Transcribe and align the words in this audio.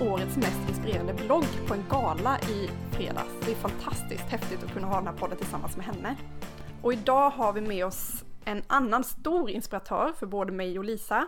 årets 0.00 0.36
mest 0.36 0.68
inspirerande 0.68 1.14
blogg 1.14 1.44
på 1.66 1.74
en 1.74 1.84
gala 1.90 2.38
i 2.38 2.70
fredags. 2.90 3.30
Det 3.46 3.52
är 3.52 3.56
fantastiskt 3.56 4.24
häftigt 4.24 4.64
att 4.64 4.72
kunna 4.72 4.86
ha 4.86 4.96
den 4.96 5.06
här 5.06 5.14
podden 5.14 5.38
tillsammans 5.38 5.76
med 5.76 5.86
henne. 5.86 6.16
Och 6.82 6.92
idag 6.92 7.30
har 7.30 7.52
vi 7.52 7.60
med 7.60 7.86
oss 7.86 8.24
en 8.44 8.62
annan 8.66 9.04
stor 9.04 9.50
inspiratör 9.50 10.12
för 10.12 10.26
både 10.26 10.52
mig 10.52 10.78
och 10.78 10.84
Lisa. 10.84 11.26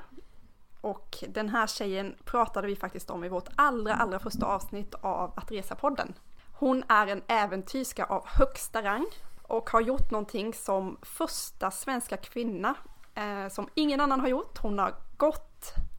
Och 0.80 1.24
den 1.28 1.48
här 1.48 1.66
tjejen 1.66 2.14
pratade 2.24 2.66
vi 2.66 2.76
faktiskt 2.76 3.10
om 3.10 3.24
i 3.24 3.28
vårt 3.28 3.48
allra, 3.56 3.94
allra 3.94 4.18
första 4.18 4.46
avsnitt 4.46 4.94
av 4.94 5.32
Att 5.36 5.50
Resa-podden. 5.50 6.12
Hon 6.52 6.84
är 6.88 7.06
en 7.06 7.22
äventyrska 7.26 8.04
av 8.04 8.26
högsta 8.26 8.82
rang 8.82 9.06
och 9.42 9.70
har 9.70 9.80
gjort 9.80 10.10
någonting 10.10 10.54
som 10.54 10.96
första 11.02 11.70
svenska 11.70 12.16
kvinna 12.16 12.74
eh, 13.14 13.48
som 13.48 13.68
ingen 13.74 14.00
annan 14.00 14.20
har 14.20 14.28
gjort. 14.28 14.58
Hon 14.58 14.78
har 14.78 14.94
gått, 15.16 15.49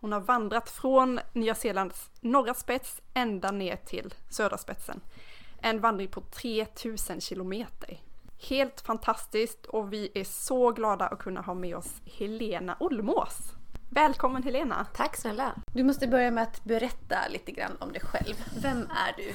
hon 0.02 0.12
har 0.12 0.20
vandrat 0.20 0.70
från 0.70 1.20
Nya 1.34 1.56
Zeelands 1.56 2.10
norra 2.22 2.54
spets 2.54 3.02
ända 3.14 3.52
ner 3.52 3.76
till 3.76 4.14
södra 4.30 4.58
spetsen. 4.58 5.02
En 5.62 5.80
vandring 5.80 6.08
på 6.08 6.22
3000 6.22 7.22
kilometer. 7.22 8.02
Helt 8.50 8.82
fantastiskt 8.82 9.66
och 9.66 9.94
vi 9.94 10.12
är 10.14 10.24
så 10.24 10.72
glada 10.72 11.08
att 11.08 11.20
kunna 11.20 11.42
ha 11.42 11.54
med 11.54 11.76
oss 11.76 12.02
Helena 12.06 12.78
Olmås. 12.80 13.38
Välkommen 13.90 14.44
Helena! 14.44 14.88
Tack 14.96 15.18
snälla! 15.18 15.56
Du 15.74 15.84
måste 15.84 16.08
börja 16.08 16.32
med 16.32 16.44
att 16.44 16.64
berätta 16.64 17.18
lite 17.30 17.52
grann 17.52 17.78
om 17.80 17.92
dig 17.92 18.02
själv. 18.02 18.36
Vem 18.62 18.78
är 18.78 19.14
du? 19.18 19.34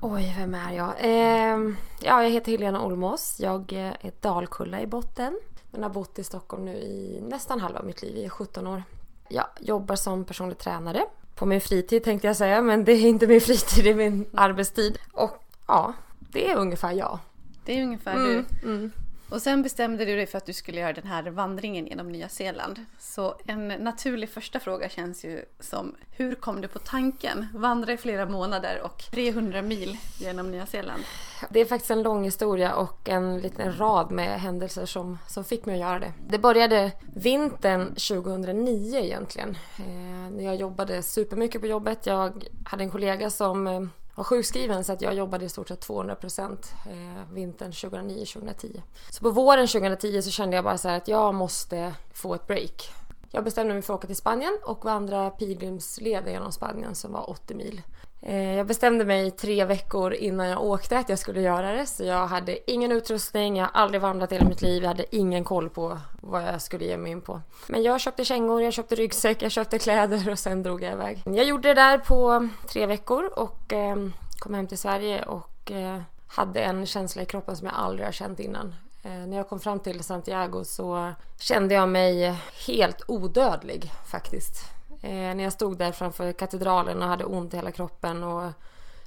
Oj, 0.00 0.34
vem 0.38 0.54
är 0.54 0.72
jag? 0.72 0.94
Eh, 0.98 1.74
ja, 2.00 2.22
jag 2.22 2.30
heter 2.30 2.52
Helena 2.52 2.82
Olmås. 2.82 3.36
Jag 3.40 3.72
är 3.72 4.12
Dalkulla 4.20 4.80
i 4.80 4.86
botten. 4.86 5.40
Men 5.70 5.82
har 5.82 5.90
bott 5.90 6.18
i 6.18 6.24
Stockholm 6.24 6.64
nu 6.64 6.76
i 6.76 7.20
nästan 7.28 7.60
halva 7.60 7.82
mitt 7.82 8.02
liv, 8.02 8.16
i 8.16 8.28
17 8.28 8.66
år. 8.66 8.82
Jag 9.28 9.46
jobbar 9.60 9.96
som 9.96 10.24
personlig 10.24 10.58
tränare. 10.58 11.04
På 11.34 11.46
min 11.46 11.60
fritid 11.60 12.04
tänkte 12.04 12.26
jag 12.26 12.36
säga, 12.36 12.62
men 12.62 12.84
det 12.84 12.92
är 12.92 13.06
inte 13.06 13.26
min 13.26 13.40
fritid, 13.40 13.84
det 13.84 13.90
är 13.90 13.94
min 13.94 14.26
arbetstid. 14.34 14.98
Och 15.12 15.44
ja, 15.66 15.92
det 16.18 16.50
är 16.50 16.56
ungefär 16.56 16.92
jag. 16.92 17.18
Det 17.64 17.78
är 17.78 17.82
ungefär 17.82 18.14
mm, 18.14 18.44
du. 18.62 18.68
Mm. 18.68 18.92
Och 19.30 19.42
sen 19.42 19.62
bestämde 19.62 20.04
du 20.04 20.16
dig 20.16 20.26
för 20.26 20.38
att 20.38 20.46
du 20.46 20.52
skulle 20.52 20.80
göra 20.80 20.92
den 20.92 21.06
här 21.06 21.30
vandringen 21.30 21.86
genom 21.86 22.12
Nya 22.12 22.28
Zeeland. 22.28 22.84
Så 22.98 23.34
en 23.46 23.68
naturlig 23.68 24.28
första 24.28 24.60
fråga 24.60 24.88
känns 24.88 25.24
ju 25.24 25.44
som, 25.60 25.94
hur 26.10 26.34
kom 26.34 26.60
du 26.60 26.68
på 26.68 26.78
tanken? 26.78 27.46
Vandra 27.54 27.92
i 27.92 27.96
flera 27.96 28.26
månader 28.26 28.80
och 28.84 28.98
300 29.12 29.62
mil 29.62 29.96
genom 30.18 30.50
Nya 30.50 30.66
Zeeland. 30.66 31.02
Det 31.50 31.60
är 31.60 31.64
faktiskt 31.64 31.90
en 31.90 32.02
lång 32.02 32.24
historia 32.24 32.74
och 32.74 33.08
en 33.08 33.40
liten 33.40 33.78
rad 33.78 34.10
med 34.10 34.40
händelser 34.40 34.86
som, 34.86 35.18
som 35.28 35.44
fick 35.44 35.66
mig 35.66 35.74
att 35.74 35.80
göra 35.80 35.98
det. 35.98 36.12
Det 36.28 36.38
började 36.38 36.92
vintern 37.14 37.86
2009 37.86 38.98
egentligen. 38.98 39.58
Eh, 39.78 40.30
när 40.30 40.44
jag 40.44 40.56
jobbade 40.56 41.02
supermycket 41.02 41.60
på 41.60 41.66
jobbet. 41.66 42.06
Jag 42.06 42.44
hade 42.64 42.84
en 42.84 42.90
kollega 42.90 43.30
som 43.30 43.66
eh, 43.66 43.80
var 44.18 44.24
sjukskriven 44.24 44.84
så 44.84 44.92
att 44.92 45.02
jag 45.02 45.14
jobbade 45.14 45.44
i 45.44 45.48
stort 45.48 45.68
sett 45.68 45.80
200 45.80 46.14
procent 46.14 46.72
eh, 46.86 47.34
vintern 47.34 47.70
2009-2010. 47.70 48.82
Så 49.10 49.20
på 49.22 49.30
våren 49.30 49.66
2010 49.66 50.22
så 50.22 50.30
kände 50.30 50.56
jag 50.56 50.64
bara 50.64 50.78
så 50.78 50.88
att 50.88 51.08
jag 51.08 51.34
måste 51.34 51.94
få 52.12 52.34
ett 52.34 52.46
break. 52.46 52.92
Jag 53.30 53.44
bestämde 53.44 53.74
mig 53.74 53.82
för 53.82 53.94
att 53.94 53.98
åka 53.98 54.06
till 54.06 54.16
Spanien 54.16 54.58
och 54.64 54.84
vandra 54.84 55.30
pilgrimsleden 55.30 56.32
genom 56.32 56.52
Spanien 56.52 56.94
som 56.94 57.12
var 57.12 57.30
80 57.30 57.54
mil. 57.54 57.82
Eh, 58.22 58.54
jag 58.54 58.66
bestämde 58.66 59.04
mig 59.04 59.30
tre 59.30 59.64
veckor 59.64 60.14
innan 60.14 60.48
jag 60.48 60.62
åkte 60.62 60.98
att 60.98 61.08
jag 61.08 61.18
skulle 61.18 61.40
göra 61.40 61.72
det 61.72 61.86
så 61.86 62.04
jag 62.04 62.26
hade 62.26 62.70
ingen 62.70 62.92
utrustning, 62.92 63.56
jag 63.56 63.64
har 63.64 63.80
aldrig 63.82 64.00
vandrat 64.00 64.32
i 64.32 64.34
hela 64.34 64.48
mitt 64.48 64.62
liv, 64.62 64.82
jag 64.82 64.88
hade 64.88 65.16
ingen 65.16 65.44
koll 65.44 65.70
på 65.70 65.98
vad 66.20 66.42
jag 66.42 66.62
skulle 66.62 66.84
ge 66.84 66.96
mig 66.96 67.12
in 67.12 67.20
på. 67.20 67.40
Men 67.66 67.82
jag 67.82 68.00
köpte 68.00 68.24
kängor, 68.24 68.62
jag 68.62 68.72
köpte 68.72 68.94
ryggsäck, 68.94 69.42
jag 69.42 69.52
köpte 69.52 69.78
kläder 69.78 70.30
och 70.30 70.38
sen 70.38 70.62
drog 70.62 70.82
jag 70.82 70.92
iväg. 70.92 71.22
Jag 71.24 71.44
gjorde 71.44 71.68
det 71.68 71.74
där 71.74 71.98
på 71.98 72.48
tre 72.68 72.86
veckor 72.86 73.30
och 73.36 73.72
eh, 73.72 73.96
kom 74.38 74.54
hem 74.54 74.66
till 74.66 74.78
Sverige 74.78 75.22
och 75.22 75.70
eh, 75.72 76.00
hade 76.26 76.60
en 76.60 76.86
känsla 76.86 77.22
i 77.22 77.26
kroppen 77.26 77.56
som 77.56 77.66
jag 77.66 77.76
aldrig 77.76 78.06
har 78.06 78.12
känt 78.12 78.40
innan. 78.40 78.74
Eh, 79.02 79.26
när 79.26 79.36
jag 79.36 79.48
kom 79.48 79.60
fram 79.60 79.80
till 79.80 80.04
Santiago 80.04 80.64
så 80.64 81.12
kände 81.38 81.74
jag 81.74 81.88
mig 81.88 82.38
helt 82.66 83.02
odödlig 83.08 83.92
faktiskt. 84.06 84.64
Eh, 85.02 85.10
när 85.10 85.44
jag 85.44 85.52
stod 85.52 85.78
där 85.78 85.92
framför 85.92 86.32
katedralen 86.32 87.02
och 87.02 87.08
hade 87.08 87.24
ont 87.24 87.54
i 87.54 87.56
hela 87.56 87.70
kroppen 87.70 88.22
och 88.22 88.52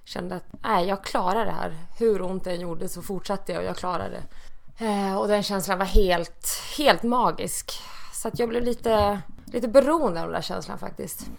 kände 0.03 0.35
att 0.35 0.45
nej, 0.63 0.87
jag 0.87 1.03
klarar 1.03 1.45
det 1.45 1.51
här. 1.51 1.77
Hur 1.97 2.21
ont 2.21 2.43
det 2.43 2.51
än 2.51 2.61
gjorde 2.61 2.89
så 2.89 3.01
fortsatte 3.01 3.51
jag 3.51 3.61
och 3.61 3.67
jag 3.67 3.77
klarade 3.77 4.09
det. 4.09 4.23
Eh, 4.85 5.15
och 5.15 5.27
den 5.27 5.43
känslan 5.43 5.77
var 5.77 5.85
helt, 5.85 6.47
helt 6.77 7.03
magisk. 7.03 7.71
Så 8.13 8.27
att 8.27 8.39
jag 8.39 8.49
blev 8.49 8.63
lite, 8.63 9.21
lite 9.45 9.67
beroende 9.67 10.19
av 10.21 10.27
den 10.27 10.33
där 10.33 10.41
känslan 10.41 10.77
faktiskt. 10.77 11.29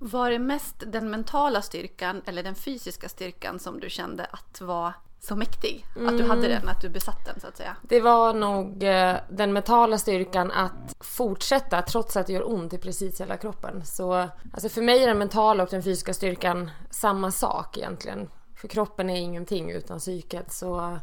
Var 0.00 0.30
det 0.30 0.38
mest 0.38 0.74
den 0.86 1.10
mentala 1.10 1.62
styrkan 1.62 2.22
eller 2.26 2.42
den 2.42 2.54
fysiska 2.54 3.08
styrkan 3.08 3.58
som 3.58 3.80
du 3.80 3.90
kände 3.90 4.24
att 4.24 4.60
var 4.60 4.92
så 5.26 5.36
mäktig. 5.36 5.86
Mm. 5.96 6.08
Att 6.08 6.18
du 6.18 6.24
hade 6.24 6.46
mm. 6.46 6.60
den, 6.60 6.68
att 6.68 6.80
du 6.80 6.88
besatt 6.88 7.24
den 7.24 7.40
så 7.40 7.46
att 7.46 7.56
säga. 7.56 7.76
Det 7.82 8.00
var 8.00 8.34
nog 8.34 8.82
eh, 8.82 9.16
den 9.28 9.52
mentala 9.52 9.98
styrkan 9.98 10.50
att 10.50 10.96
fortsätta 11.00 11.82
trots 11.82 12.16
att 12.16 12.26
det 12.26 12.32
gör 12.32 12.50
ont 12.50 12.72
i 12.72 12.78
precis 12.78 13.20
hela 13.20 13.36
kroppen. 13.36 13.84
Så 13.84 14.28
alltså 14.52 14.68
för 14.68 14.82
mig 14.82 15.02
är 15.02 15.06
den 15.06 15.18
mentala 15.18 15.62
och 15.62 15.68
den 15.70 15.82
fysiska 15.82 16.14
styrkan 16.14 16.70
samma 16.90 17.30
sak 17.30 17.78
egentligen. 17.78 18.30
För 18.56 18.68
kroppen 18.68 19.10
är 19.10 19.16
ingenting 19.16 19.70
utan 19.70 19.98
psyket. 19.98 20.52
Så, 20.52 20.98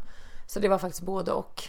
så 0.47 0.59
det 0.59 0.67
var 0.67 0.78
faktiskt 0.78 1.03
både 1.03 1.31
och. 1.31 1.63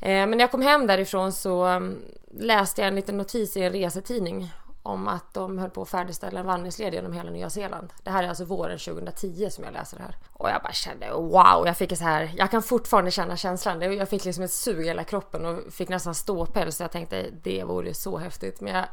Eh, 0.00 0.08
men 0.08 0.30
när 0.30 0.40
jag 0.40 0.50
kom 0.50 0.62
hem 0.62 0.86
därifrån 0.86 1.32
så 1.32 1.64
mm, 1.64 1.98
läste 2.30 2.80
jag 2.80 2.88
en 2.88 2.94
liten 2.94 3.16
notis 3.16 3.56
i 3.56 3.62
en 3.62 3.72
resetidning 3.72 4.52
om 4.82 5.08
att 5.08 5.34
de 5.34 5.58
höll 5.58 5.70
på 5.70 5.82
att 5.82 5.88
färdigställa 5.88 6.40
en 6.40 6.46
vandringsled 6.46 6.94
genom 6.94 7.12
hela 7.12 7.30
Nya 7.30 7.50
Zeeland. 7.50 7.92
Det 8.02 8.10
här 8.10 8.22
är 8.24 8.28
alltså 8.28 8.44
våren 8.44 8.78
2010 8.78 9.48
som 9.50 9.64
jag 9.64 9.72
läser 9.72 9.96
det 9.96 10.02
här. 10.02 10.16
Och 10.32 10.50
jag 10.50 10.62
bara 10.62 10.72
kände 10.72 11.12
wow, 11.12 11.66
jag 11.66 11.76
fick 11.76 11.98
så 11.98 12.04
här, 12.04 12.32
jag 12.36 12.50
kan 12.50 12.62
fortfarande 12.62 13.10
känna 13.10 13.36
känslan. 13.36 13.96
Jag 13.96 14.08
fick 14.08 14.24
liksom 14.24 14.44
ett 14.44 14.52
sug 14.52 14.84
i 14.84 14.88
hela 14.88 15.04
kroppen 15.04 15.46
och 15.46 15.72
fick 15.72 15.88
nästan 15.88 16.14
ståpäls. 16.14 16.76
Så 16.76 16.82
jag 16.82 16.92
tänkte 16.92 17.30
det 17.42 17.64
vore 17.64 17.94
så 17.94 18.18
häftigt. 18.18 18.60
Men 18.60 18.74
jag 18.74 18.84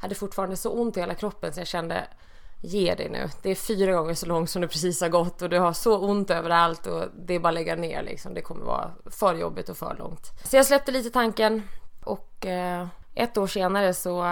hade 0.00 0.14
fortfarande 0.14 0.56
så 0.56 0.70
ont 0.70 0.96
i 0.96 1.00
hela 1.00 1.14
kroppen 1.14 1.52
så 1.52 1.60
jag 1.60 1.66
kände 1.66 2.06
ge 2.62 2.94
dig 2.94 3.08
nu. 3.08 3.28
Det 3.42 3.50
är 3.50 3.54
fyra 3.54 3.92
gånger 3.92 4.14
så 4.14 4.26
långt 4.26 4.50
som 4.50 4.62
du 4.62 4.68
precis 4.68 5.00
har 5.00 5.08
gått 5.08 5.42
och 5.42 5.50
du 5.50 5.58
har 5.58 5.72
så 5.72 5.98
ont 5.98 6.30
överallt 6.30 6.86
och 6.86 7.04
det 7.26 7.34
är 7.34 7.38
bara 7.38 7.48
att 7.48 7.54
lägga 7.54 7.76
ner 7.76 8.02
liksom. 8.02 8.34
Det 8.34 8.42
kommer 8.42 8.64
vara 8.64 8.90
för 9.10 9.34
jobbigt 9.34 9.68
och 9.68 9.76
för 9.76 9.96
långt. 9.98 10.26
Så 10.44 10.56
jag 10.56 10.66
släppte 10.66 10.92
lite 10.92 11.10
tanken 11.10 11.62
och 12.04 12.46
eh, 12.46 12.86
ett 13.14 13.38
år 13.38 13.46
senare 13.46 13.94
så 13.94 14.22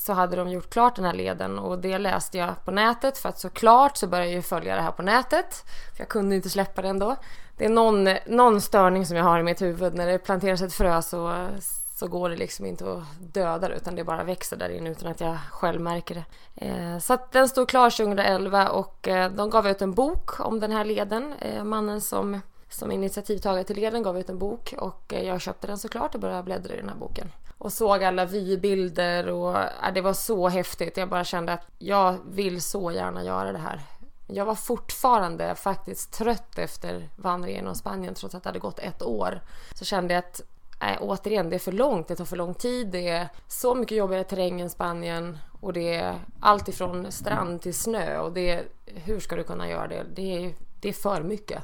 så 0.00 0.12
hade 0.12 0.36
de 0.36 0.50
gjort 0.50 0.70
klart 0.70 0.96
den 0.96 1.04
här 1.04 1.12
leden 1.12 1.58
och 1.58 1.78
det 1.78 1.98
läste 1.98 2.38
jag 2.38 2.64
på 2.64 2.70
nätet 2.70 3.18
för 3.18 3.28
att 3.28 3.38
såklart 3.38 3.96
så 3.96 4.06
började 4.06 4.30
jag 4.30 4.36
ju 4.36 4.42
följa 4.42 4.76
det 4.76 4.82
här 4.82 4.92
på 4.92 5.02
nätet 5.02 5.64
för 5.96 6.02
jag 6.02 6.08
kunde 6.08 6.36
inte 6.36 6.50
släppa 6.50 6.82
det 6.82 6.88
ändå. 6.88 7.16
Det 7.56 7.64
är 7.64 7.68
någon, 7.68 8.08
någon 8.26 8.60
störning 8.60 9.06
som 9.06 9.16
jag 9.16 9.24
har 9.24 9.40
i 9.40 9.42
mitt 9.42 9.62
huvud 9.62 9.94
när 9.94 10.06
det 10.06 10.18
planteras 10.18 10.62
ett 10.62 10.72
frö 10.72 11.02
så, 11.02 11.48
så 11.96 12.08
går 12.08 12.30
det 12.30 12.36
liksom 12.36 12.66
inte 12.66 12.92
att 12.92 13.34
döda 13.34 13.68
det 13.68 13.74
utan 13.74 13.94
det 13.94 14.04
bara 14.04 14.24
växer 14.24 14.56
där 14.56 14.68
inne 14.68 14.90
utan 14.90 15.10
att 15.10 15.20
jag 15.20 15.38
själv 15.50 15.80
märker 15.80 16.14
det. 16.14 16.24
Eh, 16.66 16.98
så 16.98 17.12
att 17.12 17.32
den 17.32 17.48
stod 17.48 17.68
klar 17.68 17.90
2011 17.90 18.68
och 18.68 19.08
eh, 19.08 19.32
de 19.32 19.50
gav 19.50 19.68
ut 19.68 19.82
en 19.82 19.94
bok 19.94 20.40
om 20.40 20.60
den 20.60 20.72
här 20.72 20.84
leden. 20.84 21.34
Eh, 21.40 21.64
mannen 21.64 22.00
som 22.00 22.40
som 22.70 22.92
initiativtagare 22.92 23.64
till 23.64 23.76
leden 23.76 24.02
gav 24.02 24.18
ut 24.18 24.28
en 24.28 24.38
bok 24.38 24.74
och 24.78 25.14
eh, 25.14 25.26
jag 25.26 25.40
köpte 25.40 25.66
den 25.66 25.78
såklart 25.78 26.14
och 26.14 26.20
började 26.20 26.42
bläddra 26.42 26.74
i 26.74 26.76
den 26.76 26.88
här 26.88 26.96
boken. 26.96 27.32
Och 27.60 27.72
såg 27.72 28.04
alla 28.04 28.24
vybilder 28.24 29.28
och 29.28 29.56
ja, 29.82 29.90
det 29.94 30.00
var 30.00 30.12
så 30.12 30.48
häftigt. 30.48 30.96
Jag 30.96 31.08
bara 31.08 31.24
kände 31.24 31.52
att 31.52 31.66
jag 31.78 32.18
vill 32.30 32.62
så 32.62 32.92
gärna 32.92 33.24
göra 33.24 33.52
det 33.52 33.58
här. 33.58 33.80
Jag 34.26 34.44
var 34.44 34.54
fortfarande 34.54 35.54
faktiskt 35.54 36.12
trött 36.12 36.58
efter 36.58 37.08
vandringen 37.16 37.56
genom 37.56 37.74
Spanien 37.74 38.14
trots 38.14 38.34
att 38.34 38.42
det 38.42 38.48
hade 38.48 38.58
gått 38.58 38.78
ett 38.78 39.02
år. 39.02 39.40
Så 39.74 39.84
kände 39.84 40.14
jag 40.14 40.18
att 40.18 40.40
Nej, 40.82 40.98
återigen, 41.00 41.50
det 41.50 41.56
är 41.56 41.60
för 41.60 41.72
långt, 41.72 42.08
det 42.08 42.16
tar 42.16 42.24
för 42.24 42.36
lång 42.36 42.54
tid, 42.54 42.86
det 42.86 43.08
är 43.08 43.28
så 43.48 43.74
mycket 43.74 43.98
jobbigare 43.98 44.24
terräng 44.24 44.60
än 44.60 44.70
Spanien 44.70 45.38
och 45.60 45.72
det 45.72 45.94
är 45.94 46.20
allt 46.40 46.68
ifrån 46.68 47.12
strand 47.12 47.62
till 47.62 47.74
snö 47.74 48.18
och 48.18 48.32
det 48.32 48.50
är, 48.50 48.64
hur 48.86 49.20
ska 49.20 49.36
du 49.36 49.44
kunna 49.44 49.68
göra 49.68 49.88
det? 49.88 50.04
Det 50.14 50.44
är, 50.44 50.54
det 50.80 50.88
är 50.88 50.92
för 50.92 51.22
mycket. 51.22 51.62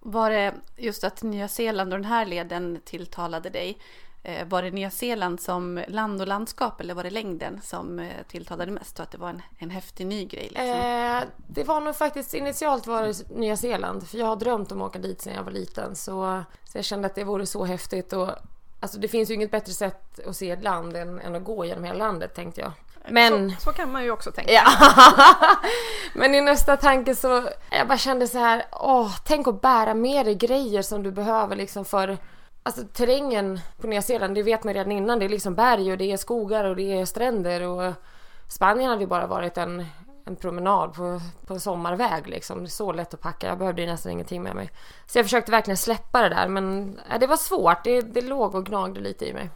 Var 0.00 0.30
det 0.30 0.54
just 0.76 1.04
att 1.04 1.22
Nya 1.22 1.48
Zeeland 1.48 1.92
och 1.92 1.98
den 1.98 2.08
här 2.08 2.26
leden 2.26 2.80
tilltalade 2.84 3.50
dig? 3.50 3.78
Eh, 4.28 4.46
var 4.46 4.62
det 4.62 4.70
Nya 4.70 4.90
Zeeland 4.90 5.40
som 5.40 5.84
land 5.88 6.20
och 6.20 6.26
landskap 6.26 6.80
eller 6.80 6.94
var 6.94 7.02
det 7.02 7.10
längden 7.10 7.60
som 7.62 7.98
eh, 7.98 8.06
tilltalade 8.28 8.72
mest 8.72 8.98
och 8.98 9.02
att 9.02 9.10
det 9.10 9.18
var 9.18 9.28
en, 9.28 9.42
en 9.58 9.70
häftig 9.70 10.06
ny 10.06 10.24
grej? 10.24 10.42
Liksom? 10.42 10.64
Eh, 10.64 11.22
det 11.46 11.64
var 11.64 11.80
nog 11.80 11.96
faktiskt 11.96 12.34
initialt 12.34 12.86
var 12.86 13.02
det 13.02 13.30
Nya 13.30 13.56
Zeeland 13.56 14.08
för 14.08 14.18
jag 14.18 14.26
har 14.26 14.36
drömt 14.36 14.72
om 14.72 14.82
att 14.82 14.88
åka 14.88 14.98
dit 14.98 15.20
sedan 15.20 15.34
jag 15.34 15.42
var 15.42 15.50
liten 15.50 15.96
så, 15.96 16.42
så 16.64 16.78
jag 16.78 16.84
kände 16.84 17.06
att 17.06 17.14
det 17.14 17.24
vore 17.24 17.46
så 17.46 17.64
häftigt 17.64 18.12
och 18.12 18.30
alltså 18.80 18.98
det 18.98 19.08
finns 19.08 19.30
ju 19.30 19.34
inget 19.34 19.50
bättre 19.50 19.72
sätt 19.72 20.20
att 20.26 20.36
se 20.36 20.50
ett 20.50 20.62
land 20.62 20.96
än, 20.96 21.20
än 21.20 21.34
att 21.34 21.44
gå 21.44 21.64
genom 21.64 21.84
hela 21.84 21.98
landet 21.98 22.34
tänkte 22.34 22.60
jag. 22.60 22.72
Men... 23.10 23.50
Så, 23.50 23.60
så, 23.60 23.72
kan 23.72 23.92
man 23.92 24.04
ju 24.04 24.10
också 24.10 24.32
tänka. 24.32 24.52
Ja. 24.52 24.64
Men 26.14 26.34
i 26.34 26.40
nästa 26.40 26.76
tanke 26.76 27.14
så, 27.14 27.48
jag 27.70 27.88
bara 27.88 27.98
kände 27.98 28.28
så 28.28 28.38
här, 28.38 28.64
åh, 28.72 29.16
tänk 29.24 29.48
att 29.48 29.60
bära 29.60 29.94
med 29.94 30.26
dig 30.26 30.34
grejer 30.34 30.82
som 30.82 31.02
du 31.02 31.10
behöver 31.10 31.56
liksom 31.56 31.84
för 31.84 32.18
Alltså 32.68 32.84
terrängen 32.92 33.60
på 33.80 33.86
Nya 33.86 34.02
Zeeland, 34.02 34.34
det 34.34 34.42
vet 34.42 34.64
man 34.64 34.74
redan 34.74 34.92
innan. 34.92 35.18
Det 35.18 35.24
är 35.24 35.28
liksom 35.28 35.54
berg 35.54 35.92
och 35.92 35.98
det 35.98 36.12
är 36.12 36.16
skogar 36.16 36.64
och 36.64 36.76
det 36.76 37.00
är 37.00 37.04
stränder 37.04 37.62
och 37.62 37.92
Spanien 38.48 38.90
hade 38.90 39.00
ju 39.00 39.06
bara 39.06 39.26
varit 39.26 39.58
en, 39.58 39.86
en 40.24 40.36
promenad 40.36 40.94
på, 40.94 41.20
på 41.46 41.54
en 41.54 41.60
sommarväg 41.60 42.28
liksom. 42.28 42.58
Det 42.58 42.66
är 42.66 42.68
så 42.68 42.92
lätt 42.92 43.14
att 43.14 43.20
packa. 43.20 43.46
Jag 43.46 43.58
behövde 43.58 43.82
ju 43.82 43.88
nästan 43.88 44.12
ingenting 44.12 44.42
med 44.42 44.54
mig. 44.54 44.70
Så 45.06 45.18
jag 45.18 45.26
försökte 45.26 45.50
verkligen 45.50 45.76
släppa 45.76 46.22
det 46.22 46.28
där 46.28 46.48
men 46.48 46.98
äh, 47.10 47.18
det 47.18 47.26
var 47.26 47.36
svårt. 47.36 47.84
Det, 47.84 48.00
det 48.00 48.20
låg 48.20 48.54
och 48.54 48.66
gnagde 48.66 49.00
lite 49.00 49.28
i 49.28 49.32
mig. 49.32 49.50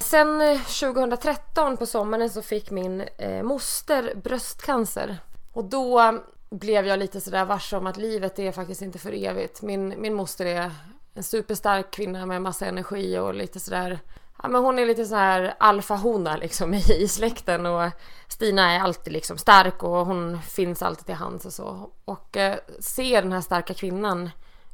Sen 0.00 0.40
eh, 0.40 0.60
2013 0.60 1.76
på 1.76 1.86
sommaren 1.86 2.30
så 2.30 2.42
fick 2.42 2.70
min 2.70 3.00
eh, 3.18 3.42
moster 3.42 4.14
bröstcancer. 4.24 5.16
Och 5.52 5.64
då 5.64 6.18
blev 6.50 6.86
jag 6.86 6.98
lite 6.98 7.20
sådär 7.20 7.44
varse 7.44 7.76
om 7.76 7.86
att 7.86 7.96
livet 7.96 8.38
är 8.38 8.52
faktiskt 8.52 8.82
inte 8.82 8.98
för 8.98 9.24
evigt. 9.24 9.62
Min, 9.62 10.00
min 10.00 10.14
moster 10.14 10.46
är 10.46 10.70
en 11.16 11.22
superstark 11.22 11.90
kvinna 11.90 12.26
med 12.26 12.42
massa 12.42 12.66
energi 12.66 13.18
och 13.18 13.34
lite 13.34 13.60
sådär 13.60 14.00
Ja, 14.42 14.48
men 14.48 14.62
hon 14.64 14.78
är 14.78 14.86
lite 14.86 15.04
så 15.04 15.14
här 15.14 15.54
alfahona 15.58 16.36
liksom 16.36 16.74
i, 16.74 16.82
i 16.98 17.08
släkten 17.08 17.66
och 17.66 17.90
Stina 18.28 18.72
är 18.72 18.80
alltid 18.80 19.12
liksom 19.12 19.38
stark 19.38 19.82
och 19.82 20.06
hon 20.06 20.42
finns 20.42 20.82
alltid 20.82 21.06
till 21.06 21.14
hands 21.14 21.46
och 21.46 21.52
så. 21.52 21.90
Och 22.04 22.36
eh, 22.36 22.58
se 22.80 23.20
den 23.20 23.32
här 23.32 23.40
starka 23.40 23.74
kvinnan 23.74 24.30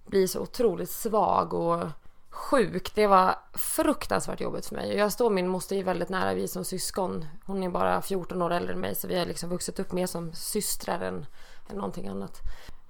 bli 0.07 0.29
så 0.29 0.41
otroligt 0.41 0.91
svag 0.91 1.55
och 1.55 1.89
sjuk. 2.31 2.95
Det 2.95 3.07
var 3.07 3.39
fruktansvärt 3.55 4.41
jobbigt 4.41 4.67
för 4.67 4.75
mig. 4.75 4.97
Jag 4.97 5.13
står 5.13 5.31
min 5.31 5.49
moster 5.49 5.77
är 5.77 5.85
väldigt 5.85 6.09
nära, 6.09 6.35
vi 6.35 6.49
som 6.49 6.65
syskon. 6.65 7.25
Hon 7.45 7.63
är 7.63 7.71
bara 7.71 8.03
14 8.03 8.43
år 8.43 8.51
äldre 8.53 8.73
än 8.73 8.81
mig 8.81 8.95
så 8.95 9.09
vi 9.09 9.19
har 9.19 9.27
liksom 9.27 9.49
vuxit 9.49 9.81
upp 9.81 9.93
mer 9.93 10.07
som 10.07 10.33
systrar 10.33 11.01
än, 11.01 11.27
än 11.71 11.77
någonting 11.77 12.09
annat. 12.09 12.41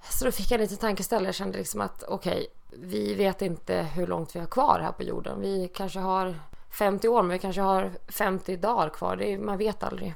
Så 0.09 0.25
då 0.25 0.31
fick 0.31 0.51
jag 0.51 0.59
lite 0.59 0.75
tankeställare. 0.75 1.27
Jag 1.27 1.35
kände 1.35 1.57
liksom 1.57 1.81
att 1.81 2.03
okej, 2.03 2.31
okay, 2.31 2.47
vi 2.77 3.13
vet 3.13 3.41
inte 3.41 3.75
hur 3.75 4.07
långt 4.07 4.35
vi 4.35 4.39
har 4.39 4.47
kvar 4.47 4.79
här 4.79 4.91
på 4.91 5.03
jorden. 5.03 5.41
Vi 5.41 5.71
kanske 5.75 5.99
har 5.99 6.35
50 6.69 7.07
år 7.07 7.21
men 7.21 7.31
vi 7.31 7.39
kanske 7.39 7.61
har 7.61 7.91
50 8.07 8.55
dagar 8.55 8.89
kvar. 8.89 9.15
Det 9.15 9.33
är, 9.33 9.37
man 9.37 9.57
vet 9.57 9.83
aldrig. 9.83 10.15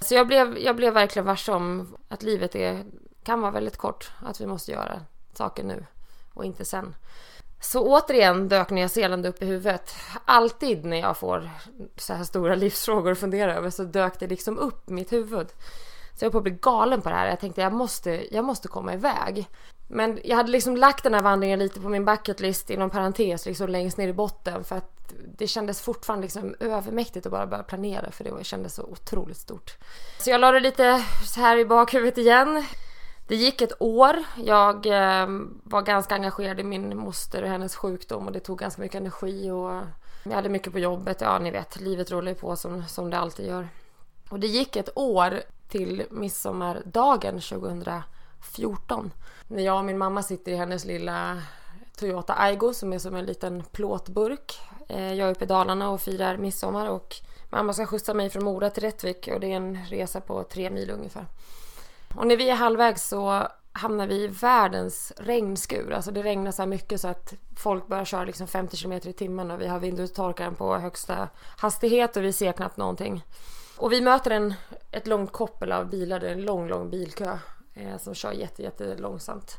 Så 0.00 0.14
jag 0.14 0.26
blev, 0.26 0.58
jag 0.58 0.76
blev 0.76 0.94
verkligen 0.94 1.26
varse 1.26 1.52
om 1.52 1.96
att 2.08 2.22
livet 2.22 2.54
är, 2.54 2.84
kan 3.22 3.40
vara 3.40 3.50
väldigt 3.50 3.76
kort. 3.76 4.10
Att 4.26 4.40
vi 4.40 4.46
måste 4.46 4.72
göra 4.72 5.00
saker 5.34 5.64
nu 5.64 5.86
och 6.34 6.44
inte 6.44 6.64
sen. 6.64 6.94
Så 7.60 7.86
återigen 7.86 8.48
dök 8.48 8.70
Nya 8.70 8.88
Zeeland 8.88 9.26
upp 9.26 9.42
i 9.42 9.46
huvudet. 9.46 9.94
Alltid 10.24 10.84
när 10.84 10.96
jag 10.96 11.16
får 11.16 11.50
så 11.96 12.14
här 12.14 12.24
stora 12.24 12.54
livsfrågor 12.64 13.12
att 13.12 13.18
fundera 13.18 13.54
över 13.54 13.70
så 13.70 13.84
dök 13.84 14.20
det 14.20 14.26
liksom 14.26 14.58
upp 14.58 14.90
i 14.90 14.92
mitt 14.92 15.12
huvud. 15.12 15.48
Så 16.18 16.24
jag 16.24 16.26
höll 16.26 16.32
på 16.32 16.38
att 16.38 16.44
bli 16.44 16.58
galen 16.60 17.02
på 17.02 17.08
det 17.08 17.14
här. 17.14 17.28
Jag 17.28 17.40
tänkte 17.40 17.60
jag 17.60 17.72
måste, 17.72 18.34
jag 18.34 18.44
måste 18.44 18.68
komma 18.68 18.94
iväg. 18.94 19.48
Men 19.92 20.18
jag 20.24 20.36
hade 20.36 20.50
liksom 20.50 20.76
lagt 20.76 21.02
den 21.02 21.14
här 21.14 21.22
vandringen 21.22 21.58
lite 21.58 21.80
på 21.80 21.88
min 21.88 22.04
bucketlist 22.04 22.70
inom 22.70 22.90
parentes 22.90 23.46
liksom 23.46 23.68
längst 23.68 23.98
ner 23.98 24.08
i 24.08 24.12
botten 24.12 24.64
för 24.64 24.76
att 24.76 25.14
det 25.38 25.46
kändes 25.46 25.80
fortfarande 25.80 26.24
liksom 26.24 26.54
övermäktigt 26.60 27.26
att 27.26 27.32
bara 27.32 27.46
börja 27.46 27.62
planera 27.62 28.10
för 28.10 28.24
det 28.24 28.44
kändes 28.44 28.74
så 28.74 28.82
otroligt 28.82 29.36
stort. 29.36 29.76
Så 30.18 30.30
jag 30.30 30.40
la 30.40 30.52
det 30.52 30.60
lite 30.60 31.04
så 31.26 31.40
här 31.40 31.56
i 31.56 31.64
bakhuvudet 31.64 32.18
igen. 32.18 32.64
Det 33.28 33.36
gick 33.36 33.62
ett 33.62 33.72
år. 33.82 34.16
Jag 34.36 34.86
eh, 34.86 35.28
var 35.62 35.82
ganska 35.82 36.14
engagerad 36.14 36.60
i 36.60 36.62
min 36.62 36.96
moster 36.96 37.42
och 37.42 37.48
hennes 37.48 37.76
sjukdom 37.76 38.26
och 38.26 38.32
det 38.32 38.40
tog 38.40 38.58
ganska 38.58 38.82
mycket 38.82 39.00
energi 39.00 39.50
och 39.50 39.82
jag 40.22 40.32
hade 40.32 40.48
mycket 40.48 40.72
på 40.72 40.78
jobbet. 40.78 41.20
Ja, 41.20 41.38
ni 41.38 41.50
vet, 41.50 41.80
livet 41.80 42.10
rullar 42.10 42.32
ju 42.32 42.38
på 42.38 42.56
som, 42.56 42.84
som 42.88 43.10
det 43.10 43.18
alltid 43.18 43.46
gör. 43.46 43.68
Och 44.28 44.40
det 44.40 44.46
gick 44.46 44.76
ett 44.76 44.90
år 44.94 45.40
till 45.68 46.02
midsommardagen 46.10 47.40
2014 47.40 49.10
när 49.50 49.62
jag 49.62 49.78
och 49.78 49.84
min 49.84 49.98
mamma 49.98 50.22
sitter 50.22 50.52
i 50.52 50.56
hennes 50.56 50.84
lilla 50.84 51.42
Toyota 51.96 52.34
Aygo 52.38 52.74
som 52.74 52.92
är 52.92 52.98
som 52.98 53.14
en 53.14 53.24
liten 53.24 53.62
plåtburk. 53.72 54.60
Eh, 54.88 55.14
jag 55.14 55.28
är 55.28 55.32
uppe 55.32 55.44
i 55.44 55.48
Dalarna 55.48 55.90
och 55.90 56.00
firar 56.00 56.36
midsommar 56.36 56.88
och 56.88 57.16
mamma 57.50 57.72
ska 57.72 57.86
skjutsa 57.86 58.14
mig 58.14 58.30
från 58.30 58.44
Mora 58.44 58.70
till 58.70 58.82
Rättvik 58.82 59.28
och 59.34 59.40
det 59.40 59.52
är 59.52 59.56
en 59.56 59.84
resa 59.84 60.20
på 60.20 60.44
tre 60.44 60.70
mil 60.70 60.90
ungefär. 60.90 61.26
Och 62.14 62.26
när 62.26 62.36
vi 62.36 62.50
är 62.50 62.54
halvvägs 62.54 63.08
så 63.08 63.46
hamnar 63.72 64.06
vi 64.06 64.24
i 64.24 64.26
världens 64.26 65.12
regnskur. 65.16 65.92
Alltså 65.92 66.10
det 66.10 66.22
regnar 66.22 66.52
så 66.52 66.66
mycket 66.66 67.00
så 67.00 67.08
att 67.08 67.34
folk 67.56 67.86
börjar 67.86 68.04
köra 68.04 68.24
liksom 68.24 68.46
50 68.46 68.76
km 68.76 68.92
i 68.92 69.12
timmen 69.12 69.50
och 69.50 69.60
vi 69.60 69.66
har 69.66 69.78
vindrutetorkaren 69.78 70.54
på 70.54 70.76
högsta 70.76 71.28
hastighet 71.56 72.16
och 72.16 72.24
vi 72.24 72.32
ser 72.32 72.52
knappt 72.52 72.76
någonting. 72.76 73.24
Och 73.76 73.92
vi 73.92 74.00
möter 74.00 74.30
en, 74.30 74.54
ett 74.90 75.06
långt 75.06 75.32
koppel 75.32 75.72
av 75.72 75.90
bilar, 75.90 76.20
det 76.20 76.28
är 76.28 76.32
en 76.32 76.44
lång, 76.44 76.68
lång 76.68 76.90
bilkö 76.90 77.38
eh, 77.80 77.98
som 77.98 78.14
kör 78.14 78.32
jätte, 78.32 78.62
jätte 78.62 78.96
långsamt. 78.96 79.58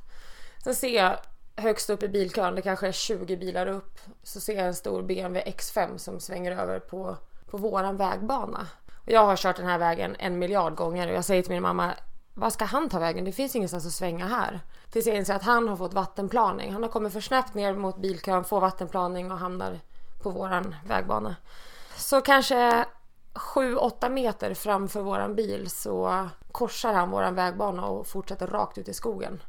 Sen 0.64 0.76
ser 0.76 0.96
jag 0.96 1.18
högst 1.56 1.90
upp 1.90 2.04
i 2.04 2.08
bilkön, 2.08 2.56
det 2.56 2.62
kanske 2.62 2.88
är 2.88 2.92
20 2.92 3.38
bilar 3.38 3.68
upp, 3.68 4.00
så 4.24 4.40
ser 4.40 4.56
jag 4.56 4.68
en 4.68 4.76
stor 4.76 5.02
BMW 5.02 5.52
X5 5.52 5.98
som 5.98 6.20
svänger 6.20 6.52
över 6.52 6.80
på, 6.80 7.18
på 7.50 7.58
våran 7.58 7.98
vägbana. 7.98 8.68
Och 9.06 9.12
jag 9.12 9.26
har 9.26 9.36
kört 9.36 9.58
den 9.58 9.68
här 9.68 9.78
vägen 9.78 10.16
en 10.20 10.40
miljard 10.40 10.76
gånger 10.76 11.08
och 11.08 11.14
jag 11.14 11.26
säger 11.26 11.42
till 11.42 11.52
min 11.52 11.62
mamma 11.62 11.94
vad 12.34 12.54
ska 12.54 12.66
han 12.66 12.90
ta 12.90 13.00
vägen? 13.00 13.26
Det 13.26 13.32
finns 13.32 13.56
ingenstans 13.56 13.86
att 13.86 13.92
svänga 13.92 14.28
här. 14.28 14.60
Tills 14.92 15.08
jag 15.08 15.16
inser 15.16 15.36
att 15.36 15.44
han 15.44 15.68
har 15.68 15.76
fått 15.78 15.94
vattenplaning. 15.94 16.74
Han 16.74 16.84
har 16.84 16.90
kommit 16.90 17.14
för 17.14 17.22
snabbt 17.22 17.54
ner 17.54 17.76
mot 17.76 17.98
bilkön, 17.98 18.44
får 18.44 18.62
vattenplaning 18.62 19.32
och 19.32 19.38
hamnar 19.38 19.80
på 20.24 20.30
våran 20.30 20.76
vägbana. 20.86 21.36
Så 21.96 22.22
kanske 22.22 22.86
7-8 23.34 24.10
meter 24.10 24.54
framför 24.54 25.02
våran 25.02 25.36
bil 25.36 25.70
så 25.70 26.30
korsar 26.52 26.94
han 26.94 27.12
våran 27.12 27.36
vägbana 27.36 27.86
och 27.86 28.08
fortsätter 28.08 28.48
rakt 28.48 28.78
ut 28.78 28.90
i 28.90 28.94
skogen. 28.94 29.42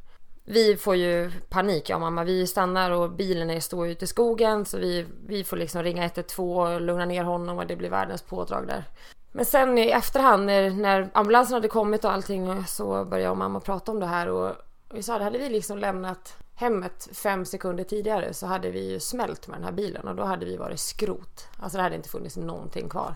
Vi 0.44 0.76
får 0.76 0.96
ju 0.96 1.30
panik, 1.48 1.90
jag 1.90 1.96
och 1.96 2.00
mamma. 2.00 2.24
Vi 2.24 2.46
stannar 2.46 2.90
och 2.90 3.10
bilen 3.10 3.62
står 3.62 3.88
ute 3.88 4.04
i 4.04 4.08
skogen 4.08 4.64
så 4.64 4.78
vi, 4.78 5.06
vi 5.26 5.44
får 5.44 5.56
liksom 5.56 5.82
ringa 5.82 6.04
112 6.04 6.58
och 6.58 6.80
lugna 6.80 7.04
ner 7.04 7.24
honom 7.24 7.58
och 7.58 7.66
det 7.66 7.76
blir 7.76 7.90
världens 7.90 8.22
pådrag 8.22 8.66
där. 8.66 8.84
Men 9.32 9.44
sen 9.44 9.78
i 9.78 9.90
efterhand 9.90 10.46
när, 10.46 10.70
när 10.70 11.10
ambulansen 11.12 11.54
hade 11.54 11.68
kommit 11.68 12.04
och 12.04 12.12
allting 12.12 12.64
så 12.64 13.04
började 13.04 13.22
jag 13.22 13.30
och 13.30 13.38
mamma 13.38 13.60
prata 13.60 13.92
om 13.92 14.00
det 14.00 14.06
här 14.06 14.28
och 14.28 14.52
vi 14.90 15.02
sa 15.02 15.16
att 15.16 15.22
hade 15.22 15.38
vi 15.38 15.48
liksom 15.48 15.78
lämnat 15.78 16.36
hemmet 16.54 17.08
fem 17.12 17.44
sekunder 17.44 17.84
tidigare 17.84 18.34
så 18.34 18.46
hade 18.46 18.70
vi 18.70 18.90
ju 18.90 19.00
smält 19.00 19.48
med 19.48 19.58
den 19.58 19.64
här 19.64 19.72
bilen 19.72 20.08
och 20.08 20.14
då 20.14 20.24
hade 20.24 20.46
vi 20.46 20.56
varit 20.56 20.80
skrot. 20.80 21.48
Alltså 21.58 21.78
det 21.78 21.82
hade 21.82 21.96
inte 21.96 22.08
funnits 22.08 22.36
någonting 22.36 22.88
kvar. 22.88 23.14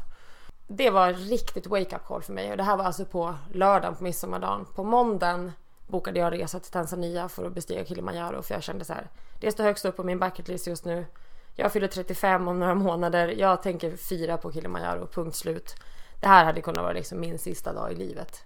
Det 0.66 0.90
var 0.90 1.12
riktigt 1.12 1.66
wake-up 1.66 2.06
call 2.06 2.22
för 2.22 2.32
mig 2.32 2.50
och 2.50 2.56
det 2.56 2.62
här 2.62 2.76
var 2.76 2.84
alltså 2.84 3.04
på 3.04 3.34
lördagen 3.52 3.96
på 3.96 4.04
midsommardagen. 4.04 4.66
På 4.74 4.84
måndagen 4.84 5.52
bokade 5.86 6.18
jag 6.18 6.32
resa 6.32 6.60
till 6.60 6.72
Tanzania 6.72 7.28
för 7.28 7.44
att 7.44 7.54
bestiga 7.54 7.84
Kilimanjaro 7.84 8.42
för 8.42 8.54
jag 8.54 8.62
kände 8.62 8.84
så 8.84 8.92
här. 8.92 9.10
Det 9.40 9.52
står 9.52 9.64
högst 9.64 9.84
upp 9.84 9.96
på 9.96 10.04
min 10.04 10.18
bucketlist 10.18 10.66
just 10.66 10.84
nu. 10.84 11.06
Jag 11.54 11.72
fyller 11.72 11.88
35 11.88 12.48
om 12.48 12.58
några 12.58 12.74
månader. 12.74 13.28
Jag 13.28 13.62
tänker 13.62 13.96
fira 13.96 14.36
på 14.36 14.52
Kilimanjaro, 14.52 15.06
punkt 15.06 15.36
slut. 15.36 15.74
Det 16.20 16.28
här 16.28 16.44
hade 16.44 16.60
kunnat 16.60 16.82
vara 16.82 16.92
liksom 16.92 17.20
min 17.20 17.38
sista 17.38 17.72
dag 17.72 17.92
i 17.92 17.94
livet. 17.94 18.44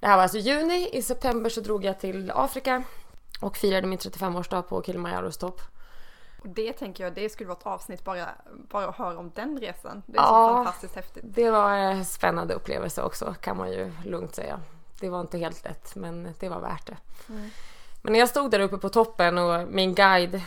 Det 0.00 0.06
här 0.06 0.16
var 0.16 0.22
alltså 0.22 0.38
juni. 0.38 0.88
I 0.92 1.02
september 1.02 1.50
så 1.50 1.60
drog 1.60 1.84
jag 1.84 2.00
till 2.00 2.30
Afrika 2.34 2.82
och 3.40 3.56
firade 3.56 3.86
min 3.86 3.98
35-årsdag 3.98 4.62
på 4.62 4.82
Kilimanjaros 4.82 5.36
topp. 5.38 5.60
Och 6.42 6.48
det 6.48 6.72
tänker 6.72 7.04
jag, 7.04 7.14
det 7.14 7.28
skulle 7.28 7.48
vara 7.48 7.58
ett 7.58 7.66
avsnitt 7.66 8.04
bara, 8.04 8.28
bara 8.68 8.88
att 8.88 8.96
höra 8.96 9.18
om 9.18 9.32
den 9.34 9.60
resan. 9.60 10.02
Det 10.06 10.18
är 10.18 10.22
ja, 10.22 10.48
så 10.48 10.54
fantastiskt 10.54 10.94
häftigt. 10.94 11.24
Det 11.26 11.50
var 11.50 11.74
en 11.74 12.04
spännande 12.04 12.54
upplevelse 12.54 13.02
också 13.02 13.34
kan 13.40 13.56
man 13.56 13.72
ju 13.72 13.92
lugnt 14.04 14.34
säga. 14.34 14.60
Det 15.00 15.10
var 15.10 15.20
inte 15.20 15.38
helt 15.38 15.64
lätt 15.64 15.94
men 15.94 16.34
det 16.38 16.48
var 16.48 16.60
värt 16.60 16.86
det. 16.86 16.96
Mm. 17.28 17.50
Men 18.02 18.12
när 18.12 18.20
jag 18.20 18.28
stod 18.28 18.50
där 18.50 18.60
uppe 18.60 18.78
på 18.78 18.88
toppen 18.88 19.38
och 19.38 19.68
min 19.68 19.94
guide 19.94 20.42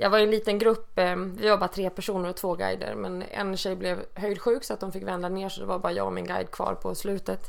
jag 0.00 0.10
var 0.10 0.18
i 0.18 0.22
en 0.22 0.30
liten 0.30 0.58
grupp, 0.58 0.98
eh, 0.98 1.16
vi 1.16 1.48
var 1.48 1.56
bara 1.56 1.68
tre 1.68 1.90
personer 1.90 2.28
och 2.28 2.36
två 2.36 2.54
guider 2.54 2.94
men 2.94 3.22
en 3.22 3.56
tjej 3.56 3.76
blev 3.76 4.04
höjdsjuk 4.14 4.64
så 4.64 4.74
att 4.74 4.80
de 4.80 4.92
fick 4.92 5.02
vända 5.02 5.28
ner 5.28 5.48
så 5.48 5.60
det 5.60 5.66
var 5.66 5.78
bara 5.78 5.92
jag 5.92 6.06
och 6.06 6.12
min 6.12 6.26
guide 6.26 6.50
kvar 6.50 6.74
på 6.74 6.94
slutet. 6.94 7.48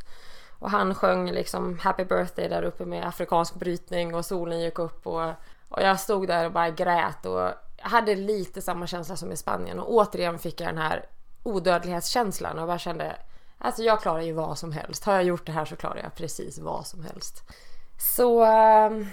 Och 0.59 0.69
han 0.69 0.95
sjöng 0.95 1.31
liksom 1.31 1.79
Happy 1.79 2.03
birthday 2.03 2.49
där 2.49 2.63
uppe 2.63 2.85
med 2.85 3.07
afrikansk 3.07 3.55
brytning 3.55 4.15
och 4.15 4.25
solen 4.25 4.59
gick 4.59 4.79
upp 4.79 5.07
och, 5.07 5.29
och 5.69 5.81
jag 5.81 5.99
stod 5.99 6.27
där 6.27 6.45
och 6.45 6.51
bara 6.51 6.69
grät 6.69 7.25
och 7.25 7.49
hade 7.81 8.15
lite 8.15 8.61
samma 8.61 8.87
känsla 8.87 9.15
som 9.15 9.31
i 9.31 9.37
Spanien 9.37 9.79
och 9.79 9.93
återigen 9.93 10.39
fick 10.39 10.61
jag 10.61 10.69
den 10.69 10.77
här 10.77 11.05
odödlighetskänslan 11.43 12.59
och 12.59 12.67
bara 12.67 12.79
kände 12.79 13.15
Alltså 13.61 13.83
jag 13.83 14.01
klarar 14.01 14.21
ju 14.21 14.33
vad 14.33 14.57
som 14.57 14.71
helst. 14.71 15.03
Har 15.03 15.13
jag 15.13 15.23
gjort 15.23 15.45
det 15.45 15.51
här 15.51 15.65
så 15.65 15.75
klarar 15.75 15.97
jag 16.03 16.15
precis 16.15 16.59
vad 16.59 16.87
som 16.87 17.03
helst. 17.03 17.43
Så 18.15 18.43
ehm, 18.43 19.07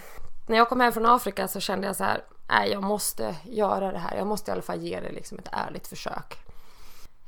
när 0.47 0.57
jag 0.57 0.69
kom 0.69 0.79
hem 0.79 0.91
från 0.93 1.05
Afrika 1.05 1.47
så 1.47 1.59
kände 1.59 1.87
jag 1.87 1.95
så 1.95 2.03
här 2.03 2.23
nej, 2.49 2.71
jag 2.71 2.83
måste 2.83 3.35
göra 3.43 3.91
det 3.91 3.97
här. 3.97 4.17
Jag 4.17 4.27
måste 4.27 4.51
i 4.51 4.53
alla 4.53 4.61
fall 4.61 4.81
ge 4.81 4.99
det 4.99 5.11
liksom 5.11 5.39
ett 5.39 5.49
ärligt 5.51 5.87
försök. 5.87 6.37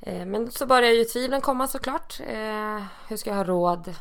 Eh, 0.01 0.25
men 0.25 0.51
så 0.51 0.65
började 0.65 0.95
ju 0.95 1.03
tvivlen 1.03 1.41
komma 1.41 1.67
såklart. 1.67 2.19
Eh, 2.27 2.83
hur 3.07 3.17
ska 3.17 3.29
jag 3.29 3.37
ha 3.37 3.43
råd? 3.43 3.95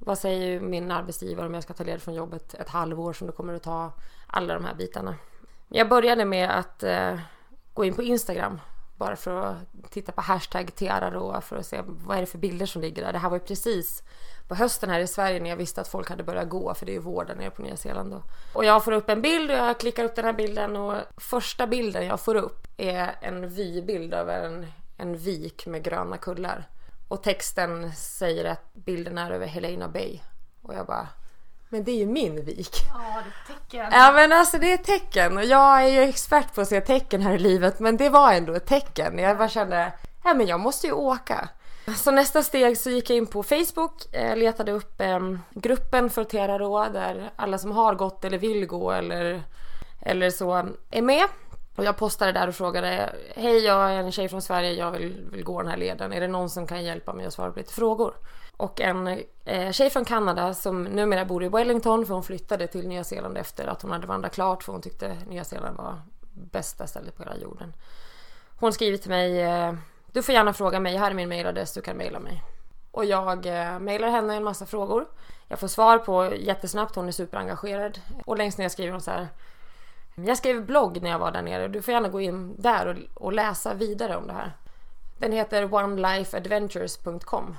Vad 0.00 0.18
säger 0.18 0.60
min 0.60 0.90
arbetsgivare 0.90 1.46
om 1.46 1.54
jag 1.54 1.62
ska 1.62 1.74
ta 1.74 1.84
ledigt 1.84 2.02
från 2.02 2.14
jobbet 2.14 2.54
ett 2.54 2.68
halvår 2.68 3.12
som 3.12 3.26
det 3.26 3.32
kommer 3.32 3.54
att 3.54 3.62
ta? 3.62 3.92
Alla 4.26 4.54
de 4.54 4.64
här 4.64 4.74
bitarna. 4.74 5.14
Jag 5.76 5.88
började 5.88 6.24
med 6.24 6.58
att 6.58 6.82
eh, 6.82 7.18
gå 7.72 7.84
in 7.84 7.94
på 7.94 8.02
Instagram 8.02 8.60
bara 8.96 9.16
för 9.16 9.40
att 9.40 9.56
titta 9.90 10.12
på 10.12 10.20
hashtag 10.20 10.74
Tiararoa 10.74 11.40
för 11.40 11.56
att 11.56 11.66
se 11.66 11.82
vad 11.86 12.16
är 12.16 12.20
det 12.20 12.26
för 12.26 12.38
bilder 12.38 12.66
som 12.66 12.82
ligger 12.82 13.04
där. 13.04 13.12
Det 13.12 13.18
här 13.18 13.30
var 13.30 13.36
ju 13.36 13.44
precis 13.44 14.02
på 14.48 14.54
hösten 14.54 14.90
här 14.90 15.00
i 15.00 15.06
Sverige 15.06 15.40
när 15.40 15.50
jag 15.50 15.56
visste 15.56 15.80
att 15.80 15.88
folk 15.88 16.10
hade 16.10 16.22
börjat 16.22 16.48
gå 16.48 16.74
för 16.74 16.86
det 16.86 16.92
är 16.92 16.94
ju 16.94 17.00
vår 17.00 17.24
där 17.24 17.34
nere 17.34 17.50
på 17.50 17.62
Nya 17.62 17.76
Zeeland 17.76 18.10
då. 18.10 18.22
Och 18.52 18.64
jag 18.64 18.84
får 18.84 18.92
upp 18.92 19.08
en 19.08 19.22
bild 19.22 19.50
och 19.50 19.56
jag 19.56 19.80
klickar 19.80 20.04
upp 20.04 20.16
den 20.16 20.24
här 20.24 20.32
bilden 20.32 20.76
och 20.76 20.94
första 21.16 21.66
bilden 21.66 22.06
jag 22.06 22.20
får 22.20 22.34
upp 22.34 22.66
är 22.76 23.16
en 23.20 23.48
vybild 23.48 24.14
över 24.14 24.42
en, 24.42 24.66
en 24.96 25.16
vik 25.16 25.66
med 25.66 25.82
gröna 25.82 26.16
kullar. 26.16 26.68
Och 27.08 27.22
texten 27.22 27.92
säger 27.92 28.44
att 28.44 28.74
bilden 28.74 29.18
är 29.18 29.30
över 29.30 29.46
Helena 29.46 29.88
Bay. 29.88 30.20
Och 30.62 30.74
jag 30.74 30.86
bara 30.86 31.08
men 31.74 31.84
det 31.84 31.90
är 31.90 31.96
ju 31.96 32.06
min 32.06 32.44
vik. 32.44 32.76
Ja, 32.94 33.22
det 33.46 33.52
är 33.52 33.56
tecken. 33.56 33.86
Ja 33.92 34.12
men 34.12 34.32
alltså 34.32 34.58
det 34.58 34.72
är 34.72 34.76
tecken 34.76 35.36
och 35.36 35.44
jag 35.44 35.82
är 35.82 35.88
ju 35.88 36.00
expert 36.00 36.54
på 36.54 36.60
att 36.60 36.68
se 36.68 36.80
tecken 36.80 37.22
här 37.22 37.34
i 37.34 37.38
livet 37.38 37.78
men 37.80 37.96
det 37.96 38.08
var 38.08 38.32
ändå 38.32 38.54
ett 38.54 38.66
tecken. 38.66 39.18
Jag 39.18 39.38
bara 39.38 39.48
kände, 39.48 39.92
ja 40.24 40.34
men 40.34 40.46
jag 40.46 40.60
måste 40.60 40.86
ju 40.86 40.92
åka. 40.92 41.48
Så 41.96 42.10
nästa 42.10 42.42
steg 42.42 42.78
så 42.78 42.90
gick 42.90 43.10
jag 43.10 43.16
in 43.16 43.26
på 43.26 43.42
Facebook, 43.42 44.14
eh, 44.14 44.36
letade 44.36 44.72
upp 44.72 45.00
eh, 45.00 45.20
gruppen 45.50 46.10
för 46.10 46.24
Terra 46.24 46.88
där 46.88 47.30
alla 47.36 47.58
som 47.58 47.72
har 47.72 47.94
gått 47.94 48.24
eller 48.24 48.38
vill 48.38 48.66
gå 48.66 48.90
eller, 48.90 49.42
eller 50.00 50.30
så 50.30 50.68
är 50.90 51.02
med. 51.02 51.24
Och 51.76 51.84
jag 51.84 51.96
postade 51.96 52.32
där 52.32 52.48
och 52.48 52.54
frågade 52.54 53.14
Hej 53.36 53.58
jag 53.58 53.90
är 53.90 53.96
en 53.96 54.12
tjej 54.12 54.28
från 54.28 54.42
Sverige, 54.42 54.72
jag 54.72 54.90
vill, 54.90 55.26
vill 55.32 55.44
gå 55.44 55.62
den 55.62 55.70
här 55.70 55.76
leden. 55.76 56.12
Är 56.12 56.20
det 56.20 56.28
någon 56.28 56.50
som 56.50 56.66
kan 56.66 56.84
hjälpa 56.84 57.12
mig 57.12 57.26
att 57.26 57.32
svara 57.32 57.50
på 57.50 57.58
lite 57.58 57.72
frågor? 57.72 58.14
Och 58.56 58.80
en 58.80 59.22
eh, 59.44 59.72
tjej 59.72 59.90
från 59.90 60.04
Kanada 60.04 60.54
som 60.54 60.84
numera 60.84 61.24
bor 61.24 61.44
i 61.44 61.48
Wellington 61.48 62.06
för 62.06 62.14
hon 62.14 62.22
flyttade 62.22 62.66
till 62.66 62.88
Nya 62.88 63.04
Zeeland 63.04 63.38
efter 63.38 63.66
att 63.66 63.82
hon 63.82 63.90
hade 63.90 64.06
vandrat 64.06 64.34
klart 64.34 64.62
för 64.62 64.72
hon 64.72 64.82
tyckte 64.82 65.16
Nya 65.28 65.44
Zeeland 65.44 65.76
var 65.76 66.02
bästa 66.34 66.86
stället 66.86 67.16
på 67.16 67.22
hela 67.22 67.36
jorden. 67.36 67.72
Hon 68.56 68.72
skriver 68.72 68.98
till 68.98 69.10
mig 69.10 69.40
eh, 69.40 69.74
Du 70.12 70.22
får 70.22 70.34
gärna 70.34 70.52
fråga 70.52 70.80
mig, 70.80 70.96
här 70.96 71.10
är 71.10 71.14
min 71.14 71.28
mailadress, 71.28 71.74
du 71.74 71.80
kan 71.80 71.96
mejla 71.96 72.20
mig. 72.20 72.42
Och 72.90 73.04
jag 73.04 73.46
eh, 73.46 73.78
mejlar 73.78 74.08
henne 74.08 74.34
en 74.34 74.44
massa 74.44 74.66
frågor. 74.66 75.06
Jag 75.48 75.58
får 75.58 75.68
svar 75.68 75.98
på 75.98 76.34
jättesnabbt, 76.34 76.96
hon 76.96 77.08
är 77.08 77.12
superengagerad. 77.12 78.00
Och 78.24 78.36
längst 78.36 78.58
ner 78.58 78.68
skriver 78.68 78.92
hon 78.92 79.00
så 79.00 79.10
här 79.10 79.28
jag 80.14 80.38
skrev 80.38 80.66
blogg 80.66 81.02
när 81.02 81.10
jag 81.10 81.18
var 81.18 81.30
där 81.30 81.42
nere. 81.42 81.68
Du 81.68 81.82
får 81.82 81.94
gärna 81.94 82.08
gå 82.08 82.20
in 82.20 82.54
där 82.58 82.86
och, 82.86 83.22
och 83.24 83.32
läsa 83.32 83.74
vidare 83.74 84.16
om 84.16 84.26
det 84.26 84.32
här. 84.32 84.52
Den 85.18 85.32
heter 85.32 85.74
onelifeadventures.com 85.74 87.56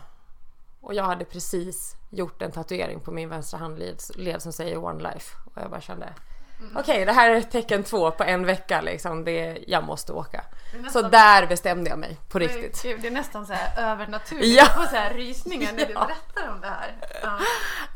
och 0.86 0.94
jag 0.94 1.04
hade 1.04 1.26
precis 1.26 1.96
gjort 2.10 2.42
en 2.42 2.52
tatuering 2.52 3.00
på 3.00 3.12
min 3.12 3.30
vänstra 3.30 3.60
handled 3.60 4.02
som 4.42 4.54
säger 4.54 4.78
One 4.86 5.04
Life. 5.04 5.36
Och 5.46 5.62
jag 5.62 5.70
bara 5.70 5.82
kände 5.82 6.06
mm. 6.06 6.78
Okej, 6.78 6.94
okay, 6.94 7.06
det 7.06 7.12
här 7.12 7.30
är 7.30 7.42
tecken 7.42 7.84
två 7.84 8.12
på 8.12 8.24
en 8.24 8.46
vecka 8.46 8.82
liksom. 8.82 9.26
Det, 9.26 9.58
jag 9.68 9.84
måste 9.84 10.14
åka. 10.14 10.44
Nästan, 10.82 11.04
så 11.04 11.10
där 11.10 11.48
bestämde 11.48 11.90
jag 11.90 12.00
mig 12.00 12.18
på 12.30 12.40
riktigt. 12.40 12.82
Det 13.02 13.08
är 13.08 13.12
nästan 13.12 13.46
så 13.46 13.54
här 13.54 13.92
övernaturligt. 13.92 14.48
Ja. 14.48 14.54
Jag 14.54 14.74
får 14.76 14.84
så 14.84 14.96
här 14.96 15.14
rysningar 15.14 15.74
när 15.74 15.86
du 15.86 15.94
berättar 15.94 16.54
om 16.54 16.62
det 16.62 16.68
här. 16.68 16.96
Ja. 17.24 17.40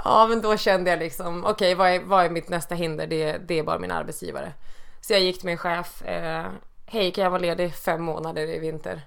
ja, 0.04 0.28
men 0.28 0.42
då 0.42 0.58
kände 0.58 0.90
jag 0.90 1.00
liksom 1.00 1.46
okej, 1.46 1.52
okay, 1.52 1.76
vad, 1.76 1.90
är, 1.90 2.00
vad 2.00 2.26
är 2.26 2.30
mitt 2.30 2.50
nästa 2.50 2.76
hinder? 2.76 3.08
Det, 3.08 3.38
det 3.38 3.60
är 3.60 3.64
bara 3.64 3.80
min 3.80 3.92
arbetsgivare. 3.92 4.54
Så 5.02 5.14
jag 5.14 5.22
gick 5.22 5.38
till 5.38 5.46
min 5.46 5.58
chef. 5.58 6.02
Eh, 6.02 6.46
Hej, 6.86 7.12
kan 7.12 7.24
jag 7.24 7.32
vara 7.32 7.42
ledig 7.42 7.76
fem 7.76 8.04
månader 8.04 8.48
i 8.48 8.60
vinter? 8.60 9.02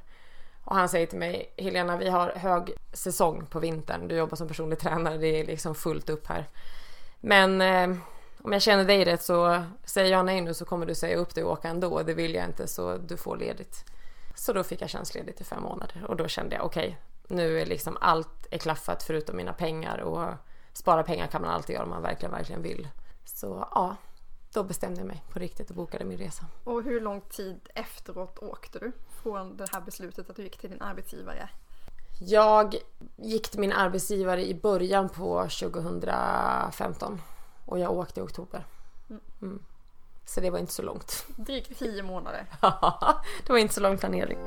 Och 0.64 0.76
han 0.76 0.88
säger 0.88 1.07
till 1.07 1.19
mig, 1.19 1.52
Helena 1.57 1.97
vi 1.97 2.09
har 2.09 2.33
hög 2.37 2.73
säsong 2.92 3.47
på 3.47 3.61
vintern. 3.61 4.09
Du 4.09 4.16
jobbar 4.16 4.37
som 4.37 4.49
personlig 4.49 4.78
tränare, 4.78 5.19
det 5.19 5.40
är 5.40 5.47
liksom 5.47 5.75
fullt 5.75 6.11
upp 6.11 6.26
här. 6.26 6.49
Men 7.21 7.61
eh, 7.61 7.99
om 8.42 8.52
jag 8.52 8.62
känner 8.62 8.85
dig 8.85 9.04
rätt 9.04 9.23
så 9.23 9.64
säger 9.85 10.12
jag 10.12 10.26
nej 10.26 10.40
nu 10.40 10.54
så 10.54 10.64
kommer 10.64 10.87
du 10.87 10.95
säga 10.95 11.16
upp 11.16 11.35
dig 11.35 11.45
och 11.45 11.52
åka 11.52 11.69
ändå. 11.69 12.02
Det 12.02 12.14
vill 12.14 12.35
jag 12.35 12.45
inte 12.45 12.66
så 12.66 12.97
du 12.97 13.16
får 13.16 13.37
ledigt. 13.37 13.85
Så 14.35 14.52
då 14.52 14.64
fick 14.64 14.83
jag 14.83 14.90
tjänstledigt 14.90 15.40
i 15.40 15.45
fem 15.45 15.62
månader 15.62 16.04
och 16.09 16.16
då 16.16 16.28
kände 16.28 16.57
jag 16.57 16.64
okej, 16.64 16.99
okay, 17.25 17.37
nu 17.37 17.61
är 17.61 17.66
liksom 17.66 17.99
allt 18.00 18.47
är 18.50 18.59
klaffat 18.59 19.02
förutom 19.02 19.37
mina 19.37 19.52
pengar 19.52 19.99
och 19.99 20.28
spara 20.73 21.02
pengar 21.02 21.26
kan 21.26 21.42
man 21.42 21.50
alltid 21.50 21.75
göra 21.75 21.85
om 21.85 21.90
man 21.90 22.02
verkligen, 22.02 22.33
verkligen 22.33 22.62
vill. 22.62 22.88
Så 23.25 23.69
ja, 23.71 23.97
då 24.52 24.62
bestämde 24.62 25.00
jag 25.00 25.09
mig 25.09 25.23
på 25.32 25.38
riktigt 25.38 25.71
och 25.71 25.76
bokade 25.76 26.04
min 26.04 26.18
resa. 26.18 26.47
Och 26.64 26.82
hur 26.82 27.00
lång 27.00 27.21
tid 27.21 27.68
efteråt 27.75 28.38
åkte 28.38 28.78
du 28.78 28.92
från 29.23 29.56
det 29.56 29.66
här 29.73 29.80
beslutet 29.80 30.30
att 30.30 30.37
du 30.37 30.42
gick 30.42 30.59
till 30.59 30.71
din 30.71 30.82
arbetsgivare? 30.82 31.49
Jag 32.21 32.75
gick 33.16 33.49
till 33.49 33.61
min 33.61 33.73
arbetsgivare 33.73 34.47
i 34.47 34.54
början 34.54 35.09
på 35.09 35.42
2015 35.42 37.21
och 37.66 37.78
jag 37.78 37.92
åkte 37.92 38.21
i 38.21 38.23
oktober. 38.23 38.66
Mm. 39.11 39.21
mm. 39.42 39.62
Så 40.25 40.40
det 40.40 40.50
var 40.50 40.59
inte 40.59 40.73
så 40.73 40.82
långt. 40.82 41.25
Drygt 41.37 41.78
tio 41.78 42.02
månader. 42.02 42.47
det 43.47 43.52
var 43.52 43.59
inte 43.59 43.75
så 43.75 43.80
lång 43.80 43.99
planering. 43.99 44.38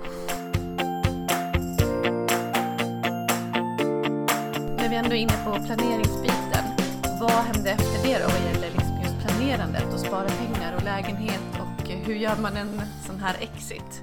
När 4.77 4.89
vi 4.89 4.95
ändå 4.95 5.09
är 5.09 5.19
inne 5.19 5.43
på 5.45 5.65
planeringsbiten, 5.65 6.65
vad 7.19 7.31
hände 7.31 7.69
efter 7.69 8.03
det 8.03 8.19
då 8.19 8.54
planerandet 9.36 9.94
och 9.94 10.00
spara 10.00 10.27
pengar 10.27 10.75
och 10.75 10.84
lägenhet 10.84 11.42
och 11.54 11.89
eh, 11.89 11.98
hur 11.98 12.15
gör 12.15 12.36
man 12.42 12.58
en 12.58 12.82
sån 13.06 13.20
här 13.20 13.36
exit? 13.39 14.01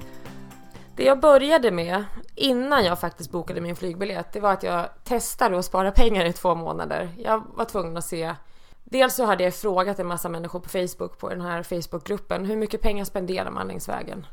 Det 0.97 1.05
jag 1.05 1.21
började 1.21 1.71
med 1.71 2.05
innan 2.35 2.85
jag 2.85 3.01
faktiskt 3.01 3.31
bokade 3.31 3.61
min 3.61 3.77
flygbiljett, 3.77 4.33
det 4.33 4.41
var 4.41 4.53
att 4.53 4.63
jag 4.63 4.89
testade 5.05 5.59
att 5.59 5.65
spara 5.65 5.91
pengar 5.91 6.25
i 6.25 6.33
två 6.33 6.55
månader. 6.55 7.09
Jag 7.19 7.43
var 7.55 7.65
tvungen 7.65 7.97
att 7.97 8.05
se 8.05 8.35
Dels 8.85 9.15
så 9.15 9.25
hade 9.25 9.45
jag 9.45 9.55
frågat 9.55 9.99
en 9.99 10.07
massa 10.07 10.29
människor 10.29 10.61
på 10.61 10.69
Facebook, 10.69 11.19
på 11.19 11.29
den 11.29 11.41
här 11.41 11.63
Facebookgruppen, 11.63 12.45
hur 12.45 12.57
mycket 12.57 12.81
pengar 12.81 13.05
spenderar 13.05 13.51
man 13.51 13.69
längs 13.69 13.89
vägen? 13.89 14.27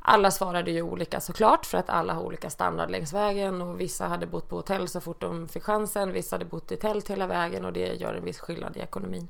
Alla 0.00 0.30
svarade 0.30 0.70
ju 0.70 0.82
olika 0.82 1.20
såklart 1.20 1.66
för 1.66 1.78
att 1.78 1.90
alla 1.90 2.14
har 2.14 2.22
olika 2.22 2.50
standard 2.50 2.90
längs 2.90 3.12
vägen 3.12 3.62
och 3.62 3.80
vissa 3.80 4.06
hade 4.06 4.26
bott 4.26 4.48
på 4.48 4.56
hotell 4.56 4.88
så 4.88 5.00
fort 5.00 5.20
de 5.20 5.48
fick 5.48 5.62
chansen, 5.62 6.12
vissa 6.12 6.34
hade 6.34 6.44
bott 6.44 6.72
i 6.72 6.76
tält 6.76 7.10
hela 7.10 7.26
vägen 7.26 7.64
och 7.64 7.72
det 7.72 8.00
gör 8.00 8.14
en 8.14 8.24
viss 8.24 8.40
skillnad 8.40 8.76
i 8.76 8.80
ekonomin. 8.80 9.28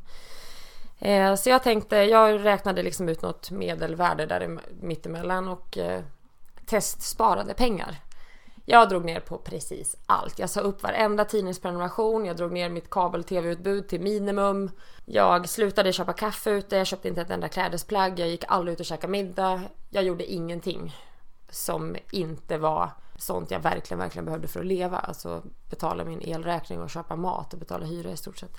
Eh, 0.98 1.34
så 1.34 1.50
jag 1.50 1.62
tänkte, 1.62 1.96
jag 1.96 2.44
räknade 2.44 2.82
liksom 2.82 3.08
ut 3.08 3.22
något 3.22 3.50
medelvärde 3.50 4.26
där 4.26 4.60
mittemellan 4.80 5.48
och 5.48 5.78
eh, 5.78 6.02
testsparade 6.66 7.54
pengar. 7.54 7.96
Jag 8.70 8.88
drog 8.88 9.04
ner 9.04 9.20
på 9.20 9.38
precis 9.38 9.96
allt. 10.06 10.38
Jag 10.38 10.50
sa 10.50 10.60
upp 10.60 10.82
varenda 10.82 11.24
tidningsprenumeration, 11.24 12.24
jag 12.24 12.36
drog 12.36 12.52
ner 12.52 12.68
mitt 12.68 12.90
kabel-tv-utbud 12.90 13.88
till 13.88 14.00
minimum. 14.00 14.70
Jag 15.04 15.48
slutade 15.48 15.92
köpa 15.92 16.12
kaffe 16.12 16.50
ute, 16.50 16.76
jag 16.76 16.86
köpte 16.86 17.08
inte 17.08 17.20
ett 17.20 17.30
enda 17.30 17.48
klädesplagg, 17.48 18.18
jag 18.18 18.28
gick 18.28 18.44
aldrig 18.48 18.72
ut 18.72 18.80
och 18.80 18.86
käkade 18.86 19.10
middag. 19.10 19.62
Jag 19.90 20.04
gjorde 20.04 20.32
ingenting 20.32 20.96
som 21.50 21.96
inte 22.10 22.58
var 22.58 22.90
sånt 23.16 23.50
jag 23.50 23.60
verkligen, 23.60 23.98
verkligen 23.98 24.24
behövde 24.24 24.48
för 24.48 24.60
att 24.60 24.66
leva. 24.66 24.98
Alltså 24.98 25.42
betala 25.70 26.04
min 26.04 26.20
elräkning 26.20 26.80
och 26.80 26.90
köpa 26.90 27.16
mat 27.16 27.52
och 27.52 27.58
betala 27.58 27.86
hyra 27.86 28.10
i 28.10 28.16
stort 28.16 28.38
sett. 28.38 28.56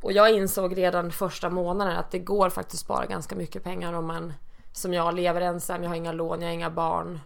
Och 0.00 0.12
jag 0.12 0.30
insåg 0.30 0.78
redan 0.78 1.12
första 1.12 1.50
månaden 1.50 1.96
att 1.96 2.10
det 2.10 2.18
går 2.18 2.50
faktiskt 2.50 2.82
att 2.82 2.84
spara 2.84 3.06
ganska 3.06 3.36
mycket 3.36 3.64
pengar 3.64 3.92
om 3.92 4.06
man 4.06 4.32
som 4.72 4.94
jag 4.94 5.14
lever 5.14 5.40
ensam, 5.40 5.82
jag 5.82 5.90
har 5.90 5.96
inga 5.96 6.12
lån, 6.12 6.40
jag 6.40 6.48
har 6.48 6.54
inga 6.54 6.70
barn, 6.70 7.20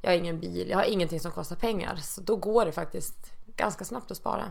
jag 0.00 0.10
har 0.10 0.16
ingen 0.16 0.40
bil, 0.40 0.66
jag 0.70 0.78
har 0.78 0.84
ingenting 0.84 1.20
som 1.20 1.32
kostar 1.32 1.56
pengar. 1.56 1.96
Så 1.96 2.20
då 2.20 2.36
går 2.36 2.64
det 2.64 2.72
faktiskt 2.72 3.32
ganska 3.56 3.84
snabbt 3.84 4.10
att 4.10 4.16
spara. 4.16 4.44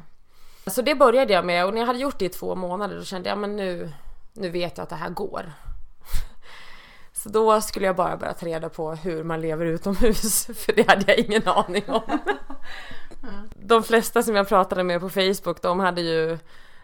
Så 0.68 0.82
det 0.82 0.96
började 0.96 1.34
jag 1.34 1.46
med 1.46 1.66
och 1.66 1.74
när 1.74 1.80
jag 1.80 1.88
hade 1.88 2.00
gjort 2.00 2.20
det 2.20 2.26
i 2.26 2.30
två 2.30 2.56
månader 2.56 2.98
då 2.98 3.04
kände 3.04 3.30
jag 3.30 3.38
men 3.38 3.56
nu, 3.56 3.92
nu 4.34 4.50
vet 4.50 4.78
jag 4.78 4.84
att 4.84 4.90
det 4.90 4.96
här 4.96 5.10
går. 5.10 5.54
Så 7.14 7.30
då 7.30 7.62
skulle 7.62 7.86
jag 7.86 7.96
bara 7.96 8.18
börja 8.18 8.34
ta 8.34 8.46
reda 8.46 8.70
på 8.70 8.92
hur 8.92 9.24
man 9.24 9.42
lever 9.42 9.66
utomhus 9.66 10.46
för 10.56 10.74
det 10.74 10.90
hade 10.90 11.04
jag 11.08 11.20
ingen 11.20 11.48
aning 11.48 11.84
om. 11.88 12.20
De 13.56 13.84
flesta 13.84 14.24
som 14.24 14.36
jag 14.36 14.48
pratade 14.48 14.84
med 14.84 15.02
på 15.02 15.10
Facebook 15.10 15.62
de 15.62 15.80
hade 15.80 16.02
ju 16.02 16.38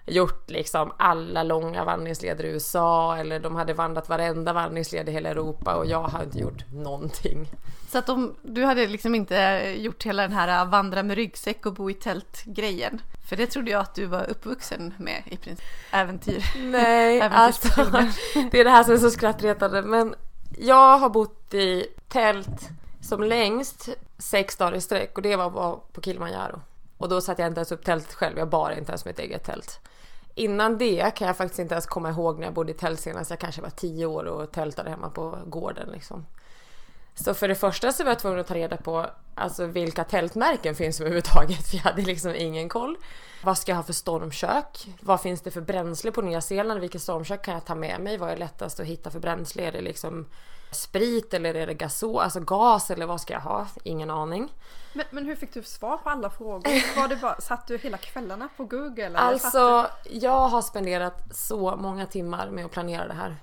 gjort 0.05 0.50
liksom 0.50 0.91
alla 0.97 1.43
långa 1.43 1.85
vandringsleder 1.85 2.43
i 2.43 2.47
USA 2.47 3.17
eller 3.17 3.39
de 3.39 3.55
hade 3.55 3.74
vandrat 3.74 4.09
varenda 4.09 4.53
vandringsled 4.53 5.09
i 5.09 5.12
hela 5.12 5.29
Europa 5.29 5.75
och 5.75 5.85
jag 5.85 6.03
har 6.03 6.24
inte 6.24 6.39
gjort 6.39 6.71
någonting. 6.74 7.50
Så 7.89 7.97
att 7.97 8.05
de, 8.05 8.35
du 8.41 8.63
hade 8.63 8.88
liksom 8.88 9.15
inte 9.15 9.35
gjort 9.77 10.05
hela 10.05 10.21
den 10.21 10.31
här 10.31 10.65
vandra 10.65 11.03
med 11.03 11.15
ryggsäck 11.15 11.65
och 11.65 11.74
bo 11.74 11.89
i 11.89 11.93
tält 11.93 12.43
grejen? 12.45 13.01
För 13.29 13.35
det 13.35 13.47
trodde 13.47 13.71
jag 13.71 13.81
att 13.81 13.95
du 13.95 14.05
var 14.05 14.29
uppvuxen 14.29 14.93
med 14.97 15.24
i 15.25 15.38
princip. 15.38 15.65
Äventyr. 15.91 16.43
Nej, 16.55 17.21
alltså 17.31 17.83
det 18.51 18.59
är 18.59 18.63
det 18.63 18.69
här 18.69 18.83
som 18.83 18.93
är 18.93 18.97
så 18.97 19.09
skrattretande 19.09 19.81
men 19.81 20.15
jag 20.57 20.97
har 20.97 21.09
bott 21.09 21.53
i 21.53 21.88
tält 22.07 22.69
som 23.01 23.24
längst 23.24 23.89
sex 24.17 24.57
dagar 24.57 24.75
i 24.75 24.81
sträck 24.81 25.15
och 25.15 25.21
det 25.21 25.35
var 25.35 25.79
på 25.91 26.01
Kilimanjaro. 26.01 26.62
Och 26.97 27.09
då 27.09 27.21
satte 27.21 27.41
jag 27.41 27.50
inte 27.50 27.59
ens 27.59 27.71
upp 27.71 27.85
tält 27.85 28.13
själv, 28.13 28.38
jag 28.38 28.50
bar 28.50 28.71
inte 28.71 28.91
ens 28.91 29.05
mitt 29.05 29.19
eget 29.19 29.43
tält. 29.43 29.79
Innan 30.36 30.77
det 30.77 31.15
kan 31.15 31.27
jag 31.27 31.38
faktiskt 31.38 31.60
inte 31.60 31.74
ens 31.74 31.86
komma 31.86 32.10
ihåg 32.10 32.39
när 32.39 32.46
jag 32.46 32.54
bodde 32.54 32.72
i 32.72 32.75
tält 32.75 33.00
senast. 33.00 33.30
Jag 33.30 33.39
kanske 33.39 33.62
var 33.62 33.70
tio 33.70 34.06
år 34.06 34.25
och 34.25 34.51
tältade 34.51 34.89
hemma 34.89 35.10
på 35.10 35.38
gården 35.46 35.89
liksom. 35.92 36.25
Så 37.15 37.34
för 37.34 37.48
det 37.48 37.56
första 37.56 37.92
så 37.92 38.04
var 38.04 38.12
jag 38.12 38.20
tvungen 38.20 38.39
att 38.39 38.48
ta 38.48 38.56
reda 38.56 38.77
på 38.77 39.10
alltså 39.36 39.65
vilka 39.65 40.04
tältmärken 40.04 40.75
finns 40.75 41.00
överhuvudtaget. 41.00 41.68
För 41.68 41.75
jag 41.77 41.84
hade 41.84 42.01
liksom 42.01 42.36
ingen 42.36 42.70
koll. 42.70 42.98
Vad 43.44 43.58
ska 43.58 43.72
jag 43.72 43.77
ha 43.77 43.84
för 43.84 43.94
stormkök? 43.94 44.88
Vad 45.01 45.22
finns 45.22 45.42
det 45.42 45.51
för 45.51 45.62
bränsle 45.62 46.12
på 46.12 46.22
Nya 46.22 46.42
Zeeland? 46.42 46.80
Vilket 46.80 47.01
stormkök 47.01 47.46
kan 47.46 47.54
jag 47.54 47.65
ta 47.65 47.75
med 47.75 48.01
mig? 48.01 48.18
Vad 48.18 48.30
är 48.30 48.38
lättast 48.38 48.80
att 48.80 48.86
hitta 48.86 49.12
för 49.12 49.20
bränsle? 49.20 49.63
Är 49.63 49.72
det 49.72 49.82
liksom 49.82 50.25
sprit 50.75 51.34
eller 51.34 51.55
är 51.55 51.67
det 51.67 51.74
gasol, 51.74 52.20
alltså 52.20 52.39
gas 52.39 52.91
eller 52.91 53.05
vad 53.05 53.22
ska 53.22 53.34
jag 53.34 53.41
ha? 53.41 53.67
Ingen 53.84 54.10
aning. 54.10 54.53
Men, 54.94 55.05
men 55.10 55.25
hur 55.25 55.36
fick 55.36 55.53
du 55.53 55.63
svar 55.63 55.98
på 55.98 56.10
alla 56.10 56.29
frågor? 56.29 56.98
Var 57.01 57.08
det 57.08 57.15
bara, 57.15 57.41
satt 57.41 57.67
du 57.67 57.77
hela 57.77 57.98
kvällarna 57.98 58.50
på 58.58 58.65
Google? 58.65 59.17
Alltså, 59.17 59.88
jag 60.03 60.48
har 60.48 60.62
spenderat 60.62 61.36
så 61.36 61.75
många 61.75 62.05
timmar 62.05 62.50
med 62.50 62.65
att 62.65 62.72
planera 62.72 63.08
det 63.08 63.13
här. 63.13 63.38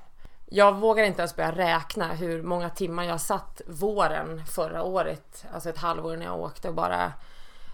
Jag 0.46 0.74
vågar 0.74 1.04
inte 1.04 1.22
ens 1.22 1.36
börja 1.36 1.52
räkna 1.52 2.12
hur 2.12 2.42
många 2.42 2.70
timmar 2.70 3.04
jag 3.04 3.20
satt 3.20 3.60
våren 3.66 4.46
förra 4.46 4.82
året, 4.82 5.44
alltså 5.54 5.68
ett 5.68 5.78
halvår 5.78 6.16
när 6.16 6.26
jag 6.26 6.40
åkte 6.40 6.68
och 6.68 6.74
bara 6.74 7.12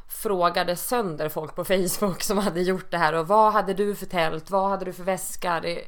frågade 0.09 0.77
sönder 0.77 1.29
folk 1.29 1.55
på 1.55 1.65
Facebook 1.65 2.23
som 2.23 2.39
hade 2.39 2.61
gjort 2.61 2.91
det 2.91 2.99
här 2.99 3.13
och 3.13 3.29
vad 3.29 3.53
hade 3.53 3.75
du 3.75 3.95
för 3.95 4.07
tält? 4.07 4.51
Vad 4.51 4.71
hade 4.71 4.85
du 4.85 4.93
för 4.93 5.05
väska? 5.05 5.61
Det, 5.61 5.85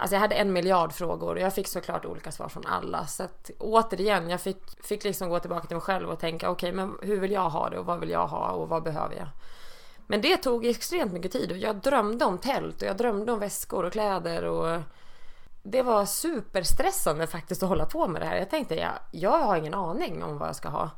alltså 0.00 0.14
jag 0.14 0.20
hade 0.20 0.34
en 0.34 0.52
miljard 0.52 0.92
frågor 0.92 1.34
och 1.34 1.40
jag 1.40 1.54
fick 1.54 1.68
såklart 1.68 2.04
olika 2.04 2.32
svar 2.32 2.48
från 2.48 2.66
alla. 2.66 3.06
Så 3.06 3.22
att 3.22 3.50
återigen, 3.58 4.30
jag 4.30 4.40
fick, 4.40 4.84
fick 4.84 5.04
liksom 5.04 5.28
gå 5.28 5.38
tillbaka 5.38 5.66
till 5.66 5.76
mig 5.76 5.82
själv 5.82 6.10
och 6.10 6.18
tänka 6.18 6.50
okej, 6.50 6.72
okay, 6.72 6.86
men 6.86 6.98
hur 7.02 7.20
vill 7.20 7.32
jag 7.32 7.50
ha 7.50 7.70
det 7.70 7.78
och 7.78 7.86
vad 7.86 8.00
vill 8.00 8.10
jag 8.10 8.26
ha 8.26 8.50
och 8.50 8.68
vad 8.68 8.82
behöver 8.82 9.16
jag? 9.16 9.28
Men 10.06 10.20
det 10.20 10.36
tog 10.36 10.66
extremt 10.66 11.12
mycket 11.12 11.32
tid 11.32 11.50
och 11.50 11.56
jag 11.56 11.76
drömde 11.76 12.24
om 12.24 12.38
tält 12.38 12.82
och 12.82 12.88
jag 12.88 12.96
drömde 12.96 13.32
om 13.32 13.38
väskor 13.38 13.84
och 13.84 13.92
kläder 13.92 14.44
och 14.44 14.80
det 15.62 15.82
var 15.82 16.04
superstressande 16.04 17.26
faktiskt 17.26 17.62
att 17.62 17.68
hålla 17.68 17.86
på 17.86 18.08
med 18.08 18.22
det 18.22 18.26
här. 18.26 18.36
Jag 18.36 18.50
tänkte, 18.50 18.74
jag, 18.74 18.92
jag 19.10 19.38
har 19.38 19.56
ingen 19.56 19.74
aning 19.74 20.24
om 20.24 20.38
vad 20.38 20.48
jag 20.48 20.56
ska 20.56 20.68
ha. 20.68 20.90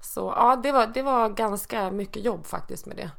Så 0.00 0.34
ja, 0.36 0.56
det 0.56 0.72
var, 0.72 0.86
det 0.86 1.02
var 1.02 1.28
ganska 1.28 1.90
mycket 1.90 2.24
jobb 2.24 2.46
faktiskt 2.46 2.86
med 2.86 2.96
det. 2.96 3.10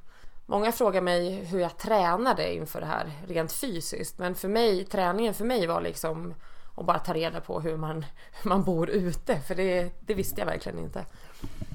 Många 0.45 0.71
frågar 0.71 1.01
mig 1.01 1.45
hur 1.45 1.59
jag 1.59 1.77
tränade 1.77 2.53
inför 2.53 2.79
det 2.79 2.87
här 2.87 3.11
rent 3.27 3.51
fysiskt. 3.51 4.17
Men 4.17 4.35
för 4.35 4.47
mig, 4.47 4.85
träningen 4.85 5.33
för 5.33 5.45
mig 5.45 5.67
var 5.67 5.81
liksom 5.81 6.33
att 6.75 6.85
bara 6.85 6.99
ta 6.99 7.13
reda 7.13 7.41
på 7.41 7.61
hur 7.61 7.77
man, 7.77 8.05
hur 8.41 8.49
man 8.49 8.63
bor 8.63 8.89
ute. 8.89 9.39
För 9.39 9.55
det, 9.55 9.91
det 9.99 10.13
visste 10.13 10.41
jag 10.41 10.45
verkligen 10.45 10.79
inte. 10.79 11.05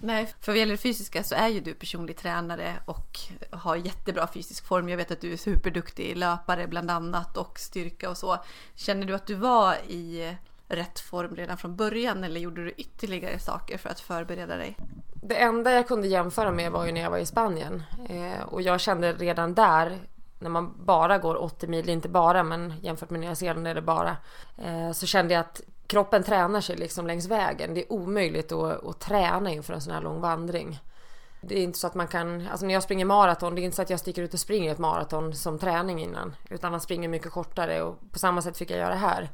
Nej, 0.02 0.26
för 0.40 0.52
vad 0.52 0.58
gäller 0.58 0.72
det 0.72 0.78
fysiska 0.78 1.22
så 1.22 1.34
är 1.34 1.48
ju 1.48 1.60
du 1.60 1.74
personlig 1.74 2.16
tränare 2.16 2.76
och 2.84 3.18
har 3.50 3.76
jättebra 3.76 4.26
fysisk 4.26 4.66
form. 4.66 4.88
Jag 4.88 4.96
vet 4.96 5.10
att 5.10 5.20
du 5.20 5.32
är 5.32 5.36
superduktig 5.36 6.16
löpare 6.16 6.66
bland 6.66 6.90
annat 6.90 7.36
och 7.36 7.58
styrka 7.58 8.10
och 8.10 8.16
så. 8.16 8.38
Känner 8.74 9.06
du 9.06 9.14
att 9.14 9.26
du 9.26 9.34
var 9.34 9.74
i 9.74 10.36
rätt 10.68 11.00
form 11.00 11.36
redan 11.36 11.56
från 11.56 11.76
början 11.76 12.24
eller 12.24 12.40
gjorde 12.40 12.64
du 12.64 12.70
ytterligare 12.70 13.38
saker 13.38 13.78
för 13.78 13.88
att 13.88 14.00
förbereda 14.00 14.56
dig? 14.56 14.76
Det 15.22 15.36
enda 15.36 15.72
jag 15.72 15.88
kunde 15.88 16.08
jämföra 16.08 16.50
med 16.50 16.72
var 16.72 16.86
ju 16.86 16.92
när 16.92 17.00
jag 17.00 17.10
var 17.10 17.18
i 17.18 17.26
Spanien 17.26 17.82
eh, 18.08 18.42
och 18.42 18.62
jag 18.62 18.80
kände 18.80 19.12
redan 19.12 19.54
där 19.54 19.98
när 20.38 20.50
man 20.50 20.74
bara 20.84 21.18
går 21.18 21.42
80 21.42 21.66
mil, 21.66 21.88
inte 21.88 22.08
bara 22.08 22.42
men 22.42 22.74
jämfört 22.82 23.10
med 23.10 23.20
Nya 23.20 23.34
Zeeland 23.34 23.66
är 23.66 23.74
det 23.74 23.82
bara, 23.82 24.16
eh, 24.58 24.92
så 24.92 25.06
kände 25.06 25.34
jag 25.34 25.40
att 25.40 25.60
kroppen 25.86 26.22
tränar 26.22 26.60
sig 26.60 26.76
liksom 26.76 27.06
längs 27.06 27.26
vägen. 27.26 27.74
Det 27.74 27.80
är 27.80 27.92
omöjligt 27.92 28.52
att, 28.52 28.84
att 28.84 29.00
träna 29.00 29.50
inför 29.50 29.74
en 29.74 29.80
sån 29.80 29.94
här 29.94 30.00
lång 30.00 30.20
vandring. 30.20 30.80
Det 31.40 31.58
är 31.58 31.62
inte 31.62 31.78
så 31.78 31.86
att 31.86 31.94
man 31.94 32.08
kan, 32.08 32.48
alltså 32.48 32.66
när 32.66 32.74
jag 32.74 32.82
springer 32.82 33.04
maraton, 33.04 33.54
det 33.54 33.60
är 33.60 33.64
inte 33.64 33.76
så 33.76 33.82
att 33.82 33.90
jag 33.90 34.00
sticker 34.00 34.22
ut 34.22 34.34
och 34.34 34.40
springer 34.40 34.72
ett 34.72 34.78
maraton 34.78 35.34
som 35.34 35.58
träning 35.58 36.02
innan. 36.02 36.34
Utan 36.50 36.70
man 36.70 36.80
springer 36.80 37.08
mycket 37.08 37.32
kortare 37.32 37.82
och 37.82 37.98
på 38.12 38.18
samma 38.18 38.42
sätt 38.42 38.58
fick 38.58 38.70
jag 38.70 38.78
göra 38.78 38.94
här. 38.94 39.30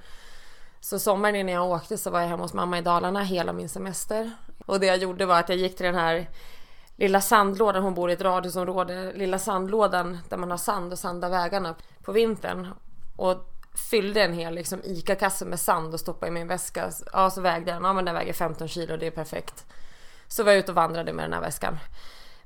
Så 0.81 0.99
sommaren 0.99 1.37
innan 1.37 1.55
jag 1.55 1.71
åkte 1.71 1.99
så 1.99 2.11
var 2.11 2.21
jag 2.21 2.29
hemma 2.29 2.43
hos 2.43 2.55
mamma 2.55 2.79
i 2.79 2.83
Dalarna 2.83 3.23
hela 3.23 3.53
min 3.53 3.69
semester. 3.69 4.31
Och 4.67 4.81
det 4.81 4.87
jag 4.87 4.97
gjorde 4.97 5.27
var 5.27 5.41
att 5.41 5.49
jag 5.49 5.59
gick 5.59 5.77
till 5.77 5.87
den 5.87 5.95
här 5.95 6.31
lilla 6.97 7.21
sandlådan, 7.21 7.83
hon 7.83 7.95
bor 7.95 8.11
i 8.11 8.13
ett 8.13 8.21
radhusområde, 8.21 9.13
lilla 9.13 9.39
sandlådan 9.39 10.19
där 10.29 10.37
man 10.37 10.51
har 10.51 10.59
sand 10.59 10.93
och 10.93 10.99
sandar 10.99 11.31
vägarna 11.31 11.75
på 12.05 12.13
vintern. 12.13 12.69
Och 13.17 13.53
fyllde 13.91 14.23
en 14.23 14.33
hel 14.33 14.55
liksom, 14.55 14.81
ICA-kasse 14.85 15.45
med 15.45 15.61
sand 15.61 15.95
och 15.95 16.01
stoppade 16.01 16.29
i 16.29 16.33
min 16.33 16.49
väska. 16.49 16.91
Ja, 17.13 17.31
så 17.31 17.41
vägde 17.41 17.73
den. 17.73 17.85
Ja, 17.85 17.93
men 17.93 18.05
den 18.05 18.15
väger 18.15 18.33
15 18.33 18.69
kilo, 18.69 18.97
det 18.97 19.07
är 19.07 19.11
perfekt. 19.11 19.67
Så 20.29 20.45
var 20.45 20.53
jag 20.53 20.59
ute 20.59 20.73
och 20.73 20.77
vandrade 20.77 21.13
med 21.13 21.25
den 21.25 21.33
här 21.33 21.41
väskan. 21.41 21.79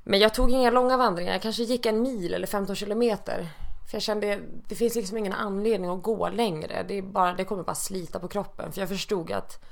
Men 0.03 0.19
jag 0.19 0.33
tog 0.33 0.51
inga 0.51 0.69
långa 0.69 0.97
vandringar. 0.97 1.33
Jag 1.33 1.41
kanske 1.41 1.63
gick 1.63 1.85
en 1.85 2.01
mil 2.01 2.33
eller 2.33 2.47
15 2.47 2.75
kilometer. 2.75 3.49
För 3.89 3.95
jag 3.95 4.01
kände, 4.01 4.39
det 4.67 4.75
finns 4.75 4.95
liksom 4.95 5.17
ingen 5.17 5.33
anledning 5.33 5.89
att 5.89 6.03
gå 6.03 6.29
längre. 6.29 6.83
Det, 6.87 6.93
är 6.93 7.01
bara, 7.01 7.33
det 7.33 7.45
kommer 7.45 7.63
bara 7.63 7.75
slita 7.75 8.19
på 8.19 8.27
kroppen. 8.27 8.71
För 8.71 8.79
jag 8.81 8.89
förstod 8.89 9.31
att 9.31 9.63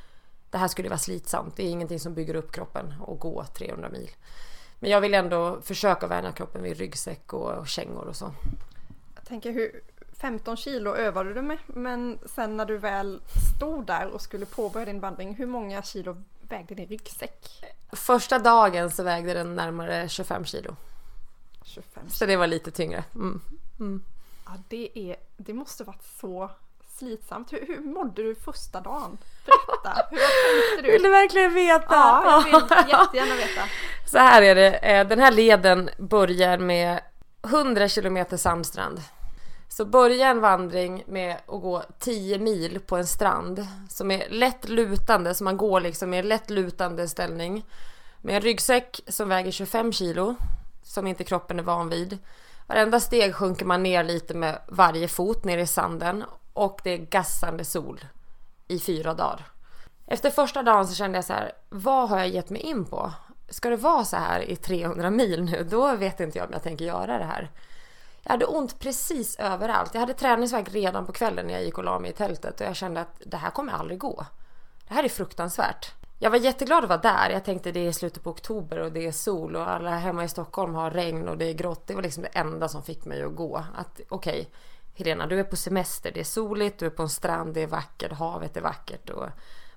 det 0.50 0.58
här 0.58 0.68
skulle 0.68 0.90
vara 0.90 1.00
slitsamt. 1.00 1.56
Det 1.56 1.64
är 1.64 1.70
ingenting 1.70 2.00
som 2.00 2.14
bygger 2.14 2.36
upp 2.36 2.52
kroppen 2.52 2.94
att 3.08 3.20
gå 3.20 3.46
300 3.54 3.90
mil. 3.90 4.10
Men 4.80 4.92
jag 4.92 5.02
vill 5.02 5.14
ändå 5.14 5.62
försöka 5.62 6.08
värna 6.08 6.32
kroppen 6.32 6.64
vid 6.64 6.78
ryggsäck 6.78 7.34
och 7.34 7.68
kängor 7.68 8.08
och 8.08 8.16
så. 8.16 8.32
Jag 9.16 9.26
tänker 9.26 9.52
hur 9.52 9.82
15 10.20 10.58
kilo 10.58 10.96
övade 10.96 11.34
du 11.34 11.42
med, 11.42 11.58
men 11.68 12.20
sen 12.26 12.58
när 12.58 12.66
du 12.66 12.78
väl 12.78 13.22
stod 13.56 13.86
där 13.86 14.08
och 14.08 14.22
skulle 14.22 14.46
påbörja 14.46 14.86
din 14.86 15.00
vandring, 15.00 15.36
hur 15.36 15.46
många 15.46 15.82
kilo 15.82 16.24
vägde 16.42 16.76
din 16.76 16.88
ryggsäck? 16.88 17.66
Första 17.92 18.40
dagen 18.40 18.92
så 18.92 19.04
vägde 19.04 19.34
den 19.34 19.56
närmare 19.56 20.10
25 20.10 20.46
kilo. 20.46 20.76
25 21.64 22.04
kilo. 22.04 22.10
Så 22.10 22.26
det 22.26 22.38
var 22.38 22.48
lite 22.48 22.72
tyngre. 22.72 23.04
Mm. 23.16 23.42
Mm. 23.80 24.04
Ja, 24.46 24.52
det, 24.68 25.00
är, 25.00 25.16
det 25.38 25.54
måste 25.54 25.84
varit 25.84 26.04
så 26.22 26.52
slitsamt. 26.98 27.54
Hur, 27.54 27.68
hur 27.68 27.80
mådde 27.80 28.24
du 28.24 28.36
första 28.36 28.82
dagen? 28.82 29.18
Berätta, 29.46 30.08
hur 30.10 30.18
tänkte 30.18 30.82
du? 30.82 30.92
Vill 30.92 31.04
du 31.04 31.10
verkligen 31.10 31.54
veta? 31.54 31.86
Ja, 31.96 32.44
jag 32.52 32.60
vill 32.62 32.90
jättegärna 32.90 33.36
veta. 33.36 33.62
Så 34.06 34.18
här 34.18 34.42
är 34.42 34.56
det, 34.56 34.74
eh, 34.78 35.08
den 35.08 35.20
här 35.20 35.32
leden 35.32 35.90
börjar 35.98 36.58
med 36.58 37.00
100 37.44 37.88
kilometer 37.88 38.38
sandstrand. 38.38 39.02
Så 39.70 39.86
börja 39.86 40.28
en 40.28 40.42
vandring 40.42 41.04
med 41.08 41.36
att 41.36 41.62
gå 41.62 41.84
10 42.00 42.40
mil 42.40 42.80
på 42.80 42.98
en 42.98 43.08
strand 43.08 43.68
som 43.90 44.12
är 44.12 44.30
lätt 44.30 44.70
lutande, 44.70 45.36
så 45.36 45.44
man 45.44 45.58
går 45.58 45.82
liksom 45.82 46.14
i 46.14 46.18
en 46.18 46.28
lätt 46.28 46.50
lutande 46.50 47.08
ställning. 47.08 47.66
Med 48.22 48.36
en 48.36 48.42
ryggsäck 48.42 49.02
som 49.08 49.30
väger 49.30 49.52
25 49.52 49.92
kilo, 49.92 50.36
som 50.84 51.08
inte 51.08 51.24
kroppen 51.24 51.60
är 51.60 51.64
van 51.64 51.90
vid. 51.90 52.18
Varenda 52.70 53.00
steg 53.00 53.36
sjunker 53.36 53.66
man 53.66 53.84
ner 53.84 54.04
lite 54.04 54.34
med 54.34 54.62
varje 54.68 55.08
fot 55.08 55.44
ner 55.44 55.58
i 55.58 55.68
sanden 55.68 56.24
och 56.54 56.82
det 56.84 56.90
är 56.94 56.98
gassande 56.98 57.66
sol 57.66 58.06
i 58.68 58.80
fyra 58.80 59.14
dagar. 59.14 59.48
Efter 60.08 60.30
första 60.30 60.64
dagen 60.64 60.88
så 60.88 60.96
kände 60.96 61.18
jag 61.18 61.26
så 61.26 61.34
här, 61.34 61.52
vad 61.70 62.10
har 62.10 62.18
jag 62.18 62.28
gett 62.28 62.50
mig 62.50 62.62
in 62.62 62.86
på? 62.86 63.14
Ska 63.50 63.70
det 63.70 63.76
vara 63.76 64.06
så 64.06 64.18
här 64.18 64.42
i 64.42 64.56
300 64.56 65.10
mil 65.10 65.44
nu, 65.44 65.68
då 65.70 65.96
vet 65.96 66.20
inte 66.20 66.38
jag 66.38 66.48
om 66.48 66.54
jag 66.54 66.64
tänker 66.64 66.86
göra 66.86 67.18
det 67.18 67.26
här. 67.26 67.52
Jag 68.24 68.32
hade 68.32 68.46
ont 68.46 68.80
precis 68.80 69.36
överallt. 69.40 69.94
Jag 69.94 70.02
hade 70.02 70.14
träningsvärk 70.14 70.70
redan 70.72 71.06
på 71.06 71.12
kvällen 71.12 71.48
när 71.48 71.54
jag 71.54 71.64
gick 71.64 71.78
och 71.78 71.84
la 71.84 72.00
mig 72.00 72.10
i 72.10 72.14
tältet 72.14 72.62
och 72.62 72.68
jag 72.68 72.76
kände 72.76 73.02
att 73.02 73.22
det 73.26 73.38
här 73.38 73.50
kommer 73.50 73.74
aldrig 73.74 74.00
gå. 74.00 74.26
Det 74.88 74.94
här 74.94 75.04
är 75.04 75.10
fruktansvärt. 75.10 75.92
Jag 76.22 76.30
var 76.30 76.38
jätteglad 76.38 76.84
att 76.84 76.90
vara 76.90 77.00
där. 77.00 77.30
Jag 77.30 77.46
tänkte 77.46 77.72
det 77.72 77.88
är 77.88 77.92
slutet 77.92 78.24
på 78.24 78.30
oktober 78.30 78.80
och 78.80 78.92
det 78.92 79.08
är 79.08 79.12
sol 79.12 79.56
och 79.56 79.70
alla 79.70 79.98
hemma 79.98 80.24
i 80.24 80.28
Stockholm 80.28 80.76
har 80.76 80.92
regn 80.92 81.28
och 81.28 81.38
det 81.38 81.46
är 81.46 81.54
grått. 81.54 81.88
Det 81.88 81.96
var 81.96 82.02
liksom 82.02 82.24
det 82.24 82.30
enda 82.30 82.68
som 82.68 82.84
fick 82.84 83.06
mig 83.06 83.24
att 83.24 83.36
gå. 83.36 83.58
Att 83.76 84.02
okej, 84.10 84.40
okay, 84.40 84.46
Helena, 84.96 85.28
du 85.28 85.40
är 85.40 85.44
på 85.44 85.56
semester. 85.56 86.12
Det 86.14 86.20
är 86.20 86.24
soligt, 86.24 86.80
du 86.80 86.86
är 86.86 86.90
på 86.90 87.02
en 87.02 87.10
strand, 87.10 87.54
det 87.54 87.64
är 87.64 87.68
vackert, 87.68 88.12
havet 88.12 88.58
är 88.58 88.62
vackert 88.62 89.10
och 89.10 89.28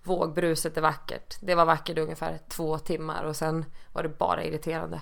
vågbruset 0.03 0.77
är 0.77 0.81
vackert. 0.81 1.37
Det 1.41 1.55
var 1.55 1.65
vackert 1.65 1.99
ungefär 1.99 2.39
två 2.49 2.79
timmar 2.79 3.25
och 3.25 3.37
sen 3.37 3.65
var 3.93 4.03
det 4.03 4.19
bara 4.19 4.45
irriterande. 4.45 5.01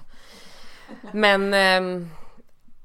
Men 1.13 1.55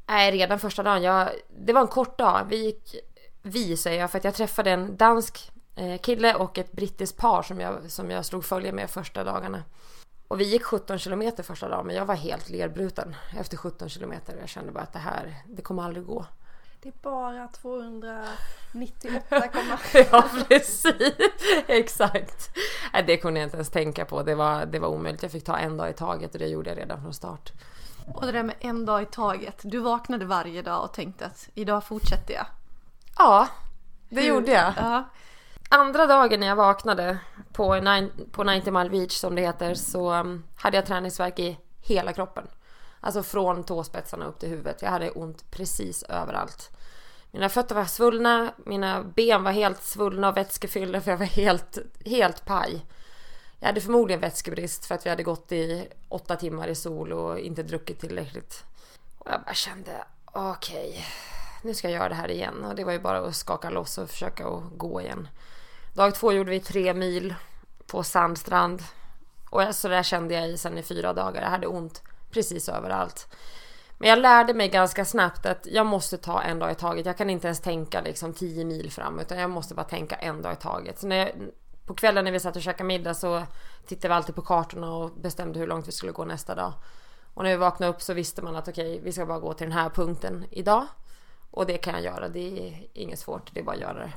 eh, 0.08 0.32
redan 0.32 0.60
första 0.60 0.84
dagen. 0.84 1.04
Jag, 1.04 1.30
det 1.58 1.74
var 1.74 1.82
en 1.82 1.88
kort 1.88 2.18
dag. 2.18 2.46
Vi 2.50 2.66
gick, 2.66 2.96
vi 3.42 3.78
säger 3.78 4.02
jag, 4.02 4.12
för 4.12 4.18
att 4.18 4.24
jag 4.24 4.34
träffade 4.34 4.72
en 4.72 4.98
dansk 4.98 5.52
kille 6.02 6.36
och 6.36 6.58
ett 6.58 6.72
brittiskt 6.72 7.18
par 7.18 7.42
som 7.42 7.60
jag, 7.60 7.92
som 7.92 8.12
jag 8.12 8.26
slog 8.26 8.46
följe 8.46 8.72
med 8.72 8.90
första 8.90 9.24
dagarna. 9.24 9.64
Och 10.28 10.40
vi 10.40 10.44
gick 10.44 10.64
17 10.64 11.00
kilometer 11.00 11.44
första 11.44 11.70
dagen, 11.70 11.88
men 11.88 11.96
jag 11.96 12.06
var 12.06 12.16
helt 12.16 12.50
lerbruten 12.50 13.16
efter 13.38 13.58
17 13.58 13.90
kilometer. 13.90 14.36
Jag 14.40 14.50
kände 14.50 14.72
bara 14.72 14.84
att 14.84 14.94
det 14.94 15.00
här, 15.00 15.36
det 15.48 15.62
kommer 15.62 15.84
aldrig 15.84 16.06
gå. 16.06 16.26
Det 16.82 16.90
är 16.90 16.94
bara 17.02 17.48
298, 17.48 19.20
Ja, 20.12 20.24
precis. 20.48 21.14
Exakt. 21.68 22.50
Det 23.08 23.18
kunde 23.18 23.40
jag 23.40 23.48
inte 23.48 23.58
ens 23.58 23.70
tänka 23.70 24.06
på. 24.06 24.24
Det 24.24 24.36
var, 24.36 24.66
det 24.66 24.80
var 24.80 24.88
omöjligt. 24.88 25.24
Jag 25.24 25.32
fick 25.32 25.44
ta 25.44 25.58
en 25.58 25.78
dag 25.78 25.90
i 25.90 25.94
taget 25.94 26.34
och 26.34 26.40
det 26.40 26.48
gjorde 26.48 26.70
jag 26.70 26.78
redan 26.78 27.02
från 27.02 27.14
start. 27.14 27.52
Och 28.14 28.26
det 28.26 28.32
där 28.32 28.44
med 28.44 28.56
en 28.60 28.86
dag 28.86 29.02
i 29.02 29.06
taget. 29.06 29.60
Du 29.64 29.80
vaknade 29.80 30.26
varje 30.26 30.62
dag 30.62 30.84
och 30.84 30.94
tänkte 30.94 31.26
att 31.26 31.50
idag 31.54 31.84
fortsätter 31.84 32.34
jag. 32.34 32.46
Ja, 33.18 33.48
det 34.10 34.22
Hur? 34.22 34.28
gjorde 34.28 34.52
jag. 34.52 34.74
Ja. 34.78 35.04
Andra 35.70 36.06
dagen 36.06 36.40
när 36.40 36.48
jag 36.48 36.56
vaknade 36.56 37.18
på, 37.54 37.76
nine, 37.76 38.12
på 38.32 38.44
90 38.44 38.74
Mile 38.74 38.90
Beach 38.90 39.12
som 39.12 39.36
det 39.36 39.42
heter 39.42 39.74
så 39.74 40.14
um, 40.14 40.44
hade 40.56 40.78
jag 40.78 40.86
träningsverk 40.86 41.40
i 41.40 41.58
hela 41.82 42.14
kroppen. 42.14 42.48
Alltså 43.00 43.24
från 43.24 43.64
tåspetsarna 43.64 44.26
upp 44.26 44.40
till 44.40 44.50
huvudet. 44.50 44.82
Jag 44.82 44.90
hade 44.90 45.12
ont 45.12 45.52
precis 45.52 46.04
överallt. 46.04 46.70
Mina 47.32 47.50
fötter 47.50 47.76
var 47.76 47.86
svullna, 47.86 48.54
mina 48.66 49.04
ben 49.04 49.44
var 49.44 49.52
helt 49.52 49.84
svullna 49.84 50.30
och 50.30 50.38
vätskefyllda 50.38 51.02
för 51.02 51.12
jag 51.12 51.18
var 51.18 51.26
helt, 51.26 51.78
helt 52.06 52.46
paj. 52.46 52.86
Jag 53.60 53.68
hade 53.68 53.82
förmodligen 53.82 54.22
vätskebrist 54.22 54.86
för 54.86 54.96
att 54.96 55.06
vi 55.06 55.10
hade 55.10 55.24
gått 55.24 55.52
i 55.52 55.88
åtta 56.10 56.36
timmar 56.36 56.68
i 56.68 56.76
sol 56.76 57.14
och 57.14 57.40
inte 57.40 57.64
druckit 57.64 58.00
tillräckligt. 58.00 58.64
Och 59.18 59.32
jag 59.32 59.42
bara 59.42 59.54
kände, 59.54 59.92
okej, 60.26 60.90
okay, 60.90 61.04
nu 61.64 61.74
ska 61.74 61.90
jag 61.90 61.96
göra 61.96 62.10
det 62.10 62.16
här 62.16 62.32
igen. 62.32 62.66
Och 62.66 62.76
det 62.76 62.84
var 62.84 62.92
ju 62.92 63.00
bara 63.00 63.20
att 63.20 63.36
skaka 63.36 63.70
loss 63.70 63.98
och 63.98 64.10
försöka 64.10 64.48
att 64.48 64.64
gå 64.78 65.02
igen. 65.02 65.28
Dag 65.96 66.16
två 66.16 66.32
gjorde 66.32 66.52
vi 66.52 66.60
tre 66.60 66.94
mil 66.94 67.36
på 67.88 68.04
sandstrand. 68.04 68.84
Och 69.50 69.76
så 69.76 69.88
där 69.88 70.04
kände 70.04 70.34
jag 70.34 70.50
i 70.50 70.58
sen 70.58 70.78
i 70.78 70.84
fyra 70.84 71.14
dagar. 71.14 71.42
Jag 71.42 71.50
hade 71.50 71.68
ont 71.68 72.02
precis 72.32 72.70
överallt. 72.70 73.28
Men 73.98 74.10
jag 74.10 74.20
lärde 74.20 74.54
mig 74.54 74.70
ganska 74.70 75.06
snabbt 75.06 75.46
att 75.46 75.68
jag 75.72 75.86
måste 75.86 76.18
ta 76.18 76.42
en 76.42 76.60
dag 76.60 76.72
i 76.72 76.76
taget. 76.76 77.06
Jag 77.06 77.18
kan 77.18 77.30
inte 77.30 77.48
ens 77.48 77.60
tänka 77.60 78.02
liksom 78.02 78.34
10 78.34 78.66
mil 78.66 78.92
fram 78.92 79.20
utan 79.20 79.38
jag 79.38 79.50
måste 79.50 79.76
bara 79.76 79.86
tänka 79.86 80.16
en 80.16 80.42
dag 80.42 80.54
i 80.54 80.56
taget. 80.56 81.00
Så 81.00 81.08
när 81.08 81.16
jag, 81.16 81.32
på 81.86 81.94
kvällen 81.94 82.26
när 82.26 82.32
vi 82.32 82.40
satt 82.40 82.56
och 82.56 82.62
käkade 82.62 82.88
middag 82.88 83.14
så 83.14 83.44
tittade 83.88 84.08
vi 84.08 84.14
alltid 84.14 84.36
på 84.36 84.42
kartorna 84.42 84.94
och 84.94 85.12
bestämde 85.12 85.60
hur 85.60 85.68
långt 85.68 85.88
vi 85.88 85.92
skulle 85.92 86.12
gå 86.12 86.26
nästa 86.26 86.56
dag. 86.56 86.74
Och 87.34 87.44
när 87.44 87.50
vi 87.50 87.58
vaknade 87.58 87.94
upp 87.94 88.02
så 88.02 88.14
visste 88.14 88.42
man 88.42 88.56
att 88.56 88.68
okej, 88.68 88.92
okay, 88.92 89.04
vi 89.04 89.12
ska 89.12 89.26
bara 89.26 89.40
gå 89.40 89.54
till 89.54 89.68
den 89.68 89.78
här 89.78 89.90
punkten 89.90 90.46
idag. 90.52 90.86
Och 91.52 91.66
det 91.66 91.78
kan 91.78 91.94
jag 91.94 92.04
göra, 92.04 92.30
det 92.30 92.68
är 92.68 92.88
inget 92.94 93.20
svårt, 93.20 93.54
det 93.54 93.60
är 93.60 93.64
bara 93.64 93.76
att 93.76 93.82
göra 93.82 94.00
det. 94.00 94.12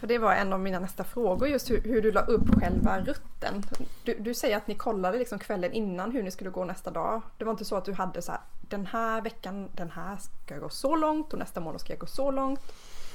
För 0.00 0.06
det 0.06 0.18
var 0.18 0.32
en 0.32 0.52
av 0.52 0.60
mina 0.60 0.78
nästa 0.78 1.04
frågor, 1.04 1.48
just 1.48 1.70
hur, 1.70 1.80
hur 1.80 2.02
du 2.02 2.12
la 2.12 2.20
upp 2.20 2.60
själva 2.60 3.00
rutten. 3.00 3.62
Du, 4.04 4.14
du, 4.18 4.34
säger 4.34 4.56
att 4.56 4.66
ni 4.66 4.74
kollade 4.74 5.18
liksom 5.18 5.38
kvällen 5.38 5.72
innan 5.72 6.12
hur 6.12 6.22
ni 6.22 6.30
skulle 6.30 6.50
gå 6.50 6.64
nästa 6.64 6.90
dag. 6.90 7.22
Det 7.38 7.44
var 7.44 7.52
inte 7.52 7.64
så 7.64 7.76
att 7.76 7.84
du 7.84 7.92
hade 7.92 8.22
så 8.22 8.32
här, 8.32 8.40
den 8.60 8.86
här 8.86 9.20
veckan, 9.20 9.68
den 9.72 9.90
här 9.90 10.16
ska 10.16 10.54
jag 10.54 10.62
gå 10.62 10.68
så 10.68 10.96
långt 10.96 11.32
och 11.32 11.38
nästa 11.38 11.60
månad 11.60 11.80
ska 11.80 11.92
jag 11.92 12.00
gå 12.00 12.06
så 12.06 12.30
långt. 12.30 12.60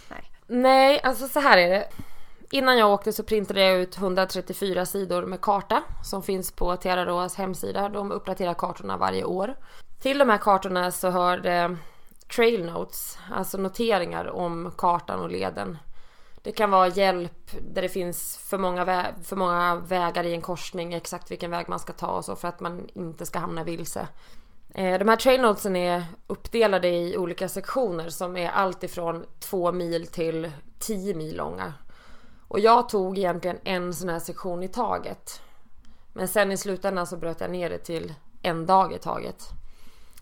Nej. 0.09 0.31
Nej, 0.47 1.01
alltså 1.03 1.27
så 1.27 1.39
här 1.39 1.57
är 1.57 1.69
det. 1.69 1.87
Innan 2.51 2.77
jag 2.77 2.93
åkte 2.93 3.13
så 3.13 3.23
printade 3.23 3.61
jag 3.61 3.79
ut 3.79 3.97
134 3.97 4.85
sidor 4.85 5.25
med 5.25 5.41
karta 5.41 5.83
som 6.03 6.23
finns 6.23 6.51
på 6.51 6.77
Tiararoas 6.77 7.35
hemsida. 7.35 7.89
De 7.89 8.11
uppdaterar 8.11 8.53
kartorna 8.53 8.97
varje 8.97 9.23
år. 9.23 9.55
Till 10.01 10.17
de 10.17 10.29
här 10.29 10.37
kartorna 10.37 10.91
så 10.91 11.09
hör 11.09 11.37
det 11.37 11.77
trail 12.35 12.65
notes, 12.65 13.17
alltså 13.31 13.57
noteringar 13.57 14.25
om 14.29 14.71
kartan 14.77 15.19
och 15.19 15.29
leden. 15.29 15.77
Det 16.43 16.51
kan 16.51 16.71
vara 16.71 16.87
hjälp 16.87 17.51
där 17.61 17.81
det 17.81 17.89
finns 17.89 18.37
för 18.37 18.57
många, 18.57 18.85
vä- 18.85 19.23
för 19.23 19.35
många 19.35 19.75
vägar 19.75 20.23
i 20.23 20.33
en 20.33 20.41
korsning, 20.41 20.93
exakt 20.93 21.31
vilken 21.31 21.51
väg 21.51 21.69
man 21.69 21.79
ska 21.79 21.93
ta 21.93 22.07
och 22.07 22.25
så 22.25 22.35
för 22.35 22.47
att 22.47 22.59
man 22.59 22.87
inte 22.93 23.25
ska 23.25 23.39
hamna 23.39 23.63
vilse. 23.63 24.07
Eh, 24.73 24.99
de 24.99 25.07
här 25.07 25.15
trail 25.15 25.41
notesen 25.41 25.75
är 25.75 26.03
uppdelade 26.27 26.87
i 26.87 27.17
olika 27.17 27.49
sektioner 27.49 28.09
som 28.09 28.37
är 28.37 28.49
allt 28.49 28.83
ifrån 28.83 29.25
2 29.39 29.71
mil 29.71 30.07
till 30.07 30.51
10 30.79 31.15
mil 31.15 31.37
långa. 31.37 31.73
Och 32.47 32.59
jag 32.59 32.89
tog 32.89 33.17
egentligen 33.17 33.57
en 33.63 33.93
sån 33.93 34.09
här 34.09 34.19
sektion 34.19 34.63
i 34.63 34.67
taget. 34.67 35.41
Men 36.13 36.27
sen 36.27 36.51
i 36.51 36.57
slutändan 36.57 37.07
så 37.07 37.17
bröt 37.17 37.41
jag 37.41 37.51
ner 37.51 37.69
det 37.69 37.77
till 37.77 38.13
en 38.41 38.65
dag 38.65 38.93
i 38.93 38.97
taget. 38.97 39.43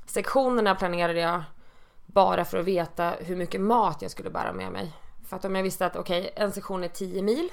Sektionerna 0.05 0.75
planerade 0.75 1.19
jag 1.19 1.43
bara 2.05 2.45
för 2.45 2.57
att 2.57 2.65
veta 2.65 3.13
hur 3.19 3.35
mycket 3.35 3.61
mat 3.61 4.01
jag 4.01 4.11
skulle 4.11 4.29
bära 4.29 4.53
med 4.53 4.71
mig. 4.71 4.93
För 5.29 5.35
att 5.35 5.45
om 5.45 5.55
jag 5.55 5.63
visste 5.63 5.85
att 5.85 5.95
okej, 5.95 6.19
okay, 6.19 6.43
en 6.45 6.51
sektion 6.51 6.83
är 6.83 6.87
10 6.87 7.21
mil. 7.21 7.49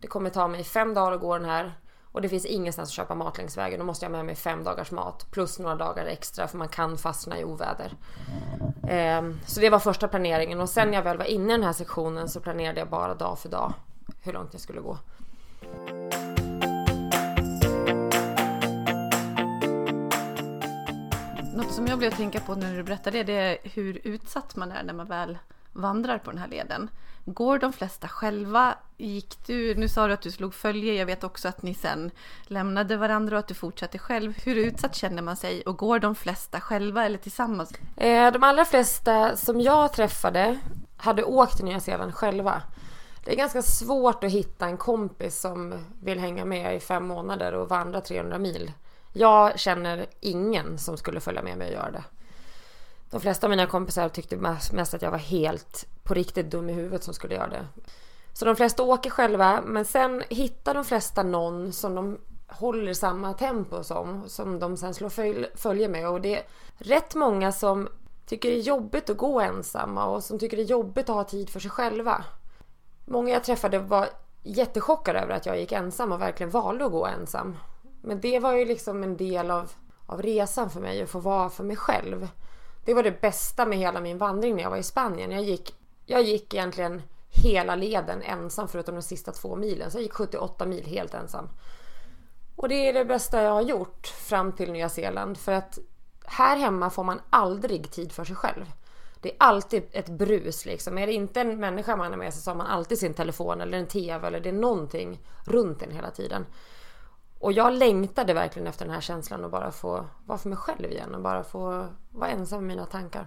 Det 0.00 0.06
kommer 0.06 0.30
ta 0.30 0.48
mig 0.48 0.64
fem 0.64 0.94
dagar 0.94 1.12
att 1.12 1.20
gå 1.20 1.38
den 1.38 1.48
här. 1.48 1.72
Och 2.12 2.22
det 2.22 2.28
finns 2.28 2.44
ingenstans 2.44 2.88
att 2.88 2.94
köpa 2.94 3.14
mat 3.14 3.38
längs 3.38 3.58
vägen. 3.58 3.78
Då 3.78 3.84
måste 3.86 4.04
jag 4.04 4.10
ha 4.10 4.16
med 4.16 4.26
mig 4.26 4.34
fem 4.34 4.64
dagars 4.64 4.90
mat. 4.90 5.26
Plus 5.30 5.58
några 5.58 5.76
dagar 5.76 6.06
extra 6.06 6.48
för 6.48 6.58
man 6.58 6.68
kan 6.68 6.98
fastna 6.98 7.38
i 7.38 7.44
oväder. 7.44 7.92
Ehm, 8.88 9.40
så 9.46 9.60
det 9.60 9.70
var 9.70 9.78
första 9.78 10.08
planeringen. 10.08 10.60
Och 10.60 10.68
sen 10.68 10.88
när 10.88 10.94
jag 10.94 11.02
väl 11.02 11.18
var 11.18 11.24
inne 11.24 11.52
i 11.52 11.56
den 11.56 11.62
här 11.62 11.72
sektionen 11.72 12.28
så 12.28 12.40
planerade 12.40 12.78
jag 12.80 12.88
bara 12.88 13.14
dag 13.14 13.38
för 13.38 13.48
dag. 13.48 13.72
Hur 14.22 14.32
långt 14.32 14.48
jag 14.52 14.60
skulle 14.60 14.80
gå. 14.80 14.98
Något 21.56 21.72
som 21.72 21.86
jag 21.86 21.98
blev 21.98 22.12
att 22.12 22.16
tänka 22.16 22.40
på 22.40 22.54
när 22.54 22.76
du 22.76 22.82
berättade 22.82 23.18
det, 23.18 23.32
det 23.32 23.32
är 23.32 23.58
hur 23.62 24.00
utsatt 24.04 24.56
man 24.56 24.72
är 24.72 24.82
när 24.82 24.94
man 24.94 25.06
väl 25.06 25.38
vandrar 25.72 26.18
på 26.18 26.30
den 26.30 26.40
här 26.40 26.48
leden. 26.48 26.90
Går 27.24 27.58
de 27.58 27.72
flesta 27.72 28.08
själva? 28.08 28.74
Gick 28.96 29.46
du, 29.46 29.74
nu 29.74 29.88
sa 29.88 30.06
du 30.06 30.12
att 30.12 30.22
du 30.22 30.30
slog 30.30 30.54
följe, 30.54 30.94
jag 30.94 31.06
vet 31.06 31.24
också 31.24 31.48
att 31.48 31.62
ni 31.62 31.74
sen 31.74 32.10
lämnade 32.42 32.96
varandra 32.96 33.36
och 33.36 33.38
att 33.38 33.48
du 33.48 33.54
fortsatte 33.54 33.98
själv. 33.98 34.38
Hur 34.44 34.56
utsatt 34.56 34.94
känner 34.94 35.22
man 35.22 35.36
sig 35.36 35.62
och 35.62 35.76
går 35.76 35.98
de 35.98 36.14
flesta 36.14 36.60
själva 36.60 37.04
eller 37.04 37.18
tillsammans? 37.18 37.72
Eh, 37.96 38.32
de 38.32 38.42
allra 38.42 38.64
flesta 38.64 39.36
som 39.36 39.60
jag 39.60 39.92
träffade 39.92 40.58
hade 40.96 41.24
åkt 41.24 41.56
till 41.56 41.64
Nya 41.64 41.80
Zeeland 41.80 42.14
själva. 42.14 42.62
Det 43.24 43.32
är 43.32 43.36
ganska 43.36 43.62
svårt 43.62 44.24
att 44.24 44.32
hitta 44.32 44.66
en 44.66 44.76
kompis 44.76 45.40
som 45.40 45.74
vill 46.02 46.18
hänga 46.18 46.44
med 46.44 46.76
i 46.76 46.80
fem 46.80 47.06
månader 47.06 47.52
och 47.52 47.68
vandra 47.68 48.00
300 48.00 48.38
mil. 48.38 48.72
Jag 49.12 49.58
känner 49.58 50.06
ingen 50.20 50.78
som 50.78 50.96
skulle 50.96 51.20
följa 51.20 51.42
med 51.42 51.58
mig 51.58 51.68
och 51.68 51.74
göra 51.74 51.90
det. 51.90 52.04
De 53.12 53.20
flesta 53.20 53.46
av 53.46 53.50
mina 53.50 53.66
kompisar 53.66 54.08
tyckte 54.08 54.36
mest 54.72 54.94
att 54.94 55.02
jag 55.02 55.10
var 55.10 55.18
helt 55.18 55.86
på 56.02 56.14
riktigt 56.14 56.50
dum 56.50 56.70
i 56.70 56.72
huvudet 56.72 57.04
som 57.04 57.14
skulle 57.14 57.34
göra 57.34 57.48
det. 57.48 57.66
Så 58.32 58.44
de 58.44 58.56
flesta 58.56 58.82
åker 58.82 59.10
själva 59.10 59.62
men 59.66 59.84
sen 59.84 60.22
hittar 60.28 60.74
de 60.74 60.84
flesta 60.84 61.22
någon 61.22 61.72
som 61.72 61.94
de 61.94 62.18
håller 62.46 62.94
samma 62.94 63.34
tempo 63.34 63.84
som, 63.84 64.28
som 64.28 64.58
de 64.58 64.76
sen 64.76 64.94
slår 64.94 65.08
följ, 65.08 65.46
följe 65.54 65.88
med 65.88 66.08
och 66.08 66.20
det 66.20 66.36
är 66.36 66.42
rätt 66.78 67.14
många 67.14 67.52
som 67.52 67.88
tycker 68.26 68.50
det 68.50 68.56
är 68.56 68.62
jobbigt 68.62 69.10
att 69.10 69.16
gå 69.16 69.40
ensamma 69.40 70.04
och 70.04 70.24
som 70.24 70.38
tycker 70.38 70.56
det 70.56 70.62
är 70.62 70.66
jobbigt 70.66 71.08
att 71.08 71.16
ha 71.16 71.24
tid 71.24 71.50
för 71.50 71.60
sig 71.60 71.70
själva. 71.70 72.24
Många 73.04 73.32
jag 73.32 73.44
träffade 73.44 73.78
var 73.78 74.08
jättechockade 74.42 75.20
över 75.20 75.34
att 75.34 75.46
jag 75.46 75.60
gick 75.60 75.72
ensam 75.72 76.12
och 76.12 76.20
verkligen 76.20 76.50
valde 76.50 76.84
att 76.84 76.92
gå 76.92 77.06
ensam. 77.06 77.56
Men 78.02 78.20
det 78.20 78.38
var 78.38 78.52
ju 78.52 78.64
liksom 78.64 79.02
en 79.02 79.16
del 79.16 79.50
av, 79.50 79.72
av 80.06 80.22
resan 80.22 80.70
för 80.70 80.80
mig 80.80 81.02
att 81.02 81.10
få 81.10 81.18
vara 81.18 81.50
för 81.50 81.64
mig 81.64 81.76
själv. 81.76 82.28
Det 82.84 82.94
var 82.94 83.02
det 83.02 83.20
bästa 83.20 83.66
med 83.66 83.78
hela 83.78 84.00
min 84.00 84.18
vandring 84.18 84.56
när 84.56 84.62
jag 84.62 84.70
var 84.70 84.76
i 84.76 84.82
Spanien. 84.82 85.30
Jag 85.30 85.42
gick, 85.42 85.74
jag 86.06 86.22
gick 86.22 86.54
egentligen 86.54 87.02
hela 87.28 87.74
leden 87.74 88.22
ensam 88.22 88.68
förutom 88.68 88.94
de 88.94 89.02
sista 89.02 89.32
två 89.32 89.56
milen. 89.56 89.90
Så 89.90 89.98
jag 89.98 90.02
gick 90.02 90.12
78 90.12 90.66
mil 90.66 90.86
helt 90.86 91.14
ensam. 91.14 91.48
Och 92.56 92.68
det 92.68 92.88
är 92.88 92.92
det 92.92 93.04
bästa 93.04 93.42
jag 93.42 93.50
har 93.50 93.62
gjort 93.62 94.06
fram 94.06 94.52
till 94.52 94.72
Nya 94.72 94.88
Zeeland. 94.88 95.38
För 95.38 95.52
att 95.52 95.78
här 96.24 96.56
hemma 96.56 96.90
får 96.90 97.04
man 97.04 97.20
aldrig 97.30 97.90
tid 97.90 98.12
för 98.12 98.24
sig 98.24 98.36
själv. 98.36 98.64
Det 99.20 99.30
är 99.30 99.36
alltid 99.38 99.82
ett 99.92 100.08
brus 100.08 100.66
liksom. 100.66 100.98
Är 100.98 101.06
det 101.06 101.12
inte 101.12 101.40
en 101.40 101.60
människa 101.60 101.96
man 101.96 102.12
är 102.12 102.16
med 102.16 102.34
sig 102.34 102.42
så 102.42 102.50
har 102.50 102.56
man 102.56 102.66
alltid 102.66 102.98
sin 102.98 103.14
telefon 103.14 103.60
eller 103.60 103.78
en 103.78 103.86
TV 103.86 104.26
eller 104.26 104.40
det 104.40 104.48
är 104.48 104.52
någonting 104.52 105.20
runt 105.44 105.82
en 105.82 105.90
hela 105.90 106.10
tiden. 106.10 106.46
Och 107.42 107.52
jag 107.52 107.72
längtade 107.72 108.34
verkligen 108.34 108.68
efter 108.68 108.84
den 108.84 108.94
här 108.94 109.00
känslan 109.00 109.44
att 109.44 109.50
bara 109.50 109.70
få 109.72 110.06
vara 110.26 110.38
för 110.38 110.48
mig 110.48 110.58
själv 110.58 110.90
igen 110.90 111.14
och 111.14 111.20
bara 111.20 111.44
få 111.44 111.86
vara 112.10 112.30
ensam 112.30 112.58
med 112.58 112.76
mina 112.76 112.86
tankar. 112.86 113.26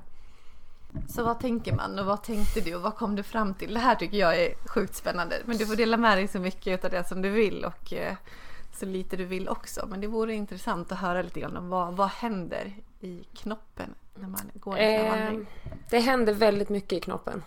Så 1.10 1.24
vad 1.24 1.40
tänker 1.40 1.76
man 1.76 2.00
och 2.00 2.06
vad 2.06 2.24
tänkte 2.24 2.62
du 2.62 2.76
och 2.76 2.82
vad 2.82 2.96
kom 2.96 3.16
du 3.16 3.24
fram 3.24 3.54
till? 3.54 3.74
Det 3.74 3.80
här 3.80 3.96
tycker 3.96 4.18
jag 4.18 4.40
är 4.40 4.68
sjukt 4.68 4.96
spännande. 4.96 5.36
Men 5.46 5.58
du 5.58 5.66
får 5.66 5.76
dela 5.76 5.98
med 5.98 6.18
dig 6.18 6.28
så 6.28 6.40
mycket 6.40 6.86
av 6.86 6.92
det 6.92 7.08
som 7.08 7.22
du 7.22 7.30
vill 7.30 7.66
och 7.66 7.94
eh, 7.94 8.16
så 8.74 8.86
lite 8.86 9.18
du 9.18 9.26
vill 9.26 9.50
också. 9.50 9.86
Men 9.90 10.02
det 10.02 10.08
vore 10.08 10.34
intressant 10.34 10.92
att 10.92 11.00
höra 11.00 11.22
lite 11.22 11.40
grann 11.40 11.58
om 11.58 11.70
vad, 11.70 11.94
vad 11.94 12.10
händer 12.10 12.74
i 13.00 13.24
knoppen 13.34 13.96
när 14.16 14.28
man 14.28 14.52
går 14.54 14.78
en 14.78 15.06
eh, 15.06 15.12
vandring? 15.12 15.48
Det 15.90 16.00
händer 16.00 16.34
väldigt 16.34 16.70
mycket 16.70 16.94
i 16.94 17.00
knoppen. 17.00 17.44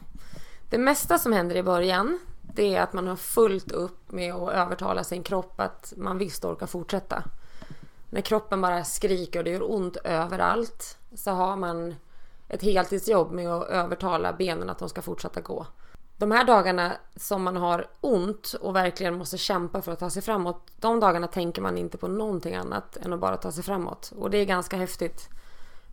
Det 0.70 0.78
mesta 0.78 1.18
som 1.18 1.33
händer 1.33 1.57
i 1.57 1.62
början 1.62 2.18
det 2.59 2.75
är 2.75 2.83
att 2.83 2.92
man 2.92 3.07
har 3.07 3.16
fullt 3.16 3.73
upp 3.73 4.12
med 4.12 4.35
att 4.35 4.53
övertala 4.53 5.05
sin 5.05 5.23
kropp 5.23 5.61
att 5.61 5.92
man 5.97 6.18
visst 6.18 6.44
orkar 6.44 6.66
fortsätta. 6.66 7.23
När 8.11 8.21
kroppen 8.21 8.61
bara 8.61 8.85
skriker 8.85 9.38
och 9.38 9.44
det 9.44 9.51
gör 9.51 9.71
ont 9.71 9.97
överallt 9.97 10.99
så 11.14 11.31
har 11.31 11.57
man 11.57 11.94
ett 12.49 12.62
heltidsjobb 12.62 13.33
med 13.33 13.49
att 13.49 13.68
övertala 13.68 14.33
benen 14.33 14.71
att 14.71 14.79
de 14.79 14.88
ska 14.88 15.03
fortsätta 15.03 15.40
gå. 15.40 15.66
De 16.16 16.31
här 16.31 16.44
dagarna 16.44 16.92
som 17.16 17.42
man 17.42 17.57
har 17.57 17.87
ont 18.01 18.55
och 18.61 18.77
verkligen 18.77 19.18
måste 19.18 19.38
kämpa 19.38 19.83
för 19.83 19.92
att 19.92 19.99
ta 19.99 20.11
sig 20.11 20.23
framåt, 20.23 20.71
de 20.77 21.01
dagarna 21.01 21.27
tänker 21.27 21.62
man 21.62 21.79
inte 21.79 21.99
på 21.99 22.09
någonting 22.09 22.55
annat 22.55 22.97
än 22.97 23.12
att 23.12 23.21
bara 23.21 23.37
ta 23.37 23.53
sig 23.53 23.64
framåt. 23.64 24.12
Och 24.18 24.31
det 24.31 24.38
är 24.38 24.44
ganska 24.44 24.77
häftigt. 24.77 25.29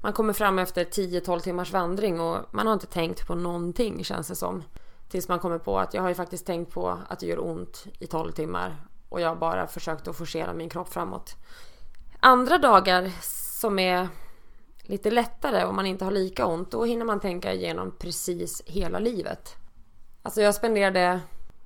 Man 0.01 0.13
kommer 0.13 0.33
fram 0.33 0.59
efter 0.59 0.85
10-12 0.85 1.39
timmars 1.39 1.71
vandring 1.71 2.19
och 2.19 2.37
man 2.51 2.67
har 2.67 2.73
inte 2.73 2.87
tänkt 2.87 3.27
på 3.27 3.35
någonting 3.35 4.03
känns 4.03 4.27
det 4.27 4.35
som. 4.35 4.63
Tills 5.09 5.27
man 5.27 5.39
kommer 5.39 5.57
på 5.57 5.79
att 5.79 5.93
jag 5.93 6.01
har 6.01 6.09
ju 6.09 6.15
faktiskt 6.15 6.45
tänkt 6.45 6.73
på 6.73 6.99
att 7.09 7.19
det 7.19 7.25
gör 7.25 7.45
ont 7.45 7.85
i 7.99 8.07
12 8.07 8.31
timmar 8.31 8.75
och 9.09 9.21
jag 9.21 9.29
har 9.29 9.35
bara 9.35 9.67
försökt 9.67 10.07
att 10.07 10.17
forcera 10.17 10.53
min 10.53 10.69
kropp 10.69 10.93
framåt. 10.93 11.35
Andra 12.19 12.57
dagar 12.57 13.11
som 13.59 13.79
är 13.79 14.07
lite 14.81 15.11
lättare 15.11 15.65
om 15.65 15.75
man 15.75 15.85
inte 15.85 16.05
har 16.05 16.11
lika 16.11 16.45
ont, 16.45 16.71
då 16.71 16.85
hinner 16.85 17.05
man 17.05 17.19
tänka 17.19 17.53
igenom 17.53 17.95
precis 17.99 18.61
hela 18.65 18.99
livet. 18.99 19.55
Alltså 20.23 20.41
jag 20.41 20.55
spenderade 20.55 21.19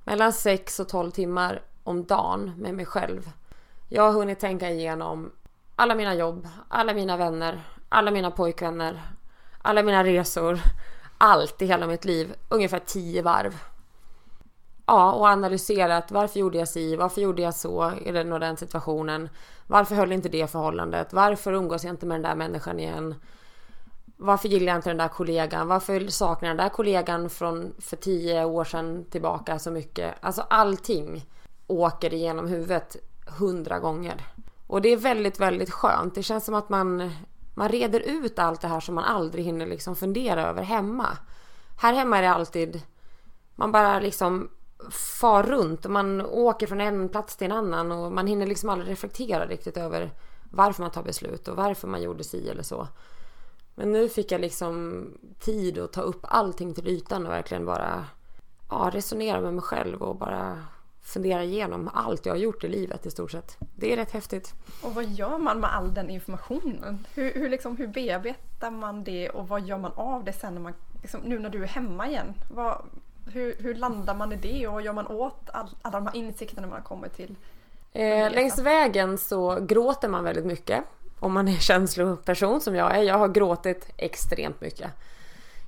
mellan 0.04 0.32
6 0.32 0.80
och 0.80 0.88
12 0.88 1.10
timmar 1.10 1.62
om 1.84 2.04
dagen 2.04 2.52
med 2.56 2.74
mig 2.74 2.86
själv. 2.86 3.30
Jag 3.88 4.02
har 4.02 4.12
hunnit 4.12 4.38
tänka 4.38 4.70
igenom 4.70 5.32
alla 5.76 5.94
mina 5.94 6.14
jobb, 6.14 6.48
alla 6.68 6.94
mina 6.94 7.16
vänner, 7.16 7.62
alla 7.88 8.10
mina 8.10 8.30
pojkvänner, 8.30 9.02
alla 9.62 9.82
mina 9.82 10.04
resor, 10.04 10.60
allt 11.20 11.62
i 11.62 11.66
hela 11.66 11.86
mitt 11.86 12.04
liv 12.04 12.34
ungefär 12.48 12.78
tio 12.78 13.22
varv. 13.22 13.60
Ja, 14.86 15.12
och 15.12 15.26
analyserat 15.26 16.10
varför 16.10 16.40
gjorde 16.40 16.58
jag 16.58 16.68
si, 16.68 16.96
varför 16.96 17.20
gjorde 17.20 17.42
jag 17.42 17.54
så 17.54 17.92
i 18.04 18.12
den 18.12 18.32
och 18.32 18.40
den 18.40 18.56
situationen? 18.56 19.28
Varför 19.66 19.94
höll 19.94 20.12
inte 20.12 20.28
det 20.28 20.50
förhållandet? 20.50 21.12
Varför 21.12 21.52
umgås 21.52 21.84
jag 21.84 21.92
inte 21.92 22.06
med 22.06 22.14
den 22.14 22.22
där 22.22 22.34
människan 22.34 22.80
igen? 22.80 23.14
Varför 24.16 24.48
gillar 24.48 24.66
jag 24.66 24.78
inte 24.78 24.90
den 24.90 24.96
där 24.96 25.08
kollegan? 25.08 25.68
Varför 25.68 26.08
saknar 26.08 26.48
jag 26.48 26.56
den 26.56 26.64
där 26.64 26.74
kollegan 26.74 27.30
från 27.30 27.74
för 27.78 27.96
tio 27.96 28.44
år 28.44 28.64
sedan 28.64 29.04
tillbaka 29.10 29.58
så 29.58 29.70
mycket? 29.70 30.14
Alltså 30.20 30.42
allting 30.50 31.26
åker 31.66 32.14
igenom 32.14 32.48
huvudet 32.48 32.96
hundra 33.38 33.78
gånger. 33.78 34.26
Och 34.66 34.82
det 34.82 34.88
är 34.88 34.96
väldigt, 34.96 35.40
väldigt 35.40 35.70
skönt. 35.70 36.14
Det 36.14 36.22
känns 36.22 36.44
som 36.44 36.54
att 36.54 36.68
man 36.68 37.10
man 37.54 37.68
reder 37.68 38.00
ut 38.00 38.38
allt 38.38 38.60
det 38.60 38.68
här 38.68 38.80
som 38.80 38.94
man 38.94 39.04
aldrig 39.04 39.44
hinner 39.44 39.66
liksom 39.66 39.96
fundera 39.96 40.46
över 40.46 40.62
hemma. 40.62 41.18
Här 41.78 41.92
hemma 41.92 42.18
är 42.18 42.22
det 42.22 42.30
alltid, 42.30 42.82
man 43.54 43.72
bara 43.72 44.00
liksom 44.00 44.50
far 45.20 45.42
runt 45.42 45.84
och 45.84 45.90
man 45.90 46.20
åker 46.20 46.66
från 46.66 46.80
en 46.80 47.08
plats 47.08 47.36
till 47.36 47.50
en 47.50 47.56
annan 47.56 47.92
och 47.92 48.12
man 48.12 48.26
hinner 48.26 48.46
liksom 48.46 48.68
aldrig 48.68 48.90
reflektera 48.90 49.46
riktigt 49.46 49.76
över 49.76 50.10
varför 50.50 50.82
man 50.82 50.90
tar 50.90 51.02
beslut 51.02 51.48
och 51.48 51.56
varför 51.56 51.88
man 51.88 52.02
gjorde 52.02 52.24
si 52.24 52.48
eller 52.48 52.62
så. 52.62 52.88
Men 53.74 53.92
nu 53.92 54.08
fick 54.08 54.32
jag 54.32 54.40
liksom 54.40 55.04
tid 55.38 55.78
att 55.78 55.92
ta 55.92 56.00
upp 56.00 56.20
allting 56.22 56.74
till 56.74 56.88
ytan 56.88 57.26
och 57.26 57.32
verkligen 57.32 57.64
bara 57.64 58.04
ja, 58.70 58.90
resonera 58.92 59.40
med 59.40 59.54
mig 59.54 59.62
själv 59.62 60.02
och 60.02 60.16
bara 60.16 60.64
fundera 61.02 61.44
igenom 61.44 61.90
allt 61.94 62.26
jag 62.26 62.32
har 62.32 62.38
gjort 62.38 62.64
i 62.64 62.68
livet 62.68 63.06
i 63.06 63.10
stort 63.10 63.30
sett. 63.30 63.56
Det 63.76 63.92
är 63.92 63.96
rätt 63.96 64.10
häftigt. 64.10 64.54
Och 64.82 64.94
vad 64.94 65.04
gör 65.04 65.38
man 65.38 65.60
med 65.60 65.74
all 65.74 65.94
den 65.94 66.10
informationen? 66.10 67.06
Hur, 67.14 67.34
hur, 67.34 67.50
liksom, 67.50 67.76
hur 67.76 67.86
bearbetar 67.86 68.70
man 68.70 69.04
det 69.04 69.30
och 69.30 69.48
vad 69.48 69.66
gör 69.66 69.78
man 69.78 69.92
av 69.92 70.24
det 70.24 70.32
sen 70.32 70.54
när 70.54 70.60
man, 70.60 70.72
liksom, 71.02 71.20
nu 71.20 71.38
när 71.38 71.50
du 71.50 71.62
är 71.62 71.68
hemma 71.68 72.08
igen? 72.08 72.34
Vad, 72.50 72.82
hur, 73.32 73.56
hur 73.58 73.74
landar 73.74 74.14
man 74.14 74.32
i 74.32 74.36
det 74.36 74.66
och 74.66 74.72
vad 74.72 74.82
gör 74.82 74.92
man 74.92 75.06
åt 75.06 75.50
all, 75.52 75.68
alla 75.82 76.00
de 76.00 76.06
här 76.06 76.16
insikterna 76.16 76.66
man 76.66 76.76
har 76.76 76.84
kommit 76.84 77.16
till? 77.16 77.36
Eh, 77.92 78.30
längs 78.30 78.58
vägen 78.58 79.18
så 79.18 79.58
gråter 79.60 80.08
man 80.08 80.24
väldigt 80.24 80.46
mycket. 80.46 80.84
Om 81.18 81.32
man 81.32 81.48
är 81.48 81.56
känsloperson 81.56 82.60
som 82.60 82.74
jag 82.74 82.96
är. 82.96 83.02
Jag 83.02 83.18
har 83.18 83.28
gråtit 83.28 83.92
extremt 83.96 84.60
mycket. 84.60 84.90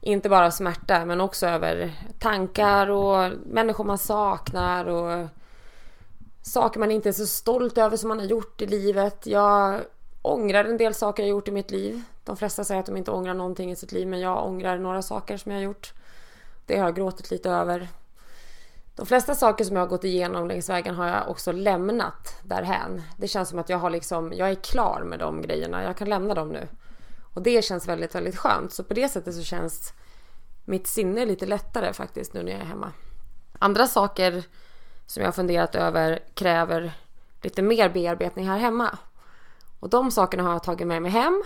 Inte 0.05 0.29
bara 0.29 0.51
smärta 0.51 1.05
men 1.05 1.21
också 1.21 1.47
över 1.47 1.93
tankar 2.19 2.91
och 2.91 3.33
människor 3.47 3.85
man 3.85 3.99
saknar 3.99 4.87
och 4.87 5.29
saker 6.43 6.81
man 6.81 6.91
inte 6.91 7.09
är 7.09 7.13
så 7.13 7.27
stolt 7.27 7.79
över 7.79 7.97
som 7.97 8.09
man 8.09 8.19
har 8.19 8.27
gjort 8.27 8.63
i 8.63 8.67
livet. 8.67 9.27
Jag 9.27 9.81
ångrar 10.23 10.65
en 10.65 10.77
del 10.77 10.95
saker 10.95 11.23
jag 11.23 11.31
gjort 11.31 11.49
i 11.49 11.51
mitt 11.51 11.71
liv. 11.71 12.03
De 12.25 12.37
flesta 12.37 12.65
säger 12.65 12.81
att 12.81 12.87
de 12.87 12.97
inte 12.97 13.11
ångrar 13.11 13.35
någonting 13.35 13.71
i 13.71 13.77
sitt 13.77 13.93
liv 13.93 14.09
men 14.09 14.21
jag 14.21 14.47
ångrar 14.47 14.79
några 14.79 15.03
saker 15.03 15.37
som 15.37 15.53
jag 15.53 15.59
har 15.59 15.65
gjort. 15.65 15.93
Det 16.67 16.79
har 16.79 16.85
jag 16.85 16.97
gråtit 16.97 17.31
lite 17.31 17.51
över. 17.51 17.89
De 18.97 19.07
flesta 19.07 19.35
saker 19.35 19.65
som 19.65 19.77
jag 19.77 19.83
har 19.83 19.89
gått 19.89 20.05
igenom 20.05 20.49
längs 20.49 20.69
vägen 20.69 20.95
har 20.95 21.09
jag 21.09 21.29
också 21.29 21.53
lämnat 21.53 22.37
därhän. 22.43 23.03
Det 23.17 23.29
känns 23.29 23.49
som 23.49 23.59
att 23.59 23.69
jag 23.69 23.79
har 23.79 23.91
liksom, 23.91 24.33
jag 24.33 24.51
är 24.51 24.55
klar 24.55 25.03
med 25.07 25.19
de 25.19 25.43
grejerna. 25.43 25.83
Jag 25.83 25.97
kan 25.97 26.09
lämna 26.09 26.35
dem 26.35 26.49
nu. 26.49 26.69
Och 27.35 27.43
det 27.43 27.65
känns 27.65 27.89
väldigt, 27.89 28.15
väldigt 28.15 28.37
skönt. 28.37 28.73
Så 28.73 28.85
på 28.85 28.95
det 28.95 29.09
sättet 29.09 29.35
så 29.35 29.43
känns 29.43 29.93
mitt 30.65 30.87
sinne 30.87 31.25
lite 31.25 31.47
lättare 31.47 31.93
faktiskt 31.93 32.35
nu 32.35 32.43
när 32.43 32.53
jag 32.53 32.61
är 32.61 32.65
hemma. 32.65 32.93
Andra 33.59 33.87
saker 33.87 34.45
som 35.07 35.21
jag 35.21 35.27
har 35.27 35.33
funderat 35.33 35.75
över 35.75 36.19
kräver 36.35 36.93
lite 37.43 37.63
mer 37.63 37.89
bearbetning 37.89 38.49
här 38.49 38.59
hemma. 38.59 38.99
Och 39.81 39.89
de 39.89 40.11
sakerna 40.11 40.43
har 40.43 40.53
jag 40.53 40.63
tagit 40.63 40.87
med 40.87 41.03
mig 41.03 41.11
hem 41.11 41.43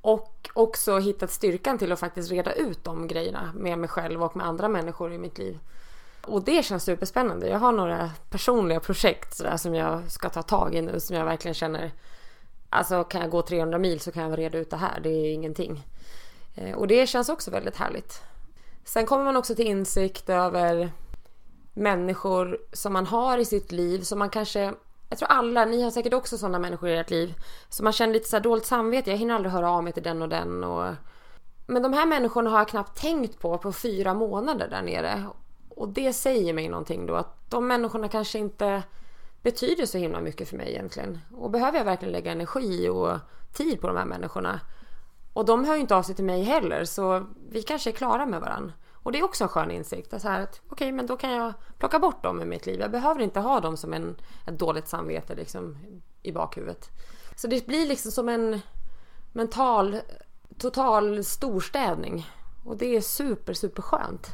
och 0.00 0.50
också 0.52 0.98
hittat 0.98 1.30
styrkan 1.30 1.78
till 1.78 1.92
att 1.92 2.00
faktiskt 2.00 2.30
reda 2.30 2.52
ut 2.52 2.84
de 2.84 3.08
grejerna 3.08 3.52
med 3.54 3.78
mig 3.78 3.88
själv 3.88 4.22
och 4.22 4.36
med 4.36 4.46
andra 4.46 4.68
människor 4.68 5.12
i 5.12 5.18
mitt 5.18 5.38
liv. 5.38 5.58
Och 6.26 6.44
det 6.44 6.64
känns 6.64 6.84
superspännande. 6.84 7.48
Jag 7.48 7.58
har 7.58 7.72
några 7.72 8.10
personliga 8.30 8.80
projekt 8.80 9.36
sådär, 9.36 9.56
som 9.56 9.74
jag 9.74 10.10
ska 10.10 10.28
ta 10.28 10.42
tag 10.42 10.74
i 10.74 10.82
nu 10.82 11.00
som 11.00 11.16
jag 11.16 11.24
verkligen 11.24 11.54
känner 11.54 11.92
Alltså 12.72 13.04
kan 13.04 13.20
jag 13.20 13.30
gå 13.30 13.42
300 13.42 13.78
mil 13.78 14.00
så 14.00 14.12
kan 14.12 14.30
jag 14.30 14.38
reda 14.38 14.58
ut 14.58 14.70
det 14.70 14.76
här. 14.76 15.00
Det 15.00 15.08
är 15.10 15.32
ingenting. 15.32 15.82
Eh, 16.54 16.76
och 16.78 16.86
det 16.86 17.06
känns 17.06 17.28
också 17.28 17.50
väldigt 17.50 17.76
härligt. 17.76 18.22
Sen 18.84 19.06
kommer 19.06 19.24
man 19.24 19.36
också 19.36 19.54
till 19.54 19.66
insikt 19.66 20.28
över 20.28 20.90
människor 21.74 22.58
som 22.72 22.92
man 22.92 23.06
har 23.06 23.38
i 23.38 23.44
sitt 23.44 23.72
liv 23.72 24.00
som 24.00 24.18
man 24.18 24.30
kanske 24.30 24.74
jag 25.08 25.18
tror 25.18 25.28
alla, 25.28 25.64
ni 25.64 25.82
har 25.82 25.90
säkert 25.90 26.12
också 26.12 26.38
sådana 26.38 26.58
människor 26.58 26.88
i 26.88 26.96
ert 26.96 27.10
liv. 27.10 27.34
Så 27.68 27.84
man 27.84 27.92
känner 27.92 28.12
lite 28.12 28.28
så 28.28 28.36
här 28.36 28.42
dåligt 28.42 28.66
samvete. 28.66 29.10
Jag 29.10 29.18
hinner 29.18 29.34
aldrig 29.34 29.52
höra 29.52 29.70
av 29.70 29.84
mig 29.84 29.92
till 29.92 30.02
den 30.02 30.22
och 30.22 30.28
den. 30.28 30.64
Och... 30.64 30.94
Men 31.66 31.82
de 31.82 31.92
här 31.92 32.06
människorna 32.06 32.50
har 32.50 32.58
jag 32.58 32.68
knappt 32.68 33.00
tänkt 33.00 33.40
på 33.40 33.58
på 33.58 33.72
fyra 33.72 34.14
månader 34.14 34.68
där 34.68 34.82
nere. 34.82 35.24
Och 35.68 35.88
det 35.88 36.12
säger 36.12 36.52
mig 36.52 36.68
någonting 36.68 37.06
då 37.06 37.14
att 37.14 37.50
de 37.50 37.66
människorna 37.66 38.08
kanske 38.08 38.38
inte 38.38 38.82
betyder 39.42 39.86
så 39.86 39.98
himla 39.98 40.20
mycket 40.20 40.48
för 40.48 40.56
mig 40.56 40.70
egentligen. 40.70 41.18
Och 41.32 41.50
behöver 41.50 41.78
jag 41.78 41.84
verkligen 41.84 42.12
lägga 42.12 42.32
energi 42.32 42.88
och 42.88 43.18
tid 43.52 43.80
på 43.80 43.86
de 43.86 43.96
här 43.96 44.04
människorna? 44.04 44.60
Och 45.32 45.44
de 45.44 45.64
hör 45.64 45.74
ju 45.74 45.80
inte 45.80 45.96
av 45.96 46.02
sig 46.02 46.14
till 46.14 46.24
mig 46.24 46.42
heller 46.42 46.84
så 46.84 47.26
vi 47.50 47.62
kanske 47.62 47.90
är 47.90 47.92
klara 47.92 48.26
med 48.26 48.40
varandra. 48.40 48.72
Och 49.02 49.12
det 49.12 49.18
är 49.18 49.24
också 49.24 49.44
en 49.44 49.48
skön 49.48 49.70
insikt. 49.70 50.14
Att 50.14 50.24
att, 50.24 50.60
okej, 50.66 50.70
okay, 50.70 50.92
men 50.92 51.06
då 51.06 51.16
kan 51.16 51.30
jag 51.30 51.52
plocka 51.78 51.98
bort 51.98 52.22
dem 52.22 52.42
i 52.42 52.44
mitt 52.44 52.66
liv. 52.66 52.80
Jag 52.80 52.90
behöver 52.90 53.20
inte 53.20 53.40
ha 53.40 53.60
dem 53.60 53.76
som 53.76 53.92
en, 53.92 54.16
ett 54.46 54.58
dåligt 54.58 54.88
samvete 54.88 55.34
liksom, 55.34 55.78
i 56.22 56.32
bakhuvudet. 56.32 56.88
Så 57.36 57.46
det 57.46 57.66
blir 57.66 57.86
liksom 57.86 58.12
som 58.12 58.28
en 58.28 58.60
mental, 59.32 59.96
total 60.58 61.24
storstädning. 61.24 62.26
Och 62.64 62.76
det 62.76 62.96
är 62.96 63.00
super, 63.00 63.52
super 63.52 63.82
skönt. 63.82 64.32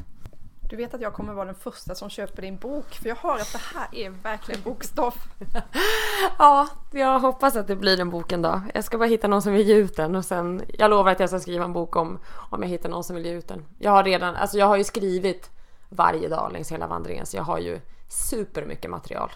Du 0.69 0.77
vet 0.77 0.95
att 0.95 1.01
jag 1.01 1.13
kommer 1.13 1.33
vara 1.33 1.45
den 1.45 1.55
första 1.55 1.95
som 1.95 2.11
köper 2.11 2.43
din 2.43 2.57
bok 2.57 2.95
för 2.95 3.09
jag 3.09 3.17
hör 3.17 3.35
att 3.35 3.53
det 3.53 3.61
här 3.75 3.89
är 3.93 4.11
verkligen 4.11 4.63
bokstoff. 4.63 5.15
ja, 6.39 6.69
jag 6.91 7.21
hoppas 7.21 7.57
att 7.57 7.67
det 7.67 7.77
blir 7.77 8.01
en 8.01 8.11
bok 8.11 8.33
en 8.33 8.43
dag. 8.43 8.61
Jag 8.75 8.85
ska 8.85 8.99
bara 8.99 9.09
hitta 9.09 9.29
någon 9.29 9.43
som 9.43 9.53
vill 9.53 9.69
ge 9.69 9.75
ut 9.75 9.97
den 9.97 10.17
och 10.17 10.25
sen 10.25 10.63
jag 10.79 10.91
lovar 10.91 11.13
att 11.13 11.21
jag 11.21 11.29
ska 11.29 11.41
skriva 11.41 11.65
en 11.65 11.73
bok 11.73 11.97
om 11.97 12.19
om 12.51 12.63
jag 12.63 12.69
hittar 12.69 12.89
någon 12.89 13.05
som 13.05 13.17
vill 13.17 13.27
ge 13.27 13.33
ut 13.33 13.49
den. 13.49 13.65
Jag 13.79 13.91
har 13.91 14.05
redan, 14.05 14.37
alltså 14.37 14.59
jag 14.59 14.67
har 14.67 14.77
ju 14.77 14.85
skrivit 14.85 15.51
varje 15.89 16.29
dag 16.29 16.53
längs 16.53 16.73
hela 16.73 16.87
vandringen 16.87 17.27
så 17.27 17.37
jag 17.37 17.45
har 17.45 17.59
ju 17.59 17.81
supermycket 18.09 18.91
material. 18.91 19.31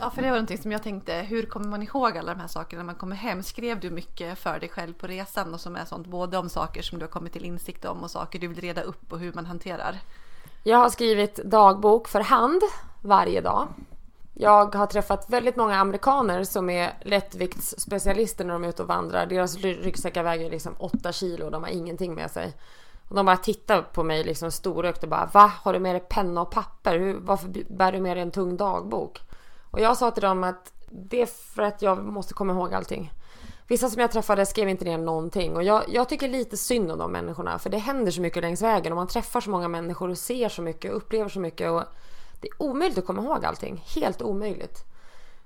Ja, 0.00 0.10
för 0.10 0.22
det 0.22 0.28
var 0.28 0.36
någonting 0.36 0.58
som 0.58 0.72
jag 0.72 0.82
tänkte, 0.82 1.14
hur 1.14 1.42
kommer 1.42 1.66
man 1.66 1.82
ihåg 1.82 2.18
alla 2.18 2.34
de 2.34 2.40
här 2.40 2.48
sakerna 2.48 2.82
när 2.82 2.86
man 2.86 2.94
kommer 2.94 3.16
hem? 3.16 3.42
Skrev 3.42 3.80
du 3.80 3.90
mycket 3.90 4.38
för 4.38 4.60
dig 4.60 4.68
själv 4.68 4.92
på 4.92 5.06
resan 5.06 5.54
och 5.54 5.60
som 5.60 5.76
är 5.76 5.84
sånt, 5.84 6.06
både 6.06 6.38
om 6.38 6.48
saker 6.48 6.82
som 6.82 6.98
du 6.98 7.04
har 7.04 7.10
kommit 7.10 7.32
till 7.32 7.44
insikt 7.44 7.84
om 7.84 8.02
och 8.02 8.10
saker 8.10 8.38
du 8.38 8.46
vill 8.46 8.60
reda 8.60 8.82
upp 8.82 9.12
och 9.12 9.18
hur 9.18 9.32
man 9.32 9.46
hanterar? 9.46 9.98
Jag 10.62 10.78
har 10.78 10.88
skrivit 10.90 11.36
dagbok 11.36 12.08
för 12.08 12.20
hand 12.20 12.62
varje 13.02 13.40
dag. 13.40 13.68
Jag 14.34 14.74
har 14.74 14.86
träffat 14.86 15.30
väldigt 15.30 15.56
många 15.56 15.76
amerikaner 15.76 16.44
som 16.44 16.70
är 16.70 16.92
lättviktsspecialister 17.02 18.44
när 18.44 18.52
de 18.52 18.64
är 18.64 18.68
ute 18.68 18.82
och 18.82 18.88
vandrar. 18.88 19.26
Deras 19.26 19.56
ryggsäckar 19.56 20.22
väger 20.22 20.50
liksom 20.50 20.74
8 20.78 21.12
kilo 21.12 21.44
och 21.44 21.50
de 21.50 21.62
har 21.62 21.70
ingenting 21.70 22.14
med 22.14 22.30
sig. 22.30 22.56
Och 23.08 23.16
de 23.16 23.26
bara 23.26 23.36
tittar 23.36 23.82
på 23.82 24.02
mig 24.02 24.24
liksom 24.24 24.50
storögt 24.50 25.02
och 25.02 25.08
bara 25.08 25.30
Va? 25.32 25.52
Har 25.62 25.72
du 25.72 25.78
med 25.78 25.94
dig 25.94 26.04
penna 26.08 26.40
och 26.40 26.50
papper? 26.50 26.98
Hur, 26.98 27.20
varför 27.20 27.48
bär 27.68 27.92
du 27.92 28.00
med 28.00 28.16
dig 28.16 28.22
en 28.22 28.30
tung 28.30 28.56
dagbok? 28.56 29.20
Och 29.70 29.80
jag 29.80 29.96
sa 29.96 30.10
till 30.10 30.22
dem 30.22 30.44
att 30.44 30.72
det 30.90 31.22
är 31.22 31.26
för 31.26 31.62
att 31.62 31.82
jag 31.82 32.04
måste 32.04 32.34
komma 32.34 32.52
ihåg 32.52 32.74
allting. 32.74 33.12
Vissa 33.70 33.90
som 33.90 34.00
jag 34.00 34.10
träffade 34.10 34.46
skrev 34.46 34.68
inte 34.68 34.84
ner 34.84 34.98
någonting 34.98 35.56
och 35.56 35.62
jag, 35.62 35.84
jag, 35.88 36.08
tycker 36.08 36.28
lite 36.28 36.56
synd 36.56 36.92
om 36.92 36.98
de 36.98 37.12
människorna 37.12 37.58
för 37.58 37.70
det 37.70 37.78
händer 37.78 38.12
så 38.12 38.20
mycket 38.20 38.42
längs 38.42 38.62
vägen 38.62 38.92
och 38.92 38.96
man 38.96 39.06
träffar 39.06 39.40
så 39.40 39.50
många 39.50 39.68
människor 39.68 40.08
och 40.08 40.18
ser 40.18 40.48
så 40.48 40.62
mycket 40.62 40.90
och 40.90 40.96
upplever 40.96 41.28
så 41.28 41.40
mycket 41.40 41.70
och 41.70 41.82
det 42.40 42.48
är 42.48 42.62
omöjligt 42.62 42.98
att 42.98 43.06
komma 43.06 43.22
ihåg 43.22 43.44
allting. 43.44 43.84
Helt 43.94 44.22
omöjligt. 44.22 44.84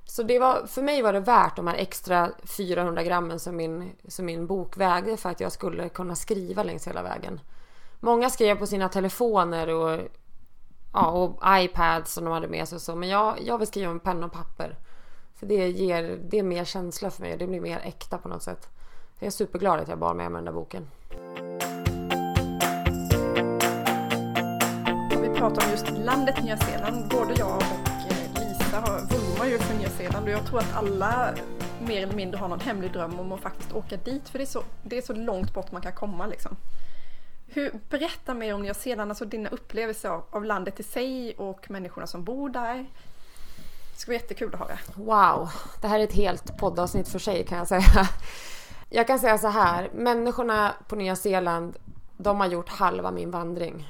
Så 0.04 0.22
det 0.22 0.38
var, 0.38 0.66
för 0.66 0.82
mig 0.82 1.02
var 1.02 1.12
det 1.12 1.20
värt 1.20 1.56
de 1.56 1.66
här 1.66 1.74
extra 1.74 2.30
400 2.44 3.02
grammen 3.02 3.40
som 3.40 3.56
min, 3.56 3.92
som 4.08 4.26
min 4.26 4.46
bok 4.46 4.76
vägde 4.76 5.16
för 5.16 5.30
att 5.30 5.40
jag 5.40 5.52
skulle 5.52 5.88
kunna 5.88 6.16
skriva 6.16 6.62
längs 6.62 6.87
hela 6.88 7.02
vägen. 7.02 7.40
Många 8.00 8.30
skrev 8.30 8.58
på 8.58 8.66
sina 8.66 8.88
telefoner 8.88 9.68
och, 9.68 10.00
ja, 10.92 11.10
och 11.10 11.42
iPads 11.46 12.12
som 12.12 12.24
de 12.24 12.32
hade 12.32 12.48
med 12.48 12.68
sig 12.68 12.76
och 12.76 12.82
så 12.82 12.96
men 12.96 13.08
jag, 13.08 13.38
jag 13.42 13.58
vill 13.58 13.68
skriva 13.68 13.92
med 13.92 14.02
penna 14.02 14.26
och 14.26 14.32
papper. 14.32 14.76
För 15.44 15.48
det 15.48 15.68
ger 15.68 16.18
det 16.30 16.38
är 16.38 16.42
mer 16.42 16.64
känsla 16.64 17.11
för 17.11 17.22
mig 17.22 17.33
och 17.33 17.38
det 17.38 17.46
blir 17.46 17.61
mer 17.61 17.80
äkta 17.85 18.18
på 18.18 18.28
något 18.28 18.42
sätt. 18.42 18.68
jag 19.18 19.26
är 19.26 19.30
superglad 19.30 19.80
att 19.80 19.88
jag 19.88 19.98
bar 19.98 20.14
med 20.14 20.30
mig 20.30 20.38
den 20.38 20.44
där 20.44 20.52
boken. 20.52 20.90
Om 25.16 25.22
vi 25.22 25.38
pratar 25.38 25.64
om 25.64 25.70
just 25.70 25.90
landet 25.90 26.44
Nya 26.44 26.57
Zeeland, 26.57 27.09
både 27.11 27.35
jag 27.38 27.57
och 27.57 27.88
eh, 27.88 28.48
Lisa 28.48 28.80
vurmar 28.80 29.46
ju 29.46 29.59
för 29.59 29.74
Nya 29.74 29.88
Zeeland 29.88 30.26
och 30.26 30.33
jag 30.33 30.46
tror 30.46 30.59
att 30.59 30.74
alla 30.74 31.35
mer 31.87 32.02
eller 32.02 32.16
mindre 32.16 32.38
har 32.38 32.48
någon 32.48 32.61
hemlig 32.61 32.92
dröm 32.92 33.20
om 33.20 33.33
att 33.33 33.40
faktiskt 33.40 33.72
åka 33.72 33.96
dit 33.96 34.28
för 34.28 34.38
det 34.38 34.44
är 34.44 34.46
så, 34.46 34.62
det 34.83 34.98
är 34.98 35.02
så 35.02 35.12
långt 35.12 35.54
bort 35.54 35.72
man 35.72 35.83
kan 35.83 35.92
komma 35.92 36.26
liksom. 36.26 36.57
Hur, 37.46 37.80
berätta 37.90 38.35
mer 38.35 38.54
om 38.54 38.62
Nya 38.62 38.74
Zeeland, 38.74 39.11
alltså 39.11 39.24
dina 39.24 39.48
upplevelser 39.48 40.09
av, 40.09 40.24
av 40.30 40.44
landet 40.44 40.80
i 40.80 40.83
sig 40.83 41.35
och 41.37 41.70
människorna 41.70 42.07
som 42.07 42.24
bor 42.24 42.48
där. 42.48 42.87
Det 43.94 44.00
ska 44.00 44.11
bli 44.11 44.16
jättekul 44.16 44.54
att 44.54 44.61
höra. 44.61 44.78
Wow, 44.94 45.50
det 45.80 45.88
här 45.88 45.98
är 45.98 46.04
ett 46.04 46.12
helt 46.12 46.59
poddavsnitt 46.59 47.09
för 47.09 47.18
sig 47.18 47.46
kan 47.46 47.59
jag 47.59 47.68
säga. 47.68 48.09
Jag 48.90 49.07
kan 49.07 49.18
säga 49.18 49.38
så 49.38 49.48
här, 49.48 49.90
människorna 49.94 50.74
på 50.88 50.96
Nya 50.96 51.16
Zeeland, 51.16 51.76
de 52.16 52.40
har 52.40 52.46
gjort 52.46 52.68
halva 52.68 53.11
min 53.11 53.30
vandring. 53.30 53.88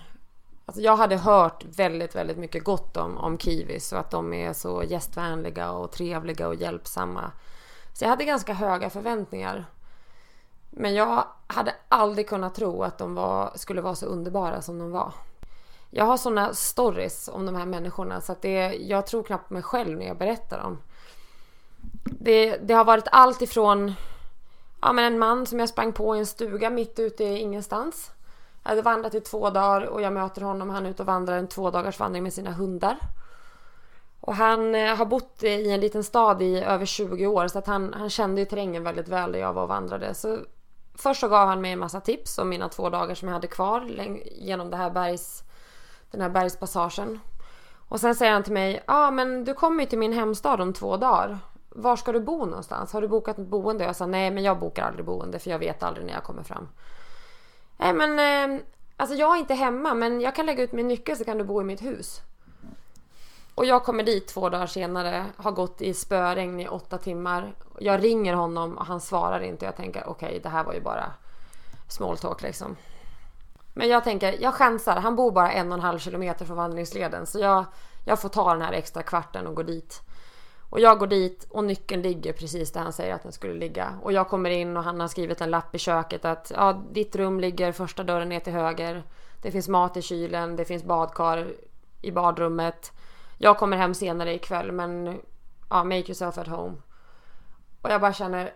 Alltså 0.66 0.82
jag 0.82 0.96
hade 0.96 1.16
hört 1.16 1.64
väldigt, 1.64 2.14
väldigt 2.14 2.38
mycket 2.38 2.64
gott 2.64 2.96
om, 2.96 3.18
om 3.18 3.38
kiwis 3.38 3.92
och 3.92 3.98
att 3.98 4.10
de 4.10 4.32
är 4.34 4.52
så 4.52 4.82
gästvänliga 4.82 5.70
och 5.70 5.92
trevliga 5.92 6.48
och 6.48 6.54
hjälpsamma. 6.54 7.32
Så 7.92 8.04
jag 8.04 8.10
hade 8.10 8.24
ganska 8.24 8.54
höga 8.54 8.90
förväntningar. 8.90 9.66
Men 10.70 10.94
jag 10.94 11.24
hade 11.46 11.74
aldrig 11.88 12.28
kunnat 12.28 12.54
tro 12.54 12.82
att 12.82 12.98
de 12.98 13.14
var, 13.14 13.52
skulle 13.54 13.80
vara 13.80 13.94
så 13.94 14.06
underbara 14.06 14.62
som 14.62 14.78
de 14.78 14.90
var. 14.90 15.12
Jag 15.96 16.04
har 16.04 16.16
såna 16.16 16.54
stories 16.54 17.28
om 17.28 17.46
de 17.46 17.54
här 17.54 17.66
människorna 17.66 18.20
så 18.20 18.32
att 18.32 18.42
det, 18.42 18.74
jag 18.74 19.06
tror 19.06 19.22
knappt 19.22 19.50
mig 19.50 19.62
själv 19.62 19.98
när 19.98 20.06
jag 20.06 20.18
berättar 20.18 20.58
dem. 20.58 20.78
Det, 22.04 22.56
det 22.56 22.74
har 22.74 22.84
varit 22.84 23.08
allt 23.12 23.42
ifrån 23.42 23.94
ja, 24.82 24.92
men 24.92 25.04
en 25.04 25.18
man 25.18 25.46
som 25.46 25.60
jag 25.60 25.68
sprang 25.68 25.92
på 25.92 26.16
i 26.16 26.18
en 26.18 26.26
stuga 26.26 26.70
mitt 26.70 26.98
ute 26.98 27.24
i 27.24 27.38
ingenstans. 27.38 28.10
Jag 28.62 28.70
hade 28.70 28.82
vandrat 28.82 29.14
i 29.14 29.20
två 29.20 29.50
dagar 29.50 29.86
och 29.86 30.02
jag 30.02 30.12
möter 30.12 30.42
honom. 30.42 30.70
Han 30.70 30.86
är 30.86 30.90
ute 30.90 31.02
och 31.02 31.06
vandrar 31.06 31.38
en 31.38 31.48
två 31.48 31.70
dagars 31.70 31.98
vandring 31.98 32.22
med 32.22 32.32
sina 32.32 32.52
hundar. 32.52 32.98
Och 34.20 34.34
han 34.34 34.74
eh, 34.74 34.96
har 34.96 35.06
bott 35.06 35.42
i 35.42 35.70
en 35.70 35.80
liten 35.80 36.04
stad 36.04 36.42
i 36.42 36.58
över 36.58 36.86
20 36.86 37.26
år 37.26 37.48
så 37.48 37.58
att 37.58 37.66
han, 37.66 37.94
han 37.94 38.10
kände 38.10 38.40
ju 38.40 38.44
terrängen 38.44 38.84
väldigt 38.84 39.08
väl 39.08 39.32
där 39.32 39.38
jag 39.38 39.52
var 39.52 39.62
och 39.62 39.68
vandrade. 39.68 40.14
Så 40.14 40.38
först 40.94 41.20
så 41.20 41.28
gav 41.28 41.48
han 41.48 41.60
mig 41.60 41.72
en 41.72 41.78
massa 41.78 42.00
tips 42.00 42.38
om 42.38 42.48
mina 42.48 42.68
två 42.68 42.90
dagar 42.90 43.14
som 43.14 43.28
jag 43.28 43.34
hade 43.34 43.46
kvar 43.46 43.90
genom 44.32 44.70
det 44.70 44.76
här 44.76 44.90
bergs, 44.90 45.44
den 46.14 46.22
här 46.22 46.28
bergspassagen. 46.28 47.20
Och 47.88 48.00
sen 48.00 48.14
säger 48.14 48.32
han 48.32 48.42
till 48.42 48.52
mig, 48.52 48.74
ja 48.86 49.06
ah, 49.06 49.10
men 49.10 49.44
du 49.44 49.54
kommer 49.54 49.82
ju 49.82 49.88
till 49.88 49.98
min 49.98 50.12
hemstad 50.12 50.60
om 50.60 50.72
två 50.72 50.96
dagar. 50.96 51.38
Var 51.68 51.96
ska 51.96 52.12
du 52.12 52.20
bo 52.20 52.44
någonstans? 52.44 52.92
Har 52.92 53.00
du 53.00 53.08
bokat 53.08 53.38
ett 53.38 53.46
boende? 53.46 53.84
Jag 53.84 53.96
sa 53.96 54.06
nej 54.06 54.30
men 54.30 54.44
jag 54.44 54.58
bokar 54.58 54.82
aldrig 54.82 55.04
boende 55.04 55.38
för 55.38 55.50
jag 55.50 55.58
vet 55.58 55.82
aldrig 55.82 56.06
när 56.06 56.12
jag 56.12 56.22
kommer 56.22 56.42
fram. 56.42 56.68
Nej 57.76 57.92
men 57.92 58.18
eh, 58.18 58.62
alltså 58.96 59.16
jag 59.16 59.34
är 59.34 59.38
inte 59.38 59.54
hemma 59.54 59.94
men 59.94 60.20
jag 60.20 60.34
kan 60.34 60.46
lägga 60.46 60.62
ut 60.62 60.72
min 60.72 60.88
nyckel 60.88 61.16
så 61.16 61.24
kan 61.24 61.38
du 61.38 61.44
bo 61.44 61.60
i 61.60 61.64
mitt 61.64 61.82
hus. 61.82 62.20
Och 63.54 63.64
jag 63.64 63.84
kommer 63.84 64.02
dit 64.02 64.26
två 64.26 64.48
dagar 64.48 64.66
senare, 64.66 65.26
har 65.36 65.52
gått 65.52 65.82
i 65.82 65.94
spöregn 65.94 66.60
i 66.60 66.68
åtta 66.68 66.98
timmar. 66.98 67.54
Jag 67.78 68.04
ringer 68.04 68.34
honom 68.34 68.78
och 68.78 68.86
han 68.86 69.00
svarar 69.00 69.40
inte. 69.40 69.64
Jag 69.64 69.76
tänker 69.76 70.08
okej, 70.08 70.28
okay, 70.28 70.40
det 70.40 70.48
här 70.48 70.64
var 70.64 70.74
ju 70.74 70.80
bara 70.80 71.12
small 71.88 72.18
talk 72.18 72.42
liksom. 72.42 72.76
Men 73.74 73.88
jag 73.88 74.04
tänker, 74.04 74.42
jag 74.42 74.54
chansar. 74.54 74.96
Han 74.96 75.16
bor 75.16 75.32
bara 75.32 75.52
en 75.52 75.72
och 75.72 75.78
en 75.78 75.84
halv 75.84 75.98
kilometer 75.98 76.44
från 76.44 76.56
vandringsleden. 76.56 77.26
Så 77.26 77.38
jag, 77.38 77.64
jag 78.04 78.20
får 78.20 78.28
ta 78.28 78.52
den 78.52 78.62
här 78.62 78.72
extra 78.72 79.02
kvarten 79.02 79.46
och 79.46 79.54
gå 79.54 79.62
dit. 79.62 80.02
Och 80.70 80.80
jag 80.80 80.98
går 80.98 81.06
dit 81.06 81.46
och 81.50 81.64
nyckeln 81.64 82.02
ligger 82.02 82.32
precis 82.32 82.72
där 82.72 82.80
han 82.80 82.92
säger 82.92 83.14
att 83.14 83.22
den 83.22 83.32
skulle 83.32 83.54
ligga. 83.54 83.98
Och 84.02 84.12
jag 84.12 84.28
kommer 84.28 84.50
in 84.50 84.76
och 84.76 84.84
han 84.84 85.00
har 85.00 85.08
skrivit 85.08 85.40
en 85.40 85.50
lapp 85.50 85.74
i 85.74 85.78
köket 85.78 86.24
att 86.24 86.52
ja, 86.54 86.84
ditt 86.92 87.16
rum 87.16 87.40
ligger 87.40 87.72
första 87.72 88.04
dörren 88.04 88.28
ner 88.28 88.40
till 88.40 88.52
höger. 88.52 89.04
Det 89.42 89.50
finns 89.50 89.68
mat 89.68 89.96
i 89.96 90.02
kylen, 90.02 90.56
det 90.56 90.64
finns 90.64 90.84
badkar 90.84 91.52
i 92.02 92.10
badrummet. 92.10 92.92
Jag 93.38 93.58
kommer 93.58 93.76
hem 93.76 93.94
senare 93.94 94.34
ikväll 94.34 94.72
men 94.72 95.20
ja, 95.70 95.84
make 95.84 95.98
yourself 95.98 96.38
at 96.38 96.48
home. 96.48 96.76
Och 97.82 97.90
jag 97.90 98.00
bara 98.00 98.12
känner 98.12 98.52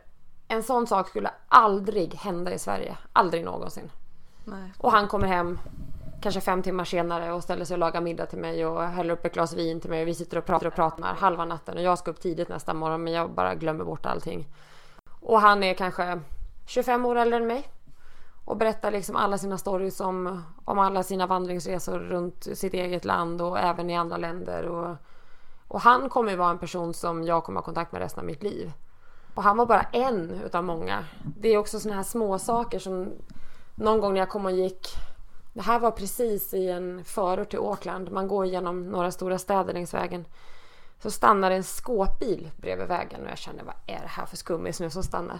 en 0.48 0.62
sån 0.62 0.86
sak 0.86 1.08
skulle 1.08 1.30
aldrig 1.48 2.14
hända 2.14 2.54
i 2.54 2.58
Sverige. 2.58 2.96
Aldrig 3.12 3.44
någonsin. 3.44 3.90
Nej. 4.50 4.72
Och 4.78 4.92
han 4.92 5.08
kommer 5.08 5.26
hem 5.26 5.58
kanske 6.20 6.40
fem 6.40 6.62
timmar 6.62 6.84
senare 6.84 7.32
och 7.32 7.42
ställer 7.42 7.64
sig 7.64 7.74
och 7.74 7.78
lagar 7.78 8.00
middag 8.00 8.26
till 8.26 8.38
mig 8.38 8.66
och 8.66 8.82
häller 8.82 9.14
upp 9.14 9.24
ett 9.24 9.34
glas 9.34 9.54
vin 9.54 9.80
till 9.80 9.90
mig. 9.90 10.04
Vi 10.04 10.14
sitter 10.14 10.38
och 10.38 10.46
pratar 10.46 10.66
och 10.66 10.74
pratar 10.74 11.14
halva 11.14 11.44
natten 11.44 11.76
och 11.76 11.82
jag 11.82 11.98
ska 11.98 12.10
upp 12.10 12.20
tidigt 12.20 12.48
nästa 12.48 12.74
morgon 12.74 13.04
men 13.04 13.12
jag 13.12 13.30
bara 13.30 13.54
glömmer 13.54 13.84
bort 13.84 14.06
allting. 14.06 14.46
Och 15.20 15.40
han 15.40 15.62
är 15.62 15.74
kanske 15.74 16.20
25 16.66 17.06
år 17.06 17.16
äldre 17.16 17.36
än 17.38 17.46
mig 17.46 17.68
och 18.44 18.56
berättar 18.56 18.90
liksom 18.90 19.16
alla 19.16 19.38
sina 19.38 19.58
stories 19.58 20.00
om, 20.00 20.42
om 20.64 20.78
alla 20.78 21.02
sina 21.02 21.26
vandringsresor 21.26 21.98
runt 21.98 22.48
sitt 22.54 22.74
eget 22.74 23.04
land 23.04 23.42
och 23.42 23.58
även 23.58 23.90
i 23.90 23.96
andra 23.96 24.16
länder. 24.16 24.66
Och, 24.66 24.96
och 25.68 25.80
han 25.80 26.08
kommer 26.08 26.30
ju 26.30 26.36
vara 26.36 26.50
en 26.50 26.58
person 26.58 26.94
som 26.94 27.24
jag 27.24 27.44
kommer 27.44 27.60
ha 27.60 27.64
kontakt 27.64 27.92
med 27.92 28.00
resten 28.00 28.20
av 28.20 28.26
mitt 28.26 28.42
liv. 28.42 28.72
Och 29.34 29.42
han 29.42 29.56
var 29.56 29.66
bara 29.66 29.82
en 29.82 30.30
utav 30.30 30.64
många. 30.64 31.04
Det 31.38 31.48
är 31.48 31.58
också 31.58 31.80
såna 31.80 31.94
här 31.94 32.02
små 32.02 32.38
saker 32.38 32.78
som 32.78 33.12
någon 33.78 34.00
gång 34.00 34.12
när 34.12 34.20
jag 34.20 34.28
kom 34.28 34.46
och 34.46 34.52
gick 34.52 34.88
det 35.58 35.62
här 35.62 35.78
var 35.78 35.90
precis 35.90 36.54
i 36.54 36.68
en 36.68 37.04
förort 37.04 37.50
till 37.50 37.58
Auckland. 37.58 38.12
Man 38.12 38.28
går 38.28 38.46
genom 38.46 38.90
några 38.90 39.10
stora 39.10 39.38
städer 39.38 39.72
längs 39.72 39.94
vägen. 39.94 40.24
Så 41.02 41.10
stannar 41.10 41.50
en 41.50 41.64
skåpbil 41.64 42.50
bredvid 42.56 42.88
vägen 42.88 43.24
och 43.24 43.30
jag 43.30 43.38
känner 43.38 43.64
vad 43.64 43.74
är 43.86 44.00
det 44.00 44.08
här 44.08 44.26
för 44.26 44.36
skummis 44.36 44.80
nu 44.80 44.90
som 44.90 45.02
stannar? 45.02 45.38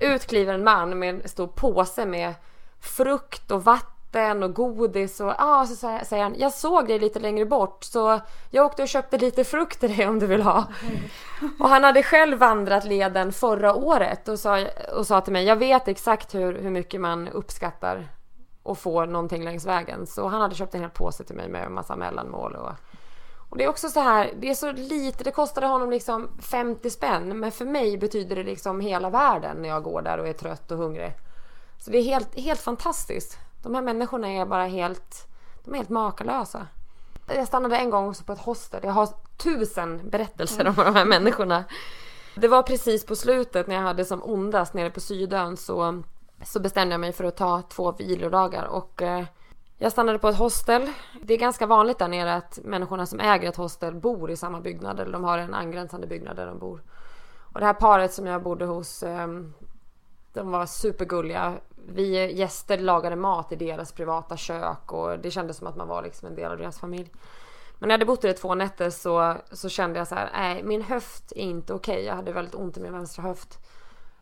Ut 0.00 0.26
kliver 0.26 0.54
en 0.54 0.64
man 0.64 0.98
med 0.98 1.14
en 1.14 1.28
stor 1.28 1.46
påse 1.46 2.06
med 2.06 2.34
frukt 2.80 3.50
och 3.50 3.64
vatten 3.64 3.93
och 4.42 4.54
godis 4.54 5.20
och 5.20 5.34
ah, 5.38 5.66
så 5.66 5.74
säger 5.76 6.22
han 6.22 6.34
jag 6.38 6.52
såg 6.52 6.88
dig 6.88 6.98
lite 6.98 7.18
längre 7.18 7.46
bort 7.46 7.84
så 7.84 8.20
jag 8.50 8.66
åkte 8.66 8.82
och 8.82 8.88
köpte 8.88 9.18
lite 9.18 9.44
frukt 9.44 9.80
till 9.80 9.96
dig 9.96 10.08
om 10.08 10.18
du 10.18 10.26
vill 10.26 10.42
ha. 10.42 10.64
Och 11.58 11.68
han 11.68 11.84
hade 11.84 12.02
själv 12.02 12.38
vandrat 12.38 12.84
leden 12.84 13.32
förra 13.32 13.74
året 13.74 14.28
och 14.28 14.38
sa, 14.38 14.66
och 14.96 15.06
sa 15.06 15.20
till 15.20 15.32
mig 15.32 15.44
jag 15.44 15.56
vet 15.56 15.88
exakt 15.88 16.34
hur, 16.34 16.58
hur 16.58 16.70
mycket 16.70 17.00
man 17.00 17.28
uppskattar 17.28 18.08
och 18.62 18.78
få 18.78 19.04
någonting 19.04 19.44
längs 19.44 19.66
vägen. 19.66 20.06
Så 20.06 20.28
han 20.28 20.40
hade 20.40 20.54
köpt 20.54 20.74
en 20.74 20.80
hel 20.80 20.90
påse 20.90 21.24
till 21.24 21.36
mig 21.36 21.48
med 21.48 21.64
en 21.64 21.74
massa 21.74 21.96
mellanmål 21.96 22.54
och 22.54 22.72
och 23.54 23.58
det 23.58 23.64
är 23.64 23.68
också 23.68 23.88
så 23.88 24.00
här, 24.00 24.32
det 24.40 24.50
är 24.50 24.54
så 24.54 24.72
lite, 24.72 25.24
det 25.24 25.30
kostade 25.30 25.66
honom 25.66 25.90
liksom 25.90 26.28
50 26.42 26.90
spänn 26.90 27.40
men 27.40 27.52
för 27.52 27.64
mig 27.64 27.98
betyder 27.98 28.36
det 28.36 28.42
liksom 28.42 28.80
hela 28.80 29.10
världen 29.10 29.56
när 29.56 29.68
jag 29.68 29.82
går 29.82 30.02
där 30.02 30.18
och 30.18 30.28
är 30.28 30.32
trött 30.32 30.70
och 30.70 30.78
hungrig. 30.78 31.12
Så 31.78 31.90
det 31.90 31.98
är 31.98 32.02
helt, 32.02 32.38
helt 32.38 32.60
fantastiskt. 32.60 33.38
De 33.64 33.74
här 33.74 33.82
människorna 33.82 34.28
är 34.28 34.46
bara 34.46 34.66
helt, 34.66 35.26
de 35.64 35.74
är 35.74 35.76
helt 35.76 35.88
makalösa. 35.88 36.66
Jag 37.26 37.46
stannade 37.46 37.76
en 37.76 37.90
gång 37.90 38.08
också 38.08 38.24
på 38.24 38.32
ett 38.32 38.38
hostel. 38.38 38.80
Jag 38.84 38.92
har 38.92 39.08
tusen 39.36 40.10
berättelser 40.10 40.68
om 40.68 40.74
de 40.74 40.94
här 40.94 41.04
människorna. 41.04 41.64
Det 42.34 42.48
var 42.48 42.62
precis 42.62 43.06
på 43.06 43.16
slutet 43.16 43.66
när 43.66 43.74
jag 43.74 43.82
hade 43.82 44.04
som 44.04 44.22
ondast 44.22 44.74
nere 44.74 44.90
på 44.90 45.00
Sydön 45.00 45.56
så, 45.56 46.02
så 46.44 46.60
bestämde 46.60 46.92
jag 46.92 47.00
mig 47.00 47.12
för 47.12 47.24
att 47.24 47.36
ta 47.36 47.62
två 47.62 47.92
vilodagar 47.92 48.64
och 48.64 49.02
eh, 49.02 49.24
jag 49.78 49.92
stannade 49.92 50.18
på 50.18 50.28
ett 50.28 50.36
hostel. 50.36 50.92
Det 51.22 51.34
är 51.34 51.38
ganska 51.38 51.66
vanligt 51.66 51.98
där 51.98 52.08
nere 52.08 52.34
att 52.34 52.58
människorna 52.64 53.06
som 53.06 53.20
äger 53.20 53.48
ett 53.48 53.56
hostel 53.56 53.94
bor 53.94 54.30
i 54.30 54.36
samma 54.36 54.60
byggnad 54.60 55.00
eller 55.00 55.12
de 55.12 55.24
har 55.24 55.38
en 55.38 55.54
angränsande 55.54 56.06
byggnad 56.06 56.36
där 56.36 56.46
de 56.46 56.58
bor. 56.58 56.82
Och 57.52 57.60
det 57.60 57.66
här 57.66 57.74
paret 57.74 58.12
som 58.12 58.26
jag 58.26 58.42
bodde 58.42 58.64
hos, 58.64 59.02
ehm, 59.02 59.54
de 60.32 60.50
var 60.50 60.66
supergulliga. 60.66 61.54
Vi 61.88 62.32
gäster 62.32 62.78
lagade 62.78 63.16
mat 63.16 63.52
i 63.52 63.56
deras 63.56 63.92
privata 63.92 64.36
kök 64.36 64.92
och 64.92 65.18
det 65.18 65.30
kändes 65.30 65.56
som 65.56 65.66
att 65.66 65.76
man 65.76 65.88
var 65.88 66.02
liksom 66.02 66.28
en 66.28 66.34
del 66.34 66.52
av 66.52 66.58
deras 66.58 66.78
familj. 66.78 67.10
Men 67.78 67.88
när 67.88 67.92
jag 67.92 67.98
hade 67.98 68.06
bott 68.06 68.22
där 68.22 68.28
i 68.28 68.34
två 68.34 68.54
nätter 68.54 68.90
så, 68.90 69.36
så 69.52 69.68
kände 69.68 69.98
jag 69.98 70.08
så 70.08 70.14
här, 70.14 70.30
nej 70.32 70.62
min 70.62 70.82
höft 70.82 71.32
är 71.32 71.40
inte 71.40 71.74
okej. 71.74 71.94
Okay. 71.94 72.04
Jag 72.04 72.14
hade 72.14 72.32
väldigt 72.32 72.54
ont 72.54 72.76
i 72.76 72.80
min 72.80 72.92
vänstra 72.92 73.22
höft. 73.22 73.58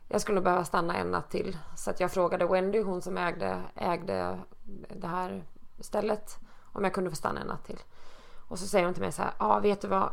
Jag 0.08 0.20
skulle 0.20 0.34
nog 0.34 0.44
behöva 0.44 0.64
stanna 0.64 0.96
en 0.96 1.10
natt 1.10 1.30
till. 1.30 1.58
Så 1.76 1.90
att 1.90 2.00
jag 2.00 2.12
frågade 2.12 2.46
Wendy, 2.46 2.82
hon 2.82 3.02
som 3.02 3.18
ägde, 3.18 3.60
ägde 3.74 4.38
det 4.88 5.06
här 5.06 5.44
stället, 5.80 6.38
om 6.72 6.84
jag 6.84 6.92
kunde 6.92 7.10
få 7.10 7.16
stanna 7.16 7.40
en 7.40 7.46
natt 7.46 7.64
till. 7.64 7.78
Och 8.48 8.58
så 8.58 8.66
säger 8.66 8.84
hon 8.84 8.94
till 8.94 9.02
mig 9.02 9.12
så 9.12 9.22
här, 9.22 9.32
ja 9.38 9.56
ah, 9.56 9.60
vet 9.60 9.80
du 9.80 9.88
vad, 9.88 10.12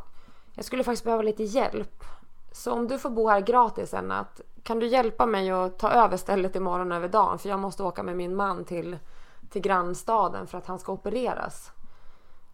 jag 0.53 0.65
skulle 0.65 0.83
faktiskt 0.83 1.03
behöva 1.03 1.23
lite 1.23 1.43
hjälp. 1.43 2.03
Så 2.51 2.73
om 2.73 2.87
du 2.87 2.99
får 2.99 3.09
bo 3.09 3.27
här 3.29 3.41
gratis 3.41 3.93
en 3.93 4.07
natt, 4.07 4.41
kan 4.63 4.79
du 4.79 4.87
hjälpa 4.87 5.25
mig 5.25 5.51
att 5.51 5.79
ta 5.79 5.89
över 5.89 6.17
stället 6.17 6.55
imorgon 6.55 6.91
över 6.91 7.07
dagen? 7.07 7.39
För 7.39 7.49
jag 7.49 7.59
måste 7.59 7.83
åka 7.83 8.03
med 8.03 8.17
min 8.17 8.35
man 8.35 8.65
till, 8.65 8.97
till 9.49 9.61
grannstaden 9.61 10.47
för 10.47 10.57
att 10.57 10.65
han 10.65 10.79
ska 10.79 10.91
opereras. 10.91 11.71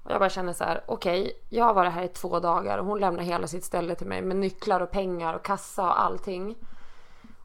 Och 0.04 0.12
jag 0.12 0.20
bara 0.20 0.30
känner 0.30 0.54
så 0.54 0.64
här, 0.64 0.84
okej, 0.86 1.22
okay, 1.22 1.34
jag 1.50 1.66
har 1.66 1.74
varit 1.74 1.94
här 1.94 2.04
i 2.04 2.08
två 2.08 2.40
dagar 2.40 2.78
och 2.78 2.86
hon 2.86 3.00
lämnar 3.00 3.24
hela 3.24 3.48
sitt 3.48 3.64
ställe 3.64 3.96
till 3.96 4.08
mig 4.08 4.22
med 4.22 4.38
nycklar 4.38 4.80
och 4.80 4.92
pengar 4.92 5.34
och 5.34 5.46
kassa 5.46 5.84
och 5.84 6.02
allting. 6.02 6.56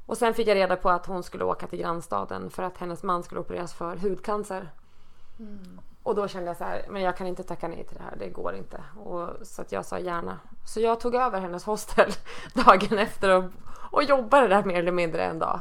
Och 0.06 0.18
sen 0.18 0.34
fick 0.34 0.48
jag 0.48 0.54
reda 0.54 0.76
på 0.76 0.90
att 0.90 1.06
hon 1.06 1.22
skulle 1.22 1.44
åka 1.44 1.66
till 1.66 1.78
grannstaden 1.78 2.50
för 2.50 2.62
att 2.62 2.78
hennes 2.78 3.02
man 3.02 3.22
skulle 3.22 3.40
opereras 3.40 3.74
för 3.74 3.96
hudcancer. 3.96 4.70
Mm. 5.38 5.80
Och 6.02 6.14
då 6.14 6.28
kände 6.28 6.50
jag 6.50 6.56
så 6.56 6.64
här, 6.64 6.84
men 6.88 7.02
jag 7.02 7.16
kan 7.16 7.26
inte 7.26 7.42
tacka 7.42 7.68
nej 7.68 7.84
till 7.84 7.96
det 7.96 8.02
här, 8.02 8.16
det 8.18 8.28
går 8.28 8.54
inte. 8.54 8.80
Och, 9.04 9.46
så 9.46 9.62
att 9.62 9.72
jag 9.72 9.84
sa 9.84 9.98
gärna. 9.98 10.38
Så 10.66 10.80
jag 10.80 11.00
tog 11.00 11.14
över 11.14 11.40
hennes 11.40 11.64
hostel 11.64 12.10
dagen 12.54 12.98
efter 12.98 13.36
och, 13.36 13.44
och 13.90 14.02
jobbade 14.02 14.48
där 14.48 14.64
mer 14.64 14.78
eller 14.78 14.92
mindre 14.92 15.24
en 15.24 15.38
dag. 15.38 15.60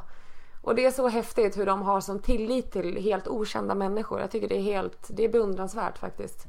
Och 0.62 0.76
det 0.76 0.86
är 0.86 0.92
så 0.92 1.08
häftigt 1.08 1.58
hur 1.58 1.66
de 1.66 1.82
har 1.82 2.02
sån 2.02 2.20
tillit 2.20 2.72
till 2.72 3.04
helt 3.04 3.28
okända 3.28 3.76
människor. 3.76 4.20
Jag 4.20 4.32
tycker 4.32 4.48
det 4.48 4.58
är 4.58 4.62
helt, 4.62 5.08
det 5.10 5.24
är 5.24 5.30
beundransvärt 5.30 5.98
faktiskt. 5.98 6.48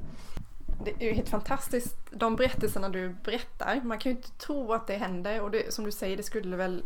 Det 0.83 0.91
är 0.91 1.09
ju 1.09 1.13
helt 1.13 1.29
fantastiskt, 1.29 1.97
de 2.11 2.35
berättelserna 2.35 2.89
du 2.89 3.09
berättar. 3.09 3.81
Man 3.83 3.99
kan 3.99 4.11
ju 4.11 4.17
inte 4.17 4.31
tro 4.31 4.73
att 4.73 4.87
det 4.87 4.95
händer 4.95 5.41
och 5.41 5.51
det, 5.51 5.73
som 5.73 5.85
du 5.85 5.91
säger, 5.91 6.17
det 6.17 6.23
skulle 6.23 6.55
väl 6.55 6.83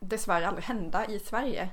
dessvärre 0.00 0.48
aldrig 0.48 0.64
hända 0.64 1.06
i 1.06 1.18
Sverige. 1.18 1.68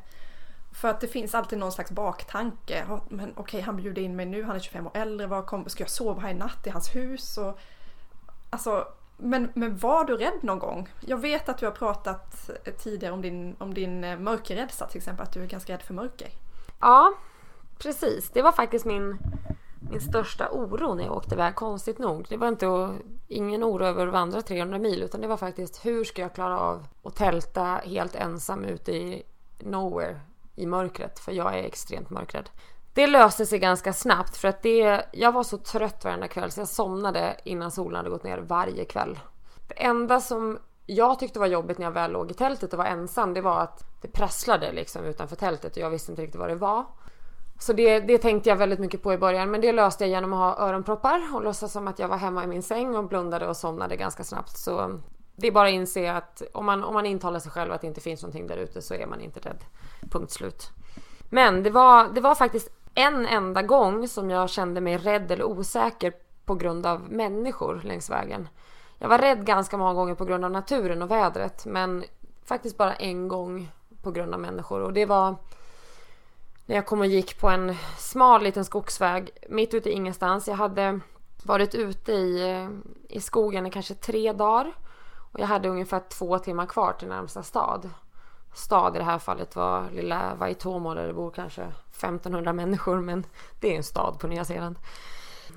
För 0.72 0.88
att 0.88 1.02
det 1.02 1.08
finns 1.08 1.36
alltid 1.36 1.60
någon 1.60 1.72
slags 1.72 1.92
baktanke. 1.92 2.86
Men 3.10 3.32
okej, 3.32 3.42
okay, 3.42 3.62
han 3.62 3.76
bjuder 3.76 4.02
in 4.02 4.16
mig 4.16 4.26
nu, 4.26 4.44
han 4.44 4.56
är 4.56 4.60
25 4.60 4.88
år 4.88 4.92
äldre. 4.94 5.28
Vad 5.28 5.46
kom, 5.46 5.70
ska 5.70 5.84
jag 5.84 5.90
sova 5.90 6.22
här 6.22 6.30
i 6.30 6.34
natt 6.34 6.68
i 6.68 6.70
hans 6.70 6.96
hus? 6.96 7.38
Och, 7.38 7.60
alltså, 8.50 8.88
men, 9.18 9.52
men 9.54 9.78
var 9.78 10.06
du 10.06 10.18
rädd 10.18 10.40
någon 10.42 10.60
gång? 10.60 10.90
Jag 11.00 11.18
vet 11.18 11.50
att 11.50 11.58
du 11.58 11.66
har 11.66 11.74
pratat 11.74 12.50
eh, 12.66 12.74
tidigare 12.74 13.14
om 13.14 13.22
din, 13.22 13.56
om 13.60 13.74
din 13.74 14.04
eh, 14.04 14.20
mörkerrädsla 14.20 14.88
till 14.88 14.98
exempel, 14.98 15.24
att 15.24 15.34
du 15.34 15.44
är 15.44 15.48
ganska 15.48 15.74
rädd 15.74 15.82
för 15.82 15.94
mörker. 15.94 16.30
Ja, 16.80 17.14
precis. 17.78 18.30
Det 18.30 18.42
var 18.42 18.52
faktiskt 18.52 18.86
min, 18.86 19.18
min 19.92 20.02
största 20.02 20.50
oro 20.52 20.94
när 20.94 21.04
jag 21.04 21.14
åkte 21.14 21.36
iväg, 21.36 21.56
konstigt 21.56 22.00
nog. 22.00 22.26
Det 22.30 22.38
var 22.38 22.48
inte 22.48 22.98
ingen 23.28 23.64
oro 23.64 23.86
över 23.86 24.08
att 24.08 24.14
vandra 24.14 24.42
300 24.42 24.80
mil 24.80 25.04
utan 25.04 25.22
det 25.22 25.28
var 25.28 25.38
faktiskt 25.38 25.86
hur 25.86 26.04
ska 26.04 26.22
jag 26.22 26.36
klara 26.36 26.60
av 26.60 26.88
att 27.04 27.16
tälta 27.16 27.64
helt 27.64 28.16
ensam 28.16 28.66
ute 28.66 28.92
i 28.92 29.24
nowhere 29.60 30.20
i 30.58 30.66
mörkret 30.66 31.20
för 31.20 31.32
jag 31.32 31.60
är 31.60 31.64
extremt 31.64 32.10
mörkrädd. 32.10 32.50
Det 32.94 33.08
löste 33.08 33.46
sig 33.46 33.60
ganska 33.60 33.94
snabbt 33.94 34.38
för 34.38 34.48
att 34.48 34.62
det, 34.62 35.06
jag 35.12 35.32
var 35.32 35.44
så 35.44 35.58
trött 35.58 36.04
varenda 36.04 36.28
kväll 36.28 36.52
så 36.52 36.62
jag 36.62 36.68
somnade 36.68 37.38
innan 37.44 37.72
solen 37.72 37.96
hade 37.96 38.10
gått 38.10 38.24
ner 38.24 38.38
varje 38.38 38.86
kväll. 38.86 39.20
Det 39.68 39.84
enda 39.84 40.22
som 40.22 40.60
jag 40.86 41.20
tyckte 41.20 41.40
var 41.40 41.48
jobbigt 41.48 41.78
när 41.78 41.86
jag 41.86 41.92
väl 41.92 42.12
låg 42.12 42.32
i 42.32 42.34
tältet 42.34 42.74
och 42.74 42.78
var 42.78 42.86
ensam 42.86 43.34
det 43.34 43.42
var 43.42 43.60
att 43.60 44.02
det 44.02 44.08
prasslade 44.08 44.72
liksom 44.72 45.06
utanför 45.06 45.36
tältet 45.36 45.72
och 45.72 45.78
jag 45.78 45.90
visste 45.90 46.12
inte 46.12 46.22
riktigt 46.22 46.40
vad 46.40 46.50
det 46.50 46.56
var. 46.56 46.86
Så 47.60 47.74
det, 47.74 48.00
det 48.00 48.18
tänkte 48.18 48.50
jag 48.50 48.56
väldigt 48.56 48.80
mycket 48.80 49.04
på 49.04 49.14
i 49.14 49.18
början 49.18 49.52
men 49.52 49.62
det 49.62 49.72
löste 49.72 50.04
jag 50.04 50.10
genom 50.10 50.34
att 50.34 50.40
ha 50.40 50.68
öronproppar 50.68 51.36
och 51.36 51.44
låtsas 51.44 51.72
som 51.72 51.88
att 51.88 52.00
jag 52.00 52.08
var 52.08 52.18
hemma 52.18 52.44
i 52.44 52.48
min 52.48 52.64
säng 52.64 52.96
och 52.96 53.08
blundade 53.08 53.48
och 53.48 53.58
somnade 53.58 53.96
ganska 53.96 54.24
snabbt. 54.24 54.58
Så 54.58 55.00
det 55.40 55.48
är 55.48 55.52
bara 55.52 55.68
att 55.68 55.74
inse 55.74 56.12
att 56.12 56.42
om 56.54 56.66
man, 56.66 56.84
om 56.84 56.94
man 56.94 57.06
intalar 57.06 57.40
sig 57.40 57.52
själv 57.52 57.72
att 57.72 57.82
det 57.82 57.88
inte 57.88 58.02
finns 58.02 58.22
någonting 58.22 58.48
där 58.48 58.58
ute 58.58 58.82
så 58.82 58.94
är 58.94 59.08
man 59.08 59.22
inte 59.22 59.40
rädd. 59.40 59.66
Punkt 60.12 60.32
slut. 60.32 60.70
Men 61.30 61.64
det 61.64 61.70
var, 61.70 62.08
det 62.08 62.22
var 62.22 62.36
faktiskt 62.36 62.70
en 62.94 63.26
enda 63.26 63.62
gång 63.62 64.08
som 64.08 64.30
jag 64.30 64.50
kände 64.50 64.82
mig 64.82 64.98
rädd 64.98 65.32
eller 65.32 65.44
osäker 65.44 66.14
på 66.46 66.56
grund 66.56 66.86
av 66.86 67.12
människor 67.12 67.82
längs 67.84 68.10
vägen. 68.10 68.48
Jag 68.98 69.10
var 69.10 69.18
rädd 69.18 69.46
ganska 69.46 69.78
många 69.78 69.94
gånger 69.94 70.16
på 70.16 70.26
grund 70.26 70.46
av 70.46 70.52
naturen 70.52 71.02
och 71.02 71.12
vädret 71.12 71.66
men 71.66 72.04
faktiskt 72.46 72.78
bara 72.78 72.96
en 72.96 73.28
gång 73.28 73.72
på 74.02 74.12
grund 74.12 74.34
av 74.34 74.40
människor 74.40 74.82
och 74.82 74.94
det 74.94 75.06
var 75.06 75.36
när 76.66 76.76
jag 76.76 76.86
kom 76.86 77.00
och 77.00 77.06
gick 77.06 77.40
på 77.40 77.50
en 77.50 77.76
smal 77.98 78.44
liten 78.44 78.66
skogsväg 78.66 79.30
mitt 79.50 79.74
ute 79.74 79.90
i 79.90 79.94
ingenstans. 79.94 80.48
Jag 80.48 80.56
hade 80.56 81.00
varit 81.44 81.76
ute 81.76 82.12
i, 82.12 82.68
i 83.10 83.22
skogen 83.22 83.66
i 83.66 83.72
kanske 83.72 83.94
tre 83.94 84.34
dagar 84.34 84.74
och 85.38 85.44
jag 85.44 85.48
hade 85.48 85.70
ungefär 85.70 86.02
två 86.10 86.40
timmar 86.40 86.66
kvar 86.66 86.94
till 86.94 87.08
närmsta 87.08 87.44
stad. 87.44 87.90
Stad 88.54 88.96
i 88.96 88.98
det 88.98 89.06
här 89.06 89.20
fallet 89.20 89.56
var 89.56 89.90
lilla 89.92 90.36
Vaitomo 90.36 90.94
där 90.94 91.08
det 91.08 91.14
bor 91.14 91.32
kanske 91.32 91.62
1500 91.62 92.54
människor 92.54 93.02
men 93.02 93.26
det 93.60 93.74
är 93.74 93.78
en 93.78 93.84
stad 93.84 94.20
på 94.20 94.28
Nya 94.28 94.46
Zeeland. 94.46 94.76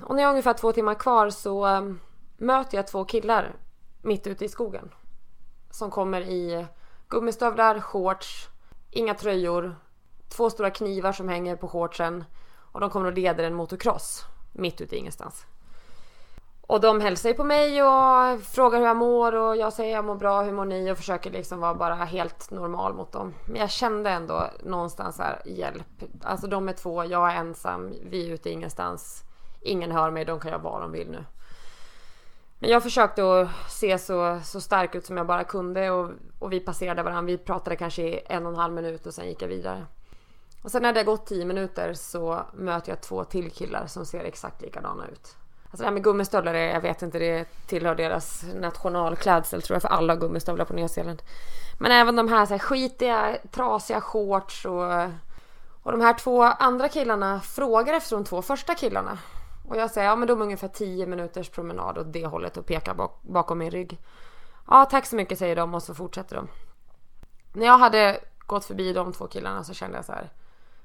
Och 0.01 0.15
när 0.15 0.21
jag 0.21 0.29
har 0.29 0.33
ungefär 0.33 0.53
två 0.53 0.71
timmar 0.71 0.95
kvar 0.95 1.29
så 1.29 1.65
ehm, 1.65 1.99
möter 2.37 2.77
jag 2.77 2.87
två 2.87 3.05
killar 3.05 3.55
mitt 4.01 4.27
ute 4.27 4.45
i 4.45 4.49
skogen. 4.49 4.91
Som 5.71 5.91
kommer 5.91 6.21
i 6.21 6.65
gummistövlar, 7.07 7.79
shorts, 7.79 8.47
inga 8.91 9.13
tröjor, 9.13 9.75
två 10.29 10.49
stora 10.49 10.69
knivar 10.69 11.11
som 11.11 11.29
hänger 11.29 11.55
på 11.55 11.67
shortsen 11.67 12.23
och 12.71 12.79
de 12.79 12.89
kommer 12.89 13.05
och 13.05 13.13
leder 13.13 13.43
en 13.43 13.55
motocross 13.55 14.25
mitt 14.51 14.81
ute 14.81 14.95
i 14.95 14.99
ingenstans. 14.99 15.45
Och 16.71 16.81
de 16.81 17.01
hälsar 17.01 17.29
ju 17.29 17.35
på 17.35 17.43
mig 17.43 17.83
och 17.83 18.41
frågar 18.41 18.79
hur 18.79 18.85
jag 18.85 18.97
mår 18.97 19.35
och 19.35 19.57
jag 19.57 19.73
säger 19.73 19.95
jag 19.95 20.05
mår 20.05 20.15
bra, 20.15 20.41
hur 20.41 20.51
mår 20.51 20.65
ni? 20.65 20.91
Och 20.91 20.97
försöker 20.97 21.31
liksom 21.31 21.59
vara 21.59 21.75
bara 21.75 21.95
helt 21.95 22.51
normal 22.51 22.93
mot 22.93 23.11
dem. 23.11 23.33
Men 23.45 23.55
jag 23.55 23.69
kände 23.69 24.09
ändå 24.09 24.49
någonstans 24.63 25.19
här, 25.19 25.41
hjälp. 25.45 26.03
Alltså 26.23 26.47
de 26.47 26.69
är 26.69 26.73
två, 26.73 27.05
jag 27.05 27.31
är 27.31 27.35
ensam, 27.35 27.93
vi 28.03 28.27
är 28.27 28.33
ute 28.33 28.49
ingenstans. 28.49 29.23
Ingen 29.61 29.91
hör 29.91 30.11
mig, 30.11 30.25
de 30.25 30.39
kan 30.39 30.51
göra 30.51 30.61
vad 30.61 30.81
de 30.81 30.91
vill 30.91 31.09
nu. 31.09 31.25
Men 32.59 32.69
jag 32.69 32.83
försökte 32.83 33.41
att 33.41 33.49
se 33.71 33.97
så, 33.97 34.39
så 34.43 34.61
stark 34.61 34.95
ut 34.95 35.05
som 35.05 35.17
jag 35.17 35.27
bara 35.27 35.43
kunde 35.43 35.91
och, 35.91 36.11
och 36.39 36.53
vi 36.53 36.59
passerade 36.59 37.03
varandra. 37.03 37.31
Vi 37.31 37.37
pratade 37.37 37.75
kanske 37.75 38.03
i 38.03 38.21
en 38.25 38.45
och 38.45 38.51
en 38.51 38.59
halv 38.59 38.73
minut 38.73 39.05
och 39.05 39.13
sen 39.13 39.27
gick 39.27 39.41
jag 39.41 39.47
vidare. 39.47 39.85
Och 40.63 40.71
sen 40.71 40.81
när 40.81 40.93
det 40.93 40.99
har 40.99 41.05
gått 41.05 41.25
tio 41.25 41.45
minuter 41.45 41.93
så 41.93 42.41
möter 42.53 42.91
jag 42.91 43.01
två 43.01 43.23
till 43.23 43.51
killar 43.51 43.85
som 43.87 44.05
ser 44.05 44.23
exakt 44.23 44.61
likadana 44.61 45.07
ut. 45.07 45.37
Alltså 45.71 45.83
det 45.83 45.85
här 45.85 45.91
med 45.91 46.03
gummistövlar, 46.03 46.53
jag 46.53 46.81
vet 46.81 47.01
inte, 47.01 47.19
det 47.19 47.45
tillhör 47.67 47.95
deras 47.95 48.43
nationalklädsel 48.55 49.61
tror 49.61 49.75
jag 49.75 49.81
för 49.81 49.89
alla 49.89 50.15
gummistövlar 50.15 50.65
på 50.65 50.73
Nya 50.73 50.87
Zeeland. 50.87 51.21
Men 51.79 51.91
även 51.91 52.15
de 52.15 52.27
här, 52.27 52.45
så 52.45 52.53
här 52.53 52.59
skitiga, 52.59 53.37
trasiga 53.51 54.01
shorts 54.01 54.65
och, 54.65 54.93
och 55.83 55.91
de 55.91 56.01
här 56.01 56.13
två 56.13 56.43
andra 56.43 56.89
killarna 56.89 57.39
frågar 57.39 57.93
efter 57.93 58.15
de 58.15 58.25
två 58.25 58.41
första 58.41 58.75
killarna. 58.75 59.17
Och 59.67 59.77
jag 59.77 59.91
säger, 59.91 60.07
ja 60.07 60.15
men 60.15 60.27
de 60.27 60.41
är 60.41 60.45
ungefär 60.45 60.67
10 60.67 61.05
minuters 61.05 61.49
promenad 61.49 61.97
åt 61.97 62.13
det 62.13 62.25
hållet 62.25 62.57
och 62.57 62.65
pekar 62.65 62.93
bak, 62.93 63.19
bakom 63.21 63.57
min 63.57 63.71
rygg. 63.71 63.97
Ja 64.67 64.85
tack 64.85 65.05
så 65.05 65.15
mycket 65.15 65.39
säger 65.39 65.55
de 65.55 65.73
och 65.73 65.83
så 65.83 65.95
fortsätter 65.95 66.35
de. 66.35 66.47
När 67.53 67.65
jag 67.65 67.77
hade 67.77 68.19
gått 68.39 68.65
förbi 68.65 68.93
de 68.93 69.13
två 69.13 69.27
killarna 69.27 69.63
så 69.63 69.73
kände 69.73 69.97
jag 69.97 70.05
så 70.05 70.11
här. 70.11 70.29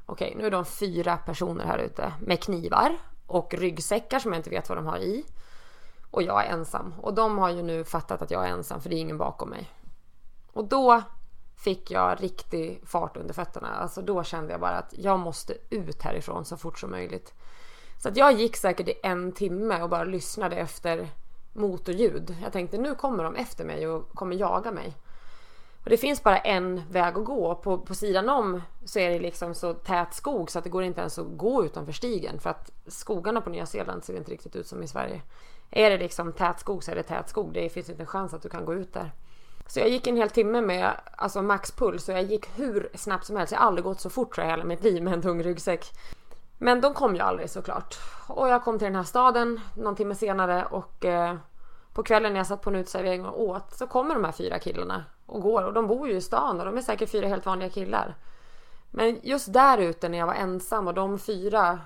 Okej, 0.06 0.34
nu 0.38 0.46
är 0.46 0.50
de 0.50 0.64
fyra 0.64 1.16
personer 1.16 1.64
här 1.64 1.78
ute 1.78 2.12
med 2.20 2.42
knivar 2.42 2.96
och 3.26 3.54
ryggsäckar 3.54 4.18
som 4.18 4.32
jag 4.32 4.38
inte 4.38 4.50
vet 4.50 4.68
vad 4.68 4.78
de 4.78 4.86
har 4.86 4.98
i. 4.98 5.24
Och 6.10 6.22
jag 6.22 6.46
är 6.46 6.50
ensam. 6.50 6.94
Och 7.00 7.14
de 7.14 7.38
har 7.38 7.50
ju 7.50 7.62
nu 7.62 7.84
fattat 7.84 8.22
att 8.22 8.30
jag 8.30 8.44
är 8.44 8.48
ensam 8.48 8.80
för 8.80 8.90
det 8.90 8.96
är 8.96 9.00
ingen 9.00 9.18
bakom 9.18 9.50
mig. 9.50 9.70
Och 10.52 10.64
då 10.64 11.02
fick 11.56 11.90
jag 11.90 12.22
riktig 12.22 12.82
fart 12.86 13.16
under 13.16 13.34
fötterna. 13.34 13.68
Alltså 13.68 14.02
då 14.02 14.24
kände 14.24 14.52
jag 14.52 14.60
bara 14.60 14.78
att 14.78 14.94
jag 14.98 15.18
måste 15.18 15.54
ut 15.70 16.02
härifrån 16.02 16.44
så 16.44 16.56
fort 16.56 16.78
som 16.78 16.90
möjligt. 16.90 17.34
Så 18.02 18.08
att 18.08 18.16
jag 18.16 18.32
gick 18.32 18.56
säkert 18.56 18.88
i 18.88 18.94
en 19.02 19.32
timme 19.32 19.82
och 19.82 19.88
bara 19.88 20.04
lyssnade 20.04 20.56
efter 20.56 21.08
motorljud. 21.52 22.36
Jag 22.42 22.52
tänkte 22.52 22.78
nu 22.78 22.94
kommer 22.94 23.24
de 23.24 23.36
efter 23.36 23.64
mig 23.64 23.88
och 23.88 24.08
kommer 24.14 24.36
jaga 24.36 24.70
mig. 24.70 24.96
Och 25.86 25.90
det 25.90 25.96
finns 25.96 26.22
bara 26.22 26.38
en 26.38 26.82
väg 26.90 27.16
att 27.16 27.24
gå. 27.24 27.54
På, 27.54 27.78
på 27.78 27.94
sidan 27.94 28.28
om 28.28 28.62
så 28.84 28.98
är 28.98 29.10
det 29.10 29.18
liksom 29.18 29.54
så 29.54 29.74
tät 29.74 30.14
skog 30.14 30.50
så 30.50 30.58
att 30.58 30.64
det 30.64 30.70
går 30.70 30.82
inte 30.82 31.00
ens 31.00 31.18
att 31.18 31.26
gå 31.36 31.64
utanför 31.64 31.92
stigen. 31.92 32.40
För 32.40 32.50
att 32.50 32.70
skogarna 32.86 33.40
på 33.40 33.50
Nya 33.50 33.66
Zeeland 33.66 34.04
ser 34.04 34.16
inte 34.16 34.30
riktigt 34.30 34.56
ut 34.56 34.66
som 34.66 34.82
i 34.82 34.88
Sverige. 34.88 35.22
Är 35.70 35.90
det 35.90 35.98
liksom 35.98 36.32
tät 36.32 36.60
skog 36.60 36.84
så 36.84 36.90
är 36.90 36.94
det 36.94 37.02
tät 37.02 37.28
skog. 37.28 37.52
Det 37.52 37.68
finns 37.68 37.90
inte 37.90 38.02
en 38.02 38.06
chans 38.06 38.34
att 38.34 38.42
du 38.42 38.48
kan 38.48 38.64
gå 38.64 38.74
ut 38.74 38.92
där. 38.92 39.12
Så 39.66 39.80
jag 39.80 39.88
gick 39.88 40.06
en 40.06 40.16
hel 40.16 40.30
timme 40.30 40.60
med 40.60 40.92
alltså 41.16 41.42
maxpuls 41.42 42.08
och 42.08 42.14
jag 42.14 42.22
gick 42.22 42.58
hur 42.58 42.88
snabbt 42.94 43.26
som 43.26 43.36
helst. 43.36 43.52
Jag 43.52 43.58
har 43.58 43.66
aldrig 43.66 43.84
gått 43.84 44.00
så 44.00 44.10
fort 44.10 44.34
tror 44.34 44.46
jag 44.46 44.52
hela 44.52 44.64
mitt 44.64 44.84
liv 44.84 45.02
med 45.02 45.12
en 45.12 45.22
tung 45.22 45.42
ryggsäck. 45.42 45.86
Men 46.58 46.80
de 46.80 46.94
kom 46.94 47.14
ju 47.14 47.20
aldrig 47.20 47.50
såklart. 47.50 47.98
Och 48.28 48.48
jag 48.48 48.64
kom 48.64 48.78
till 48.78 48.86
den 48.86 48.96
här 48.96 49.02
staden 49.02 49.60
någon 49.76 49.96
timme 49.96 50.14
senare 50.14 50.64
och 50.64 51.04
eh, 51.04 51.36
på 51.96 52.02
kvällen 52.02 52.32
när 52.32 52.40
jag 52.40 52.46
satt 52.46 52.62
på 52.62 52.70
en 52.70 52.76
uteservering 52.76 53.26
och 53.26 53.42
åt 53.42 53.74
så 53.74 53.86
kommer 53.86 54.14
de 54.14 54.24
här 54.24 54.32
fyra 54.32 54.58
killarna 54.58 55.04
och 55.26 55.42
går 55.42 55.62
och 55.62 55.72
de 55.72 55.86
bor 55.86 56.08
ju 56.08 56.16
i 56.16 56.20
stan 56.20 56.60
och 56.60 56.66
de 56.66 56.76
är 56.76 56.82
säkert 56.82 57.10
fyra 57.10 57.28
helt 57.28 57.46
vanliga 57.46 57.70
killar. 57.70 58.16
Men 58.90 59.20
just 59.22 59.52
där 59.52 59.78
ute 59.78 60.08
när 60.08 60.18
jag 60.18 60.26
var 60.26 60.34
ensam 60.34 60.86
och 60.86 60.94
de 60.94 61.18
fyra 61.18 61.80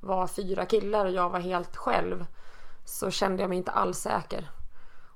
var 0.00 0.26
fyra 0.26 0.66
killar 0.66 1.06
och 1.06 1.12
jag 1.12 1.30
var 1.30 1.40
helt 1.40 1.76
själv 1.76 2.26
så 2.84 3.10
kände 3.10 3.42
jag 3.42 3.48
mig 3.48 3.58
inte 3.58 3.70
alls 3.70 3.98
säker. 3.98 4.50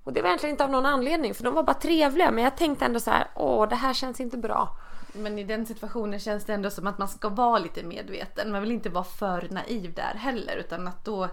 Och 0.04 0.12
det 0.12 0.22
var 0.22 0.28
egentligen 0.28 0.54
inte 0.54 0.64
av 0.64 0.70
någon 0.70 0.86
anledning 0.86 1.34
för 1.34 1.44
de 1.44 1.54
var 1.54 1.62
bara 1.62 1.74
trevliga 1.74 2.30
men 2.30 2.44
jag 2.44 2.56
tänkte 2.56 2.84
ändå 2.84 3.00
så 3.00 3.10
här, 3.10 3.26
åh 3.34 3.68
det 3.68 3.76
här 3.76 3.94
känns 3.94 4.20
inte 4.20 4.36
bra. 4.36 4.76
Men 5.12 5.38
i 5.38 5.44
den 5.44 5.66
situationen 5.66 6.20
känns 6.20 6.44
det 6.44 6.54
ändå 6.54 6.70
som 6.70 6.86
att 6.86 6.98
man 6.98 7.08
ska 7.08 7.28
vara 7.28 7.58
lite 7.58 7.82
medveten. 7.82 8.52
Man 8.52 8.62
vill 8.62 8.72
inte 8.72 8.90
vara 8.90 9.04
för 9.04 9.48
naiv 9.50 9.94
där 9.94 10.14
heller 10.14 10.56
utan 10.56 10.88
att 10.88 11.04
då, 11.04 11.28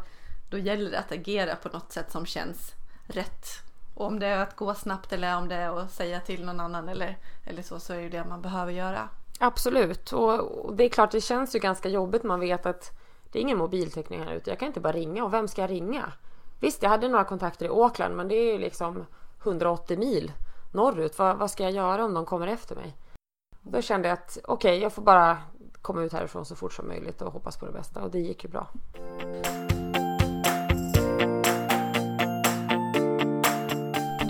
då 0.50 0.58
gäller 0.58 0.92
det 0.92 1.00
att 1.00 1.12
agera 1.12 1.56
på 1.56 1.70
något 1.70 1.92
sätt 1.92 2.12
som 2.12 2.26
känns 2.26 2.76
rätt. 3.08 3.48
Och 3.94 4.06
om 4.06 4.20
det 4.20 4.28
är 4.28 4.38
att 4.38 4.56
gå 4.56 4.74
snabbt 4.74 5.14
eller 5.14 5.38
om 5.38 5.48
det 5.48 5.56
är 5.56 5.80
att 5.80 5.92
säga 5.92 6.20
till 6.20 6.46
någon 6.46 6.60
annan 6.60 6.90
eller, 6.90 7.18
eller 7.44 7.62
så, 7.62 7.80
så 7.80 7.94
är 7.94 8.02
det 8.02 8.10
det 8.10 8.26
man 8.26 8.42
behöver 8.42 8.72
göra. 8.72 9.10
Absolut, 9.40 10.12
och, 10.12 10.66
och 10.66 10.76
det 10.76 10.84
är 10.84 10.90
klart 10.90 11.12
det 11.12 11.22
känns 11.22 11.56
ju 11.56 11.60
ganska 11.60 11.90
jobbigt. 11.90 12.24
Man 12.24 12.40
vet 12.40 12.66
att 12.66 12.92
det 13.32 13.40
är 13.40 13.42
ingen 13.42 13.58
mobiltäckning 13.58 14.24
här 14.24 14.34
ute. 14.34 14.50
Jag 14.50 14.60
kan 14.60 14.68
inte 14.68 14.80
bara 14.80 14.94
ringa 14.94 15.24
och 15.24 15.34
vem 15.34 15.48
ska 15.48 15.62
jag 15.62 15.72
ringa? 15.72 16.14
Visst, 16.60 16.84
jag 16.84 16.90
hade 16.90 17.08
några 17.08 17.24
kontakter 17.24 17.66
i 17.66 17.70
Auckland 17.70 18.16
men 18.16 18.28
det 18.28 18.36
är 18.36 18.54
ju 18.54 18.58
liksom 18.58 19.06
180 19.44 20.00
mil 20.00 20.32
norrut. 20.74 21.20
Vad, 21.20 21.38
vad 21.38 21.52
ska 21.52 21.64
jag 21.64 21.72
göra 21.72 22.06
om 22.06 22.14
de 22.14 22.26
kommer 22.26 22.48
efter 22.48 22.76
mig? 22.76 22.96
Då 23.62 23.82
kände 23.82 24.08
jag 24.08 24.14
att 24.14 24.38
okej, 24.44 24.70
okay, 24.70 24.82
jag 24.84 24.94
får 24.94 25.02
bara 25.02 25.38
komma 25.82 26.04
ut 26.04 26.14
härifrån 26.14 26.46
så 26.46 26.56
fort 26.56 26.74
som 26.74 26.88
möjligt 26.88 27.22
och 27.22 27.34
hoppas 27.34 27.58
på 27.58 27.66
det 27.66 27.72
bästa 27.72 28.02
och 28.02 28.12
det 28.12 28.20
gick 28.20 28.44
ju 28.44 28.50
bra. 28.50 28.68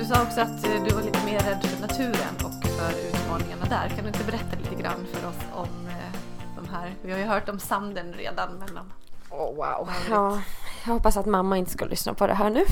Du 0.05 0.13
sa 0.13 0.23
också 0.23 0.41
att 0.41 0.65
eh, 0.65 0.83
du 0.83 0.95
var 0.95 1.01
lite 1.01 1.25
mer 1.25 1.39
rädd 1.39 1.63
för 1.63 1.81
naturen 1.81 2.35
och 2.35 2.67
för 2.67 3.07
utmaningarna 3.07 3.65
där. 3.69 3.89
Kan 3.89 4.03
du 4.03 4.07
inte 4.07 4.23
berätta 4.23 4.57
lite 4.57 4.81
grann 4.81 5.05
för 5.13 5.27
oss 5.27 5.35
om 5.53 5.87
eh, 5.87 6.19
de 6.55 6.69
här? 6.69 6.93
Vi 7.01 7.11
har 7.11 7.19
ju 7.19 7.25
hört 7.25 7.49
om 7.49 7.59
sanden 7.59 8.13
redan 8.13 8.49
men 8.59 8.77
om 8.77 8.91
Oh, 9.29 9.55
wow. 9.55 9.89
Ja, 10.09 10.41
jag 10.85 10.93
hoppas 10.93 11.17
att 11.17 11.25
mamma 11.25 11.57
inte 11.57 11.71
ska 11.71 11.85
lyssna 11.85 12.13
på 12.13 12.27
det 12.27 12.33
här 12.33 12.49
nu. 12.49 12.59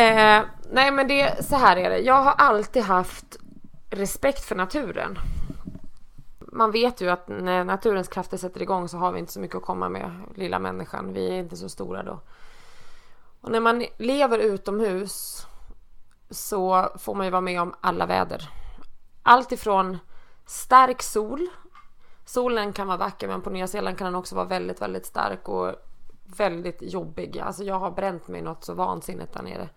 eh, 0.00 0.42
nej 0.70 0.90
men 0.90 1.08
det, 1.08 1.44
så 1.44 1.56
här 1.56 1.76
är 1.76 1.90
det. 1.90 1.98
Jag 1.98 2.22
har 2.22 2.32
alltid 2.32 2.82
haft 2.82 3.36
respekt 3.90 4.44
för 4.44 4.54
naturen. 4.54 5.18
Man 6.38 6.70
vet 6.70 7.00
ju 7.00 7.10
att 7.10 7.28
när 7.28 7.64
naturens 7.64 8.08
krafter 8.08 8.36
sätter 8.36 8.62
igång 8.62 8.88
så 8.88 8.98
har 8.98 9.12
vi 9.12 9.18
inte 9.18 9.32
så 9.32 9.40
mycket 9.40 9.56
att 9.56 9.62
komma 9.62 9.88
med, 9.88 10.10
lilla 10.34 10.58
människan. 10.58 11.12
Vi 11.12 11.28
är 11.28 11.38
inte 11.38 11.56
så 11.56 11.68
stora 11.68 12.02
då. 12.02 12.20
Och 13.44 13.50
när 13.50 13.60
man 13.60 13.84
lever 13.96 14.38
utomhus 14.38 15.46
så 16.30 16.88
får 16.98 17.14
man 17.14 17.26
ju 17.26 17.30
vara 17.30 17.40
med 17.40 17.60
om 17.60 17.74
alla 17.80 18.06
väder. 18.06 18.48
Allt 19.22 19.52
ifrån 19.52 19.98
stark 20.46 21.02
sol. 21.02 21.48
Solen 22.24 22.72
kan 22.72 22.86
vara 22.86 22.96
vacker 22.96 23.28
men 23.28 23.42
på 23.42 23.50
Nya 23.50 23.66
Zeeland 23.66 23.98
kan 23.98 24.04
den 24.04 24.14
också 24.14 24.34
vara 24.34 24.46
väldigt, 24.46 24.82
väldigt 24.82 25.06
stark 25.06 25.48
och 25.48 25.74
väldigt 26.36 26.78
jobbig. 26.82 27.38
Alltså 27.38 27.64
jag 27.64 27.78
har 27.78 27.90
bränt 27.90 28.28
mig 28.28 28.42
något 28.42 28.64
så 28.64 28.74
vansinnigt 28.74 29.32
där 29.32 29.42
nere. 29.42 29.68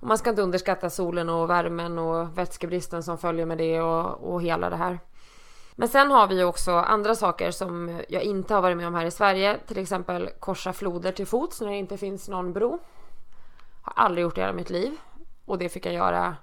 Och 0.00 0.06
man 0.06 0.18
ska 0.18 0.30
inte 0.30 0.42
underskatta 0.42 0.90
solen 0.90 1.28
och 1.28 1.50
värmen 1.50 1.98
och 1.98 2.38
vätskebristen 2.38 3.02
som 3.02 3.18
följer 3.18 3.46
med 3.46 3.58
det 3.58 3.80
och, 3.80 4.32
och 4.32 4.42
hela 4.42 4.70
det 4.70 4.76
här. 4.76 4.98
Men 5.80 5.88
sen 5.88 6.10
har 6.10 6.26
vi 6.26 6.38
ju 6.38 6.44
också 6.44 6.72
andra 6.72 7.14
saker 7.14 7.50
som 7.50 8.00
jag 8.08 8.22
inte 8.22 8.54
har 8.54 8.62
varit 8.62 8.76
med 8.76 8.86
om 8.86 8.94
här 8.94 9.06
i 9.06 9.10
Sverige. 9.10 9.58
Till 9.66 9.78
exempel 9.78 10.30
korsa 10.40 10.72
floder 10.72 11.12
till 11.12 11.26
fots 11.26 11.60
när 11.60 11.68
det 11.68 11.76
inte 11.76 11.96
finns 11.96 12.28
någon 12.28 12.52
bro. 12.52 12.78
Har 13.82 14.04
aldrig 14.04 14.22
gjort 14.22 14.34
det 14.34 14.40
i 14.40 14.42
hela 14.44 14.52
mitt 14.52 14.70
liv. 14.70 14.96
Och 15.44 15.58
det 15.58 15.68
fick 15.68 15.86
jag 15.86 15.94
göra. 15.94 16.36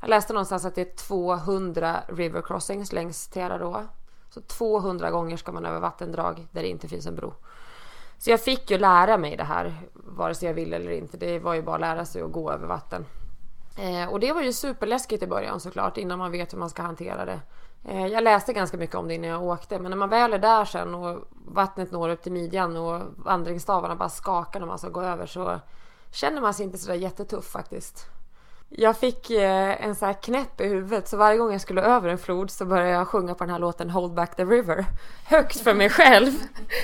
Jag 0.00 0.08
läste 0.08 0.32
någonstans 0.32 0.64
att 0.64 0.74
det 0.74 0.80
är 0.80 0.96
200 0.96 2.00
river 2.08 2.42
crossings 2.42 2.92
längs 2.92 3.28
Teraroa. 3.28 3.88
Så 4.30 4.40
200 4.40 5.10
gånger 5.10 5.36
ska 5.36 5.52
man 5.52 5.64
över 5.64 5.80
vattendrag 5.80 6.46
där 6.50 6.62
det 6.62 6.68
inte 6.68 6.88
finns 6.88 7.06
en 7.06 7.14
bro. 7.14 7.34
Så 8.18 8.30
jag 8.30 8.40
fick 8.40 8.70
ju 8.70 8.78
lära 8.78 9.16
mig 9.16 9.36
det 9.36 9.44
här, 9.44 9.74
vare 9.92 10.34
sig 10.34 10.48
jag 10.48 10.54
ville 10.54 10.76
eller 10.76 10.90
inte. 10.90 11.16
Det 11.16 11.38
var 11.38 11.54
ju 11.54 11.62
bara 11.62 11.74
att 11.74 11.80
lära 11.80 12.04
sig 12.04 12.22
att 12.22 12.32
gå 12.32 12.52
över 12.52 12.66
vatten. 12.66 13.06
Eh, 13.78 14.08
och 14.08 14.20
det 14.20 14.32
var 14.32 14.42
ju 14.42 14.52
superläskigt 14.52 15.22
i 15.22 15.26
början 15.26 15.60
såklart, 15.60 15.96
innan 15.96 16.18
man 16.18 16.32
vet 16.32 16.52
hur 16.52 16.58
man 16.58 16.70
ska 16.70 16.82
hantera 16.82 17.24
det. 17.24 17.40
Eh, 17.84 18.06
jag 18.06 18.24
läste 18.24 18.52
ganska 18.52 18.76
mycket 18.76 18.96
om 18.96 19.08
det 19.08 19.14
innan 19.14 19.30
jag 19.30 19.42
åkte, 19.42 19.78
men 19.78 19.90
när 19.90 19.96
man 19.96 20.08
väl 20.08 20.32
är 20.32 20.38
där 20.38 20.64
sen 20.64 20.94
och 20.94 21.28
vattnet 21.46 21.92
når 21.92 22.08
upp 22.08 22.22
till 22.22 22.32
midjan 22.32 22.76
och 22.76 23.02
vandringsstavarna 23.16 23.96
bara 23.96 24.08
skakar 24.08 24.60
när 24.60 24.66
man 24.66 24.78
ska 24.78 24.88
gå 24.88 25.02
över 25.02 25.26
så 25.26 25.60
känner 26.12 26.40
man 26.40 26.54
sig 26.54 26.64
inte 26.64 26.78
sådär 26.78 26.94
jättetuff 26.94 27.44
faktiskt. 27.44 28.06
Jag 28.68 28.96
fick 28.96 29.30
eh, 29.30 29.84
en 29.84 29.94
sån 29.94 30.06
här 30.06 30.22
knäpp 30.22 30.60
i 30.60 30.68
huvudet 30.68 31.08
så 31.08 31.16
varje 31.16 31.38
gång 31.38 31.52
jag 31.52 31.60
skulle 31.60 31.82
över 31.82 32.08
en 32.08 32.18
flod 32.18 32.50
så 32.50 32.64
började 32.64 32.90
jag 32.90 33.08
sjunga 33.08 33.34
på 33.34 33.44
den 33.44 33.50
här 33.50 33.58
låten 33.58 33.90
Hold 33.90 34.14
back 34.14 34.36
the 34.36 34.44
river 34.44 34.84
högt 35.26 35.60
för 35.60 35.74
mig 35.74 35.90
själv. 35.90 36.32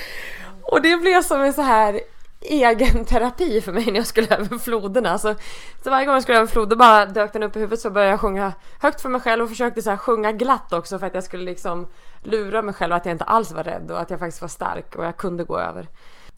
Och 0.61 0.81
det 0.81 0.97
blev 0.97 1.21
som 1.21 1.41
en 1.41 1.53
så 1.53 1.61
här 1.61 2.01
egen 2.41 3.05
terapi 3.05 3.61
för 3.61 3.71
mig 3.71 3.85
när 3.85 3.95
jag 3.95 4.07
skulle 4.07 4.35
över 4.35 4.57
floderna. 4.57 5.17
Så, 5.17 5.35
så 5.83 5.89
varje 5.89 6.05
gång 6.05 6.13
jag 6.13 6.23
skulle 6.23 6.37
över 6.37 6.47
floden 6.47 6.77
bara 6.77 7.05
dök 7.05 7.33
den 7.33 7.43
upp 7.43 7.55
i 7.55 7.59
huvudet 7.59 7.79
så 7.79 7.89
började 7.89 8.11
jag 8.11 8.19
sjunga 8.19 8.53
högt 8.79 9.01
för 9.01 9.09
mig 9.09 9.21
själv 9.21 9.43
och 9.43 9.49
försökte 9.49 9.81
så 9.81 9.89
här 9.89 9.97
sjunga 9.97 10.31
glatt 10.31 10.73
också 10.73 10.99
för 10.99 11.07
att 11.07 11.13
jag 11.13 11.23
skulle 11.23 11.43
liksom 11.43 11.87
lura 12.23 12.61
mig 12.61 12.73
själv 12.73 12.93
att 12.93 13.05
jag 13.05 13.13
inte 13.13 13.23
alls 13.23 13.51
var 13.51 13.63
rädd 13.63 13.91
och 13.91 14.01
att 14.01 14.09
jag 14.09 14.19
faktiskt 14.19 14.41
var 14.41 14.47
stark 14.47 14.95
och 14.95 15.05
jag 15.05 15.17
kunde 15.17 15.43
gå 15.43 15.59
över. 15.59 15.87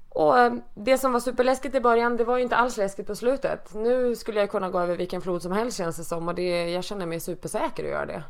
Och 0.09 0.39
eh, 0.39 0.53
det 0.73 0.97
som 0.97 1.13
var 1.13 1.19
superläskigt 1.19 1.75
i 1.75 1.79
början, 1.79 2.17
det 2.17 2.23
var 2.23 2.37
ju 2.37 2.43
inte 2.43 2.55
alls 2.55 2.77
läskigt 2.77 3.07
på 3.07 3.15
slutet. 3.15 3.73
Nu 3.73 4.15
skulle 4.15 4.39
jag 4.39 4.51
kunna 4.51 4.69
gå 4.69 4.79
över 4.79 4.95
vilken 4.95 5.21
flod 5.21 5.41
som 5.41 5.51
helst 5.51 5.77
känns 5.77 5.97
det 5.97 6.03
som 6.03 6.27
och 6.27 6.35
det, 6.35 6.69
jag 6.71 6.83
känner 6.83 7.05
mig 7.05 7.19
supersäker 7.19 7.83
att 7.83 7.89
göra 7.89 8.05
det. 8.05 8.23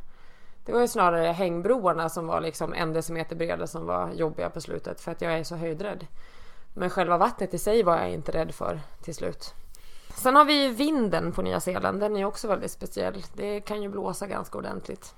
Det 0.65 0.73
var 0.73 0.81
ju 0.81 0.87
snarare 0.87 1.27
hängbroarna 1.27 2.09
som 2.09 2.27
var 2.27 2.41
liksom 2.41 2.73
en 2.73 2.93
decimeter 2.93 3.35
breda 3.35 3.67
som 3.67 3.85
var 3.85 4.11
jobbiga 4.13 4.49
på 4.49 4.61
slutet 4.61 5.01
för 5.01 5.11
att 5.11 5.21
jag 5.21 5.33
är 5.33 5.43
så 5.43 5.55
höjdrädd. 5.55 6.05
Men 6.73 6.89
själva 6.89 7.17
vattnet 7.17 7.53
i 7.53 7.57
sig 7.57 7.83
var 7.83 7.97
jag 7.97 8.11
inte 8.11 8.31
rädd 8.31 8.55
för 8.55 8.79
till 9.01 9.15
slut. 9.15 9.53
Sen 10.15 10.35
har 10.35 10.45
vi 10.45 10.67
vinden 10.67 11.31
på 11.31 11.41
Nya 11.41 11.59
Zeeland. 11.59 11.99
Den 11.99 12.17
är 12.17 12.25
också 12.25 12.47
väldigt 12.47 12.71
speciell. 12.71 13.23
Det 13.33 13.61
kan 13.61 13.81
ju 13.81 13.89
blåsa 13.89 14.27
ganska 14.27 14.57
ordentligt. 14.57 15.15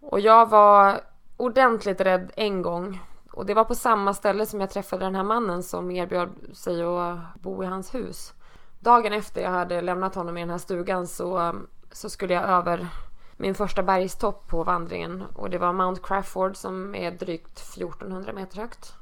Och 0.00 0.20
jag 0.20 0.48
var 0.48 1.00
ordentligt 1.36 2.00
rädd 2.00 2.32
en 2.36 2.62
gång. 2.62 3.00
Och 3.32 3.46
det 3.46 3.54
var 3.54 3.64
på 3.64 3.74
samma 3.74 4.14
ställe 4.14 4.46
som 4.46 4.60
jag 4.60 4.70
träffade 4.70 5.04
den 5.04 5.14
här 5.14 5.22
mannen 5.22 5.62
som 5.62 5.90
erbjöd 5.90 6.30
sig 6.52 6.82
att 6.82 7.34
bo 7.34 7.62
i 7.64 7.66
hans 7.66 7.94
hus. 7.94 8.32
Dagen 8.80 9.12
efter 9.12 9.42
jag 9.42 9.50
hade 9.50 9.80
lämnat 9.80 10.14
honom 10.14 10.36
i 10.36 10.40
den 10.40 10.50
här 10.50 10.58
stugan 10.58 11.06
så, 11.06 11.54
så 11.92 12.10
skulle 12.10 12.34
jag 12.34 12.44
över 12.44 12.88
min 13.36 13.54
första 13.54 13.82
bergstopp 13.82 14.48
på 14.48 14.64
vandringen 14.64 15.24
och 15.34 15.50
det 15.50 15.58
var 15.58 15.72
Mount 15.72 16.00
Crawford 16.04 16.56
som 16.56 16.94
är 16.94 17.10
drygt 17.10 17.58
1400 17.58 18.32
meter 18.32 18.56
högt. 18.56 18.94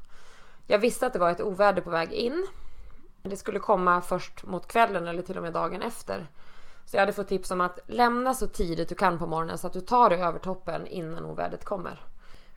Jag 0.70 0.78
visste 0.78 1.06
att 1.06 1.12
det 1.12 1.18
var 1.18 1.30
ett 1.30 1.40
oväder 1.40 1.82
på 1.82 1.90
väg 1.90 2.12
in. 2.12 2.46
Det 3.22 3.36
skulle 3.36 3.58
komma 3.58 4.00
först 4.00 4.46
mot 4.46 4.66
kvällen 4.66 5.08
eller 5.08 5.22
till 5.22 5.36
och 5.36 5.42
med 5.42 5.52
dagen 5.52 5.82
efter. 5.82 6.26
Så 6.84 6.96
jag 6.96 7.00
hade 7.00 7.12
fått 7.12 7.28
tips 7.28 7.50
om 7.50 7.60
att 7.60 7.78
lämna 7.86 8.34
så 8.34 8.46
tidigt 8.46 8.88
du 8.88 8.94
kan 8.94 9.18
på 9.18 9.26
morgonen 9.26 9.58
så 9.58 9.66
att 9.66 9.72
du 9.72 9.80
tar 9.80 10.10
dig 10.10 10.22
över 10.22 10.38
toppen 10.38 10.86
innan 10.86 11.24
ovädret 11.24 11.64
kommer. 11.64 12.00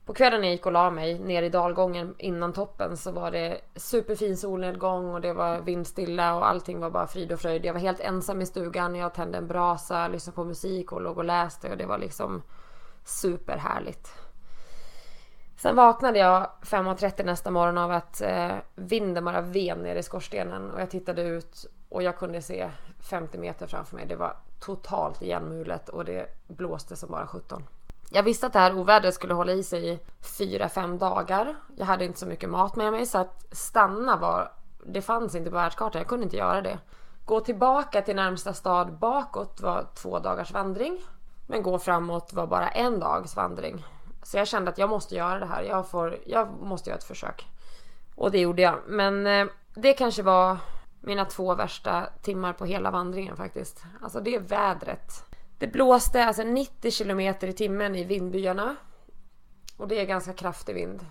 På 0.05 0.13
kvällen 0.13 0.41
när 0.41 0.47
jag 0.47 0.55
gick 0.55 0.65
och 0.65 0.71
la 0.71 0.91
mig 0.91 1.19
ner 1.19 1.43
i 1.43 1.49
dalgången 1.49 2.15
innan 2.17 2.53
toppen 2.53 2.97
så 2.97 3.11
var 3.11 3.31
det 3.31 3.61
superfin 3.75 4.37
solnedgång 4.37 5.13
och 5.13 5.21
det 5.21 5.33
var 5.33 5.61
vindstilla 5.61 6.35
och 6.35 6.47
allting 6.47 6.79
var 6.79 6.89
bara 6.89 7.07
frid 7.07 7.31
och 7.31 7.39
fröjd. 7.39 7.65
Jag 7.65 7.73
var 7.73 7.81
helt 7.81 7.99
ensam 7.99 8.41
i 8.41 8.45
stugan. 8.45 8.95
Jag 8.95 9.13
tände 9.13 9.37
en 9.37 9.47
brasa, 9.47 10.07
lyssnade 10.07 10.35
på 10.35 10.43
musik 10.43 10.91
och 10.91 11.01
låg 11.01 11.17
och 11.17 11.25
läste 11.25 11.69
och 11.69 11.77
det 11.77 11.85
var 11.85 11.97
liksom 11.97 12.41
superhärligt. 13.03 14.22
Sen 15.63 15.75
vaknade 15.75 16.19
jag 16.19 16.49
5.30 16.61 17.25
nästa 17.25 17.51
morgon 17.51 17.77
av 17.77 17.91
att 17.91 18.21
eh, 18.21 18.55
vinden 18.75 19.25
bara 19.25 19.41
ven 19.41 19.77
ner 19.77 19.95
i 19.95 20.03
skorstenen 20.03 20.71
och 20.71 20.81
jag 20.81 20.89
tittade 20.89 21.21
ut 21.21 21.65
och 21.89 22.03
jag 22.03 22.17
kunde 22.17 22.41
se 22.41 22.69
50 23.09 23.37
meter 23.37 23.67
framför 23.67 23.95
mig. 23.95 24.05
Det 24.05 24.15
var 24.15 24.35
totalt 24.59 25.21
igenmulet 25.21 25.89
och 25.89 26.05
det 26.05 26.27
blåste 26.47 26.95
som 26.95 27.11
bara 27.11 27.27
17. 27.27 27.63
Jag 28.09 28.23
visste 28.23 28.47
att 28.47 28.53
det 28.53 28.59
här 28.59 28.77
ovädret 28.77 29.13
skulle 29.13 29.33
hålla 29.33 29.51
i 29.51 29.63
sig 29.63 29.89
i 29.89 29.99
4-5 30.21 30.97
dagar. 30.97 31.55
Jag 31.75 31.85
hade 31.85 32.05
inte 32.05 32.19
så 32.19 32.25
mycket 32.25 32.49
mat 32.49 32.75
med 32.75 32.91
mig 32.91 33.05
så 33.05 33.17
att 33.17 33.45
stanna 33.51 34.17
var... 34.17 34.51
Det 34.85 35.01
fanns 35.01 35.35
inte 35.35 35.49
på 35.49 35.55
världskartan, 35.55 35.99
jag 35.99 36.07
kunde 36.07 36.23
inte 36.23 36.37
göra 36.37 36.61
det. 36.61 36.79
Gå 37.25 37.39
tillbaka 37.39 38.01
till 38.01 38.15
närmsta 38.15 38.53
stad 38.53 38.93
bakåt 38.93 39.61
var 39.61 39.85
två 39.95 40.19
dagars 40.19 40.51
vandring. 40.51 41.01
Men 41.47 41.63
gå 41.63 41.79
framåt 41.79 42.33
var 42.33 42.47
bara 42.47 42.69
en 42.69 42.99
dags 42.99 43.35
vandring. 43.35 43.85
Så 44.23 44.37
jag 44.37 44.47
kände 44.47 44.71
att 44.71 44.77
jag 44.77 44.89
måste 44.89 45.15
göra 45.15 45.39
det 45.39 45.45
här. 45.45 45.63
Jag, 45.63 45.89
får, 45.89 46.17
jag 46.25 46.61
måste 46.61 46.89
göra 46.89 46.97
ett 46.97 47.03
försök. 47.03 47.47
Och 48.15 48.31
det 48.31 48.39
gjorde 48.39 48.61
jag. 48.61 48.79
Men 48.87 49.27
eh, 49.27 49.47
det 49.75 49.93
kanske 49.93 50.23
var 50.23 50.57
mina 51.01 51.25
två 51.25 51.55
värsta 51.55 52.09
timmar 52.21 52.53
på 52.53 52.65
hela 52.65 52.91
vandringen 52.91 53.37
faktiskt. 53.37 53.83
Alltså 54.01 54.19
det 54.19 54.35
är 54.35 54.39
vädret. 54.39 55.25
Det 55.57 55.67
blåste 55.67 56.25
alltså 56.25 56.43
90 56.43 56.91
kilometer 56.91 57.47
i 57.47 57.53
timmen 57.53 57.95
i 57.95 58.03
vindbyarna. 58.03 58.75
Och 59.77 59.87
det 59.87 59.99
är 59.99 60.05
ganska 60.05 60.33
kraftig 60.33 60.75
vind. 60.75 61.05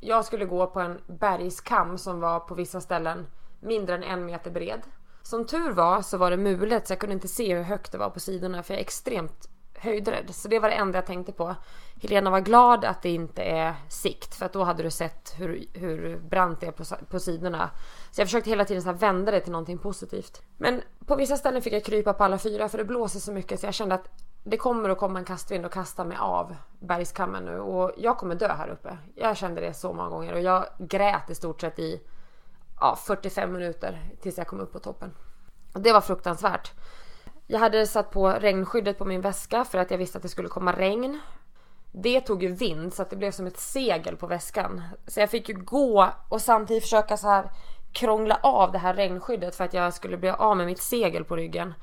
Jag 0.00 0.24
skulle 0.24 0.44
gå 0.44 0.66
på 0.66 0.80
en 0.80 1.00
bergskam 1.06 1.98
som 1.98 2.20
var 2.20 2.40
på 2.40 2.54
vissa 2.54 2.80
ställen 2.80 3.26
mindre 3.60 3.94
än 3.94 4.02
en 4.02 4.26
meter 4.26 4.50
bred. 4.50 4.82
Som 5.22 5.46
tur 5.46 5.72
var 5.72 6.02
så 6.02 6.18
var 6.18 6.30
det 6.30 6.36
mulet 6.36 6.86
så 6.86 6.92
jag 6.92 7.00
kunde 7.00 7.14
inte 7.14 7.28
se 7.28 7.54
hur 7.54 7.62
högt 7.62 7.92
det 7.92 7.98
var 7.98 8.10
på 8.10 8.20
sidorna 8.20 8.62
för 8.62 8.74
jag 8.74 8.78
är 8.78 8.84
extremt 8.84 9.48
höjdrädd. 9.84 10.34
Så 10.34 10.48
det 10.48 10.58
var 10.58 10.68
det 10.68 10.74
enda 10.74 10.98
jag 10.98 11.06
tänkte 11.06 11.32
på. 11.32 11.54
Helena 12.02 12.30
var 12.30 12.40
glad 12.40 12.84
att 12.84 13.02
det 13.02 13.10
inte 13.10 13.42
är 13.42 13.74
sikt 13.88 14.34
för 14.34 14.46
att 14.46 14.52
då 14.52 14.64
hade 14.64 14.82
du 14.82 14.90
sett 14.90 15.34
hur, 15.38 15.66
hur 15.72 16.18
brant 16.18 16.60
det 16.60 16.66
är 16.66 16.72
på, 16.72 16.84
på 17.10 17.20
sidorna. 17.20 17.70
Så 18.10 18.20
jag 18.20 18.28
försökte 18.28 18.50
hela 18.50 18.64
tiden 18.64 18.82
så 18.82 18.92
vända 18.92 19.32
det 19.32 19.40
till 19.40 19.52
någonting 19.52 19.78
positivt. 19.78 20.42
Men 20.56 20.82
på 21.06 21.16
vissa 21.16 21.36
ställen 21.36 21.62
fick 21.62 21.72
jag 21.72 21.84
krypa 21.84 22.12
på 22.12 22.24
alla 22.24 22.38
fyra 22.38 22.68
för 22.68 22.78
det 22.78 22.84
blåser 22.84 23.20
så 23.20 23.32
mycket 23.32 23.60
så 23.60 23.66
jag 23.66 23.74
kände 23.74 23.94
att 23.94 24.08
det 24.44 24.56
kommer 24.56 24.88
att 24.88 24.98
komma 24.98 25.18
en 25.18 25.24
kastvind 25.24 25.66
och 25.66 25.72
kasta 25.72 26.04
mig 26.04 26.16
av 26.20 26.56
bergskammen 26.80 27.44
nu 27.44 27.58
och 27.58 27.92
jag 27.96 28.18
kommer 28.18 28.34
dö 28.34 28.48
här 28.48 28.68
uppe. 28.68 28.98
Jag 29.14 29.36
kände 29.36 29.60
det 29.60 29.74
så 29.74 29.92
många 29.92 30.08
gånger 30.08 30.32
och 30.32 30.40
jag 30.40 30.64
grät 30.78 31.30
i 31.30 31.34
stort 31.34 31.60
sett 31.60 31.78
i 31.78 32.00
ja, 32.80 32.96
45 32.96 33.52
minuter 33.52 34.02
tills 34.20 34.38
jag 34.38 34.46
kom 34.46 34.60
upp 34.60 34.72
på 34.72 34.78
toppen. 34.78 35.14
Och 35.74 35.80
det 35.80 35.92
var 35.92 36.00
fruktansvärt. 36.00 36.72
Jag 37.46 37.58
hade 37.58 37.86
satt 37.86 38.10
på 38.10 38.28
regnskyddet 38.28 38.98
på 38.98 39.04
min 39.04 39.20
väska 39.20 39.64
för 39.64 39.78
att 39.78 39.90
jag 39.90 39.98
visste 39.98 40.18
att 40.18 40.22
det 40.22 40.28
skulle 40.28 40.48
komma 40.48 40.72
regn. 40.72 41.20
Det 41.92 42.20
tog 42.20 42.42
ju 42.42 42.48
vind 42.54 42.94
så 42.94 43.02
att 43.02 43.10
det 43.10 43.16
blev 43.16 43.30
som 43.30 43.46
ett 43.46 43.58
segel 43.58 44.16
på 44.16 44.26
väskan. 44.26 44.82
Så 45.06 45.20
jag 45.20 45.30
fick 45.30 45.48
ju 45.48 45.54
gå 45.54 46.10
och 46.28 46.42
samtidigt 46.42 46.82
försöka 46.82 47.16
så 47.16 47.28
här 47.28 47.50
krångla 47.92 48.38
av 48.42 48.72
det 48.72 48.78
här 48.78 48.94
regnskyddet 48.94 49.56
för 49.56 49.64
att 49.64 49.74
jag 49.74 49.94
skulle 49.94 50.16
bli 50.16 50.30
av 50.30 50.56
med 50.56 50.66
mitt 50.66 50.82
segel 50.82 51.24
på 51.24 51.36
ryggen. 51.36 51.74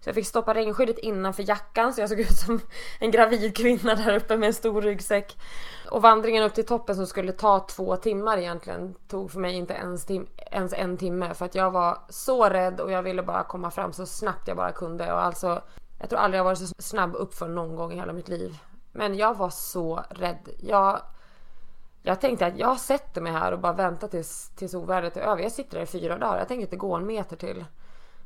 Så 0.00 0.08
jag 0.08 0.14
fick 0.14 0.26
stoppa 0.26 0.54
regnskyddet 0.54 0.98
innanför 0.98 1.48
jackan 1.48 1.94
så 1.94 2.00
jag 2.00 2.08
såg 2.08 2.20
ut 2.20 2.36
som 2.36 2.60
en 2.98 3.10
gravid 3.10 3.56
kvinna 3.56 3.94
där 3.94 4.16
uppe 4.16 4.36
med 4.36 4.46
en 4.46 4.54
stor 4.54 4.82
ryggsäck. 4.82 5.36
Och 5.90 6.02
vandringen 6.02 6.44
upp 6.44 6.54
till 6.54 6.66
toppen 6.66 6.96
som 6.96 7.06
skulle 7.06 7.32
ta 7.32 7.60
två 7.60 7.96
timmar 7.96 8.38
egentligen 8.38 8.94
tog 9.08 9.30
för 9.30 9.40
mig 9.40 9.54
inte 9.54 9.74
ens, 9.74 10.06
tim 10.06 10.26
ens 10.50 10.72
en 10.72 10.96
timme 10.96 11.34
för 11.34 11.44
att 11.44 11.54
jag 11.54 11.70
var 11.70 11.98
så 12.08 12.44
rädd 12.48 12.80
och 12.80 12.90
jag 12.90 13.02
ville 13.02 13.22
bara 13.22 13.44
komma 13.44 13.70
fram 13.70 13.92
så 13.92 14.06
snabbt 14.06 14.48
jag 14.48 14.56
bara 14.56 14.72
kunde 14.72 15.12
och 15.12 15.24
alltså 15.24 15.62
jag 16.00 16.10
tror 16.10 16.18
aldrig 16.18 16.38
jag 16.38 16.44
varit 16.44 16.58
så 16.58 16.74
snabb 16.78 17.14
uppför 17.14 17.48
någon 17.48 17.76
gång 17.76 17.92
i 17.92 17.96
hela 17.96 18.12
mitt 18.12 18.28
liv. 18.28 18.58
Men 18.92 19.14
jag 19.14 19.36
var 19.36 19.50
så 19.50 20.04
rädd. 20.10 20.48
Jag, 20.58 21.00
jag 22.02 22.20
tänkte 22.20 22.46
att 22.46 22.58
jag 22.58 22.80
sätter 22.80 23.20
mig 23.20 23.32
här 23.32 23.52
och 23.52 23.58
bara 23.58 23.72
väntar 23.72 24.08
tills, 24.08 24.50
tills 24.56 24.74
ovädret 24.74 25.16
är 25.16 25.20
över. 25.20 25.42
Jag 25.42 25.52
sitter 25.52 25.76
där 25.76 25.82
i 25.82 25.86
fyra 25.86 26.18
dagar. 26.18 26.38
Jag 26.38 26.48
tänker 26.48 26.62
inte 26.62 26.76
gå 26.76 26.94
en 26.94 27.06
meter 27.06 27.36
till. 27.36 27.64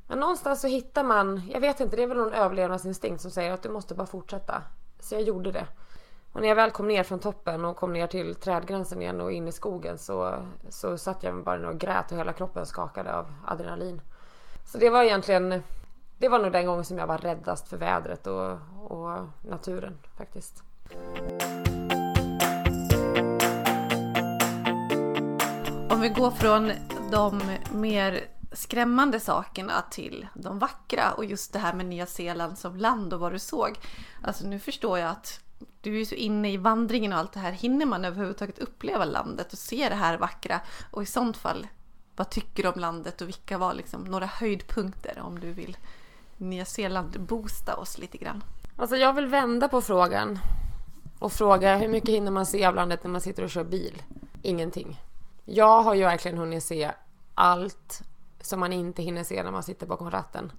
Men 0.06 0.18
någonstans 0.18 0.60
så 0.60 0.68
hittar 0.68 1.04
man, 1.04 1.42
jag 1.50 1.60
vet 1.60 1.80
inte, 1.80 1.96
det 1.96 2.02
är 2.02 2.06
väl 2.06 2.16
någon 2.16 2.32
överlevnadsinstinkt 2.32 3.22
som 3.22 3.30
säger 3.30 3.52
att 3.52 3.62
du 3.62 3.68
måste 3.68 3.94
bara 3.94 4.06
fortsätta. 4.06 4.62
Så 5.00 5.14
jag 5.14 5.22
gjorde 5.22 5.52
det. 5.52 5.66
Och 6.34 6.40
när 6.40 6.48
jag 6.48 6.56
väl 6.56 6.70
kom 6.70 6.88
ner 6.88 7.02
från 7.02 7.18
toppen 7.18 7.64
och 7.64 7.76
kom 7.76 7.92
ner 7.92 8.06
till 8.06 8.34
trädgränsen 8.34 9.02
igen 9.02 9.20
och 9.20 9.32
in 9.32 9.48
i 9.48 9.52
skogen 9.52 9.98
så, 9.98 10.46
så 10.68 10.98
satt 10.98 11.22
jag 11.22 11.44
bara 11.44 11.68
och 11.68 11.78
grät 11.78 12.12
och 12.12 12.18
hela 12.18 12.32
kroppen 12.32 12.66
skakade 12.66 13.14
av 13.14 13.26
adrenalin. 13.46 14.00
Så 14.64 14.78
det 14.78 14.90
var 14.90 15.02
egentligen, 15.02 15.62
det 16.18 16.28
var 16.28 16.38
nog 16.38 16.52
den 16.52 16.66
gången 16.66 16.84
som 16.84 16.98
jag 16.98 17.06
var 17.06 17.18
räddast 17.18 17.68
för 17.68 17.76
vädret 17.76 18.26
och, 18.26 18.52
och 18.84 19.26
naturen 19.42 19.98
faktiskt. 20.16 20.62
Om 25.90 26.00
vi 26.00 26.08
går 26.08 26.30
från 26.30 26.72
de 27.10 27.40
mer 27.72 28.20
skrämmande 28.52 29.20
sakerna 29.20 29.84
till 29.90 30.26
de 30.34 30.58
vackra 30.58 31.12
och 31.12 31.24
just 31.24 31.52
det 31.52 31.58
här 31.58 31.74
med 31.74 31.86
Nya 31.86 32.06
Zeeland 32.06 32.58
som 32.58 32.76
land 32.76 33.14
och 33.14 33.20
vad 33.20 33.32
du 33.32 33.38
såg. 33.38 33.78
Alltså 34.22 34.46
nu 34.46 34.58
förstår 34.58 34.98
jag 34.98 35.10
att 35.10 35.43
du 35.84 36.00
är 36.00 36.04
så 36.04 36.14
inne 36.14 36.52
i 36.52 36.56
vandringen 36.56 37.12
och 37.12 37.18
allt 37.18 37.32
det 37.32 37.40
här. 37.40 37.52
Hinner 37.52 37.86
man 37.86 38.04
överhuvudtaget 38.04 38.58
uppleva 38.58 39.04
landet 39.04 39.52
och 39.52 39.58
se 39.58 39.88
det 39.88 39.94
här 39.94 40.18
vackra? 40.18 40.60
Och 40.90 41.02
i 41.02 41.06
sånt 41.06 41.36
fall, 41.36 41.66
vad 42.16 42.30
tycker 42.30 42.62
du 42.62 42.68
om 42.68 42.80
landet 42.80 43.20
och 43.20 43.28
vilka 43.28 43.58
var 43.58 43.74
liksom 43.74 44.04
några 44.04 44.26
höjdpunkter 44.26 45.20
om 45.20 45.40
du 45.40 45.52
vill 45.52 45.76
Nya 46.36 46.64
Zeeland 46.64 47.20
boosta 47.20 47.76
oss 47.76 47.98
lite 47.98 48.18
grann? 48.18 48.44
Alltså 48.76 48.96
jag 48.96 49.12
vill 49.12 49.26
vända 49.26 49.68
på 49.68 49.80
frågan 49.80 50.38
och 51.18 51.32
fråga 51.32 51.76
hur 51.76 51.88
mycket 51.88 52.10
hinner 52.10 52.30
man 52.30 52.46
se 52.46 52.64
av 52.64 52.74
landet 52.74 53.04
när 53.04 53.10
man 53.10 53.20
sitter 53.20 53.42
och 53.42 53.50
kör 53.50 53.64
bil? 53.64 54.02
Ingenting. 54.42 55.00
Jag 55.44 55.82
har 55.82 55.94
ju 55.94 56.02
verkligen 56.04 56.38
hunnit 56.38 56.64
se 56.64 56.92
allt 57.34 58.02
som 58.40 58.60
man 58.60 58.72
inte 58.72 59.02
hinner 59.02 59.24
se 59.24 59.42
när 59.42 59.50
man 59.50 59.62
sitter 59.62 59.86
bakom 59.86 60.10
ratten. 60.10 60.52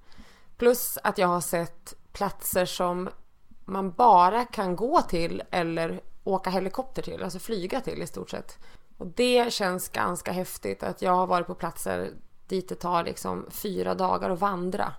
Plus 0.57 0.97
att 1.03 1.17
jag 1.17 1.27
har 1.27 1.41
sett 1.41 1.93
platser 2.11 2.65
som 2.65 3.09
man 3.65 3.91
bara 3.91 4.45
kan 4.45 4.75
gå 4.75 5.01
till 5.01 5.43
eller 5.51 6.01
åka 6.23 6.49
helikopter 6.49 7.01
till, 7.01 7.23
alltså 7.23 7.39
flyga 7.39 7.81
till 7.81 8.01
i 8.01 8.07
stort 8.07 8.29
sett. 8.29 8.57
Och 8.97 9.07
det 9.07 9.53
känns 9.53 9.89
ganska 9.89 10.31
häftigt 10.31 10.83
att 10.83 11.01
jag 11.01 11.11
har 11.11 11.27
varit 11.27 11.47
på 11.47 11.55
platser 11.55 12.11
dit 12.47 12.69
det 12.69 12.75
tar 12.75 13.03
liksom 13.03 13.45
fyra 13.49 13.95
dagar 13.95 14.29
att 14.29 14.39
vandra. 14.39 14.93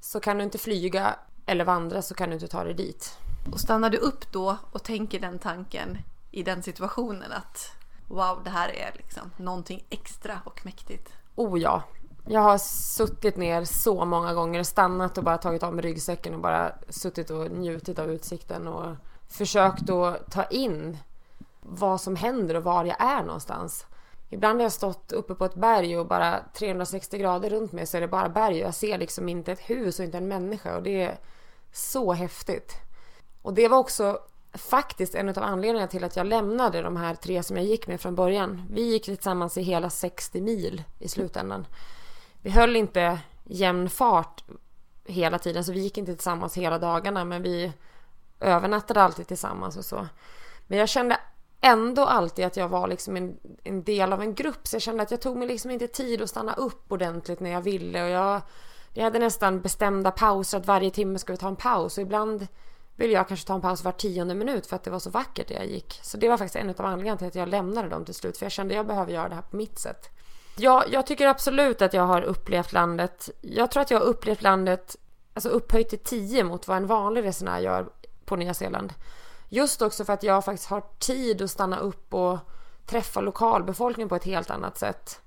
Så 0.00 0.20
kan 0.20 0.38
du 0.38 0.44
inte 0.44 0.58
flyga 0.58 1.16
eller 1.46 1.64
vandra 1.64 2.02
så 2.02 2.14
kan 2.14 2.28
du 2.28 2.34
inte 2.34 2.48
ta 2.48 2.64
dig 2.64 2.74
dit. 2.74 3.18
Och 3.52 3.60
stannar 3.60 3.90
du 3.90 3.96
upp 3.96 4.32
då 4.32 4.56
och 4.72 4.82
tänker 4.82 5.20
den 5.20 5.38
tanken 5.38 5.98
i 6.30 6.42
den 6.42 6.62
situationen 6.62 7.32
att 7.32 7.72
wow, 8.08 8.40
det 8.44 8.50
här 8.50 8.68
är 8.68 8.92
liksom 8.96 9.30
någonting 9.36 9.84
extra 9.90 10.40
och 10.44 10.60
mäktigt? 10.64 11.12
Oh 11.34 11.60
ja. 11.60 11.82
Jag 12.26 12.40
har 12.40 12.58
suttit 12.58 13.36
ner 13.36 13.64
så 13.64 14.04
många 14.04 14.34
gånger, 14.34 14.62
stannat 14.62 15.18
och 15.18 15.24
bara 15.24 15.38
tagit 15.38 15.62
av 15.62 15.74
mig 15.74 15.84
ryggsäcken 15.84 16.34
och 16.34 16.40
bara 16.40 16.72
suttit 16.88 17.30
och 17.30 17.50
njutit 17.50 17.98
av 17.98 18.10
utsikten 18.10 18.68
och 18.68 18.96
försökt 19.28 19.90
att 19.90 20.30
ta 20.32 20.44
in 20.44 20.98
vad 21.60 22.00
som 22.00 22.16
händer 22.16 22.54
och 22.54 22.64
var 22.64 22.84
jag 22.84 23.00
är 23.00 23.22
någonstans. 23.22 23.86
Ibland 24.30 24.58
har 24.58 24.64
jag 24.64 24.72
stått 24.72 25.12
uppe 25.12 25.34
på 25.34 25.44
ett 25.44 25.54
berg 25.54 25.98
och 25.98 26.06
bara 26.06 26.40
360 26.54 27.18
grader 27.18 27.50
runt 27.50 27.72
mig 27.72 27.86
så 27.86 27.96
är 27.96 28.00
det 28.00 28.08
bara 28.08 28.28
berg 28.28 28.60
och 28.60 28.66
jag 28.66 28.74
ser 28.74 28.98
liksom 28.98 29.28
inte 29.28 29.52
ett 29.52 29.60
hus 29.60 29.98
och 29.98 30.04
inte 30.04 30.18
en 30.18 30.28
människa 30.28 30.76
och 30.76 30.82
det 30.82 31.02
är 31.02 31.18
så 31.72 32.12
häftigt. 32.12 32.72
Och 33.42 33.54
det 33.54 33.68
var 33.68 33.78
också 33.78 34.18
faktiskt 34.52 35.14
en 35.14 35.28
av 35.28 35.38
anledningarna 35.38 35.88
till 35.88 36.04
att 36.04 36.16
jag 36.16 36.26
lämnade 36.26 36.82
de 36.82 36.96
här 36.96 37.14
tre 37.14 37.42
som 37.42 37.56
jag 37.56 37.66
gick 37.66 37.86
med 37.86 38.00
från 38.00 38.14
början. 38.14 38.62
Vi 38.70 38.82
gick 38.82 39.04
tillsammans 39.04 39.58
i 39.58 39.62
hela 39.62 39.90
60 39.90 40.40
mil 40.40 40.82
i 40.98 41.08
slutändan. 41.08 41.66
Vi 42.44 42.50
höll 42.50 42.76
inte 42.76 43.18
jämn 43.44 43.90
fart 43.90 44.44
hela 45.04 45.38
tiden 45.38 45.64
så 45.64 45.72
vi 45.72 45.80
gick 45.80 45.98
inte 45.98 46.14
tillsammans 46.14 46.56
hela 46.56 46.78
dagarna 46.78 47.24
men 47.24 47.42
vi 47.42 47.72
övernattade 48.40 49.02
alltid 49.02 49.26
tillsammans 49.26 49.76
och 49.76 49.84
så. 49.84 50.08
Men 50.66 50.78
jag 50.78 50.88
kände 50.88 51.16
ändå 51.60 52.04
alltid 52.04 52.44
att 52.44 52.56
jag 52.56 52.68
var 52.68 52.88
liksom 52.88 53.16
en, 53.16 53.36
en, 53.62 53.84
del 53.84 54.12
av 54.12 54.22
en 54.22 54.34
grupp 54.34 54.66
så 54.66 54.74
jag 54.74 54.82
kände 54.82 55.02
att 55.02 55.10
jag 55.10 55.20
tog 55.20 55.36
mig 55.36 55.48
liksom 55.48 55.70
inte 55.70 55.86
tid 55.86 56.22
att 56.22 56.30
stanna 56.30 56.54
upp 56.54 56.92
ordentligt 56.92 57.40
när 57.40 57.50
jag 57.50 57.62
ville 57.62 58.02
och 58.02 58.10
jag, 58.10 58.40
jag 58.92 59.04
hade 59.04 59.18
nästan 59.18 59.60
bestämda 59.60 60.10
pauser 60.10 60.58
att 60.58 60.66
varje 60.66 60.90
timme 60.90 61.18
skulle 61.18 61.38
ta 61.38 61.48
en 61.48 61.56
paus 61.56 61.98
och 61.98 62.02
ibland 62.02 62.46
ville 62.96 63.12
jag 63.12 63.28
kanske 63.28 63.46
ta 63.46 63.54
en 63.54 63.60
paus 63.60 63.84
var 63.84 63.92
tionde 63.92 64.34
minut 64.34 64.66
för 64.66 64.76
att 64.76 64.84
det 64.84 64.90
var 64.90 64.98
så 64.98 65.10
vackert 65.10 65.48
där 65.48 65.54
jag 65.54 65.66
gick. 65.66 66.00
Så 66.02 66.16
det 66.16 66.28
var 66.28 66.36
faktiskt 66.36 66.56
en 66.56 66.70
av 66.70 66.80
anledningarna 66.80 67.18
till 67.18 67.26
att 67.26 67.34
jag 67.34 67.48
lämnade 67.48 67.88
dem 67.88 68.04
till 68.04 68.14
slut 68.14 68.38
för 68.38 68.44
jag 68.44 68.52
kände 68.52 68.74
att 68.74 68.76
jag 68.76 68.86
behöver 68.86 69.12
göra 69.12 69.28
det 69.28 69.34
här 69.34 69.42
på 69.42 69.56
mitt 69.56 69.78
sätt. 69.78 70.10
Ja, 70.56 70.84
jag 70.90 71.06
tycker 71.06 71.26
absolut 71.26 71.82
att 71.82 71.94
jag 71.94 72.06
har 72.06 72.22
upplevt 72.22 72.72
landet. 72.72 73.30
Jag 73.40 73.70
tror 73.70 73.82
att 73.82 73.90
jag 73.90 73.98
har 73.98 74.06
upplevt 74.06 74.42
landet 74.42 74.96
alltså 75.34 75.48
upphöjt 75.48 75.88
till 75.88 75.98
10 75.98 76.44
mot 76.44 76.68
vad 76.68 76.76
en 76.76 76.86
vanlig 76.86 77.24
resenär 77.24 77.58
gör 77.58 77.86
på 78.24 78.36
Nya 78.36 78.54
Zeeland. 78.54 78.92
Just 79.48 79.82
också 79.82 80.04
för 80.04 80.12
att 80.12 80.22
jag 80.22 80.44
faktiskt 80.44 80.70
har 80.70 80.82
tid 80.98 81.42
att 81.42 81.50
stanna 81.50 81.78
upp 81.78 82.14
och 82.14 82.38
träffa 82.86 83.20
lokalbefolkningen 83.20 84.08
på 84.08 84.16
ett 84.16 84.24
helt 84.24 84.50
annat 84.50 84.78
sätt. 84.78 85.20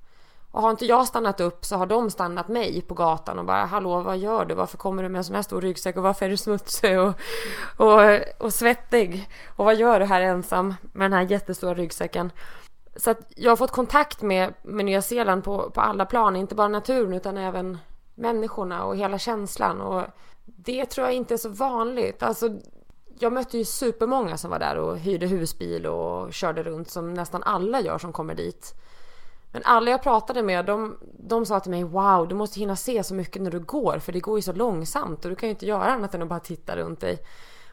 Och 0.52 0.62
har 0.62 0.72
inte 0.72 0.86
jag 0.86 1.08
stannat 1.08 1.40
upp 1.40 1.66
så 1.66 1.76
har 1.76 1.86
de 1.86 2.10
stannat 2.12 2.48
mig 2.48 2.82
på 2.82 2.94
gatan 2.94 3.40
och 3.40 3.46
bara 3.46 3.66
Hallå 3.66 4.02
vad 4.02 4.18
gör 4.18 4.46
du? 4.46 4.56
Varför 4.56 4.78
kommer 4.78 5.04
du 5.04 5.10
med 5.10 5.20
en 5.20 5.24
sån 5.24 5.36
här 5.36 5.42
stor 5.42 5.62
ryggsäck 5.62 5.98
och 5.98 6.04
varför 6.04 6.26
är 6.26 6.30
du 6.30 6.38
smutsig 6.38 7.00
och, 7.00 7.14
och, 7.78 8.20
och 8.38 8.54
svettig? 8.54 9.30
Och 9.56 9.66
vad 9.66 9.76
gör 9.76 10.00
du 10.00 10.06
här 10.06 10.22
ensam 10.22 10.76
med 10.82 11.12
den 11.12 11.14
här 11.14 11.32
jättestora 11.32 11.74
ryggsäcken? 11.74 12.32
Så 12.98 13.12
att 13.12 13.20
jag 13.36 13.52
har 13.52 13.56
fått 13.56 13.72
kontakt 13.72 14.22
med, 14.22 14.54
med 14.62 14.86
Nya 14.86 15.02
Zeeland 15.02 15.44
på, 15.44 15.70
på 15.70 15.82
alla 15.82 16.06
plan, 16.06 16.36
inte 16.36 16.56
bara 16.56 16.68
naturen 16.68 17.14
utan 17.14 17.38
även 17.38 17.78
människorna 18.16 18.86
och 18.86 18.98
hela 18.98 19.20
känslan 19.20 19.82
och 19.82 20.04
det 20.46 20.86
tror 20.86 21.08
jag 21.08 21.16
inte 21.16 21.34
är 21.34 21.38
så 21.38 21.50
vanligt. 21.50 22.24
Alltså 22.24 22.50
jag 23.20 23.34
mötte 23.34 23.58
ju 23.58 23.66
supermånga 23.66 24.38
som 24.38 24.52
var 24.52 24.60
där 24.60 24.76
och 24.76 24.98
hyrde 24.98 25.28
husbil 25.28 25.86
och 25.86 26.34
körde 26.34 26.64
runt 26.64 26.90
som 26.90 27.14
nästan 27.14 27.44
alla 27.44 27.82
gör 27.82 27.98
som 27.98 28.14
kommer 28.14 28.36
dit. 28.36 28.74
Men 29.52 29.62
alla 29.66 29.92
jag 29.92 30.04
pratade 30.04 30.44
med, 30.44 30.66
de, 30.66 30.98
de 31.20 31.46
sa 31.46 31.60
till 31.60 31.72
mig 31.72 31.84
Wow, 31.84 32.28
du 32.28 32.36
måste 32.36 32.60
hinna 32.60 32.76
se 32.76 33.04
så 33.04 33.14
mycket 33.14 33.42
när 33.42 33.52
du 33.52 33.60
går 33.60 34.00
för 34.00 34.12
det 34.12 34.20
går 34.20 34.38
ju 34.38 34.42
så 34.42 34.54
långsamt 34.54 35.26
och 35.26 35.30
du 35.30 35.36
kan 35.36 35.50
ju 35.50 35.52
inte 35.52 35.66
göra 35.66 35.86
annat 35.86 36.16
än 36.16 36.22
att 36.22 36.28
bara 36.28 36.40
titta 36.40 36.76
runt 36.76 37.00
dig. 37.00 37.20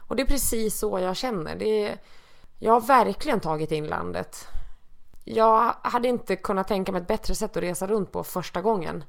Och 0.07 0.15
det 0.15 0.21
är 0.21 0.27
precis 0.27 0.79
så 0.79 0.99
jag 0.99 1.15
känner. 1.15 1.55
Det 1.55 1.87
är, 1.87 1.97
jag 2.59 2.73
har 2.73 2.81
verkligen 2.81 3.39
tagit 3.39 3.71
in 3.71 3.87
landet. 3.87 4.47
Jag 5.27 5.75
hade 5.81 6.07
inte 6.07 6.35
kunnat 6.35 6.67
tänka 6.67 6.91
mig 6.91 7.01
ett 7.01 7.07
bättre 7.07 7.35
sätt 7.35 7.57
att 7.57 7.63
resa 7.63 7.87
runt 7.87 8.11
på 8.11 8.23
första 8.23 8.61
gången. 8.61 9.03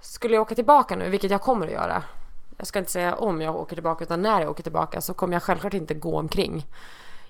Skulle 0.00 0.34
jag 0.34 0.42
åka 0.42 0.54
tillbaka 0.54 0.96
nu, 0.96 1.10
vilket 1.10 1.30
jag 1.30 1.40
kommer 1.40 1.66
att 1.66 1.72
göra, 1.72 2.02
jag 2.60 2.66
ska 2.66 2.78
inte 2.78 2.90
säga 2.90 3.14
om 3.14 3.40
jag 3.40 3.56
åker 3.56 3.76
tillbaka 3.76 4.04
utan 4.04 4.22
när 4.22 4.40
jag 4.40 4.50
åker 4.50 4.62
tillbaka 4.62 5.00
så 5.00 5.14
kommer 5.14 5.34
jag 5.34 5.42
självklart 5.42 5.74
inte 5.74 5.94
gå 5.94 6.18
omkring. 6.18 6.66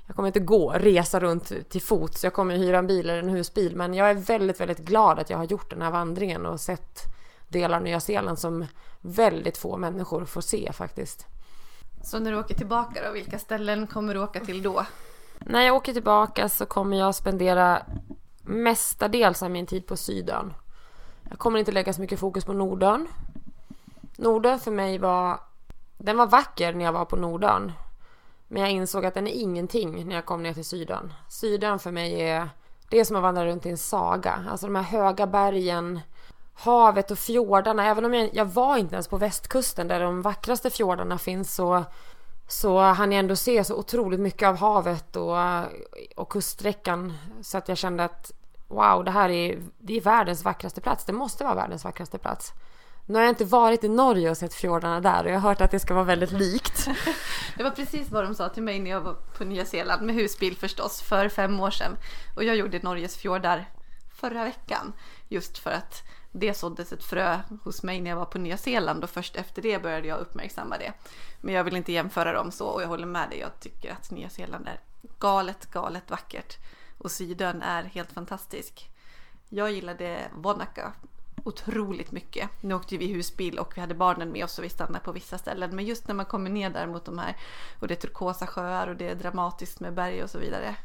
Jag 0.07 0.16
kommer 0.16 0.26
inte 0.26 0.41
gå, 0.41 0.72
resa 0.72 1.20
runt 1.20 1.53
till 1.68 1.82
fots. 1.82 2.24
Jag 2.24 2.32
kommer 2.32 2.57
hyra 2.57 2.78
en 2.78 2.86
bil 2.86 3.11
eller 3.11 3.22
en 3.22 3.28
husbil. 3.28 3.76
Men 3.76 3.95
jag 3.95 4.11
är 4.11 4.14
väldigt, 4.14 4.61
väldigt 4.61 4.78
glad 4.78 5.18
att 5.18 5.30
jag 5.30 5.38
har 5.38 5.45
gjort 5.45 5.70
den 5.70 5.82
här 5.82 5.91
vandringen 5.91 6.47
och 6.47 6.61
sett 6.61 7.01
delar 7.49 7.76
av 7.76 7.82
Nya 7.82 8.01
Zeeland 8.01 8.38
som 8.38 8.66
väldigt 9.01 9.59
få 9.59 9.76
människor 9.76 10.24
får 10.24 10.41
se 10.41 10.72
faktiskt. 10.72 11.26
Så 12.05 12.18
när 12.18 12.30
du 12.30 12.38
åker 12.38 12.55
tillbaka 12.55 13.01
då, 13.07 13.12
vilka 13.12 13.38
ställen 13.38 13.86
kommer 13.86 14.14
du 14.14 14.20
åka 14.22 14.41
till 14.41 14.62
då? 14.62 14.86
När 15.38 15.62
jag 15.62 15.76
åker 15.76 15.93
tillbaka 15.93 16.49
så 16.49 16.66
kommer 16.66 16.97
jag 16.99 17.14
spendera 17.14 17.82
mestadels 18.51 19.43
av 19.43 19.51
min 19.51 19.67
tid 19.67 19.87
på 19.87 19.97
Sydön. 19.97 20.55
Jag 21.29 21.39
kommer 21.39 21.59
inte 21.59 21.73
lägga 21.73 21.93
så 21.93 22.01
mycket 22.01 22.21
fokus 22.21 22.45
på 22.45 22.53
Nordön 22.53 23.09
Nordön 24.21 24.61
för 24.61 24.71
mig 24.71 24.99
var... 24.99 25.41
Den 25.99 26.17
var 26.17 26.27
vacker 26.27 26.73
när 26.73 26.85
jag 26.85 26.93
var 26.93 27.05
på 27.05 27.17
Nordön. 27.17 27.73
Men 28.49 28.63
jag 28.63 28.71
insåg 28.71 29.07
att 29.07 29.15
den 29.15 29.27
är 29.27 29.33
ingenting 29.33 30.09
när 30.09 30.15
jag 30.15 30.25
kom 30.25 30.43
ner 30.43 30.55
till 30.55 30.65
Sydön. 30.65 31.13
Sydön 31.29 31.79
för 31.79 31.91
mig 31.91 32.21
är... 32.21 32.49
Det 32.91 33.01
är 33.01 33.05
som 33.05 33.17
att 33.17 33.23
vandra 33.23 33.47
runt 33.47 33.67
i 33.67 33.71
en 33.71 33.79
saga. 33.79 34.45
Alltså 34.51 34.67
de 34.67 34.75
här 34.75 34.83
höga 34.83 35.27
bergen, 35.27 36.01
havet 36.55 37.11
och 37.11 37.19
fjordarna. 37.19 37.87
Även 37.87 38.05
om 38.05 38.15
jag, 38.15 38.31
jag 38.33 38.45
var 38.45 38.77
inte 38.77 38.95
ens 38.95 39.09
på 39.09 39.17
västkusten 39.17 39.89
där 39.89 40.01
de 40.01 40.23
vackraste 40.23 40.71
fjordarna 40.71 41.19
finns 41.19 41.55
så, 41.55 41.85
så 42.49 42.79
hann 42.81 43.13
jag 43.13 43.19
ändå 43.19 43.37
se 43.37 43.65
så 43.65 43.77
otroligt 43.77 44.21
mycket 44.21 44.49
av 44.49 44.57
havet 44.57 45.17
och, 45.17 45.37
och 46.17 46.33
kuststräckan. 46.33 47.13
Så 47.43 47.59
att 47.59 47.69
jag 47.69 47.79
kände 47.79 48.05
att 48.05 48.33
wow, 48.71 49.05
det 49.05 49.11
här 49.11 49.29
är, 49.29 49.62
det 49.79 49.97
är 49.97 50.01
världens 50.01 50.45
vackraste 50.45 50.81
plats. 50.81 51.05
Det 51.05 51.12
måste 51.12 51.45
vara 51.45 51.55
världens 51.55 51.85
vackraste 51.85 52.18
plats. 52.18 52.53
Nu 53.07 53.14
har 53.14 53.23
jag 53.23 53.31
inte 53.31 53.45
varit 53.45 53.85
i 53.85 53.89
Norge 53.89 54.31
och 54.31 54.37
sett 54.37 54.55
fjordarna 54.55 55.01
där 55.01 55.25
och 55.25 55.31
jag 55.31 55.41
har 55.41 55.49
hört 55.49 55.61
att 55.61 55.71
det 55.71 55.81
ska 55.81 55.95
vara 55.95 56.05
väldigt 56.05 56.33
likt. 56.33 56.89
Det 57.57 57.62
var 57.62 57.71
precis 57.71 58.11
vad 58.11 58.25
de 58.25 58.35
sa 58.35 58.49
till 58.49 58.62
mig 58.62 58.79
när 58.79 58.91
jag 58.91 59.01
var 59.01 59.14
på 59.14 59.45
Nya 59.45 59.64
Zeeland 59.64 60.03
med 60.03 60.14
husbil 60.14 60.57
förstås 60.57 61.03
för 61.03 61.29
fem 61.29 61.61
år 61.61 61.71
sedan. 61.71 61.97
Och 62.37 62.45
jag 62.45 62.57
gjorde 62.57 62.79
Norges 62.83 63.16
fjordar 63.16 63.68
förra 64.14 64.45
veckan 64.45 64.93
just 65.29 65.59
för 65.59 65.71
att 65.71 66.03
det 66.33 66.55
såddes 66.55 66.93
ett 66.93 67.05
frö 67.05 67.39
hos 67.64 67.83
mig 67.83 68.01
när 68.01 68.11
jag 68.11 68.16
var 68.16 68.25
på 68.25 68.39
Nya 68.39 68.57
Zeeland 68.57 69.05
och 69.05 69.11
först 69.11 69.37
efter 69.37 69.62
det 69.62 69.83
började 69.83 70.09
jag 70.09 70.18
uppmärksamma 70.18 70.79
det. 70.79 70.93
Men 71.41 71.55
jag 71.55 71.64
vill 71.64 71.77
inte 71.77 71.93
jämföra 71.93 72.33
dem 72.33 72.51
så 72.53 72.66
och 72.66 72.83
jag 72.83 72.89
håller 72.89 73.07
med 73.07 73.31
dig. 73.31 73.39
Jag 73.39 73.61
tycker 73.61 73.93
att 73.93 74.11
Nya 74.11 74.29
Zeeland 74.29 74.68
är 74.68 74.81
galet, 75.18 75.71
galet 75.71 76.11
vackert 76.11 76.59
och 77.01 77.11
Sydön 77.11 77.63
är 77.63 77.83
helt 77.83 78.13
fantastisk. 78.13 78.91
Jag 79.49 79.73
gillade 79.73 80.19
Wanaka 80.35 80.93
otroligt 81.45 82.13
mycket. 82.13 82.51
Nu 82.61 82.75
åkte 82.75 82.97
vi 82.97 83.07
husbil 83.07 83.59
och 83.59 83.77
vi 83.77 83.81
hade 83.81 83.95
barnen 83.95 84.33
med 84.33 84.45
oss 84.45 84.59
och 84.59 84.65
vi 84.65 84.69
stannade 84.69 85.05
på 85.05 85.13
vissa 85.13 85.39
ställen. 85.39 85.77
Men 85.77 85.85
just 85.85 86.09
när 86.09 86.15
man 86.15 86.27
kommer 86.27 86.51
ner 86.51 86.71
där 86.71 86.87
mot 86.87 87.05
de 87.05 87.19
här 87.19 87.37
och 87.81 87.89
det 87.89 87.95
är 87.95 87.97
turkosa 87.97 88.47
sjöar 88.47 88.87
och 88.89 88.97
det 88.97 89.09
är 89.09 89.15
dramatiskt 89.15 89.81
med 89.81 89.95
berg 89.95 90.23
och 90.23 90.31
så 90.31 90.39
vidare. 90.39 90.77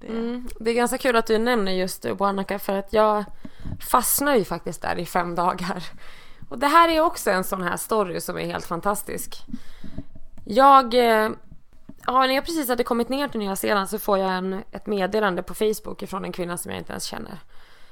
Det... 0.00 0.06
Mm, 0.06 0.48
det 0.60 0.70
är 0.70 0.74
ganska 0.74 0.98
kul 0.98 1.16
att 1.16 1.26
du 1.26 1.38
nämner 1.38 1.72
just 1.72 2.04
Wanaka 2.04 2.58
för 2.58 2.74
att 2.74 2.92
jag 2.92 3.24
fastnade 3.80 4.38
ju 4.38 4.44
faktiskt 4.44 4.82
där 4.82 4.98
i 4.98 5.06
fem 5.06 5.34
dagar. 5.34 5.84
Och 6.48 6.58
det 6.58 6.66
här 6.66 6.88
är 6.88 7.00
också 7.00 7.30
en 7.30 7.44
sån 7.44 7.62
här 7.62 7.76
story 7.76 8.20
som 8.20 8.38
är 8.38 8.44
helt 8.44 8.66
fantastisk. 8.66 9.44
Jag 10.44 10.94
eh, 10.94 11.30
Ja, 12.06 12.26
när 12.26 12.34
jag 12.34 12.44
precis 12.44 12.68
hade 12.68 12.84
kommit 12.84 13.08
ner 13.08 13.28
till 13.28 13.40
Nya 13.40 13.56
Zeeland 13.56 13.90
så 13.90 13.98
får 13.98 14.18
jag 14.18 14.30
en, 14.30 14.64
ett 14.70 14.86
meddelande 14.86 15.42
på 15.42 15.54
Facebook 15.54 16.08
från 16.08 16.24
en 16.24 16.32
kvinna 16.32 16.58
som 16.58 16.70
jag 16.70 16.80
inte 16.80 16.92
ens 16.92 17.04
känner. 17.04 17.38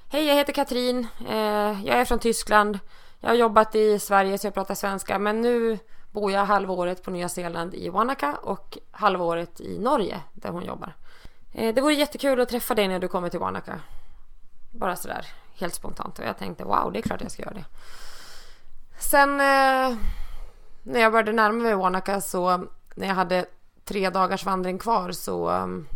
Hej, 0.09 0.27
jag 0.27 0.35
heter 0.35 0.53
Katrin. 0.53 1.07
Eh, 1.29 1.85
jag 1.85 2.01
är 2.01 2.05
från 2.05 2.19
Tyskland. 2.19 2.79
Jag 3.21 3.29
har 3.29 3.35
jobbat 3.35 3.75
i 3.75 3.99
Sverige 3.99 4.39
så 4.39 4.47
jag 4.47 4.55
pratar 4.55 4.75
svenska 4.75 5.19
men 5.19 5.41
nu 5.41 5.79
bor 6.11 6.33
jag 6.33 6.45
halvåret 6.45 7.03
på 7.03 7.11
Nya 7.11 7.29
Zeeland 7.29 7.75
i 7.75 7.89
Wanaka 7.89 8.37
och 8.43 8.79
halvåret 8.91 9.61
i 9.61 9.79
Norge 9.79 10.21
där 10.33 10.51
hon 10.51 10.65
jobbar. 10.65 10.95
Eh, 11.53 11.75
det 11.75 11.81
vore 11.81 11.95
jättekul 11.95 12.41
att 12.41 12.49
träffa 12.49 12.75
dig 12.75 12.89
när 12.89 12.99
du 12.99 13.09
kommer 13.09 13.29
till 13.29 13.41
Wanaka. 13.41 13.81
Bara 14.71 14.97
sådär 14.97 15.27
helt 15.55 15.75
spontant 15.75 16.19
och 16.19 16.25
jag 16.25 16.39
tänkte 16.39 16.65
wow, 16.65 16.93
det 16.93 16.99
är 16.99 17.03
klart 17.03 17.23
jag 17.23 17.31
ska 17.31 17.43
göra 17.43 17.55
det. 17.55 17.65
Sen 18.99 19.31
eh, 19.31 19.97
när 20.83 21.01
jag 21.01 21.13
började 21.13 21.33
närma 21.33 21.63
mig 21.63 21.75
Wanaka 21.75 22.21
så 22.21 22.67
när 22.95 23.07
jag 23.07 23.15
hade 23.15 23.47
tre 23.91 24.11
dagars 24.11 24.45
vandring 24.45 24.79
kvar 24.79 25.13
så 25.13 25.51
um, 25.51 25.89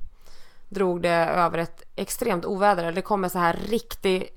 drog 0.69 1.03
det 1.03 1.15
över 1.15 1.59
ett 1.59 1.83
extremt 1.97 2.45
oväder. 2.45 2.93
Det 2.93 3.03
kom 3.03 3.25
en 3.25 3.31
så 3.31 3.39
här 3.39 3.59
riktig 3.69 4.29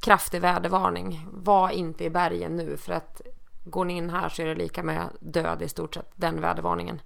kraftig 0.00 0.40
vädervarning. 0.40 1.28
Var 1.32 1.70
inte 1.70 2.04
i 2.04 2.10
bergen 2.10 2.56
nu 2.56 2.76
för 2.76 2.92
att 2.92 3.20
går 3.64 3.84
ni 3.84 3.96
in 3.96 4.10
här 4.10 4.28
så 4.28 4.42
är 4.42 4.46
det 4.46 4.54
lika 4.54 4.82
med 4.82 5.08
död 5.20 5.62
i 5.62 5.68
stort 5.68 5.94
sett, 5.94 6.10
den 6.14 6.40
vädervarningen. 6.40 7.00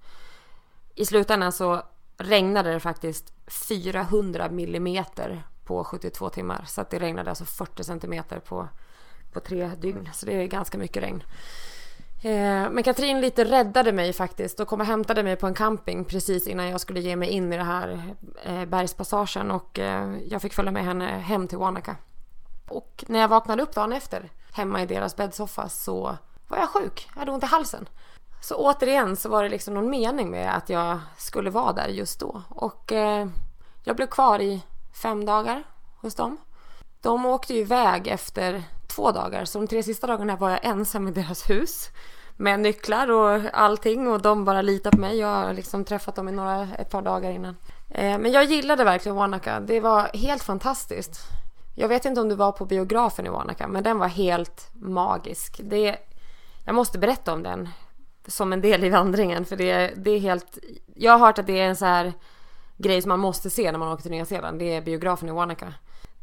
I 0.95 1.07
slutändan 1.07 1.53
så 1.53 1.83
regnade 2.17 2.73
det 2.73 2.81
faktiskt 2.81 3.33
400 3.69 4.49
millimeter 4.49 5.43
på 5.65 5.85
72 5.85 6.29
timmar. 6.29 6.65
Så 6.67 6.81
att 6.81 6.91
det 6.91 6.99
regnade 6.99 7.31
alltså 7.31 7.45
40 7.45 7.85
centimeter 7.85 8.39
på, 8.39 8.69
på 9.33 9.41
tre 9.41 9.71
dygn. 9.81 10.11
Så 10.13 10.27
det 10.27 10.33
är 10.33 10.47
ganska 10.47 10.79
mycket 10.79 11.03
regn. 11.03 11.23
Eh, 12.23 12.71
men 12.71 12.83
Katrin 12.83 13.21
lite 13.21 13.45
räddade 13.45 13.93
mig 13.93 14.13
faktiskt 14.13 14.61
och 14.61 14.69
kom 14.69 14.81
och 14.81 14.87
hämtade 14.87 15.23
mig 15.23 15.37
på 15.37 15.47
en 15.47 15.55
camping 15.55 16.05
precis 16.05 16.47
innan 16.47 16.69
jag 16.69 16.81
skulle 16.81 17.01
ge 17.01 17.17
mig 17.17 17.29
in 17.29 17.53
i 17.53 17.57
den 17.57 17.67
här 17.67 18.03
eh, 18.43 18.65
bergspassagen 18.65 19.51
och 19.51 19.79
eh, 19.79 20.17
jag 20.27 20.43
fick 20.43 20.53
följa 20.53 20.73
med 20.73 20.85
henne 20.85 21.05
hem 21.05 21.49
till 21.49 21.59
Wanaka. 21.59 21.97
Och 22.69 23.05
när 23.09 23.21
jag 23.21 23.29
vaknade 23.29 23.63
upp 23.63 23.75
dagen 23.75 23.93
efter 23.93 24.31
hemma 24.53 24.83
i 24.83 24.87
deras 24.87 25.17
bäddsoffa 25.17 25.69
så 25.69 26.17
var 26.49 26.59
jag 26.59 26.69
sjuk. 26.69 27.09
Jag 27.15 27.21
hade 27.21 27.33
ont 27.33 27.43
i 27.43 27.47
halsen. 27.47 27.89
Så 28.41 28.55
återigen 28.55 29.17
så 29.17 29.29
var 29.29 29.43
det 29.43 29.49
liksom 29.49 29.75
någon 29.75 29.91
mening 29.91 30.31
med 30.31 30.57
att 30.57 30.69
jag 30.69 31.01
skulle 31.17 31.51
vara 31.51 31.73
där 31.73 31.89
just 31.89 32.21
då. 32.21 32.43
Och 32.49 32.93
eh, 32.93 33.29
jag 33.85 33.97
blev 33.97 34.07
kvar 34.07 34.41
i 34.41 34.63
fem 35.03 35.25
dagar 35.25 35.63
hos 36.01 36.15
dem. 36.15 36.37
De 37.01 37.27
åkte 37.27 37.55
ju 37.55 37.61
iväg 37.61 38.07
efter 38.07 38.65
två 38.99 39.13
dagar, 39.13 39.45
så 39.45 39.59
de 39.59 39.67
tre 39.67 39.83
sista 39.83 40.07
dagarna 40.07 40.37
var 40.37 40.51
jag 40.51 40.65
ensam 40.65 41.09
i 41.09 41.11
deras 41.11 41.51
hus. 41.51 41.89
Med 42.37 42.61
nycklar 42.61 43.11
och 43.11 43.41
allting 43.53 44.09
och 44.09 44.23
de 44.23 44.45
bara 44.45 44.63
litade 44.63 44.97
på 44.97 45.01
mig. 45.01 45.19
Jag 45.19 45.29
har 45.29 45.53
liksom 45.53 45.85
träffat 45.85 46.15
dem 46.15 46.29
i 46.29 46.33
några, 46.33 46.69
ett 46.79 46.91
par 46.91 47.03
dagar 47.03 47.31
innan. 47.31 47.57
Eh, 47.91 48.19
men 48.19 48.33
jag 48.33 48.45
gillade 48.45 48.85
verkligen 48.85 49.17
Wanaka. 49.17 49.61
Det 49.61 49.81
var 49.81 50.11
helt 50.15 50.43
fantastiskt. 50.43 51.21
Jag 51.77 51.89
vet 51.89 52.05
inte 52.05 52.21
om 52.21 52.29
du 52.29 52.35
var 52.35 52.53
på 52.53 52.65
biografen 52.65 53.27
i 53.27 53.29
Wanaka, 53.29 53.69
men 53.69 53.83
den 53.83 53.99
var 53.99 54.09
helt 54.09 54.69
magisk. 54.75 55.61
Det, 55.65 55.97
jag 56.67 56.75
måste 56.75 56.99
berätta 56.99 57.33
om 57.33 57.43
den 57.43 57.69
som 58.27 58.53
en 58.53 58.61
del 58.61 58.85
i 58.85 58.89
vandringen, 58.89 59.45
för 59.45 59.57
det, 59.57 59.93
det 59.97 60.11
är 60.11 60.19
helt... 60.19 60.59
Jag 60.95 61.13
har 61.13 61.27
hört 61.27 61.39
att 61.39 61.47
det 61.47 61.61
är 61.61 61.69
en 61.69 61.77
så 61.77 61.85
här 61.85 62.13
grej 62.77 63.03
som 63.03 63.09
man 63.09 63.21
måste 63.21 63.51
se 63.51 63.73
när 63.73 63.79
man 63.79 63.93
åker 63.93 64.03
till 64.03 64.11
Nya 64.11 64.25
Zeeland. 64.25 64.59
Det 64.59 64.75
är 64.75 64.83
biografen 64.83 65.29
i 65.29 65.33
Wanaka. 65.33 65.75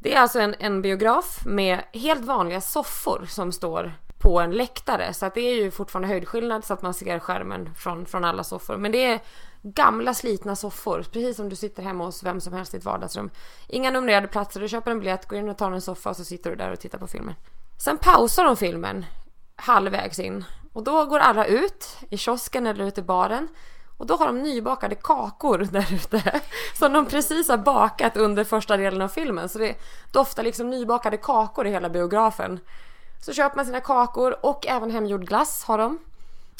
Det 0.06 0.14
är 0.14 0.22
alltså 0.22 0.40
en, 0.40 0.56
en 0.60 0.82
biograf 0.82 1.46
med 1.46 1.84
helt 1.94 2.26
vanliga 2.26 2.62
soffor 2.62 3.26
som 3.30 3.52
står 3.52 3.94
på 4.18 4.40
en 4.40 4.52
läktare. 4.52 5.14
Så 5.14 5.26
att 5.26 5.34
det 5.34 5.42
är 5.42 5.56
ju 5.56 5.72
fortfarande 5.72 6.08
höjdskillnad 6.08 6.66
så 6.66 6.74
att 6.74 6.82
man 6.82 6.94
ser 6.94 7.20
skärmen 7.20 7.70
från, 7.76 8.06
från 8.06 8.26
alla 8.26 8.44
soffor. 8.44 8.78
Men 8.78 8.92
det 8.92 9.06
är 9.06 9.20
gamla 9.62 10.14
slitna 10.14 10.56
soffor, 10.56 11.06
precis 11.12 11.38
som 11.38 11.50
du 11.50 11.56
sitter 11.56 11.84
hemma 11.84 12.06
hos 12.06 12.24
vem 12.24 12.42
som 12.42 12.54
helst 12.54 12.74
i 12.74 12.78
ett 12.78 12.86
vardagsrum. 12.86 13.30
Inga 13.68 13.92
numrerade 13.92 14.28
platser, 14.28 14.60
du 14.60 14.68
köper 14.68 14.92
en 14.92 15.00
biljett, 15.00 15.28
går 15.28 15.40
in 15.40 15.50
och 15.50 15.58
tar 15.58 15.72
en 15.72 15.82
soffa 15.82 16.10
och 16.10 16.16
så 16.16 16.24
sitter 16.26 16.50
du 16.50 16.56
där 16.56 16.72
och 16.72 16.80
tittar 16.80 16.98
på 16.98 17.08
filmen. 17.08 17.36
Sen 17.84 17.98
pausar 17.98 18.44
de 18.44 18.58
filmen 18.58 19.06
halvvägs 19.56 20.20
in 20.20 20.46
och 20.74 20.84
då 20.84 21.06
går 21.06 21.20
alla 21.20 21.46
ut 21.46 21.98
i 22.10 22.18
kiosken 22.18 22.68
eller 22.68 22.86
ut 22.86 22.98
i 22.98 23.02
baren 23.02 23.48
och 23.98 24.06
då 24.06 24.16
har 24.16 24.26
de 24.26 24.42
nybakade 24.44 24.96
kakor 24.96 25.58
där 25.72 25.94
ute 25.94 26.42
som 26.74 26.94
de 26.94 27.06
precis 27.06 27.50
har 27.50 27.58
bakat 27.58 28.18
under 28.18 28.44
första 28.44 28.78
delen 28.78 29.02
av 29.02 29.08
filmen. 29.08 29.50
Så 29.50 29.60
det 29.60 29.76
doftar 30.12 30.44
liksom 30.44 30.70
nybakade 30.70 31.18
kakor 31.18 31.68
i 31.68 31.72
hela 31.72 31.90
biografen. 31.90 32.60
Så 33.22 33.34
köper 33.34 33.56
man 33.56 33.66
sina 33.66 33.82
kakor 33.82 34.46
och 34.46 34.68
även 34.68 34.92
hemgjord 34.92 35.28
glass 35.28 35.64
har 35.64 35.78
de. 35.78 35.98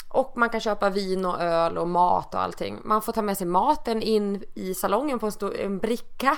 Och 0.08 0.32
man 0.36 0.48
kan 0.48 0.60
köpa 0.60 0.90
vin 0.90 1.24
och 1.24 1.40
öl 1.40 1.78
och 1.78 1.88
mat 1.88 2.34
och 2.34 2.40
allting. 2.40 2.78
Man 2.84 3.02
får 3.02 3.12
ta 3.12 3.22
med 3.22 3.38
sig 3.38 3.46
maten 3.46 4.02
in 4.02 4.44
i 4.54 4.74
salongen 4.74 5.18
på 5.18 5.26
en, 5.26 5.32
stor, 5.32 5.56
en 5.56 5.78
bricka. 5.78 6.36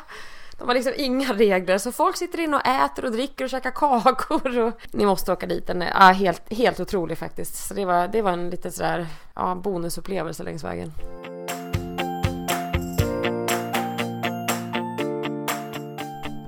De 0.59 0.69
har 0.69 0.75
liksom 0.75 0.93
inga 0.97 1.33
regler 1.33 1.79
så 1.79 1.93
folk 1.93 2.17
sitter 2.17 2.41
inne 2.41 2.57
och 2.57 2.67
äter 2.67 3.05
och 3.05 3.13
dricker 3.13 3.45
och 3.45 3.51
käkar 3.51 3.71
kakor. 3.71 4.59
Och... 4.59 4.73
Ni 4.91 5.07
måste 5.07 5.33
åka 5.33 5.47
dit. 5.47 5.67
Den 5.67 5.83
är 5.83 5.91
ja, 5.91 6.13
helt, 6.13 6.53
helt 6.53 6.81
otrolig 6.81 7.19
faktiskt. 7.19 7.69
Så 7.69 7.75
det 7.75 7.85
var, 7.85 8.09
det 8.09 8.23
var 8.23 8.33
en 8.33 8.51
liten 8.51 8.73
sådär 8.73 9.07
ja, 9.35 9.55
bonusupplevelse 9.55 10.43
längs 10.43 10.65
vägen. 10.65 10.93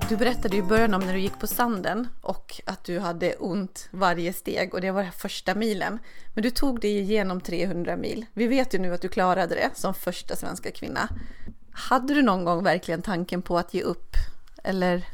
Du 0.09 0.17
berättade 0.17 0.57
i 0.57 0.61
början 0.61 0.93
om 0.93 1.01
när 1.01 1.13
du 1.13 1.19
gick 1.19 1.39
på 1.39 1.47
sanden 1.47 2.07
och 2.21 2.61
att 2.65 2.83
du 2.83 2.99
hade 2.99 3.33
ont 3.33 3.89
varje 3.91 4.33
steg 4.33 4.73
och 4.73 4.81
det 4.81 4.91
var 4.91 5.03
första 5.03 5.55
milen. 5.55 5.99
Men 6.33 6.43
du 6.43 6.49
tog 6.49 6.79
dig 6.79 6.99
igenom 6.99 7.41
300 7.41 7.95
mil. 7.97 8.25
Vi 8.33 8.47
vet 8.47 8.73
ju 8.73 8.79
nu 8.79 8.93
att 8.93 9.01
du 9.01 9.07
klarade 9.07 9.55
det 9.55 9.69
som 9.73 9.93
första 9.93 10.35
svenska 10.35 10.71
kvinna. 10.71 11.09
Hade 11.73 12.13
du 12.13 12.21
någon 12.21 12.45
gång 12.45 12.63
verkligen 12.63 13.01
tanken 13.01 13.41
på 13.41 13.57
att 13.57 13.73
ge 13.73 13.81
upp? 13.81 14.15
Eller? 14.63 15.07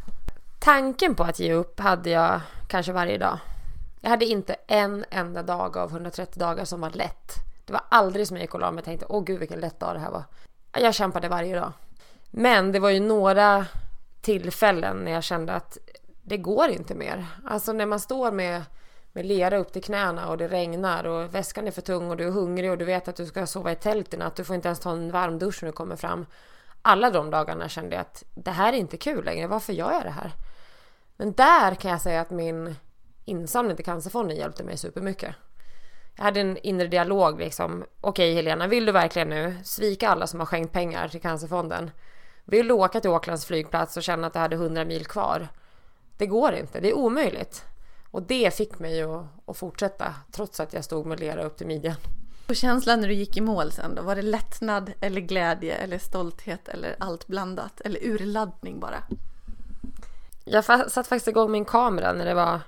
Tanken 0.60 1.16
på 1.16 1.24
att 1.24 1.40
ge 1.40 1.54
upp 1.54 1.80
hade 1.80 2.10
jag 2.10 2.42
kanske 2.68 2.92
varje 2.92 3.18
dag. 3.18 3.40
Jag 4.02 4.10
hade 4.10 4.26
inte 4.26 4.56
en 4.68 5.06
enda 5.10 5.44
dag 5.44 5.78
av 5.78 5.92
130 5.92 6.40
dagar 6.40 6.66
som 6.66 6.82
var 6.82 6.90
lätt. 6.90 7.34
Det 7.66 7.74
var 7.74 7.82
aldrig 7.90 8.28
som 8.28 8.38
jag 8.38 8.42
gick 8.42 8.54
och 8.54 8.60
la 8.60 8.72
mig 8.72 8.80
och 8.80 8.86
tänkte 8.86 9.06
åh 9.10 9.24
gud 9.24 9.40
vilken 9.40 9.60
lätt 9.60 9.80
dag 9.80 9.96
det 9.96 10.00
här 10.00 10.12
var. 10.12 10.24
Jag 10.72 10.96
kämpade 10.96 11.30
varje 11.30 11.56
dag. 11.56 11.72
Men 12.32 12.72
det 12.72 12.80
var 12.80 12.90
ju 12.90 13.00
några 13.00 13.66
tillfällen 14.22 14.98
när 14.98 15.12
jag 15.12 15.24
kände 15.24 15.54
att 15.54 15.78
det 16.24 16.38
går 16.38 16.70
inte 16.70 16.96
mer. 16.96 17.26
Alltså 17.46 17.74
när 17.74 17.86
man 17.86 18.00
står 18.00 18.32
med, 18.32 18.64
med 19.18 19.26
lera 19.26 19.58
upp 19.58 19.74
till 19.74 19.84
knäna 19.84 20.30
och 20.30 20.38
det 20.38 20.48
regnar 20.48 21.04
och 21.04 21.36
väskan 21.36 21.68
är 21.68 21.72
för 21.72 21.82
tung 21.82 22.10
och 22.10 22.18
du 22.18 22.28
är 22.28 22.32
hungrig 22.32 22.72
och 22.72 22.78
du 22.78 22.86
vet 22.86 23.08
att 23.08 23.16
du 23.16 23.26
ska 23.26 23.48
sova 23.48 23.72
i 23.72 23.76
tält 23.76 24.14
i 24.14 24.18
natt. 24.18 24.36
Du 24.36 24.44
får 24.44 24.56
inte 24.56 24.68
ens 24.68 24.80
ta 24.80 24.92
en 24.92 25.12
varm 25.12 25.40
dusch 25.40 25.64
när 25.64 25.70
du 25.70 25.74
kommer 25.74 25.96
fram. 25.96 26.26
Alla 26.82 27.12
de 27.12 27.30
dagarna 27.32 27.70
kände 27.70 27.96
jag 27.96 28.02
att 28.02 28.24
det 28.36 28.52
här 28.52 28.74
är 28.74 28.78
inte 28.78 28.98
kul 28.98 29.26
längre. 29.26 29.48
Varför 29.48 29.74
gör 29.74 29.92
jag 29.92 30.04
det 30.04 30.10
här? 30.10 30.32
Men 31.16 31.34
där 31.34 31.76
kan 31.76 31.92
jag 31.92 32.02
säga 32.02 32.22
att 32.22 32.30
min 32.30 32.76
insamling 33.26 33.76
till 33.76 33.86
Cancerfonden 33.86 34.38
hjälpte 34.38 34.64
mig 34.64 34.78
supermycket. 34.78 35.36
Jag 36.16 36.24
hade 36.24 36.40
en 36.40 36.58
inre 36.58 36.88
dialog 36.88 37.40
liksom. 37.40 37.86
Okej 38.02 38.34
Helena, 38.34 38.68
vill 38.68 38.86
du 38.86 38.92
verkligen 38.92 39.30
nu 39.30 39.56
svika 39.64 40.10
alla 40.10 40.28
som 40.28 40.40
har 40.40 40.48
skänkt 40.48 40.74
pengar 40.74 41.08
till 41.08 41.22
Cancerfonden? 41.22 41.92
Vill 42.46 42.68
du 42.68 42.74
åka 42.74 43.00
till 43.00 43.10
Åklands 43.10 43.46
flygplats 43.46 43.98
och 43.98 44.04
känna 44.04 44.28
att 44.28 44.34
du 44.34 44.40
hade 44.40 44.56
100 44.56 44.86
mil 44.86 45.06
kvar? 45.06 45.48
Det 46.18 46.26
går 46.26 46.54
inte, 46.54 46.80
det 46.80 46.90
är 46.90 46.98
omöjligt. 46.98 47.66
Och 48.12 48.24
det 48.24 48.54
fick 48.54 48.80
mig 48.80 49.02
att, 49.02 49.26
att 49.46 49.58
fortsätta 49.58 50.16
trots 50.32 50.60
att 50.60 50.74
jag 50.74 50.84
stod 50.84 51.06
med 51.06 51.20
lera 51.20 51.44
upp 51.44 51.58
till 51.58 51.68
midjan. 51.68 51.96
Och 52.50 52.56
känslan 52.56 53.02
när 53.02 53.08
du 53.08 53.14
gick 53.14 53.38
i 53.38 53.42
mål 53.42 53.72
sen 53.72 53.96
då? 53.96 54.02
Var 54.02 54.16
det 54.16 54.22
lättnad 54.22 54.94
eller 55.02 55.22
glädje 55.22 55.76
eller 55.76 55.98
stolthet 55.98 56.68
eller 56.68 56.96
allt 57.00 57.28
blandat? 57.28 57.82
Eller 57.82 58.00
urladdning 58.04 58.80
bara? 58.80 59.04
Jag 60.46 60.66
satte 60.66 61.04
faktiskt 61.04 61.28
igång 61.28 61.52
min 61.52 61.66
kamera 61.66 62.14
när 62.14 62.26
det 62.26 62.34
var 62.34 62.60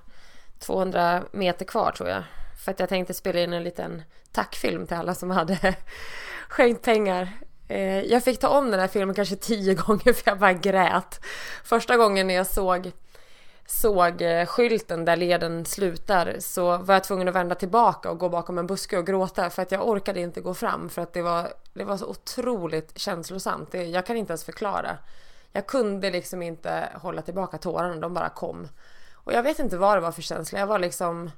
200 0.60 1.24
meter 1.32 1.66
kvar 1.66 1.92
tror 1.92 2.10
jag. 2.10 2.24
För 2.66 2.72
att 2.72 2.80
jag 2.80 2.90
tänkte 2.90 3.14
spela 3.14 3.40
in 3.40 3.54
en 3.54 3.64
liten 3.64 4.04
tackfilm 4.32 4.88
till 4.88 4.98
alla 4.98 5.16
som 5.16 5.32
hade 5.32 5.76
skänkt 6.50 6.86
pengar. 6.86 7.30
Eh, 7.68 8.00
jag 8.02 8.24
fick 8.24 8.40
ta 8.40 8.48
om 8.48 8.72
den 8.72 8.80
här 8.80 8.88
filmen 8.88 9.16
kanske 9.16 9.36
tio 9.36 9.74
gånger 9.88 10.14
för 10.14 10.32
jag 10.32 10.40
bara 10.40 10.54
grät. 10.54 11.20
Första 11.64 11.98
gången 11.98 12.28
när 12.28 12.34
jag 12.34 12.48
såg, 12.48 12.92
såg 13.72 14.22
eh, 14.22 14.46
skylten 14.46 15.06
där 15.06 15.16
leden 15.16 15.66
slutar 15.66 16.36
så 16.40 16.78
var 16.78 16.94
jag 16.94 17.04
tvungen 17.04 17.28
att 17.28 17.36
vända 17.36 17.56
tillbaka 17.56 18.12
och 18.12 18.20
gå 18.20 18.30
bakom 18.30 18.58
en 18.58 18.68
buske 18.68 18.98
och 18.98 19.06
gråta 19.06 19.50
för 19.50 19.62
att 19.62 19.72
jag 19.72 19.88
orkade 19.88 20.20
inte 20.20 20.42
gå 20.42 20.54
fram 20.54 20.90
för 20.90 21.02
att 21.02 21.14
det 21.14 21.22
var, 21.22 21.54
det 21.74 21.84
var 21.84 21.98
så 21.98 22.06
otroligt 22.06 23.00
känslosamt. 23.00 23.72
Det, 23.72 23.84
jag 23.84 24.06
kan 24.06 24.18
inte 24.18 24.32
ens 24.32 24.44
förklara. 24.44 24.98
Jag 25.52 25.68
kunde 25.68 26.12
liksom 26.12 26.42
inte 26.42 26.90
hålla 26.96 27.22
tillbaka 27.22 27.58
tårarna, 27.58 27.96
de 27.96 28.14
bara 28.14 28.30
kom. 28.30 28.68
Och 29.14 29.34
jag 29.34 29.44
vet 29.44 29.60
inte 29.60 29.78
vad 29.78 29.98
det 29.98 30.02
var 30.02 30.12
för 30.12 30.22
känsla. 30.22 30.60
Jag 30.60 30.68
var 30.68 30.80
liksom... 30.80 31.32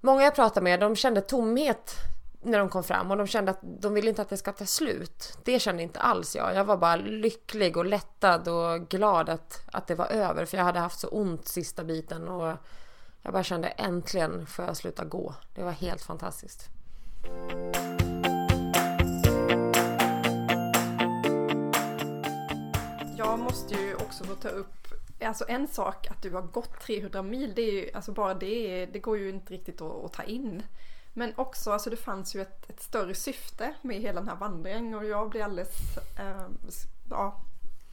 Många 0.00 0.22
jag 0.22 0.34
pratade 0.34 0.64
med, 0.64 0.80
de 0.80 0.96
kände 0.96 1.20
tomhet 1.20 1.94
när 2.42 2.58
de 2.58 2.68
kom 2.68 2.84
fram 2.84 3.10
och 3.10 3.16
de 3.16 3.26
kände 3.26 3.50
att 3.50 3.58
de 3.62 3.94
ville 3.94 4.08
inte 4.08 4.22
att 4.22 4.28
det 4.28 4.36
ska 4.36 4.52
ta 4.52 4.66
slut. 4.66 5.38
Det 5.44 5.60
kände 5.60 5.82
inte 5.82 6.00
alls 6.00 6.36
jag. 6.36 6.54
Jag 6.54 6.64
var 6.64 6.76
bara 6.76 6.96
lycklig 6.96 7.76
och 7.76 7.84
lättad 7.84 8.48
och 8.48 8.88
glad 8.88 9.28
att, 9.28 9.62
att 9.72 9.86
det 9.86 9.94
var 9.94 10.06
över 10.06 10.44
för 10.44 10.56
jag 10.56 10.64
hade 10.64 10.78
haft 10.78 11.00
så 11.00 11.08
ont 11.08 11.48
sista 11.48 11.84
biten 11.84 12.28
och 12.28 12.56
jag 13.22 13.32
bara 13.32 13.42
kände 13.42 13.68
äntligen 13.68 14.46
får 14.46 14.64
jag 14.64 14.76
sluta 14.76 15.04
gå. 15.04 15.34
Det 15.54 15.62
var 15.62 15.72
helt 15.72 16.02
fantastiskt. 16.02 16.68
Jag 23.16 23.38
måste 23.38 23.74
ju 23.74 23.94
också 23.94 24.24
få 24.24 24.34
ta 24.34 24.48
upp 24.48 24.80
Alltså 25.22 25.44
en 25.48 25.68
sak 25.68 26.06
att 26.10 26.22
du 26.22 26.30
har 26.30 26.42
gått 26.42 26.80
300 26.80 27.22
mil, 27.22 27.52
det 27.56 27.62
är 27.62 27.72
ju, 27.72 27.90
alltså 27.94 28.12
bara 28.12 28.34
det, 28.34 28.86
det 28.86 28.98
går 28.98 29.18
ju 29.18 29.28
inte 29.28 29.52
riktigt 29.52 29.80
att, 29.80 30.04
att 30.04 30.12
ta 30.12 30.22
in. 30.22 30.62
Men 31.12 31.32
också, 31.36 31.72
alltså 31.72 31.90
det 31.90 31.96
fanns 31.96 32.34
ju 32.34 32.40
ett, 32.42 32.70
ett, 32.70 32.82
större 32.82 33.14
syfte 33.14 33.74
med 33.82 34.00
hela 34.00 34.20
den 34.20 34.28
här 34.28 34.36
vandringen 34.36 34.94
och 34.94 35.04
jag 35.04 35.30
blir 35.30 35.44
alldeles 35.44 35.96
eh, 36.18 36.46
ja, 37.10 37.40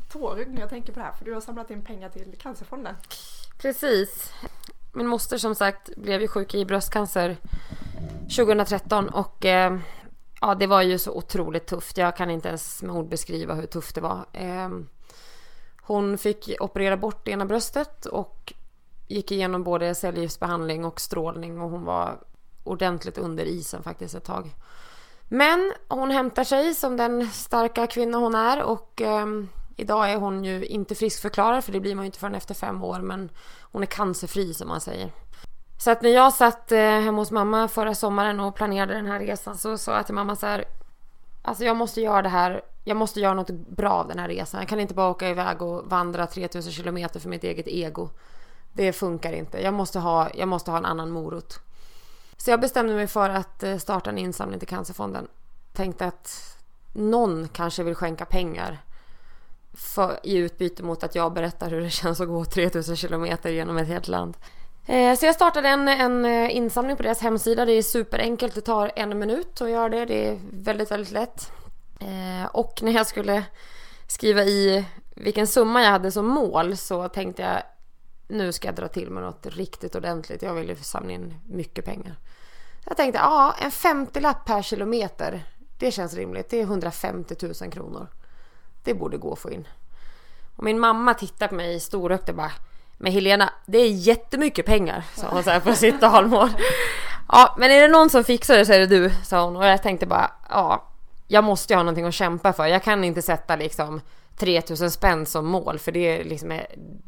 tårögd 0.09 0.53
när 0.53 0.61
jag 0.61 0.69
tänker 0.69 0.93
på 0.93 0.99
det 0.99 1.05
här 1.05 1.13
för 1.13 1.25
du 1.25 1.33
har 1.33 1.41
samlat 1.41 1.71
in 1.71 1.85
pengar 1.85 2.09
till 2.09 2.35
Cancerfonden. 2.39 2.95
Precis. 3.57 4.33
Min 4.93 5.07
moster 5.07 5.37
som 5.37 5.55
sagt 5.55 5.95
blev 5.95 6.21
ju 6.21 6.27
sjuk 6.27 6.53
i 6.53 6.65
bröstcancer 6.65 7.37
2013 8.35 9.09
och 9.09 9.45
eh, 9.45 9.77
ja, 10.41 10.55
det 10.55 10.67
var 10.67 10.81
ju 10.81 10.97
så 10.97 11.11
otroligt 11.11 11.67
tufft. 11.67 11.97
Jag 11.97 12.15
kan 12.15 12.29
inte 12.29 12.47
ens 12.47 12.83
med 12.83 12.95
ord 12.95 13.09
beskriva 13.09 13.53
hur 13.53 13.65
tufft 13.65 13.95
det 13.95 14.01
var. 14.01 14.25
Eh, 14.33 14.69
hon 15.81 16.17
fick 16.17 16.49
operera 16.59 16.97
bort 16.97 17.27
ena 17.27 17.45
bröstet 17.45 18.05
och 18.05 18.53
gick 19.07 19.31
igenom 19.31 19.63
både 19.63 19.95
cellgiftsbehandling 19.95 20.85
och 20.85 21.01
strålning 21.01 21.61
och 21.61 21.69
hon 21.69 21.83
var 21.83 22.19
ordentligt 22.67 23.17
under 23.17 23.45
isen 23.45 23.83
faktiskt 23.83 24.15
ett 24.15 24.23
tag. 24.23 24.55
Men 25.27 25.73
hon 25.87 26.11
hämtar 26.11 26.43
sig 26.43 26.73
som 26.73 26.97
den 26.97 27.27
starka 27.27 27.87
kvinna 27.87 28.17
hon 28.17 28.35
är 28.35 28.63
och 28.63 29.01
eh, 29.01 29.25
idag 29.75 30.11
är 30.11 30.17
hon 30.17 30.43
ju 30.43 30.65
inte 30.65 30.95
friskförklarad 30.95 31.63
för 31.63 31.71
det 31.71 31.79
blir 31.79 31.95
man 31.95 32.05
ju 32.05 32.07
inte 32.07 32.19
förrän 32.19 32.35
efter 32.35 32.53
fem 32.53 32.83
år 32.83 32.99
men 32.99 33.29
hon 33.61 33.81
är 33.81 33.87
cancerfri 33.87 34.53
som 34.53 34.67
man 34.67 34.81
säger. 34.81 35.11
Så 35.79 35.91
att 35.91 36.01
när 36.01 36.09
jag 36.09 36.33
satt 36.33 36.71
eh, 36.71 36.79
hemma 36.79 37.21
hos 37.21 37.31
mamma 37.31 37.67
förra 37.67 37.95
sommaren 37.95 38.39
och 38.39 38.55
planerade 38.55 38.93
den 38.93 39.05
här 39.05 39.19
resan 39.19 39.57
så 39.57 39.77
sa 39.77 39.95
jag 39.95 40.05
till 40.05 40.15
mamma 40.15 40.35
så 40.35 40.45
här 40.45 40.65
Alltså 41.47 41.63
jag 41.63 41.77
måste 41.77 42.01
göra 42.01 42.21
det 42.21 42.29
här, 42.29 42.61
jag 42.83 42.97
måste 42.97 43.19
göra 43.19 43.33
något 43.33 43.49
bra 43.49 43.91
av 43.91 44.07
den 44.07 44.19
här 44.19 44.27
resan. 44.27 44.59
Jag 44.59 44.69
kan 44.69 44.79
inte 44.79 44.93
bara 44.93 45.09
åka 45.09 45.29
iväg 45.29 45.61
och 45.61 45.85
vandra 45.85 46.27
3000 46.27 46.73
kilometer 46.73 47.19
för 47.19 47.29
mitt 47.29 47.43
eget 47.43 47.67
ego. 47.67 48.09
Det 48.73 48.93
funkar 48.93 49.33
inte. 49.33 49.61
Jag 49.61 49.73
måste 49.73 49.99
ha, 49.99 50.29
jag 50.33 50.47
måste 50.47 50.71
ha 50.71 50.77
en 50.77 50.85
annan 50.85 51.11
morot. 51.11 51.59
Så 52.37 52.51
jag 52.51 52.61
bestämde 52.61 52.95
mig 52.95 53.07
för 53.07 53.29
att 53.29 53.63
eh, 53.63 53.77
starta 53.77 54.09
en 54.09 54.17
insamling 54.17 54.59
till 54.59 54.67
Cancerfonden. 54.67 55.27
Tänkte 55.73 56.05
att 56.05 56.57
någon 56.93 57.47
kanske 57.47 57.83
vill 57.83 57.95
skänka 57.95 58.25
pengar 58.25 58.77
för, 59.73 60.19
i 60.23 60.37
utbyte 60.37 60.83
mot 60.83 61.03
att 61.03 61.15
jag 61.15 61.33
berättar 61.33 61.69
hur 61.69 61.81
det 61.81 61.89
känns 62.03 62.21
att 62.21 62.27
gå 62.27 62.45
3000 62.45 62.95
kilometer 62.95 63.49
genom 63.49 63.77
ett 63.77 63.87
helt 63.87 64.07
land. 64.07 64.37
Eh, 64.85 65.15
så 65.15 65.25
jag 65.25 65.35
startade 65.35 65.69
en, 65.69 65.87
en 65.87 66.25
eh, 66.25 66.55
insamling 66.55 66.97
på 66.97 67.03
deras 67.03 67.21
hemsida. 67.21 67.65
Det 67.65 67.73
är 67.73 67.81
superenkelt. 67.81 68.55
Det 68.55 68.61
tar 68.61 68.91
en 68.95 69.19
minut 69.19 69.61
att 69.61 69.69
göra 69.69 69.89
det. 69.89 70.05
Det 70.05 70.27
är 70.27 70.39
väldigt, 70.51 70.91
väldigt 70.91 71.11
lätt. 71.11 71.51
Och 72.51 72.79
när 72.83 72.91
jag 72.91 73.07
skulle 73.07 73.43
skriva 74.07 74.43
i 74.43 74.85
vilken 75.15 75.47
summa 75.47 75.83
jag 75.83 75.91
hade 75.91 76.11
som 76.11 76.27
mål 76.27 76.77
så 76.77 77.09
tänkte 77.09 77.41
jag 77.41 77.61
nu 78.27 78.51
ska 78.51 78.67
jag 78.67 78.75
dra 78.75 78.87
till 78.87 79.09
med 79.09 79.23
något 79.23 79.45
riktigt 79.45 79.95
ordentligt. 79.95 80.41
Jag 80.41 80.53
vill 80.53 80.69
ju 80.69 80.75
samla 80.75 81.11
in 81.11 81.33
mycket 81.47 81.85
pengar. 81.85 82.15
Jag 82.87 82.97
tänkte, 82.97 83.19
ja, 83.19 83.55
en 83.59 83.71
50-lapp 83.71 84.45
per 84.45 84.61
kilometer. 84.61 85.43
Det 85.77 85.91
känns 85.91 86.13
rimligt. 86.13 86.49
Det 86.49 86.59
är 86.59 86.63
150 86.63 87.35
000 87.61 87.71
kronor. 87.71 88.07
Det 88.83 88.93
borde 88.93 89.17
gå 89.17 89.33
att 89.33 89.39
få 89.39 89.51
in. 89.51 89.67
Och 90.55 90.63
min 90.63 90.79
mamma 90.79 91.13
tittar 91.13 91.47
på 91.47 91.55
mig 91.55 91.79
storögt 91.79 92.29
och 92.29 92.35
bara 92.35 92.51
Men 92.97 93.11
Helena, 93.11 93.53
det 93.65 93.77
är 93.77 93.89
jättemycket 93.89 94.65
pengar, 94.65 95.03
sa 95.15 95.27
hon 95.29 95.43
så 95.43 95.49
här 95.49 95.59
på 95.59 95.73
sitt 95.73 96.01
dalmål. 96.01 96.49
Ja, 97.27 97.55
men 97.57 97.71
är 97.71 97.81
det 97.81 97.87
någon 97.87 98.09
som 98.09 98.23
fixar 98.23 98.57
det 98.57 98.65
så 98.65 98.73
är 98.73 98.79
det 98.79 98.87
du, 98.87 99.11
sa 99.23 99.43
hon. 99.45 99.55
Och 99.55 99.65
jag 99.65 99.83
tänkte 99.83 100.05
bara, 100.05 100.31
ja, 100.49 100.87
jag 101.27 101.43
måste 101.43 101.73
ju 101.73 101.77
ha 101.77 101.83
någonting 101.83 102.05
att 102.05 102.13
kämpa 102.13 102.53
för. 102.53 102.65
Jag 102.65 102.83
kan 102.83 103.03
inte 103.03 103.21
sätta 103.21 103.55
liksom 103.55 104.01
3000 104.37 104.91
spänn 104.91 105.25
som 105.25 105.45
mål 105.45 105.79
för 105.79 105.91
det 105.91 106.19
är, 106.19 106.23
liksom, 106.23 106.51
eh, 106.51 106.63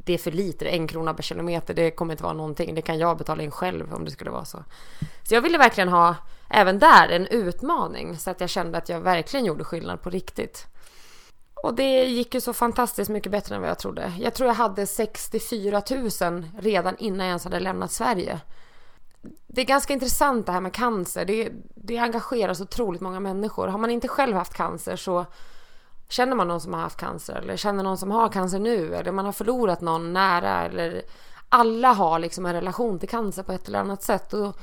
det 0.06 0.14
är 0.14 0.18
för 0.18 0.32
lite, 0.32 0.66
en 0.66 0.88
krona 0.88 1.14
per 1.14 1.24
kilometer, 1.24 1.74
det 1.74 1.92
kommer 1.92 2.14
inte 2.14 2.24
vara 2.24 2.34
någonting. 2.34 2.76
Det 2.76 2.82
kan 2.82 3.00
jag 3.00 3.18
betala 3.18 3.44
in 3.44 3.52
själv 3.52 3.94
om 3.94 4.06
det 4.06 4.12
skulle 4.12 4.32
vara 4.32 4.46
så. 4.46 4.64
Så 5.24 5.34
jag 5.34 5.42
ville 5.42 5.58
verkligen 5.58 5.90
ha, 5.90 6.16
även 6.50 6.80
där, 6.80 7.10
en 7.10 7.28
utmaning 7.28 8.18
så 8.18 8.30
att 8.30 8.42
jag 8.42 8.50
kände 8.50 8.78
att 8.78 8.90
jag 8.90 9.02
verkligen 9.02 9.46
gjorde 9.46 9.64
skillnad 9.64 10.02
på 10.02 10.10
riktigt. 10.10 10.68
Och 11.64 11.74
det 11.74 12.04
gick 12.04 12.34
ju 12.34 12.42
så 12.42 12.54
fantastiskt 12.54 13.10
mycket 13.10 13.32
bättre 13.32 13.56
än 13.56 13.62
vad 13.62 13.70
jag 13.70 13.80
trodde. 13.80 14.14
Jag 14.20 14.34
tror 14.34 14.48
jag 14.48 14.56
hade 14.56 14.86
64 14.88 15.82
000 16.22 16.46
redan 16.60 16.98
innan 16.98 17.20
jag 17.20 17.28
ens 17.28 17.44
hade 17.44 17.60
lämnat 17.60 17.92
Sverige. 17.92 18.40
Det 19.48 19.62
är 19.62 19.66
ganska 19.66 19.94
intressant 19.94 20.46
det 20.46 20.52
här 20.52 20.62
med 20.62 20.74
cancer. 20.74 21.26
Det, 21.26 21.52
det 21.76 21.98
engagerar 21.98 22.54
så 22.54 22.64
otroligt 22.64 23.02
många 23.02 23.20
människor. 23.20 23.68
Har 23.68 23.78
man 23.78 23.92
inte 23.92 24.08
själv 24.08 24.36
haft 24.36 24.54
cancer 24.54 24.96
så 24.96 25.26
Känner 26.10 26.36
man 26.36 26.47
någon 26.47 26.62
som 26.62 26.74
har 26.74 26.82
haft 26.82 26.99
cancer 26.99 27.36
eller 27.36 27.57
känner 27.57 27.84
någon 27.84 27.97
som 27.97 28.12
har 28.12 28.30
cancer 28.30 28.60
nu 28.60 28.95
eller 28.95 29.12
man 29.12 29.26
har 29.26 29.32
förlorat 29.32 29.82
någon 29.82 30.14
nära 30.14 30.66
eller 30.66 31.01
alla 31.49 31.93
har 31.93 32.20
liksom 32.20 32.45
en 32.45 32.53
relation 32.53 32.99
till 32.99 33.10
cancer 33.10 33.43
på 33.43 33.51
ett 33.51 33.68
eller 33.68 33.80
annat 33.80 34.03
sätt 34.03 34.34
och, 34.34 34.55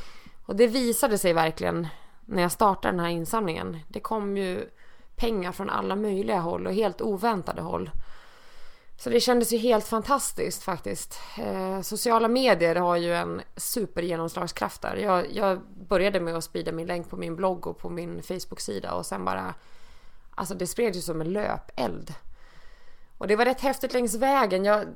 och 0.46 0.56
det 0.56 0.66
visade 0.66 1.18
sig 1.18 1.32
verkligen 1.32 1.86
när 2.24 2.42
jag 2.42 2.52
startade 2.52 2.92
den 2.92 3.00
här 3.00 3.10
insamlingen. 3.10 3.78
Det 3.88 4.00
kom 4.00 4.36
ju 4.36 4.70
pengar 5.16 5.52
från 5.52 5.70
alla 5.70 5.96
möjliga 5.96 6.38
håll 6.38 6.66
och 6.66 6.74
helt 6.74 7.00
oväntade 7.00 7.62
håll. 7.62 7.90
Så 8.98 9.10
det 9.10 9.20
kändes 9.20 9.52
ju 9.52 9.58
helt 9.58 9.86
fantastiskt 9.86 10.62
faktiskt. 10.62 11.20
Eh, 11.38 11.80
sociala 11.80 12.28
medier 12.28 12.76
har 12.76 12.96
ju 12.96 13.14
en 13.14 13.40
supergenomslagskraft 13.56 14.82
där. 14.82 14.96
Jag, 14.96 15.32
jag 15.32 15.60
började 15.88 16.20
med 16.20 16.36
att 16.36 16.44
sprida 16.44 16.72
min 16.72 16.86
länk 16.86 17.10
på 17.10 17.16
min 17.16 17.36
blogg 17.36 17.66
och 17.66 17.78
på 17.78 17.88
min 17.88 18.22
Facebook-sida 18.22 18.92
och 18.92 19.06
sen 19.06 19.24
bara 19.24 19.54
Alltså 20.36 20.54
det 20.54 20.66
spreds 20.66 20.98
ju 20.98 21.02
som 21.02 21.20
en 21.20 21.32
löpeld. 21.32 22.14
Och 23.18 23.26
det 23.26 23.36
var 23.36 23.44
rätt 23.44 23.60
häftigt 23.60 23.92
längs 23.92 24.14
vägen. 24.14 24.64
Jag, 24.64 24.86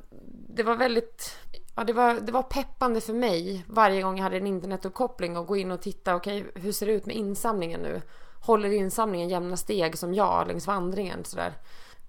det 0.48 0.62
var 0.62 0.76
väldigt... 0.76 1.36
Ja, 1.76 1.84
det 1.84 1.92
var, 1.92 2.14
det 2.14 2.32
var 2.32 2.42
peppande 2.42 3.00
för 3.00 3.12
mig 3.12 3.64
varje 3.68 4.02
gång 4.02 4.16
jag 4.16 4.22
hade 4.22 4.36
en 4.36 4.46
internetuppkoppling 4.46 5.36
och 5.36 5.46
gå 5.46 5.56
in 5.56 5.70
och 5.70 5.82
titta. 5.82 6.14
Okej, 6.14 6.40
okay, 6.40 6.62
hur 6.62 6.72
ser 6.72 6.86
det 6.86 6.92
ut 6.92 7.06
med 7.06 7.16
insamlingen 7.16 7.80
nu? 7.80 8.02
Håller 8.40 8.72
insamlingen 8.72 9.28
jämna 9.28 9.56
steg 9.56 9.98
som 9.98 10.14
jag 10.14 10.46
längs 10.46 10.66
vandringen? 10.66 11.24
Sådär. 11.24 11.52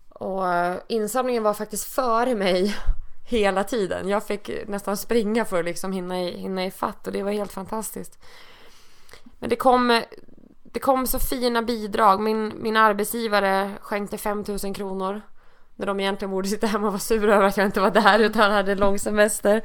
Och 0.10 0.54
eh, 0.54 0.78
insamlingen 0.88 1.44
var 1.44 1.54
faktiskt 1.54 1.86
före 1.86 2.36
mig 2.36 2.76
hela 3.30 3.64
tiden. 3.64 4.10
Jag 4.10 4.24
fick 4.24 4.52
nästan 4.68 4.98
springa 4.98 5.46
för 5.46 5.60
att 5.60 5.66
liksom 5.66 5.92
hinna, 5.92 6.22
i, 6.22 6.38
hinna 6.38 6.66
i 6.66 6.72
fatt 6.72 7.08
och 7.08 7.14
det 7.14 7.24
var 7.24 7.32
helt 7.32 7.52
fantastiskt. 7.52 8.20
Men 9.40 9.50
det 9.50 9.56
kom 9.56 10.02
det 10.72 10.80
kom 10.80 11.08
så 11.08 11.20
fina 11.20 11.62
bidrag. 11.62 12.20
Min, 12.20 12.54
min 12.62 12.78
arbetsgivare 12.78 13.72
skänkte 13.82 14.18
5000 14.18 14.74
kronor. 14.74 15.22
När 15.76 15.86
de 15.86 16.00
egentligen 16.00 16.32
borde 16.32 16.48
sitta 16.48 16.68
hemma 16.68 16.88
och 16.88 16.94
vara 16.94 17.00
sura 17.00 17.36
över 17.36 17.46
att 17.46 17.58
jag 17.58 17.66
inte 17.66 17.82
var 17.82 17.92
där 17.92 18.20
utan 18.20 18.52
hade 18.52 18.76
lång 18.76 19.00
semester. 19.00 19.56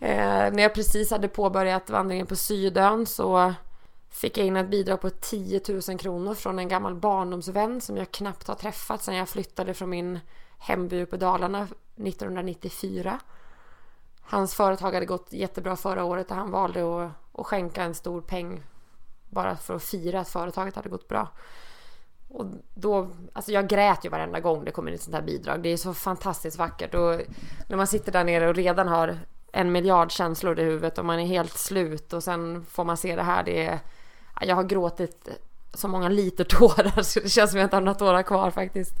Eh, 0.00 0.52
när 0.52 0.62
jag 0.62 0.74
precis 0.74 1.10
hade 1.10 1.28
påbörjat 1.28 1.90
vandringen 1.90 2.26
på 2.26 2.36
Sydön 2.36 3.06
så 3.06 3.54
fick 4.10 4.38
jag 4.38 4.46
in 4.46 4.56
ett 4.56 4.70
bidrag 4.70 5.00
på 5.00 5.10
10 5.10 5.60
000 5.88 5.98
kronor 5.98 6.34
från 6.34 6.58
en 6.58 6.68
gammal 6.68 6.94
barndomsvän 6.94 7.80
som 7.80 7.96
jag 7.96 8.10
knappt 8.10 8.48
har 8.48 8.54
träffat 8.54 9.02
sedan 9.02 9.14
jag 9.14 9.28
flyttade 9.28 9.74
från 9.74 9.90
min 9.90 10.20
hemby 10.58 11.06
på 11.06 11.16
Dalarna 11.16 11.68
1994. 11.96 13.20
Hans 14.20 14.54
företag 14.54 14.92
hade 14.92 15.06
gått 15.06 15.32
jättebra 15.32 15.76
förra 15.76 16.04
året 16.04 16.30
och 16.30 16.36
han 16.36 16.50
valde 16.50 16.80
att, 17.04 17.10
att 17.32 17.46
skänka 17.46 17.82
en 17.82 17.94
stor 17.94 18.20
peng 18.20 18.62
bara 19.30 19.56
för 19.56 19.74
att 19.74 19.82
fira 19.82 20.20
att 20.20 20.28
företaget 20.28 20.76
hade 20.76 20.88
gått 20.88 21.08
bra. 21.08 21.28
Och 22.28 22.46
då, 22.74 23.10
alltså 23.32 23.52
jag 23.52 23.68
grät 23.68 24.04
ju 24.04 24.08
varenda 24.08 24.40
gång 24.40 24.64
det 24.64 24.70
kom 24.70 24.88
in 24.88 24.94
ett 24.94 25.02
sånt 25.02 25.14
här 25.14 25.22
bidrag. 25.22 25.62
Det 25.62 25.68
är 25.68 25.76
så 25.76 25.94
fantastiskt 25.94 26.58
vackert 26.58 26.94
och 26.94 27.20
när 27.68 27.76
man 27.76 27.86
sitter 27.86 28.12
där 28.12 28.24
nere 28.24 28.48
och 28.48 28.54
redan 28.54 28.88
har 28.88 29.18
en 29.52 29.72
miljard 29.72 30.10
känslor 30.10 30.60
i 30.60 30.64
huvudet 30.64 30.98
och 30.98 31.04
man 31.04 31.20
är 31.20 31.26
helt 31.26 31.58
slut 31.58 32.12
och 32.12 32.24
sen 32.24 32.64
får 32.64 32.84
man 32.84 32.96
se 32.96 33.16
det 33.16 33.22
här. 33.22 33.44
Det 33.44 33.66
är, 33.66 33.78
jag 34.40 34.56
har 34.56 34.64
gråtit 34.64 35.28
så 35.74 35.88
många 35.88 36.08
liter 36.08 36.44
tårar 36.44 37.02
så 37.02 37.20
det 37.20 37.28
känns 37.28 37.50
som 37.50 37.60
jag 37.60 37.66
inte 37.66 37.76
har 37.76 37.80
några 37.80 37.98
tårar 37.98 38.22
kvar 38.22 38.50
faktiskt. 38.50 38.94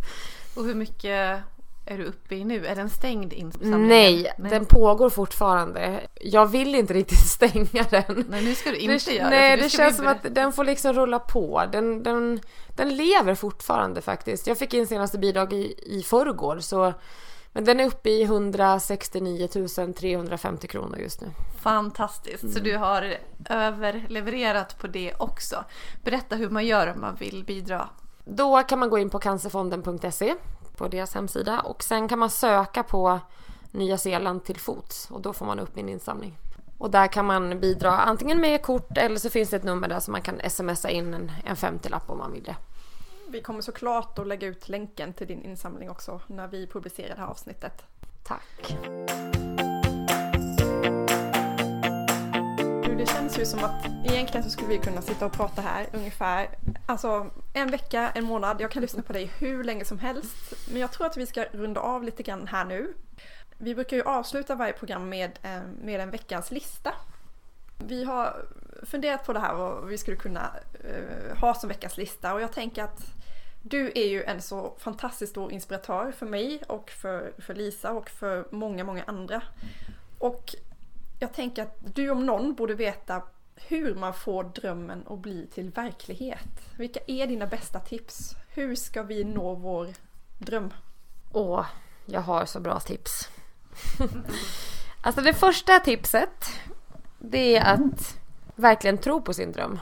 Och 0.56 0.64
hur 0.64 0.74
mycket 0.74 1.42
är 1.88 1.98
du 1.98 2.04
uppe 2.04 2.34
i 2.34 2.44
nu? 2.44 2.66
Är 2.66 2.76
den 2.76 2.90
stängd 2.90 3.32
insamlingen? 3.32 3.88
Nej, 3.88 4.32
nej, 4.38 4.50
den 4.50 4.64
pågår 4.64 5.10
fortfarande. 5.10 6.00
Jag 6.20 6.46
vill 6.46 6.74
inte 6.74 6.94
riktigt 6.94 7.18
stänga 7.28 7.82
den. 7.90 8.26
Nej, 8.28 8.44
nu 8.44 8.54
ska 8.54 8.70
du 8.70 8.76
inte 8.76 9.10
det, 9.10 9.16
göra 9.16 9.30
Nej, 9.30 9.56
det, 9.56 9.62
det 9.62 9.68
känns 9.68 9.96
som 9.96 10.06
att 10.06 10.34
den 10.34 10.52
får 10.52 10.64
liksom 10.64 10.92
rulla 10.92 11.18
på. 11.18 11.64
Den, 11.72 12.02
den, 12.02 12.40
den 12.76 12.96
lever 12.96 13.34
fortfarande 13.34 14.00
faktiskt. 14.00 14.46
Jag 14.46 14.58
fick 14.58 14.74
in 14.74 14.86
senaste 14.86 15.18
bidrag 15.18 15.52
i, 15.52 15.74
i 15.82 16.02
förrgår 16.02 16.58
så 16.58 16.92
men 17.52 17.64
den 17.64 17.80
är 17.80 17.86
uppe 17.86 18.10
i 18.10 18.22
169 18.22 19.48
350 19.96 20.68
kronor 20.68 20.98
just 20.98 21.20
nu. 21.20 21.26
Fantastiskt! 21.60 22.42
Mm. 22.42 22.54
Så 22.54 22.60
du 22.60 22.76
har 22.76 23.16
överlevererat 23.50 24.78
på 24.78 24.86
det 24.86 25.14
också. 25.18 25.64
Berätta 26.04 26.36
hur 26.36 26.50
man 26.50 26.66
gör 26.66 26.86
om 26.86 27.00
man 27.00 27.14
vill 27.14 27.44
bidra. 27.44 27.88
Då 28.24 28.62
kan 28.62 28.78
man 28.78 28.90
gå 28.90 28.98
in 28.98 29.10
på 29.10 29.18
cancerfonden.se 29.18 30.34
på 30.78 30.88
deras 30.88 31.14
hemsida 31.14 31.60
och 31.60 31.82
sen 31.82 32.08
kan 32.08 32.18
man 32.18 32.30
söka 32.30 32.82
på 32.82 33.20
Nya 33.70 33.98
Zeeland 33.98 34.44
till 34.44 34.58
fots 34.58 35.10
och 35.10 35.20
då 35.20 35.32
får 35.32 35.46
man 35.46 35.58
upp 35.58 35.76
min 35.76 35.88
insamling. 35.88 36.38
Och 36.78 36.90
där 36.90 37.06
kan 37.06 37.26
man 37.26 37.60
bidra 37.60 37.98
antingen 37.98 38.40
med 38.40 38.62
kort 38.62 38.98
eller 38.98 39.16
så 39.16 39.30
finns 39.30 39.50
det 39.50 39.56
ett 39.56 39.64
nummer 39.64 39.88
där 39.88 40.00
som 40.00 40.12
man 40.12 40.22
kan 40.22 40.50
smsa 40.50 40.90
in 40.90 41.14
en, 41.14 41.32
en 41.44 41.56
50-lapp 41.56 42.10
om 42.10 42.18
man 42.18 42.32
vill 42.32 42.42
det. 42.42 42.56
Vi 43.28 43.42
kommer 43.42 43.60
såklart 43.60 44.18
att 44.18 44.26
lägga 44.26 44.46
ut 44.46 44.68
länken 44.68 45.12
till 45.12 45.26
din 45.26 45.42
insamling 45.42 45.90
också 45.90 46.20
när 46.26 46.48
vi 46.48 46.66
publicerar 46.66 47.14
det 47.14 47.20
här 47.20 47.28
avsnittet. 47.28 47.82
Tack! 48.24 48.76
Känns 53.38 53.54
ju 53.54 53.58
som 53.58 53.64
att 53.64 53.86
egentligen 54.04 54.44
så 54.44 54.50
skulle 54.50 54.68
vi 54.68 54.78
kunna 54.78 55.02
sitta 55.02 55.26
och 55.26 55.32
prata 55.32 55.62
här 55.62 55.86
ungefär 55.92 56.48
alltså 56.86 57.30
en 57.52 57.70
vecka, 57.70 58.10
en 58.14 58.24
månad. 58.24 58.60
Jag 58.60 58.70
kan 58.70 58.82
lyssna 58.82 59.02
på 59.02 59.12
dig 59.12 59.30
hur 59.38 59.64
länge 59.64 59.84
som 59.84 59.98
helst. 59.98 60.54
Men 60.68 60.80
jag 60.80 60.92
tror 60.92 61.06
att 61.06 61.16
vi 61.16 61.26
ska 61.26 61.44
runda 61.44 61.80
av 61.80 62.04
lite 62.04 62.22
grann 62.22 62.46
här 62.46 62.64
nu. 62.64 62.94
Vi 63.58 63.74
brukar 63.74 63.96
ju 63.96 64.02
avsluta 64.02 64.54
varje 64.54 64.72
program 64.72 65.08
med, 65.08 65.38
eh, 65.42 65.60
med 65.82 66.00
en 66.00 66.10
veckans 66.10 66.50
lista. 66.50 66.92
Vi 67.78 68.04
har 68.04 68.46
funderat 68.82 69.26
på 69.26 69.32
det 69.32 69.40
här 69.40 69.54
vad 69.54 69.86
vi 69.86 69.98
skulle 69.98 70.16
kunna 70.16 70.50
uh, 70.84 71.38
ha 71.40 71.54
som 71.54 71.68
veckans 71.68 71.96
lista 71.96 72.34
och 72.34 72.40
jag 72.40 72.52
tänker 72.52 72.84
att 72.84 73.00
du 73.62 73.92
är 73.94 74.06
ju 74.06 74.22
en 74.24 74.42
så 74.42 74.74
fantastiskt 74.78 75.30
stor 75.30 75.52
inspiratör 75.52 76.12
för 76.12 76.26
mig 76.26 76.62
och 76.68 76.90
för, 76.90 77.32
för 77.38 77.54
Lisa 77.54 77.92
och 77.92 78.10
för 78.10 78.46
många, 78.50 78.84
många 78.84 79.02
andra. 79.06 79.42
Och 80.18 80.54
jag 81.18 81.32
tänker 81.32 81.62
att 81.62 81.76
du 81.94 82.10
om 82.10 82.26
någon 82.26 82.54
borde 82.54 82.74
veta 82.74 83.22
hur 83.54 83.94
man 83.94 84.14
får 84.14 84.44
drömmen 84.44 85.04
att 85.08 85.18
bli 85.18 85.46
till 85.46 85.70
verklighet. 85.70 86.74
Vilka 86.78 87.00
är 87.06 87.26
dina 87.26 87.46
bästa 87.46 87.80
tips? 87.80 88.34
Hur 88.48 88.74
ska 88.74 89.02
vi 89.02 89.24
nå 89.24 89.54
vår 89.54 89.88
dröm? 90.38 90.72
Åh, 91.32 91.66
jag 92.06 92.20
har 92.20 92.44
så 92.44 92.60
bra 92.60 92.80
tips. 92.80 93.28
alltså 95.02 95.20
det 95.20 95.34
första 95.34 95.78
tipset 95.78 96.44
det 97.18 97.56
är 97.56 97.74
att 97.74 98.18
verkligen 98.54 98.98
tro 98.98 99.22
på 99.22 99.34
sin 99.34 99.52
dröm. 99.52 99.78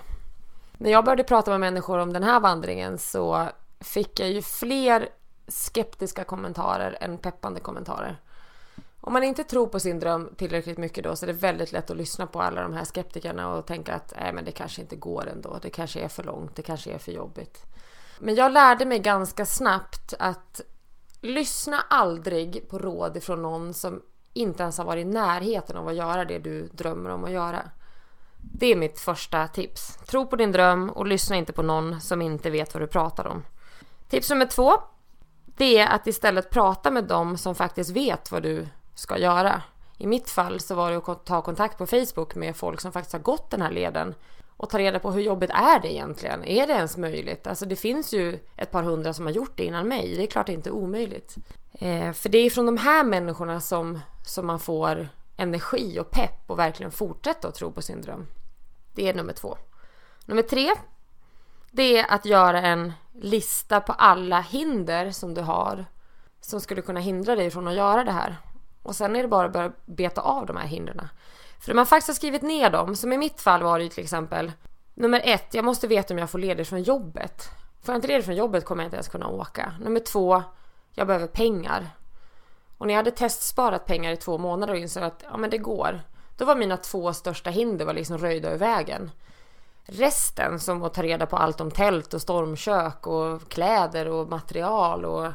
När 0.78 0.90
jag 0.90 1.04
började 1.04 1.24
prata 1.24 1.50
med 1.50 1.60
människor 1.60 1.98
om 1.98 2.12
den 2.12 2.22
här 2.22 2.40
vandringen 2.40 2.98
så 2.98 3.48
fick 3.80 4.20
jag 4.20 4.30
ju 4.30 4.42
fler 4.42 5.08
skeptiska 5.48 6.24
kommentarer 6.24 6.98
än 7.00 7.18
peppande 7.18 7.60
kommentarer. 7.60 8.20
Om 9.06 9.12
man 9.12 9.24
inte 9.24 9.44
tror 9.44 9.66
på 9.66 9.80
sin 9.80 10.00
dröm 10.00 10.34
tillräckligt 10.36 10.78
mycket 10.78 11.04
då 11.04 11.16
så 11.16 11.24
är 11.24 11.26
det 11.26 11.32
väldigt 11.32 11.72
lätt 11.72 11.90
att 11.90 11.96
lyssna 11.96 12.26
på 12.26 12.42
alla 12.42 12.62
de 12.62 12.72
här 12.72 12.84
skeptikerna 12.84 13.54
och 13.54 13.66
tänka 13.66 13.94
att 13.94 14.14
nej 14.20 14.32
men 14.32 14.44
det 14.44 14.52
kanske 14.52 14.80
inte 14.80 14.96
går 14.96 15.28
ändå. 15.28 15.58
Det 15.62 15.70
kanske 15.70 16.00
är 16.00 16.08
för 16.08 16.22
långt, 16.22 16.56
det 16.56 16.62
kanske 16.62 16.90
är 16.90 16.98
för 16.98 17.12
jobbigt. 17.12 17.62
Men 18.18 18.34
jag 18.34 18.52
lärde 18.52 18.84
mig 18.84 18.98
ganska 18.98 19.46
snabbt 19.46 20.14
att 20.18 20.60
lyssna 21.20 21.80
aldrig 21.90 22.68
på 22.68 22.78
råd 22.78 23.16
ifrån 23.16 23.42
någon 23.42 23.74
som 23.74 24.02
inte 24.32 24.62
ens 24.62 24.78
har 24.78 24.84
varit 24.84 25.06
i 25.06 25.08
närheten 25.08 25.76
av 25.76 25.88
att 25.88 25.96
göra 25.96 26.24
det 26.24 26.38
du 26.38 26.66
drömmer 26.66 27.10
om 27.10 27.24
att 27.24 27.30
göra. 27.30 27.62
Det 28.52 28.66
är 28.66 28.76
mitt 28.76 29.00
första 29.00 29.48
tips. 29.48 29.96
Tro 29.96 30.26
på 30.26 30.36
din 30.36 30.52
dröm 30.52 30.90
och 30.90 31.06
lyssna 31.06 31.36
inte 31.36 31.52
på 31.52 31.62
någon 31.62 32.00
som 32.00 32.22
inte 32.22 32.50
vet 32.50 32.74
vad 32.74 32.82
du 32.82 32.86
pratar 32.86 33.26
om. 33.26 33.44
Tips 34.08 34.30
nummer 34.30 34.46
två. 34.46 34.72
Det 35.44 35.78
är 35.78 35.86
att 35.86 36.06
istället 36.06 36.50
prata 36.50 36.90
med 36.90 37.04
dem 37.04 37.38
som 37.38 37.54
faktiskt 37.54 37.90
vet 37.90 38.32
vad 38.32 38.42
du 38.42 38.66
ska 38.96 39.18
göra. 39.18 39.62
I 39.98 40.06
mitt 40.06 40.30
fall 40.30 40.60
så 40.60 40.74
var 40.74 40.90
det 40.90 41.08
att 41.08 41.24
ta 41.24 41.42
kontakt 41.42 41.78
på 41.78 41.86
Facebook 41.86 42.34
med 42.34 42.56
folk 42.56 42.80
som 42.80 42.92
faktiskt 42.92 43.12
har 43.12 43.20
gått 43.20 43.50
den 43.50 43.62
här 43.62 43.70
leden 43.70 44.14
och 44.56 44.70
ta 44.70 44.78
reda 44.78 44.98
på 44.98 45.10
hur 45.10 45.22
jobbigt 45.22 45.50
är 45.50 45.80
det 45.80 45.92
egentligen? 45.92 46.44
Är 46.44 46.66
det 46.66 46.72
ens 46.72 46.96
möjligt? 46.96 47.46
Alltså 47.46 47.66
det 47.66 47.76
finns 47.76 48.12
ju 48.12 48.38
ett 48.56 48.70
par 48.70 48.82
hundra 48.82 49.12
som 49.12 49.26
har 49.26 49.32
gjort 49.32 49.56
det 49.56 49.64
innan 49.64 49.88
mig. 49.88 50.16
Det 50.16 50.22
är 50.22 50.26
klart 50.26 50.46
det 50.46 50.52
inte 50.52 50.70
är 50.70 50.74
omöjligt. 50.74 51.36
Eh, 51.72 52.12
för 52.12 52.28
det 52.28 52.38
är 52.38 52.50
från 52.50 52.66
de 52.66 52.76
här 52.76 53.04
människorna 53.04 53.60
som, 53.60 54.00
som 54.26 54.46
man 54.46 54.60
får 54.60 55.08
energi 55.36 55.98
och 56.00 56.10
pepp 56.10 56.50
och 56.50 56.58
verkligen 56.58 56.92
fortsätta 56.92 57.48
att 57.48 57.54
tro 57.54 57.72
på 57.72 57.82
sin 57.82 58.02
dröm. 58.02 58.26
Det 58.94 59.08
är 59.08 59.14
nummer 59.14 59.32
två. 59.32 59.58
Nummer 60.24 60.42
tre. 60.42 60.70
Det 61.70 61.98
är 61.98 62.06
att 62.08 62.26
göra 62.26 62.62
en 62.62 62.92
lista 63.12 63.80
på 63.80 63.92
alla 63.92 64.40
hinder 64.40 65.10
som 65.10 65.34
du 65.34 65.40
har 65.40 65.86
som 66.40 66.60
skulle 66.60 66.82
kunna 66.82 67.00
hindra 67.00 67.36
dig 67.36 67.50
från 67.50 67.68
att 67.68 67.74
göra 67.74 68.04
det 68.04 68.12
här. 68.12 68.36
Och 68.86 68.96
sen 68.96 69.16
är 69.16 69.22
det 69.22 69.28
bara 69.28 69.46
att 69.46 69.52
börja 69.52 69.72
beta 69.86 70.20
av 70.20 70.46
de 70.46 70.56
här 70.56 70.66
hindren. 70.66 71.08
För 71.60 71.68
när 71.68 71.74
man 71.74 71.86
faktiskt 71.86 72.08
har 72.08 72.14
skrivit 72.14 72.42
ner 72.42 72.70
dem, 72.70 72.96
som 72.96 73.12
i 73.12 73.18
mitt 73.18 73.40
fall 73.40 73.62
var 73.62 73.78
det 73.78 73.88
till 73.88 74.04
exempel 74.04 74.52
Nummer 74.98 75.20
ett, 75.24 75.54
jag 75.54 75.64
måste 75.64 75.86
veta 75.86 76.14
om 76.14 76.18
jag 76.18 76.30
får 76.30 76.38
ledigt 76.38 76.68
från 76.68 76.82
jobbet. 76.82 77.50
Får 77.82 77.92
jag 77.92 77.98
inte 77.98 78.08
ledigt 78.08 78.24
från 78.24 78.36
jobbet 78.36 78.64
kommer 78.64 78.82
jag 78.82 78.86
inte 78.86 78.96
ens 78.96 79.08
kunna 79.08 79.28
åka. 79.28 79.72
Nummer 79.80 80.00
två, 80.00 80.42
jag 80.92 81.06
behöver 81.06 81.26
pengar. 81.26 81.90
Och 82.78 82.86
när 82.86 82.94
jag 82.94 82.98
hade 82.98 83.10
testsparat 83.10 83.86
pengar 83.86 84.12
i 84.12 84.16
två 84.16 84.38
månader 84.38 84.74
och 84.74 84.78
insåg 84.78 85.02
att 85.02 85.24
ja, 85.30 85.36
men 85.36 85.50
det 85.50 85.58
går. 85.58 86.00
Då 86.36 86.44
var 86.44 86.56
mina 86.56 86.76
två 86.76 87.12
största 87.12 87.50
hinder 87.50 87.84
var 87.84 87.94
liksom 87.94 88.18
röjda 88.18 88.52
ur 88.52 88.58
vägen. 88.58 89.10
Resten 89.84 90.60
som 90.60 90.82
att 90.82 90.94
ta 90.94 91.02
reda 91.02 91.26
på 91.26 91.36
allt 91.36 91.60
om 91.60 91.70
tält 91.70 92.14
och 92.14 92.22
stormkök 92.22 93.06
och 93.06 93.48
kläder 93.48 94.08
och 94.08 94.28
material 94.28 95.04
och, 95.04 95.32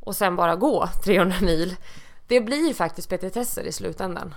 och 0.00 0.16
sen 0.16 0.36
bara 0.36 0.56
gå 0.56 0.86
300 1.04 1.36
mil. 1.40 1.76
Det 2.26 2.40
blir 2.40 2.74
faktiskt 2.74 3.08
petitesser 3.08 3.64
i 3.64 3.72
slutändan. 3.72 4.34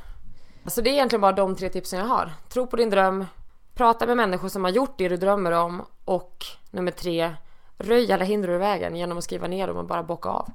Så 0.66 0.82
det 0.82 0.90
är 0.90 0.94
egentligen 0.94 1.22
bara 1.22 1.32
de 1.32 1.56
tre 1.56 1.70
tipsen 1.70 2.00
jag 2.00 2.06
har. 2.06 2.34
Tro 2.50 2.68
på 2.68 2.76
din 2.76 2.90
dröm, 2.90 3.26
prata 3.74 4.06
med 4.06 4.18
människor 4.18 4.50
som 4.50 4.64
har 4.64 4.72
gjort 4.72 4.98
det 4.98 5.10
du 5.10 5.18
drömmer 5.18 5.52
om 5.52 5.86
och 6.06 6.46
nummer 6.72 6.92
tre, 6.92 7.36
röj 7.78 8.12
alla 8.12 8.24
hinder 8.24 8.50
ur 8.50 8.58
vägen 8.58 8.96
genom 8.96 9.18
att 9.18 9.24
skriva 9.24 9.48
ner 9.48 9.68
dem 9.68 9.78
och 9.78 9.86
bara 9.86 10.04
bocka 10.04 10.30
av. 10.30 10.50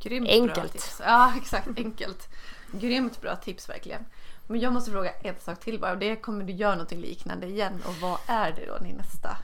Grymt 0.00 0.28
Enkelt. 0.28 0.54
Bra 0.54 0.68
tips. 0.68 1.00
Ja, 1.04 1.32
exakt. 1.42 1.68
Enkelt. 1.76 2.28
Grymt 2.72 3.20
bra 3.20 3.36
tips 3.36 3.68
verkligen. 3.68 4.04
Men 4.46 4.60
jag 4.60 4.72
måste 4.72 4.90
fråga 4.90 5.10
en 5.10 5.34
sak 5.40 5.60
till 5.60 5.80
bara. 5.80 5.92
Och 5.92 5.98
det 5.98 6.16
kommer 6.16 6.44
du 6.44 6.52
göra 6.52 6.74
något 6.74 6.90
liknande 6.90 7.46
igen. 7.46 7.82
Och 7.86 7.94
vad 7.94 8.18
är 8.26 8.52
det 8.52 8.66
då 8.66 8.78
din 8.78 8.96
nästa, 8.96 9.36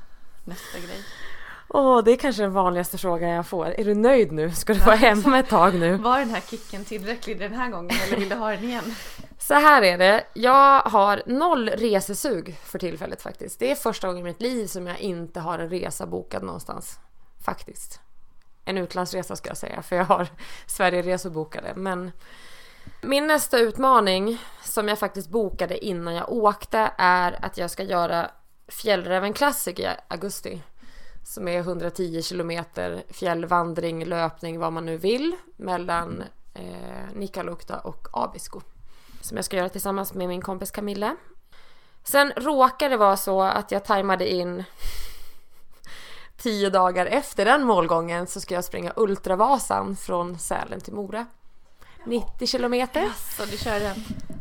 nästa 0.45 0.79
grej? 0.79 1.05
Åh, 1.73 1.99
oh, 1.99 2.05
det 2.05 2.13
är 2.13 2.17
kanske 2.17 2.43
den 2.43 2.53
vanligaste 2.53 2.99
frågan 2.99 3.31
jag 3.31 3.47
får. 3.47 3.67
Är 3.67 3.85
du 3.85 3.95
nöjd 3.95 4.33
nu? 4.33 4.51
Ska 4.51 4.75
du 4.75 4.81
vara 4.81 4.97
hemma 4.97 5.39
ett 5.39 5.49
tag 5.49 5.75
nu? 5.75 5.97
Var 5.97 6.19
den 6.19 6.31
här 6.31 6.41
kicken 6.41 6.85
tillräcklig 6.85 7.39
den 7.39 7.53
här 7.53 7.71
gången 7.71 7.97
eller 8.07 8.17
vill 8.17 8.29
du 8.29 8.35
ha 8.35 8.51
den 8.51 8.65
igen? 8.65 8.95
Så 9.39 9.55
här 9.55 9.83
är 9.83 9.99
det. 9.99 10.25
Jag 10.35 10.81
har 10.81 11.23
noll 11.27 11.69
resesug 11.69 12.57
för 12.65 12.79
tillfället 12.79 13.23
faktiskt. 13.23 13.59
Det 13.59 13.71
är 13.71 13.75
första 13.75 14.07
gången 14.07 14.21
i 14.21 14.29
mitt 14.29 14.41
liv 14.41 14.67
som 14.67 14.87
jag 14.87 15.01
inte 15.01 15.41
har 15.41 15.59
en 15.59 15.71
resa 15.71 16.07
bokad 16.07 16.43
någonstans. 16.43 16.99
Faktiskt. 17.45 18.01
En 18.65 18.79
utlandsresa 18.79 19.37
ska 19.37 19.51
jag 19.51 19.57
säga, 19.57 19.83
för 19.83 19.97
jag 19.97 20.05
har 20.05 20.29
Sverigeresor 20.67 21.31
bokade. 21.31 21.73
Men 21.77 22.13
min 23.03 23.27
nästa 23.27 23.59
utmaning 23.59 24.39
som 24.63 24.89
jag 24.89 24.99
faktiskt 24.99 25.29
bokade 25.29 25.85
innan 25.87 26.15
jag 26.15 26.33
åkte 26.33 26.91
är 26.99 27.45
att 27.45 27.59
jag 27.59 27.71
ska 27.71 27.83
göra 27.83 28.31
Fjällräven 28.69 29.33
Classic 29.33 29.79
i 29.79 29.89
augusti. 30.09 30.63
Som 31.25 31.49
är 31.49 31.59
110 31.59 32.23
kilometer 32.23 33.03
fjällvandring, 33.09 34.05
löpning, 34.05 34.59
vad 34.59 34.73
man 34.73 34.87
nu 34.87 34.97
vill 34.97 35.37
mellan 35.57 36.25
eh, 36.55 37.15
Nikkaluokta 37.15 37.79
och 37.79 38.09
Abisko. 38.13 38.61
Som 39.21 39.37
jag 39.37 39.45
ska 39.45 39.57
göra 39.57 39.69
tillsammans 39.69 40.15
med 40.15 40.29
min 40.29 40.43
kompis 40.43 40.71
Camille. 40.71 41.17
Sen 42.05 42.33
råkade 42.37 42.95
det 42.95 42.97
vara 42.97 43.17
så 43.17 43.43
att 43.43 43.73
jag 43.73 43.85
tajmade 43.85 44.33
in 44.33 44.65
tio 46.37 46.71
dagar 46.71 47.07
efter 47.07 47.45
den 47.45 47.65
målgången 47.65 48.27
så 48.27 48.41
ska 48.41 48.55
jag 48.55 48.65
springa 48.65 48.93
Ultravasan 48.97 49.97
från 49.97 50.39
Sälen 50.39 50.81
till 50.81 50.93
Mora. 50.95 51.27
90 52.05 52.47
kilometer. 52.47 53.09
Så 53.37 53.45
du 53.45 53.57
kör 53.59 53.81
den. 53.81 53.97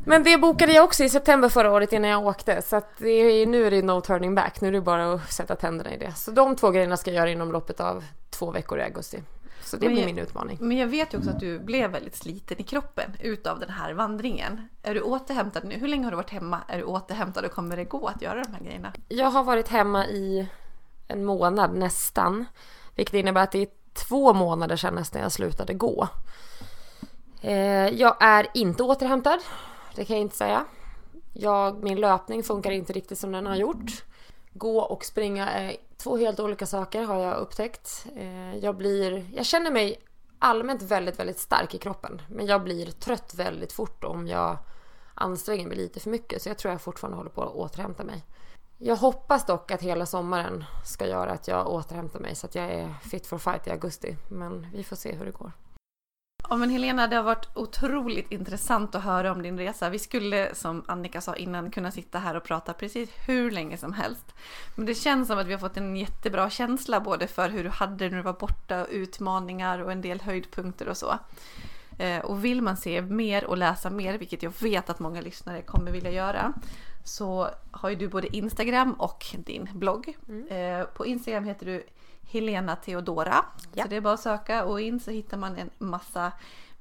Men 0.05 0.23
det 0.23 0.37
bokade 0.37 0.73
jag 0.73 0.83
också 0.85 1.03
i 1.03 1.09
september 1.09 1.49
förra 1.49 1.71
året 1.71 1.93
innan 1.93 2.09
jag 2.09 2.25
åkte. 2.25 2.61
Så 2.61 2.75
att 2.75 2.97
det 2.97 3.09
är, 3.09 3.45
nu 3.47 3.67
är 3.67 3.71
det 3.71 3.81
no 3.81 4.01
turning 4.01 4.35
back. 4.35 4.61
Nu 4.61 4.67
är 4.67 4.71
det 4.71 4.81
bara 4.81 5.13
att 5.13 5.31
sätta 5.31 5.55
tänderna 5.55 5.93
i 5.93 5.97
det. 5.97 6.13
Så 6.15 6.31
de 6.31 6.55
två 6.55 6.71
grejerna 6.71 6.97
ska 6.97 7.11
jag 7.11 7.15
göra 7.17 7.29
inom 7.29 7.51
loppet 7.51 7.79
av 7.79 8.03
två 8.29 8.51
veckor 8.51 8.79
i 8.79 8.83
augusti. 8.83 9.23
Så 9.63 9.77
det 9.77 9.85
Men 9.85 9.93
blir 9.93 10.03
jag- 10.03 10.13
min 10.15 10.23
utmaning. 10.23 10.57
Men 10.61 10.77
jag 10.77 10.87
vet 10.87 11.13
ju 11.13 11.17
också 11.17 11.29
att 11.29 11.39
du 11.39 11.59
blev 11.59 11.91
väldigt 11.91 12.15
sliten 12.15 12.61
i 12.61 12.63
kroppen 12.63 13.11
utav 13.19 13.59
den 13.59 13.69
här 13.69 13.93
vandringen. 13.93 14.69
Är 14.83 14.93
du 14.93 15.01
återhämtad 15.01 15.63
nu? 15.65 15.75
Hur 15.75 15.87
länge 15.87 16.03
har 16.03 16.11
du 16.11 16.17
varit 16.17 16.29
hemma? 16.29 16.59
Är 16.67 16.77
du 16.77 16.83
återhämtad 16.83 17.45
och 17.45 17.51
kommer 17.51 17.77
det 17.77 17.83
gå 17.83 18.07
att 18.07 18.21
göra 18.21 18.43
de 18.43 18.53
här 18.53 18.63
grejerna? 18.63 18.93
Jag 19.07 19.31
har 19.31 19.43
varit 19.43 19.67
hemma 19.67 20.05
i 20.07 20.47
en 21.07 21.25
månad 21.25 21.73
nästan. 21.75 22.45
Vilket 22.95 23.13
innebär 23.13 23.43
att 23.43 23.51
det 23.51 23.59
är 23.61 23.67
två 23.93 24.33
månader 24.33 24.75
sedan 24.75 24.95
nästan 24.95 25.21
jag 25.21 25.31
slutade 25.31 25.73
gå. 25.73 26.07
Eh, 27.41 27.89
jag 27.89 28.15
är 28.19 28.47
inte 28.53 28.83
återhämtad. 28.83 29.39
Det 29.95 30.05
kan 30.05 30.15
jag 30.15 30.21
inte 30.21 30.35
säga. 30.35 30.65
Jag, 31.33 31.83
min 31.83 31.99
löpning 32.01 32.43
funkar 32.43 32.71
inte 32.71 32.93
riktigt 32.93 33.19
som 33.19 33.31
den 33.31 33.45
har 33.45 33.55
gjort. 33.55 34.03
Gå 34.53 34.79
och 34.79 35.05
springa 35.05 35.49
är 35.49 35.77
två 35.97 36.17
helt 36.17 36.39
olika 36.39 36.65
saker 36.65 37.03
har 37.03 37.19
jag 37.19 37.37
upptäckt. 37.37 38.05
Eh, 38.15 38.57
jag 38.57 38.75
blir, 38.75 39.29
jag 39.35 39.45
känner 39.45 39.71
mig 39.71 40.01
allmänt 40.39 40.81
väldigt, 40.81 41.19
väldigt 41.19 41.39
stark 41.39 41.75
i 41.75 41.77
kroppen. 41.77 42.21
Men 42.27 42.45
jag 42.45 42.63
blir 42.63 42.85
trött 42.85 43.33
väldigt 43.35 43.71
fort 43.71 44.03
om 44.03 44.27
jag 44.27 44.57
anstränger 45.13 45.67
mig 45.67 45.77
lite 45.77 45.99
för 45.99 46.09
mycket. 46.09 46.41
Så 46.41 46.49
jag 46.49 46.57
tror 46.57 46.71
jag 46.71 46.81
fortfarande 46.81 47.17
håller 47.17 47.29
på 47.29 47.43
att 47.43 47.55
återhämta 47.55 48.03
mig. 48.03 48.23
Jag 48.77 48.95
hoppas 48.95 49.45
dock 49.45 49.71
att 49.71 49.81
hela 49.81 50.05
sommaren 50.05 50.65
ska 50.85 51.07
göra 51.07 51.31
att 51.31 51.47
jag 51.47 51.67
återhämtar 51.67 52.19
mig 52.19 52.35
så 52.35 52.47
att 52.47 52.55
jag 52.55 52.65
är 52.65 52.93
fit 53.03 53.27
for 53.27 53.37
fight 53.37 53.67
i 53.67 53.71
augusti. 53.71 54.17
Men 54.29 54.67
vi 54.73 54.83
får 54.83 54.95
se 54.95 55.15
hur 55.15 55.25
det 55.25 55.31
går. 55.31 55.51
Ja 56.47 56.55
men 56.55 56.69
Helena, 56.69 57.07
det 57.07 57.15
har 57.15 57.23
varit 57.23 57.47
otroligt 57.57 58.31
intressant 58.31 58.95
att 58.95 59.03
höra 59.03 59.31
om 59.31 59.41
din 59.41 59.57
resa. 59.57 59.89
Vi 59.89 59.99
skulle, 59.99 60.55
som 60.55 60.83
Annika 60.87 61.21
sa 61.21 61.35
innan, 61.35 61.71
kunna 61.71 61.91
sitta 61.91 62.19
här 62.19 62.35
och 62.35 62.43
prata 62.43 62.73
precis 62.73 63.09
hur 63.27 63.51
länge 63.51 63.77
som 63.77 63.93
helst. 63.93 64.33
Men 64.75 64.85
det 64.85 64.95
känns 64.95 65.27
som 65.27 65.39
att 65.39 65.47
vi 65.47 65.51
har 65.51 65.59
fått 65.59 65.77
en 65.77 65.95
jättebra 65.95 66.49
känsla 66.49 66.99
både 66.99 67.27
för 67.27 67.49
hur 67.49 67.63
du 67.63 67.69
hade 67.69 67.95
det 67.95 68.09
när 68.09 68.17
du 68.17 68.23
var 68.23 68.33
borta, 68.33 68.81
och 68.81 68.87
utmaningar 68.91 69.79
och 69.79 69.91
en 69.91 70.01
del 70.01 70.21
höjdpunkter 70.21 70.87
och 70.89 70.97
så. 70.97 71.17
Eh, 71.99 72.19
Och 72.19 72.45
vill 72.45 72.61
man 72.61 72.77
se 72.77 73.01
mer 73.01 73.45
och 73.45 73.57
läsa 73.57 73.89
mer, 73.89 74.17
vilket 74.17 74.43
jag 74.43 74.53
vet 74.61 74.89
att 74.89 74.99
många 74.99 75.21
lyssnare 75.21 75.61
kommer 75.61 75.91
vilja 75.91 76.11
göra, 76.11 76.53
så 77.03 77.49
har 77.71 77.89
ju 77.89 77.95
du 77.95 78.07
både 78.07 78.35
Instagram 78.37 78.93
och 78.93 79.25
din 79.37 79.69
blogg. 79.73 80.17
Eh, 80.49 80.83
På 80.85 81.05
Instagram 81.05 81.43
heter 81.43 81.65
du 81.65 81.83
Helena 82.29 82.75
Theodora. 82.75 83.45
Ja. 83.73 83.83
Så 83.83 83.89
det 83.89 83.95
är 83.95 84.01
bara 84.01 84.13
att 84.13 84.19
söka 84.19 84.65
och 84.65 84.81
in 84.81 84.99
så 84.99 85.11
hittar 85.11 85.37
man 85.37 85.57
en 85.57 85.69
massa 85.77 86.31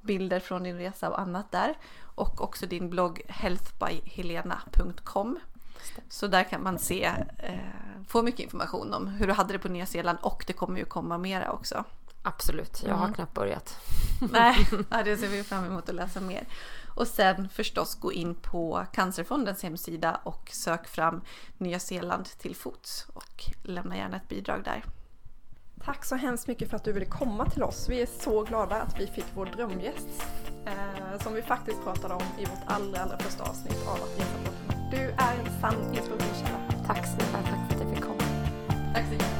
bilder 0.01 0.39
från 0.39 0.63
din 0.63 0.77
resa 0.77 1.09
och 1.09 1.19
annat 1.19 1.51
där. 1.51 1.77
Och 2.15 2.41
också 2.41 2.65
din 2.65 2.89
blogg 2.89 3.21
healthbyhelena.com. 3.27 5.39
Så 6.09 6.27
där 6.27 6.43
kan 6.43 6.63
man 6.63 6.79
se, 6.79 7.11
eh, 7.37 7.59
få 8.07 8.21
mycket 8.21 8.39
information 8.39 8.93
om 8.93 9.07
hur 9.07 9.27
du 9.27 9.33
hade 9.33 9.53
det 9.53 9.59
på 9.59 9.67
Nya 9.67 9.85
Zeeland 9.85 10.17
och 10.21 10.43
det 10.47 10.53
kommer 10.53 10.79
ju 10.79 10.85
komma 10.85 11.17
mera 11.17 11.51
också. 11.51 11.83
Absolut, 12.23 12.83
jag 12.85 12.95
har 12.95 13.03
mm. 13.03 13.13
knappt 13.13 13.33
börjat. 13.33 13.77
Nej, 14.31 14.67
det 15.05 15.17
ser 15.17 15.27
vi 15.27 15.43
fram 15.43 15.65
emot 15.65 15.89
att 15.89 15.95
läsa 15.95 16.21
mer. 16.21 16.47
Och 16.95 17.07
sen 17.07 17.49
förstås 17.49 17.95
gå 17.95 18.13
in 18.13 18.35
på 18.35 18.85
Cancerfondens 18.93 19.63
hemsida 19.63 20.19
och 20.23 20.49
sök 20.53 20.87
fram 20.87 21.21
Nya 21.57 21.79
Zeeland 21.79 22.25
till 22.25 22.55
fots 22.55 23.07
och 23.13 23.43
lämna 23.63 23.97
gärna 23.97 24.17
ett 24.17 24.29
bidrag 24.29 24.63
där. 24.63 24.83
Tack 25.85 26.05
så 26.05 26.15
hemskt 26.15 26.47
mycket 26.47 26.69
för 26.69 26.75
att 26.75 26.83
du 26.83 26.91
ville 26.91 27.05
komma 27.05 27.49
till 27.49 27.63
oss. 27.63 27.89
Vi 27.89 28.01
är 28.01 28.05
så 28.05 28.43
glada 28.43 28.75
att 28.75 28.99
vi 28.99 29.07
fick 29.07 29.25
vår 29.35 29.45
drömgäst 29.45 30.23
eh, 30.65 31.23
som 31.23 31.33
vi 31.33 31.41
faktiskt 31.41 31.83
pratade 31.83 32.13
om 32.13 32.23
i 32.39 32.45
vårt 32.45 32.63
allra, 32.65 32.99
allra 32.99 33.17
första 33.17 33.43
avsnitt 33.43 33.87
av 33.87 33.95
att 33.95 34.17
gissa 34.17 34.51
Du 34.91 34.97
är 34.97 35.39
en 35.39 35.61
sann 35.61 35.93
inspirationskälla. 35.93 36.59
Tack 36.87 37.05
snälla, 37.05 37.43
tack 37.43 37.69
för 37.69 37.75
att 37.75 37.81
jag 37.81 37.95
fick 37.95 38.03
komma. 38.03 38.23
Tack 38.93 39.05
så 39.05 39.11
mycket. 39.11 39.38